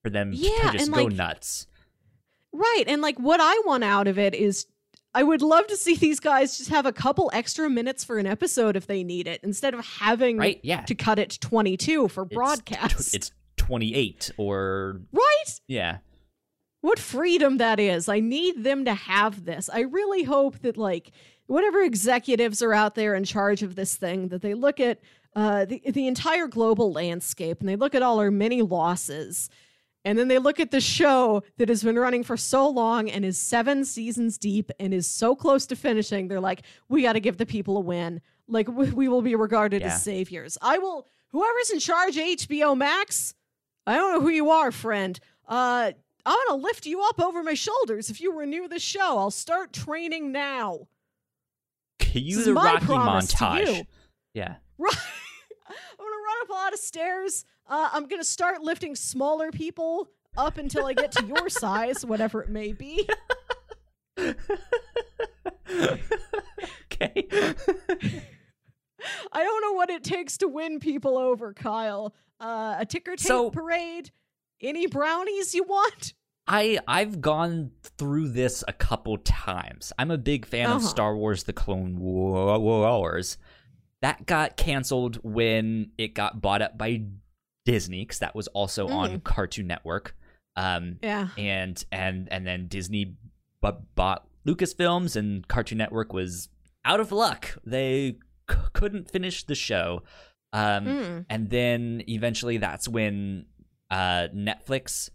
for 0.04 0.10
them 0.12 0.32
Yeah, 0.34 0.72
to 0.72 0.78
just 0.78 0.92
go 0.92 1.06
like, 1.06 1.16
nuts. 1.16 1.66
Right. 2.54 2.84
And 2.88 3.02
like 3.02 3.20
what 3.20 3.40
I 3.42 3.62
want 3.66 3.84
out 3.84 4.08
of 4.08 4.20
it 4.20 4.36
is 4.36 4.68
I 5.14 5.23
would 5.23 5.41
love 5.41 5.65
to 5.68 5.76
see 5.76 5.95
these 5.95 6.19
guys 6.19 6.57
just 6.57 6.69
have 6.69 6.86
a 6.86 6.91
couple 6.94 7.31
extra 7.34 7.69
minutes 7.69 8.03
for 8.03 8.18
an 8.19 8.27
episode 8.27 8.76
if 8.76 8.86
they 8.88 9.03
need 9.03 9.27
it 9.27 9.40
instead 9.44 9.73
of 9.73 9.84
having 9.86 10.38
Right? 10.38 10.60
Yeah. 10.64 10.81
to 10.81 10.94
cut 10.95 11.18
it 11.19 11.31
to 11.31 11.40
22 11.40 12.07
for 12.10 12.23
It's 12.23 12.34
broadcast. 12.34 13.15
It's, 13.15 13.31
28 13.57 14.31
or 14.38 15.02
right? 15.11 15.60
yeah. 15.68 15.98
What 16.81 16.98
freedom 16.98 17.57
that 17.57 17.77
is. 17.80 18.07
I 18.07 18.22
need 18.22 18.64
them 18.64 18.86
to 18.86 18.94
have 18.94 19.44
this. 19.44 19.69
I 19.72 19.81
really 19.81 20.23
hope 20.23 20.60
that 20.60 20.77
like 20.77 21.11
whatever 21.48 21.81
executives 21.81 22.61
are 22.61 22.73
out 22.73 22.95
there 22.95 23.15
in 23.15 23.26
charge 23.26 23.61
of 23.61 23.76
this 23.76 23.95
thing 23.98 24.30
that 24.30 24.41
they 24.41 24.53
look 24.53 24.80
at 24.80 24.99
uh, 25.36 25.65
the 25.65 25.81
the 25.91 26.07
entire 26.07 26.48
global 26.48 26.91
landscape 26.94 27.60
and 27.60 27.68
they 27.68 27.76
look 27.76 27.94
at 27.94 28.02
all 28.02 28.19
our 28.19 28.31
many 28.31 28.61
losses 28.61 29.49
and 30.06 30.18
then 30.18 30.28
they 30.28 30.38
look 30.40 30.60
at 30.60 30.72
the 30.72 30.82
show 30.82 31.44
that 31.58 31.70
has 31.70 31.84
been 31.84 31.98
running 32.00 32.24
for 32.24 32.38
so 32.38 32.68
long 32.70 33.10
and 33.10 33.26
is 33.26 33.38
seven 33.38 33.84
seasons 33.86 34.38
deep 34.38 34.72
and 34.80 34.94
is 34.94 35.08
so 35.08 35.36
close 35.36 35.66
to 35.68 35.76
finishing. 35.76 36.28
They're 36.28 36.40
like, 36.40 36.62
we 36.88 37.02
got 37.02 37.14
to 37.14 37.20
give 37.20 37.38
the 37.38 37.46
people 37.46 37.78
a 37.78 37.82
win. 37.82 38.22
Like 38.48 38.68
we, 38.68 39.08
will 39.08 39.22
be 39.22 39.36
regarded 39.36 39.82
Yeah. 39.82 39.90
as 39.94 40.04
saviors. 40.04 40.58
I 40.62 40.78
will. 40.80 41.08
Whoever's 41.32 41.70
in 41.70 41.80
charge 41.80 42.18
of 42.18 42.24
HBO 42.24 42.76
Max, 42.78 43.36
I 43.86 43.96
don't 43.96 44.14
know 44.14 44.22
who 44.22 44.30
you 44.30 44.50
are, 44.50 44.72
friend. 44.72 45.20
Uh, 45.48 45.92
I'm 46.26 46.38
gonna 46.48 46.62
lift 46.62 46.86
you 46.86 47.02
up 47.04 47.20
over 47.22 47.44
my 47.44 47.54
shoulders 47.54 48.10
if 48.10 48.20
you 48.22 48.38
renew 48.38 48.68
the 48.68 48.80
show. 48.80 49.18
I'll 49.18 49.32
start 49.32 49.74
training 49.74 50.32
now. 50.32 50.88
Cue 52.00 52.40
is 52.40 52.46
the 52.46 52.54
Rocky 52.54 52.86
to 52.88 52.92
montage. 52.94 53.78
you. 53.78 53.84
Yeah. 54.34 54.56
Right. 54.80 54.96
I'm 55.68 55.76
gonna 55.98 56.10
run 56.10 56.38
up 56.44 56.50
a 56.50 56.54
lot 56.54 56.74
of 56.74 56.80
stairs. 56.80 57.46
Uh, 57.70 57.90
I'm 57.94 58.08
gonna 58.08 58.24
start 58.24 58.62
lifting 58.62 58.96
smaller 58.96 59.52
people 59.52 60.10
up 60.36 60.58
until 60.58 60.86
I 60.86 60.94
get 60.94 61.12
to 61.14 61.26
your 61.26 61.50
size, 61.50 62.06
whatever 62.06 62.41
it 62.41 62.50
may 62.50 62.72
be. 62.74 63.08
okay. 66.91 67.28
I 69.32 69.44
don't 69.44 69.62
know 69.62 69.74
what 69.74 69.90
it 69.90 70.04
takes 70.04 70.38
to 70.40 70.48
win 70.48 70.80
people 70.80 71.18
over, 71.18 71.54
Kyle. 71.54 72.14
Uh, 72.40 72.78
a 72.80 72.86
ticker 72.86 73.12
tape 73.16 73.28
So- 73.28 73.50
parade? 73.52 74.12
Any 74.62 74.88
brownies 74.88 75.56
you 75.56 75.64
want? 75.64 76.14
I 76.46 76.80
I've 76.88 77.22
gone 77.22 77.72
through 77.98 78.30
this 78.30 78.64
a 78.68 78.74
couple 78.74 79.18
times. 79.20 79.94
I'm 79.98 80.12
a 80.12 80.18
big 80.18 80.46
fan 80.46 80.66
of 80.70 80.78
Uh-huh. 80.78 80.88
Star 80.88 81.16
Wars: 81.16 81.44
The 81.44 81.54
Clone 81.54 81.98
Wars. 82.00 83.38
That 84.02 84.26
got 84.26 84.58
canceled 84.58 85.18
when 85.24 85.91
it 85.98 86.14
got 86.16 86.41
bought 86.41 86.62
up 86.62 86.78
by 86.78 87.04
Disney, 87.72 88.02
because 88.04 88.20
that 88.20 88.36
was 88.36 88.48
also 88.50 88.88
on 88.88 89.20
Cartoon 89.22 89.68
Network. 89.68 90.16
Um, 90.56 90.98
Yeah. 91.02 91.30
and 91.38 91.84
and 91.91 92.28
and 92.32 92.46
then 92.46 92.68
Disney 92.68 93.16
bu- 93.62 93.84
bought 93.96 94.28
Lucasfilms, 94.48 95.16
and 95.16 95.48
Cartoon 95.48 95.78
Network 95.78 96.12
was 96.14 96.50
out 96.86 97.00
of 97.00 97.12
luck. 97.12 97.58
They 97.66 98.18
c- 98.50 98.58
couldn't 98.74 99.10
finish 99.12 99.44
the 99.44 99.56
show. 99.56 100.04
Um, 100.52 100.86
Mm. 100.86 101.26
and 101.30 101.50
then 101.50 102.04
eventually 102.08 102.58
that's 102.58 102.88
when 102.88 103.46
uh, 103.91 104.28
Netflix 104.34 105.10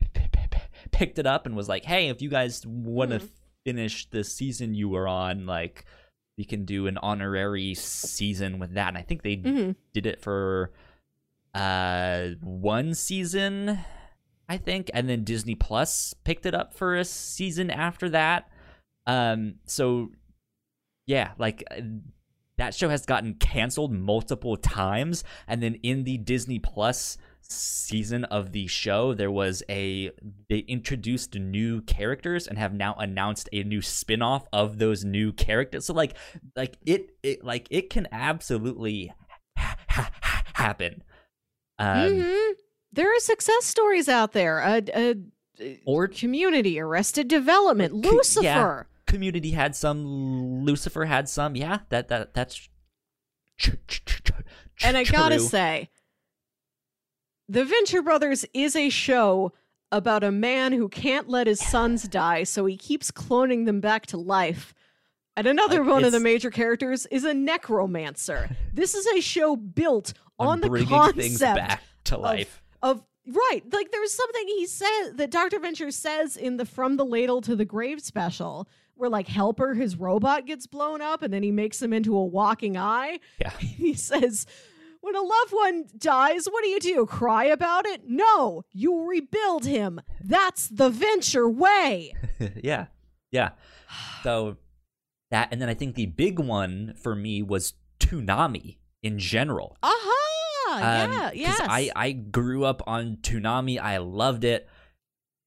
p- 0.00 0.08
p- 0.32 0.58
picked 0.90 1.18
it 1.18 1.26
up 1.26 1.44
and 1.46 1.54
was 1.56 1.68
like, 1.68 1.84
"Hey, 1.84 2.08
if 2.08 2.20
you 2.22 2.28
guys 2.30 2.64
want 2.66 3.10
to 3.10 3.18
Hmm. 3.18 3.26
finish 3.64 4.08
the 4.10 4.22
season 4.24 4.74
you 4.74 4.88
were 4.88 5.06
on, 5.08 5.46
like, 5.46 5.84
we 6.38 6.44
can 6.44 6.64
do 6.64 6.86
an 6.86 6.96
honorary 6.98 7.74
season 7.74 8.58
with 8.58 8.72
that." 8.74 8.88
And 8.88 8.98
I 8.98 9.02
think 9.02 9.22
they 9.22 9.36
Mhm. 9.36 9.76
did 9.92 10.06
it 10.06 10.20
for 10.20 10.72
uh 11.58 12.30
one 12.42 12.94
season, 12.94 13.78
I 14.48 14.56
think, 14.58 14.90
and 14.94 15.08
then 15.08 15.24
Disney 15.24 15.54
Plus 15.54 16.14
picked 16.24 16.46
it 16.46 16.54
up 16.54 16.74
for 16.74 16.96
a 16.96 17.04
season 17.04 17.70
after 17.70 18.08
that. 18.10 18.48
Um, 19.06 19.54
so 19.64 20.10
yeah, 21.06 21.32
like. 21.38 21.64
uh, 21.70 21.80
That 22.58 22.74
show 22.74 22.88
has 22.88 23.06
gotten 23.06 23.34
canceled 23.34 23.92
multiple 23.92 24.56
times, 24.56 25.22
and 25.46 25.62
then 25.62 25.74
in 25.84 26.02
the 26.02 26.18
Disney 26.18 26.58
Plus 26.58 27.16
season 27.40 28.24
of 28.24 28.50
the 28.52 28.66
show 28.66 29.14
there 29.14 29.30
was 29.30 29.62
a 29.70 30.10
they 30.50 30.58
introduced 30.66 31.34
new 31.36 31.80
characters 31.82 32.46
and 32.48 32.58
have 32.58 32.74
now 32.74 32.94
announced 32.98 33.48
a 33.52 33.62
new 33.62 33.80
spin-off 33.80 34.46
of 34.52 34.78
those 34.78 35.02
new 35.04 35.32
characters 35.32 35.86
so 35.86 35.94
like 35.94 36.14
like 36.56 36.76
it, 36.84 37.12
it 37.22 37.42
like 37.44 37.66
it 37.70 37.88
can 37.88 38.06
absolutely 38.12 39.10
ha- 39.56 39.76
ha- 39.88 40.10
ha- 40.20 40.44
happen 40.54 41.02
um 41.78 41.96
Mhm. 42.10 42.52
There 42.92 43.14
are 43.14 43.20
success 43.20 43.64
stories 43.66 44.08
out 44.08 44.32
there. 44.32 44.58
A, 44.60 44.82
a, 44.94 45.14
a 45.60 45.80
or 45.84 46.08
community, 46.08 46.80
Arrested 46.80 47.28
Development, 47.28 47.92
Co- 47.92 48.08
yeah. 48.10 48.16
Lucifer. 48.16 48.88
community 49.06 49.50
had 49.52 49.74
some 49.76 50.64
lucifer 50.64 51.04
had 51.06 51.28
some 51.28 51.56
yeah 51.56 51.78
that 51.88 52.08
that 52.08 52.34
that's 52.34 52.68
tr- 53.58 53.70
tr- 53.86 54.02
tr- 54.04 54.22
tr- 54.22 54.32
And 54.84 54.96
I 54.96 55.04
gotta 55.04 55.38
say, 55.40 55.88
The 57.48 57.64
Venture 57.64 58.02
Brothers 58.02 58.44
is 58.52 58.76
a 58.76 58.88
show 58.90 59.52
about 59.90 60.22
a 60.22 60.30
man 60.30 60.72
who 60.72 60.88
can't 60.88 61.28
let 61.28 61.46
his 61.46 61.60
sons 61.60 62.06
die, 62.08 62.44
so 62.44 62.66
he 62.66 62.76
keeps 62.76 63.10
cloning 63.10 63.64
them 63.64 63.80
back 63.80 64.04
to 64.06 64.16
life. 64.18 64.74
And 65.38 65.46
another 65.46 65.84
Like, 65.84 65.92
one 65.92 66.04
of 66.04 66.10
the 66.10 66.18
major 66.18 66.50
characters 66.50 67.06
is 67.06 67.22
a 67.22 67.32
necromancer. 67.32 68.50
this 68.74 68.96
is 68.96 69.06
a 69.06 69.20
show 69.20 69.54
built 69.54 70.12
on, 70.36 70.60
the 70.60 70.68
concept 70.88 71.56
back 71.56 71.82
to 72.04 72.16
life 72.18 72.60
of 72.82 73.04
right. 73.24 73.62
Like 73.72 73.92
there's 73.92 74.12
something 74.12 74.48
he 74.48 74.66
said 74.66 75.10
that 75.14 75.30
dr 75.30 75.56
venture 75.60 75.92
says 75.92 76.36
in 76.36 76.56
the 76.56 76.64
from 76.64 76.96
the 76.96 77.04
ladle 77.04 77.40
to 77.42 77.54
the 77.54 77.64
grave 77.64 78.00
special 78.00 78.68
where 78.94 79.08
like 79.08 79.28
helper 79.28 79.74
his 79.74 79.94
robot 79.96 80.44
gets 80.44 80.66
blown 80.66 81.00
up 81.00 81.22
and 81.22 81.32
then 81.32 81.44
he 81.44 81.52
makes 81.52 81.80
him 81.80 81.92
into 81.92 82.16
a 82.16 82.24
walking 82.24 82.76
eye. 82.76 83.20
Yeah. 83.40 83.50
He 83.58 83.94
says 83.94 84.44
when 85.02 85.14
a 85.14 85.20
loved 85.20 85.52
one 85.52 85.84
dies 85.96 86.46
what 86.46 86.64
do 86.64 86.68
you 86.68 86.80
do? 86.80 87.06
Cry 87.06 87.44
about 87.44 87.86
it? 87.86 88.02
No 88.08 88.64
you 88.72 89.08
rebuild 89.08 89.66
him. 89.66 90.00
That's 90.20 90.66
the 90.66 90.90
venture 90.90 91.48
way. 91.48 92.12
Yeah. 92.62 92.86
Yeah. 93.30 93.50
So 94.22 94.56
that 95.30 95.48
and 95.50 95.60
then 95.60 95.68
I 95.68 95.74
think 95.74 95.94
the 95.94 96.06
big 96.06 96.38
one 96.38 96.94
for 96.96 97.14
me 97.14 97.42
was 97.42 97.74
*Toonami* 98.00 98.78
in 99.02 99.18
general. 99.18 99.76
Aha! 99.82 100.14
Uh-huh, 100.70 101.04
um, 101.04 101.12
yeah, 101.12 101.30
yes. 101.32 101.60
I 101.62 101.90
I 101.96 102.12
grew 102.12 102.64
up 102.64 102.82
on 102.86 103.16
*Toonami*. 103.22 103.80
I 103.80 103.98
loved 103.98 104.44
it. 104.44 104.68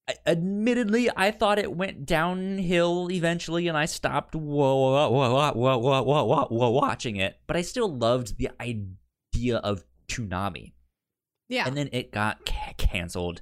I, 0.10 0.16
admittedly, 0.26 1.10
I 1.16 1.32
thought 1.32 1.60
it 1.60 1.76
went 1.76 2.06
downhill 2.06 3.10
eventually, 3.12 3.68
and 3.68 3.78
I 3.78 3.86
stopped 3.86 4.36
whoa, 4.36 4.76
whoa, 4.76 5.10
whoa, 5.12 5.54
whoa 5.54 6.04
whoa 6.04 6.48
whoa 6.50 6.70
watching 6.70 7.18
it. 7.18 7.38
But 7.48 7.56
I 7.58 7.62
still 7.62 7.96
loved 7.96 8.38
the 8.38 8.50
idea 8.60 9.58
of 9.58 9.84
*Toonami*. 10.08 10.74
Yeah. 11.50 11.68
And 11.68 11.78
then 11.78 11.90
it 11.92 12.12
got 12.12 12.46
ca- 12.46 12.74
canceled. 12.78 13.42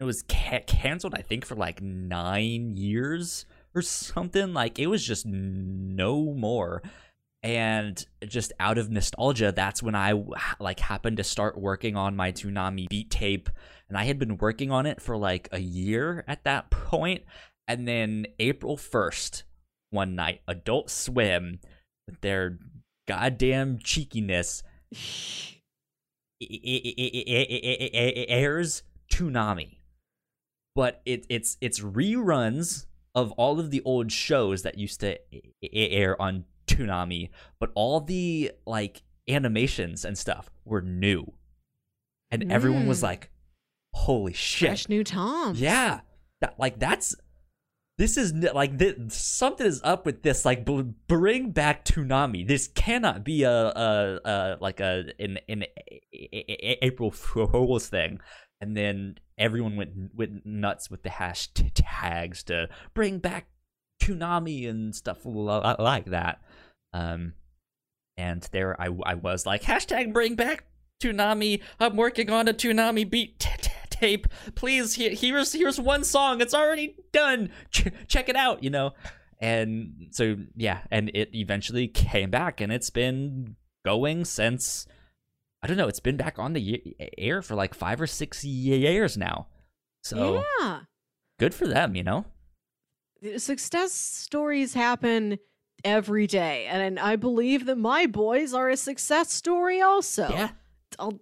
It 0.00 0.04
was 0.04 0.22
ca- 0.22 0.64
canceled, 0.66 1.14
I 1.14 1.22
think, 1.22 1.44
for 1.44 1.54
like 1.54 1.82
nine 1.82 2.76
years 2.76 3.44
or 3.74 3.82
something. 3.82 4.52
Like 4.52 4.78
it 4.78 4.86
was 4.86 5.04
just 5.04 5.26
no 5.26 6.32
more. 6.34 6.82
And 7.42 8.04
just 8.26 8.52
out 8.60 8.76
of 8.76 8.90
nostalgia, 8.90 9.50
that's 9.50 9.82
when 9.82 9.94
I 9.94 10.12
like 10.58 10.78
happened 10.78 11.16
to 11.16 11.24
start 11.24 11.58
working 11.58 11.96
on 11.96 12.14
my 12.14 12.32
Toonami 12.32 12.88
beat 12.90 13.10
tape, 13.10 13.48
and 13.88 13.96
I 13.96 14.04
had 14.04 14.18
been 14.18 14.36
working 14.36 14.70
on 14.70 14.84
it 14.84 15.00
for 15.00 15.16
like 15.16 15.48
a 15.50 15.58
year 15.58 16.22
at 16.28 16.44
that 16.44 16.68
point. 16.70 17.24
And 17.66 17.88
then 17.88 18.26
April 18.38 18.76
first, 18.76 19.44
one 19.88 20.14
night, 20.14 20.42
Adult 20.48 20.90
Swim, 20.90 21.60
with 22.06 22.20
their 22.20 22.58
goddamn 23.08 23.78
cheekiness, 23.82 24.62
airs 28.28 28.82
Toonami, 29.10 29.76
but 30.74 31.00
it, 31.06 31.24
it's 31.30 31.56
it's 31.62 31.80
reruns 31.80 32.84
of 33.14 33.32
all 33.32 33.58
of 33.60 33.70
the 33.70 33.82
old 33.84 34.12
shows 34.12 34.62
that 34.62 34.78
used 34.78 35.00
to 35.00 35.18
air 35.72 36.20
on 36.20 36.44
Toonami, 36.66 37.30
but 37.58 37.70
all 37.74 38.00
the 38.00 38.52
like 38.66 39.02
animations 39.28 40.04
and 40.04 40.16
stuff 40.16 40.50
were 40.64 40.82
new, 40.82 41.32
and 42.30 42.50
everyone 42.52 42.86
was 42.86 43.00
Mm. 43.00 43.04
like, 43.04 43.30
"Holy 43.94 44.32
shit!" 44.32 44.68
fresh 44.68 44.88
new 44.88 45.02
tom 45.04 45.54
Yeah, 45.56 46.00
that 46.40 46.58
like 46.58 46.78
that's 46.78 47.14
this 47.98 48.16
is 48.16 48.32
like 48.32 48.78
this, 48.78 48.94
something 49.14 49.66
is 49.66 49.80
up 49.84 50.06
with 50.06 50.22
this. 50.22 50.46
Like, 50.46 50.64
bl- 50.64 50.80
bring 51.06 51.50
back 51.50 51.84
Toonami. 51.84 52.48
This 52.48 52.66
cannot 52.68 53.24
be 53.24 53.42
a 53.42 53.52
a, 53.52 54.20
a 54.24 54.56
like 54.60 54.80
a 54.80 55.04
an, 55.18 55.38
an 55.48 55.64
a- 55.64 56.00
a- 56.14 56.78
April 56.86 57.10
Fool's 57.10 57.88
thing. 57.88 58.20
And 58.60 58.76
then 58.76 59.18
everyone 59.38 59.76
went 59.76 60.14
went 60.14 60.44
nuts 60.44 60.90
with 60.90 61.02
the 61.02 61.08
hashtags 61.08 62.44
to 62.44 62.68
bring 62.94 63.18
back 63.18 63.46
Toonami 64.02 64.68
and 64.68 64.94
stuff 64.94 65.18
like 65.24 66.06
that. 66.06 66.40
Um, 66.92 67.34
and 68.16 68.46
there 68.52 68.80
I 68.80 68.88
I 69.04 69.14
was 69.14 69.46
like 69.46 69.62
hashtag 69.62 70.12
bring 70.12 70.34
back 70.34 70.64
Toonami. 71.02 71.62
I'm 71.78 71.96
working 71.96 72.28
on 72.30 72.48
a 72.48 72.52
Toonami 72.52 73.08
beat 73.08 73.38
tape. 73.90 74.26
Please, 74.54 74.94
he- 74.94 75.14
here's 75.14 75.52
here's 75.52 75.80
one 75.80 76.04
song. 76.04 76.40
It's 76.40 76.54
already 76.54 76.96
done. 77.12 77.50
Ch- 77.70 77.88
check 78.08 78.28
it 78.28 78.36
out. 78.36 78.62
You 78.62 78.70
know. 78.70 78.92
And 79.42 80.08
so 80.10 80.36
yeah, 80.54 80.80
and 80.90 81.10
it 81.14 81.30
eventually 81.34 81.88
came 81.88 82.30
back, 82.30 82.60
and 82.60 82.70
it's 82.72 82.90
been 82.90 83.56
going 83.86 84.24
since. 84.26 84.86
I 85.62 85.66
don't 85.66 85.76
know. 85.76 85.88
It's 85.88 86.00
been 86.00 86.16
back 86.16 86.38
on 86.38 86.52
the 86.54 86.96
air 87.18 87.42
for 87.42 87.54
like 87.54 87.74
five 87.74 88.00
or 88.00 88.06
six 88.06 88.44
years 88.44 89.16
now. 89.16 89.46
So 90.02 90.42
yeah 90.60 90.80
good 91.38 91.54
for 91.54 91.66
them, 91.66 91.96
you 91.96 92.02
know. 92.02 92.26
success 93.38 93.92
stories 93.92 94.74
happen 94.74 95.38
every 95.82 96.26
day 96.26 96.66
and 96.66 96.98
i 97.00 97.16
believe 97.16 97.64
that 97.64 97.78
my 97.78 98.04
boys 98.04 98.52
are 98.52 98.68
a 98.68 98.76
success 98.76 99.32
story 99.32 99.80
also 99.80 100.28
Yeah. 100.28 100.50
I'll, 100.98 101.18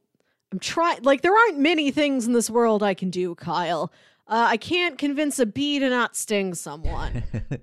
i'm 0.50 0.58
trying 0.58 1.04
like 1.04 1.22
there 1.22 1.36
aren't 1.36 1.60
many 1.60 1.92
things 1.92 2.26
in 2.26 2.32
this 2.32 2.50
world 2.50 2.82
i 2.82 2.92
can 2.92 3.08
do 3.08 3.36
kyle 3.36 3.92
uh, 4.26 4.46
i 4.48 4.56
can't 4.56 4.98
convince 4.98 5.38
a 5.38 5.46
bee 5.46 5.78
to 5.78 5.88
not 5.88 6.16
sting 6.16 6.54
someone 6.54 7.22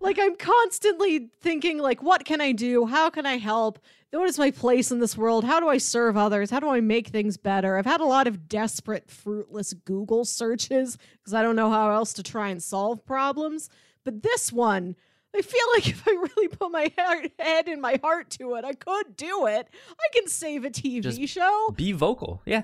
like 0.00 0.18
i'm 0.18 0.34
constantly 0.36 1.28
thinking 1.40 1.78
like 1.78 2.02
what 2.02 2.24
can 2.24 2.40
i 2.40 2.50
do 2.50 2.86
how 2.86 3.08
can 3.08 3.24
i 3.26 3.36
help 3.36 3.78
what 4.12 4.28
is 4.28 4.38
my 4.38 4.50
place 4.50 4.90
in 4.90 4.98
this 4.98 5.16
world 5.16 5.44
how 5.44 5.60
do 5.60 5.68
i 5.68 5.78
serve 5.78 6.16
others 6.16 6.50
how 6.50 6.60
do 6.60 6.68
i 6.68 6.80
make 6.80 7.08
things 7.08 7.36
better 7.36 7.76
i've 7.76 7.86
had 7.86 8.00
a 8.00 8.04
lot 8.06 8.26
of 8.26 8.48
desperate 8.48 9.10
fruitless 9.10 9.72
google 9.72 10.24
searches 10.24 10.96
because 11.18 11.34
i 11.34 11.42
don't 11.42 11.56
know 11.56 11.70
how 11.70 11.90
else 11.90 12.12
to 12.12 12.22
try 12.22 12.48
and 12.48 12.62
solve 12.62 13.04
problems 13.04 13.68
but 14.04 14.22
this 14.22 14.52
one 14.52 14.96
I 15.36 15.42
feel 15.42 15.66
like 15.74 15.88
if 15.88 16.06
I 16.08 16.12
really 16.12 16.48
put 16.48 16.70
my 16.70 16.90
head 17.38 17.68
and 17.68 17.82
my 17.82 18.00
heart 18.02 18.30
to 18.30 18.54
it, 18.54 18.64
I 18.64 18.72
could 18.72 19.16
do 19.16 19.46
it. 19.46 19.68
I 19.90 20.06
can 20.14 20.28
save 20.28 20.64
a 20.64 20.70
TV 20.70 21.02
Just 21.02 21.20
show, 21.28 21.74
Be 21.76 21.92
vocal. 21.92 22.40
Yeah. 22.46 22.62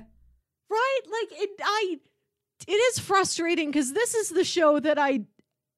right? 0.70 1.00
Like 1.04 1.40
it, 1.40 1.50
I. 1.62 1.98
It 2.68 2.72
is 2.72 3.00
frustrating 3.00 3.70
because 3.72 3.92
this 3.92 4.14
is 4.14 4.28
the 4.28 4.44
show 4.44 4.78
that 4.78 4.96
I 4.96 5.24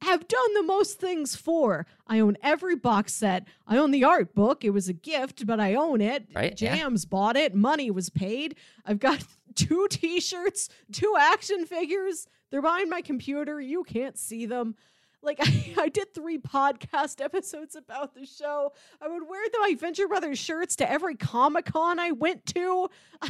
have 0.04 0.28
done 0.28 0.54
the 0.54 0.62
most 0.62 0.98
things 0.98 1.36
for. 1.36 1.86
I 2.06 2.20
own 2.20 2.36
every 2.42 2.76
box 2.76 3.12
set. 3.12 3.46
I 3.66 3.76
own 3.76 3.90
the 3.90 4.04
art 4.04 4.34
book. 4.34 4.64
It 4.64 4.70
was 4.70 4.88
a 4.88 4.92
gift, 4.92 5.46
but 5.46 5.60
I 5.60 5.74
own 5.74 6.00
it. 6.00 6.26
Right, 6.34 6.60
yeah. 6.60 6.76
Jams 6.76 7.04
bought 7.04 7.36
it. 7.36 7.54
Money 7.54 7.90
was 7.90 8.10
paid. 8.10 8.56
I've 8.86 8.98
got 8.98 9.24
two 9.54 9.86
t-shirts, 9.90 10.68
two 10.92 11.14
action 11.18 11.66
figures. 11.66 12.26
They're 12.50 12.62
behind 12.62 12.88
my 12.90 13.02
computer. 13.02 13.60
You 13.60 13.84
can't 13.84 14.16
see 14.16 14.46
them. 14.46 14.76
Like 15.22 15.38
I, 15.42 15.74
I 15.78 15.88
did 15.88 16.14
three 16.14 16.38
podcast 16.38 17.20
episodes 17.24 17.74
about 17.74 18.14
the 18.14 18.26
show. 18.26 18.72
I 19.00 19.08
would 19.08 19.28
wear 19.28 19.48
the 19.50 19.58
my 19.60 19.74
Venture 19.78 20.06
Brothers 20.08 20.38
shirts 20.38 20.76
to 20.76 20.90
every 20.90 21.16
Comic 21.16 21.66
Con 21.66 21.98
I 21.98 22.12
went 22.12 22.46
to. 22.54 22.88
I, 23.20 23.28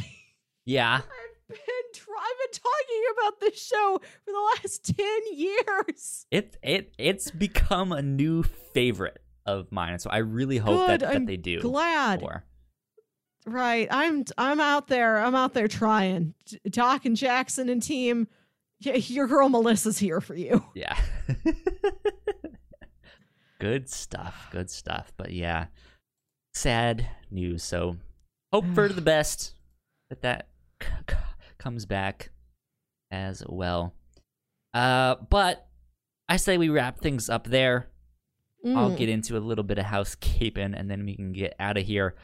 Yeah. 0.65 1.01
I've 1.51 1.55
been 1.65 2.15
I've 2.17 2.51
been 2.51 2.61
talking 2.61 3.03
about 3.17 3.39
this 3.39 3.61
show 3.63 3.99
for 4.23 4.31
the 4.31 4.55
last 4.63 4.85
ten 4.97 5.19
years. 5.33 6.25
It 6.31 6.57
it 6.63 6.93
it's 6.97 7.31
become 7.31 7.91
a 7.91 8.01
new 8.01 8.43
favorite 8.43 9.19
of 9.45 9.71
mine. 9.71 9.99
So 9.99 10.09
I 10.09 10.17
really 10.17 10.57
hope 10.57 10.87
Good, 10.87 11.01
that, 11.01 11.07
that 11.07 11.15
I'm 11.15 11.25
they 11.25 11.37
do. 11.37 11.59
Glad, 11.61 12.21
more. 12.21 12.43
right? 13.45 13.87
I'm 13.91 14.25
I'm 14.37 14.59
out 14.59 14.87
there. 14.87 15.17
I'm 15.19 15.35
out 15.35 15.53
there 15.53 15.67
trying. 15.67 16.33
Doc 16.69 17.05
and 17.05 17.15
Jackson 17.15 17.69
and 17.69 17.81
team. 17.81 18.27
Your 18.79 19.27
girl 19.27 19.47
Melissa's 19.49 19.97
here 19.97 20.19
for 20.21 20.35
you. 20.35 20.63
Yeah. 20.75 20.97
good 23.59 23.89
stuff. 23.89 24.47
Good 24.51 24.69
stuff. 24.69 25.11
But 25.17 25.31
yeah, 25.31 25.67
sad 26.53 27.07
news. 27.31 27.63
So 27.63 27.97
hope 28.51 28.65
for 28.73 28.89
the 28.89 29.01
best 29.15 29.53
that 30.09 30.21
that 30.21 30.47
comes 31.65 31.85
back 31.87 32.29
as 33.11 33.41
well. 33.49 33.93
Uh, 34.73 35.15
but 35.31 35.67
I 36.29 36.37
say 36.37 36.57
we 36.59 36.69
wrap 36.69 36.99
things 36.99 37.27
up 37.29 37.47
there. 37.47 37.87
I'll 38.65 38.91
Mm. 38.91 38.97
get 38.97 39.09
into 39.09 39.35
a 39.37 39.39
little 39.39 39.63
bit 39.63 39.77
of 39.79 39.85
housekeeping 39.85 40.73
and 40.75 40.89
then 40.89 41.05
we 41.05 41.15
can 41.15 41.33
get 41.33 41.55
out 41.59 41.77
of 41.77 41.85
here. 41.85 42.15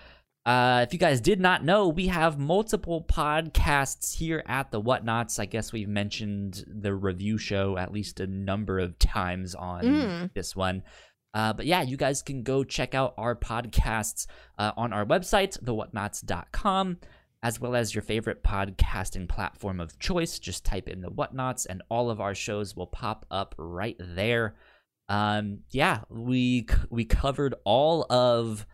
Uh, 0.45 0.83
if 0.87 0.93
you 0.93 0.97
guys 0.99 1.21
did 1.21 1.39
not 1.39 1.63
know, 1.63 1.87
we 1.87 2.07
have 2.07 2.37
multiple 2.39 3.03
podcasts 3.07 4.17
here 4.17 4.43
at 4.47 4.71
the 4.71 4.81
Whatnauts. 4.81 5.39
I 5.39 5.45
guess 5.45 5.71
we've 5.71 5.87
mentioned 5.89 6.63
the 6.67 6.93
review 6.95 7.37
show 7.37 7.77
at 7.77 7.91
least 7.91 8.19
a 8.19 8.25
number 8.27 8.79
of 8.79 8.97
times 8.99 9.53
on 9.55 9.83
Mm. 9.83 10.33
this 10.33 10.55
one. 10.55 10.83
Uh, 11.33 11.53
but 11.53 11.65
yeah, 11.65 11.81
you 11.83 11.95
guys 11.95 12.21
can 12.21 12.43
go 12.43 12.63
check 12.63 12.93
out 12.95 13.13
our 13.17 13.35
podcasts 13.35 14.25
uh, 14.57 14.71
on 14.75 14.91
our 14.93 15.05
website, 15.05 15.57
thewhatnauts.com, 15.63 16.97
as 17.43 17.59
well 17.59 17.75
as 17.75 17.95
your 17.95 18.01
favorite 18.03 18.43
podcasting 18.43 19.27
platform 19.27 19.79
of 19.79 19.97
choice. 19.99 20.39
Just 20.39 20.63
type 20.65 20.87
in 20.87 21.01
the 21.01 21.09
Whatnauts, 21.09 21.65
and 21.69 21.81
all 21.89 22.09
of 22.09 22.21
our 22.21 22.35
shows 22.35 22.75
will 22.75 22.87
pop 22.87 23.25
up 23.31 23.55
right 23.57 23.95
there. 23.99 24.55
Um, 25.09 25.59
yeah, 25.71 26.01
we 26.09 26.67
we 26.89 27.05
covered 27.05 27.55
all 27.65 28.05
of 28.09 28.65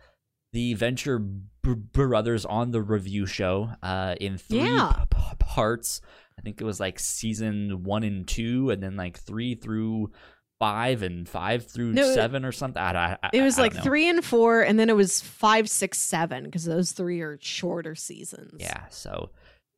the 0.52 0.74
Venture 0.74 1.18
Brothers 1.62 2.44
on 2.46 2.70
the 2.70 2.80
review 2.80 3.26
show 3.26 3.70
uh, 3.82 4.14
in 4.20 4.38
three 4.38 4.60
Yeah. 4.60 5.04
p- 5.10 5.16
p- 5.16 5.36
parts. 5.38 6.00
I 6.38 6.40
think 6.42 6.60
it 6.60 6.64
was 6.64 6.78
like 6.80 6.98
season 7.00 7.82
one 7.82 8.04
and 8.04 8.26
two, 8.26 8.70
and 8.70 8.82
then 8.82 8.96
like 8.96 9.18
three 9.18 9.54
through 9.56 10.12
five 10.60 11.02
and 11.02 11.28
five 11.28 11.66
through 11.66 11.92
No, 11.92 12.12
seven 12.14 12.44
or 12.44 12.52
something. 12.52 12.82
I, 12.82 13.16
I, 13.22 13.30
It 13.32 13.42
was 13.42 13.58
I 13.58 13.62
like 13.62 13.82
three 13.82 14.08
and 14.08 14.24
four, 14.24 14.62
and 14.62 14.78
then 14.78 14.88
it 14.90 14.96
was 14.96 15.20
five, 15.20 15.68
six, 15.70 15.98
seven, 15.98 16.44
because 16.44 16.64
those 16.64 16.92
three 16.92 17.20
are 17.20 17.38
shorter 17.40 17.94
seasons. 17.94 18.54
Yeah, 18.58 18.86
so 18.90 19.30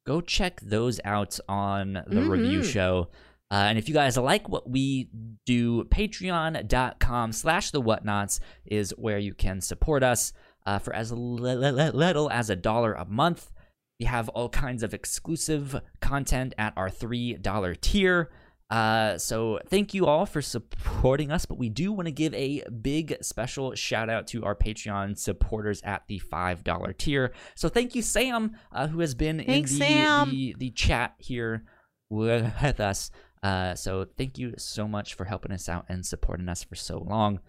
go 0.06 0.20
check 0.20 0.60
those 0.62 0.98
out 1.04 1.38
on 1.48 2.02
the 2.06 2.22
review 2.22 2.60
Mhm. 2.60 2.72
show. 2.72 3.08
Uh, 3.52 3.66
and 3.68 3.78
if 3.78 3.88
you 3.88 3.94
guys 3.94 4.16
like 4.16 4.48
what 4.48 4.70
we 4.70 5.10
do, 5.44 5.82
patreon.com 5.84 7.32
slash 7.32 7.70
the 7.70 7.82
whatnauts 7.82 8.40
is 8.64 8.90
where 8.96 9.18
you 9.18 9.34
can 9.34 9.60
support 9.60 10.02
us 10.02 10.32
uh, 10.66 10.78
for 10.78 10.94
as 10.94 11.10
li- 11.12 11.56
li- 11.56 11.70
li- 11.70 11.90
little 11.90 12.30
as 12.30 12.50
a 12.50 12.56
dollar 12.56 12.92
a 12.92 13.04
month. 13.06 13.50
We 13.98 14.06
have 14.06 14.28
all 14.30 14.48
kinds 14.48 14.82
of 14.82 14.94
exclusive 14.94 15.80
content 16.00 16.54
at 16.58 16.72
our 16.76 16.88
$3 16.88 17.80
tier. 17.80 18.30
Uh, 18.70 19.18
so 19.18 19.58
thank 19.66 19.94
you 19.94 20.06
all 20.06 20.24
for 20.26 20.40
supporting 20.40 21.32
us, 21.32 21.44
but 21.44 21.58
we 21.58 21.68
do 21.68 21.90
want 21.92 22.06
to 22.06 22.12
give 22.12 22.32
a 22.34 22.62
big 22.70 23.16
special 23.20 23.74
shout 23.74 24.08
out 24.08 24.28
to 24.28 24.44
our 24.44 24.54
Patreon 24.54 25.18
supporters 25.18 25.82
at 25.82 26.02
the 26.06 26.20
$5 26.20 26.96
tier. 26.96 27.32
So 27.56 27.68
thank 27.68 27.96
you, 27.96 28.02
Sam, 28.02 28.56
uh, 28.70 28.86
who 28.86 29.00
has 29.00 29.14
been 29.14 29.42
Thanks, 29.44 29.72
in 29.72 29.78
the, 29.78 30.30
the 30.30 30.54
the 30.58 30.70
chat 30.70 31.14
here 31.18 31.64
with 32.10 32.78
us. 32.80 33.10
Uh, 33.42 33.74
so 33.74 34.06
thank 34.16 34.38
you 34.38 34.54
so 34.56 34.86
much 34.86 35.14
for 35.14 35.24
helping 35.24 35.50
us 35.50 35.68
out 35.68 35.86
and 35.88 36.06
supporting 36.06 36.48
us 36.48 36.62
for 36.62 36.76
so 36.76 36.98
long. 36.98 37.40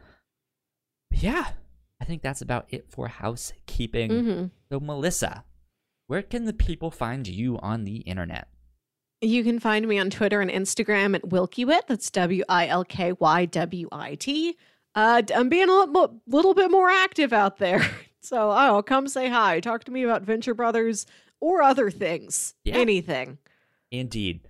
Yeah, 1.12 1.50
I 2.02 2.06
think 2.06 2.22
that's 2.24 2.42
about 2.42 2.66
it 2.70 2.90
for 2.90 3.08
housekeeping. 3.10 4.10
hmm 4.10 4.46
So 4.72 4.80
Melissa, 4.80 5.44
where 6.08 6.22
can 6.24 6.46
the 6.46 6.54
people 6.54 6.90
find 6.90 7.28
you 7.28 7.60
on 7.60 7.84
the 7.84 7.98
internet? 7.98 8.48
You 9.22 9.44
can 9.44 9.60
find 9.60 9.88
me 9.88 10.00
on 10.00 10.10
Twitter 10.10 10.42
and 10.42 10.50
Instagram 10.50 11.16
at 11.16 11.22
Wilkywit. 11.24 11.88
That's 11.88 12.10
W 12.10 12.44
I 12.50 12.68
L 12.68 12.84
K 12.84 13.14
Y 13.14 13.46
W 13.46 13.88
I 13.92 14.16
T. 14.16 14.58
Uh, 14.96 15.22
I'm 15.34 15.48
being 15.48 15.70
a 15.70 15.74
little, 15.74 16.22
little 16.28 16.54
bit 16.54 16.72
more 16.72 16.90
active 16.90 17.34
out 17.34 17.58
there. 17.58 17.86
So, 18.24 18.52
oh, 18.52 18.84
come 18.84 19.08
say 19.08 19.30
hi. 19.30 19.60
Talk 19.62 19.84
to 19.86 19.92
me 19.92 20.04
about 20.04 20.22
Venture 20.22 20.54
Brothers 20.54 21.08
or 21.40 21.64
other 21.64 21.90
things. 21.90 22.54
Yeah. 22.64 22.76
Anything. 22.76 23.40
Indeed. 23.90 24.42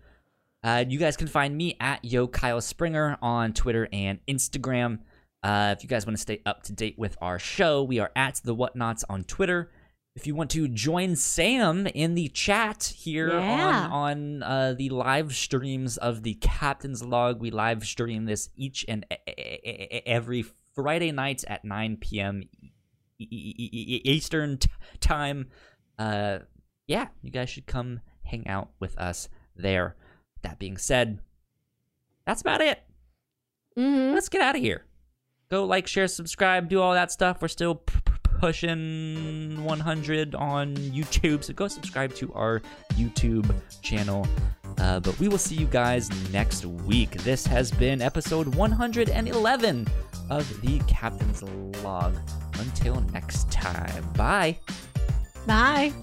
Uh, 0.62 0.84
you 0.88 1.00
guys 1.00 1.16
can 1.16 1.28
find 1.28 1.56
me 1.56 1.78
at 1.80 2.04
Yo 2.04 2.28
Kyle 2.28 2.60
Springer 2.60 3.18
on 3.22 3.54
Twitter 3.54 3.88
and 3.94 4.20
Instagram. 4.28 5.00
Uh, 5.42 5.74
if 5.76 5.84
you 5.84 5.90
guys 5.90 6.06
want 6.06 6.18
to 6.18 6.22
stay 6.22 6.42
up 6.46 6.64
to 6.64 6.74
date 6.74 7.00
with 7.00 7.18
our 7.22 7.40
show, 7.40 7.82
we 7.82 8.00
are 8.00 8.12
at 8.14 8.42
the 8.44 8.54
Whatnauts 8.54 9.04
on 9.10 9.24
Twitter. 9.24 9.72
If 10.16 10.28
you 10.28 10.36
want 10.36 10.50
to 10.52 10.68
join 10.68 11.16
Sam 11.16 11.88
in 11.88 12.16
the 12.16 12.28
chat 12.28 12.94
here 12.98 13.30
Yeah. 13.30 13.88
on 13.90 13.92
on 13.92 14.44
uh, 14.44 14.74
the 14.78 14.90
live 14.90 15.34
streams 15.34 15.98
of 15.98 16.24
the 16.24 16.34
Captain's 16.36 17.02
Log, 17.04 17.40
we 17.40 17.50
live 17.50 17.86
stream 17.86 18.26
this 18.26 18.50
each 18.58 18.84
and 18.90 19.06
every 20.06 20.44
Friday 20.76 21.12
nights 21.12 21.46
at 21.48 21.64
9 21.64 21.98
p.m. 22.02 22.44
Eastern 23.20 24.60
time. 25.00 25.48
Uh, 25.98 26.40
yeah, 26.88 27.08
you 27.22 27.32
guys 27.32 27.50
should 27.50 27.68
come 27.68 28.02
hang 28.24 28.48
out 28.48 28.72
with 28.80 28.98
us 28.98 29.30
there. 29.56 29.96
That 30.42 30.60
being 30.60 30.78
said, 30.78 31.20
that's 32.26 32.42
about 32.42 32.60
it. 32.62 32.80
hmm 33.78 34.12
Let's 34.14 34.28
get 34.30 34.42
out 34.42 34.56
of 34.56 34.62
here. 34.62 34.84
Go 35.50 35.66
like, 35.66 35.88
share, 35.88 36.08
subscribe, 36.08 36.68
do 36.68 36.82
all 36.82 36.94
that 36.94 37.12
stuff. 37.12 37.42
We're 37.42 37.48
still 37.50 37.76
p- 37.76 38.00
pushing 38.42 39.64
100 39.64 40.34
on 40.34 40.76
YouTube, 40.76 41.44
so 41.44 41.54
go 41.54 41.68
subscribe 41.68 42.12
to 42.16 42.34
our 42.34 42.60
YouTube 42.96 43.54
channel. 43.84 44.28
Uh, 44.80 45.00
but 45.00 45.18
we 45.20 45.28
will 45.28 45.38
see 45.38 45.54
you 45.54 45.68
guys 45.68 46.10
next 46.34 46.66
week. 46.66 47.12
This 47.22 47.46
has 47.46 47.70
been 47.70 48.02
episode 48.02 48.56
111 48.56 49.88
of 50.32 50.62
the 50.62 50.80
Captain's 50.88 51.44
Log. 51.84 52.18
Until 52.58 53.02
next 53.14 53.52
time, 53.52 54.12
bye. 54.14 54.58
Bye. 55.46 55.94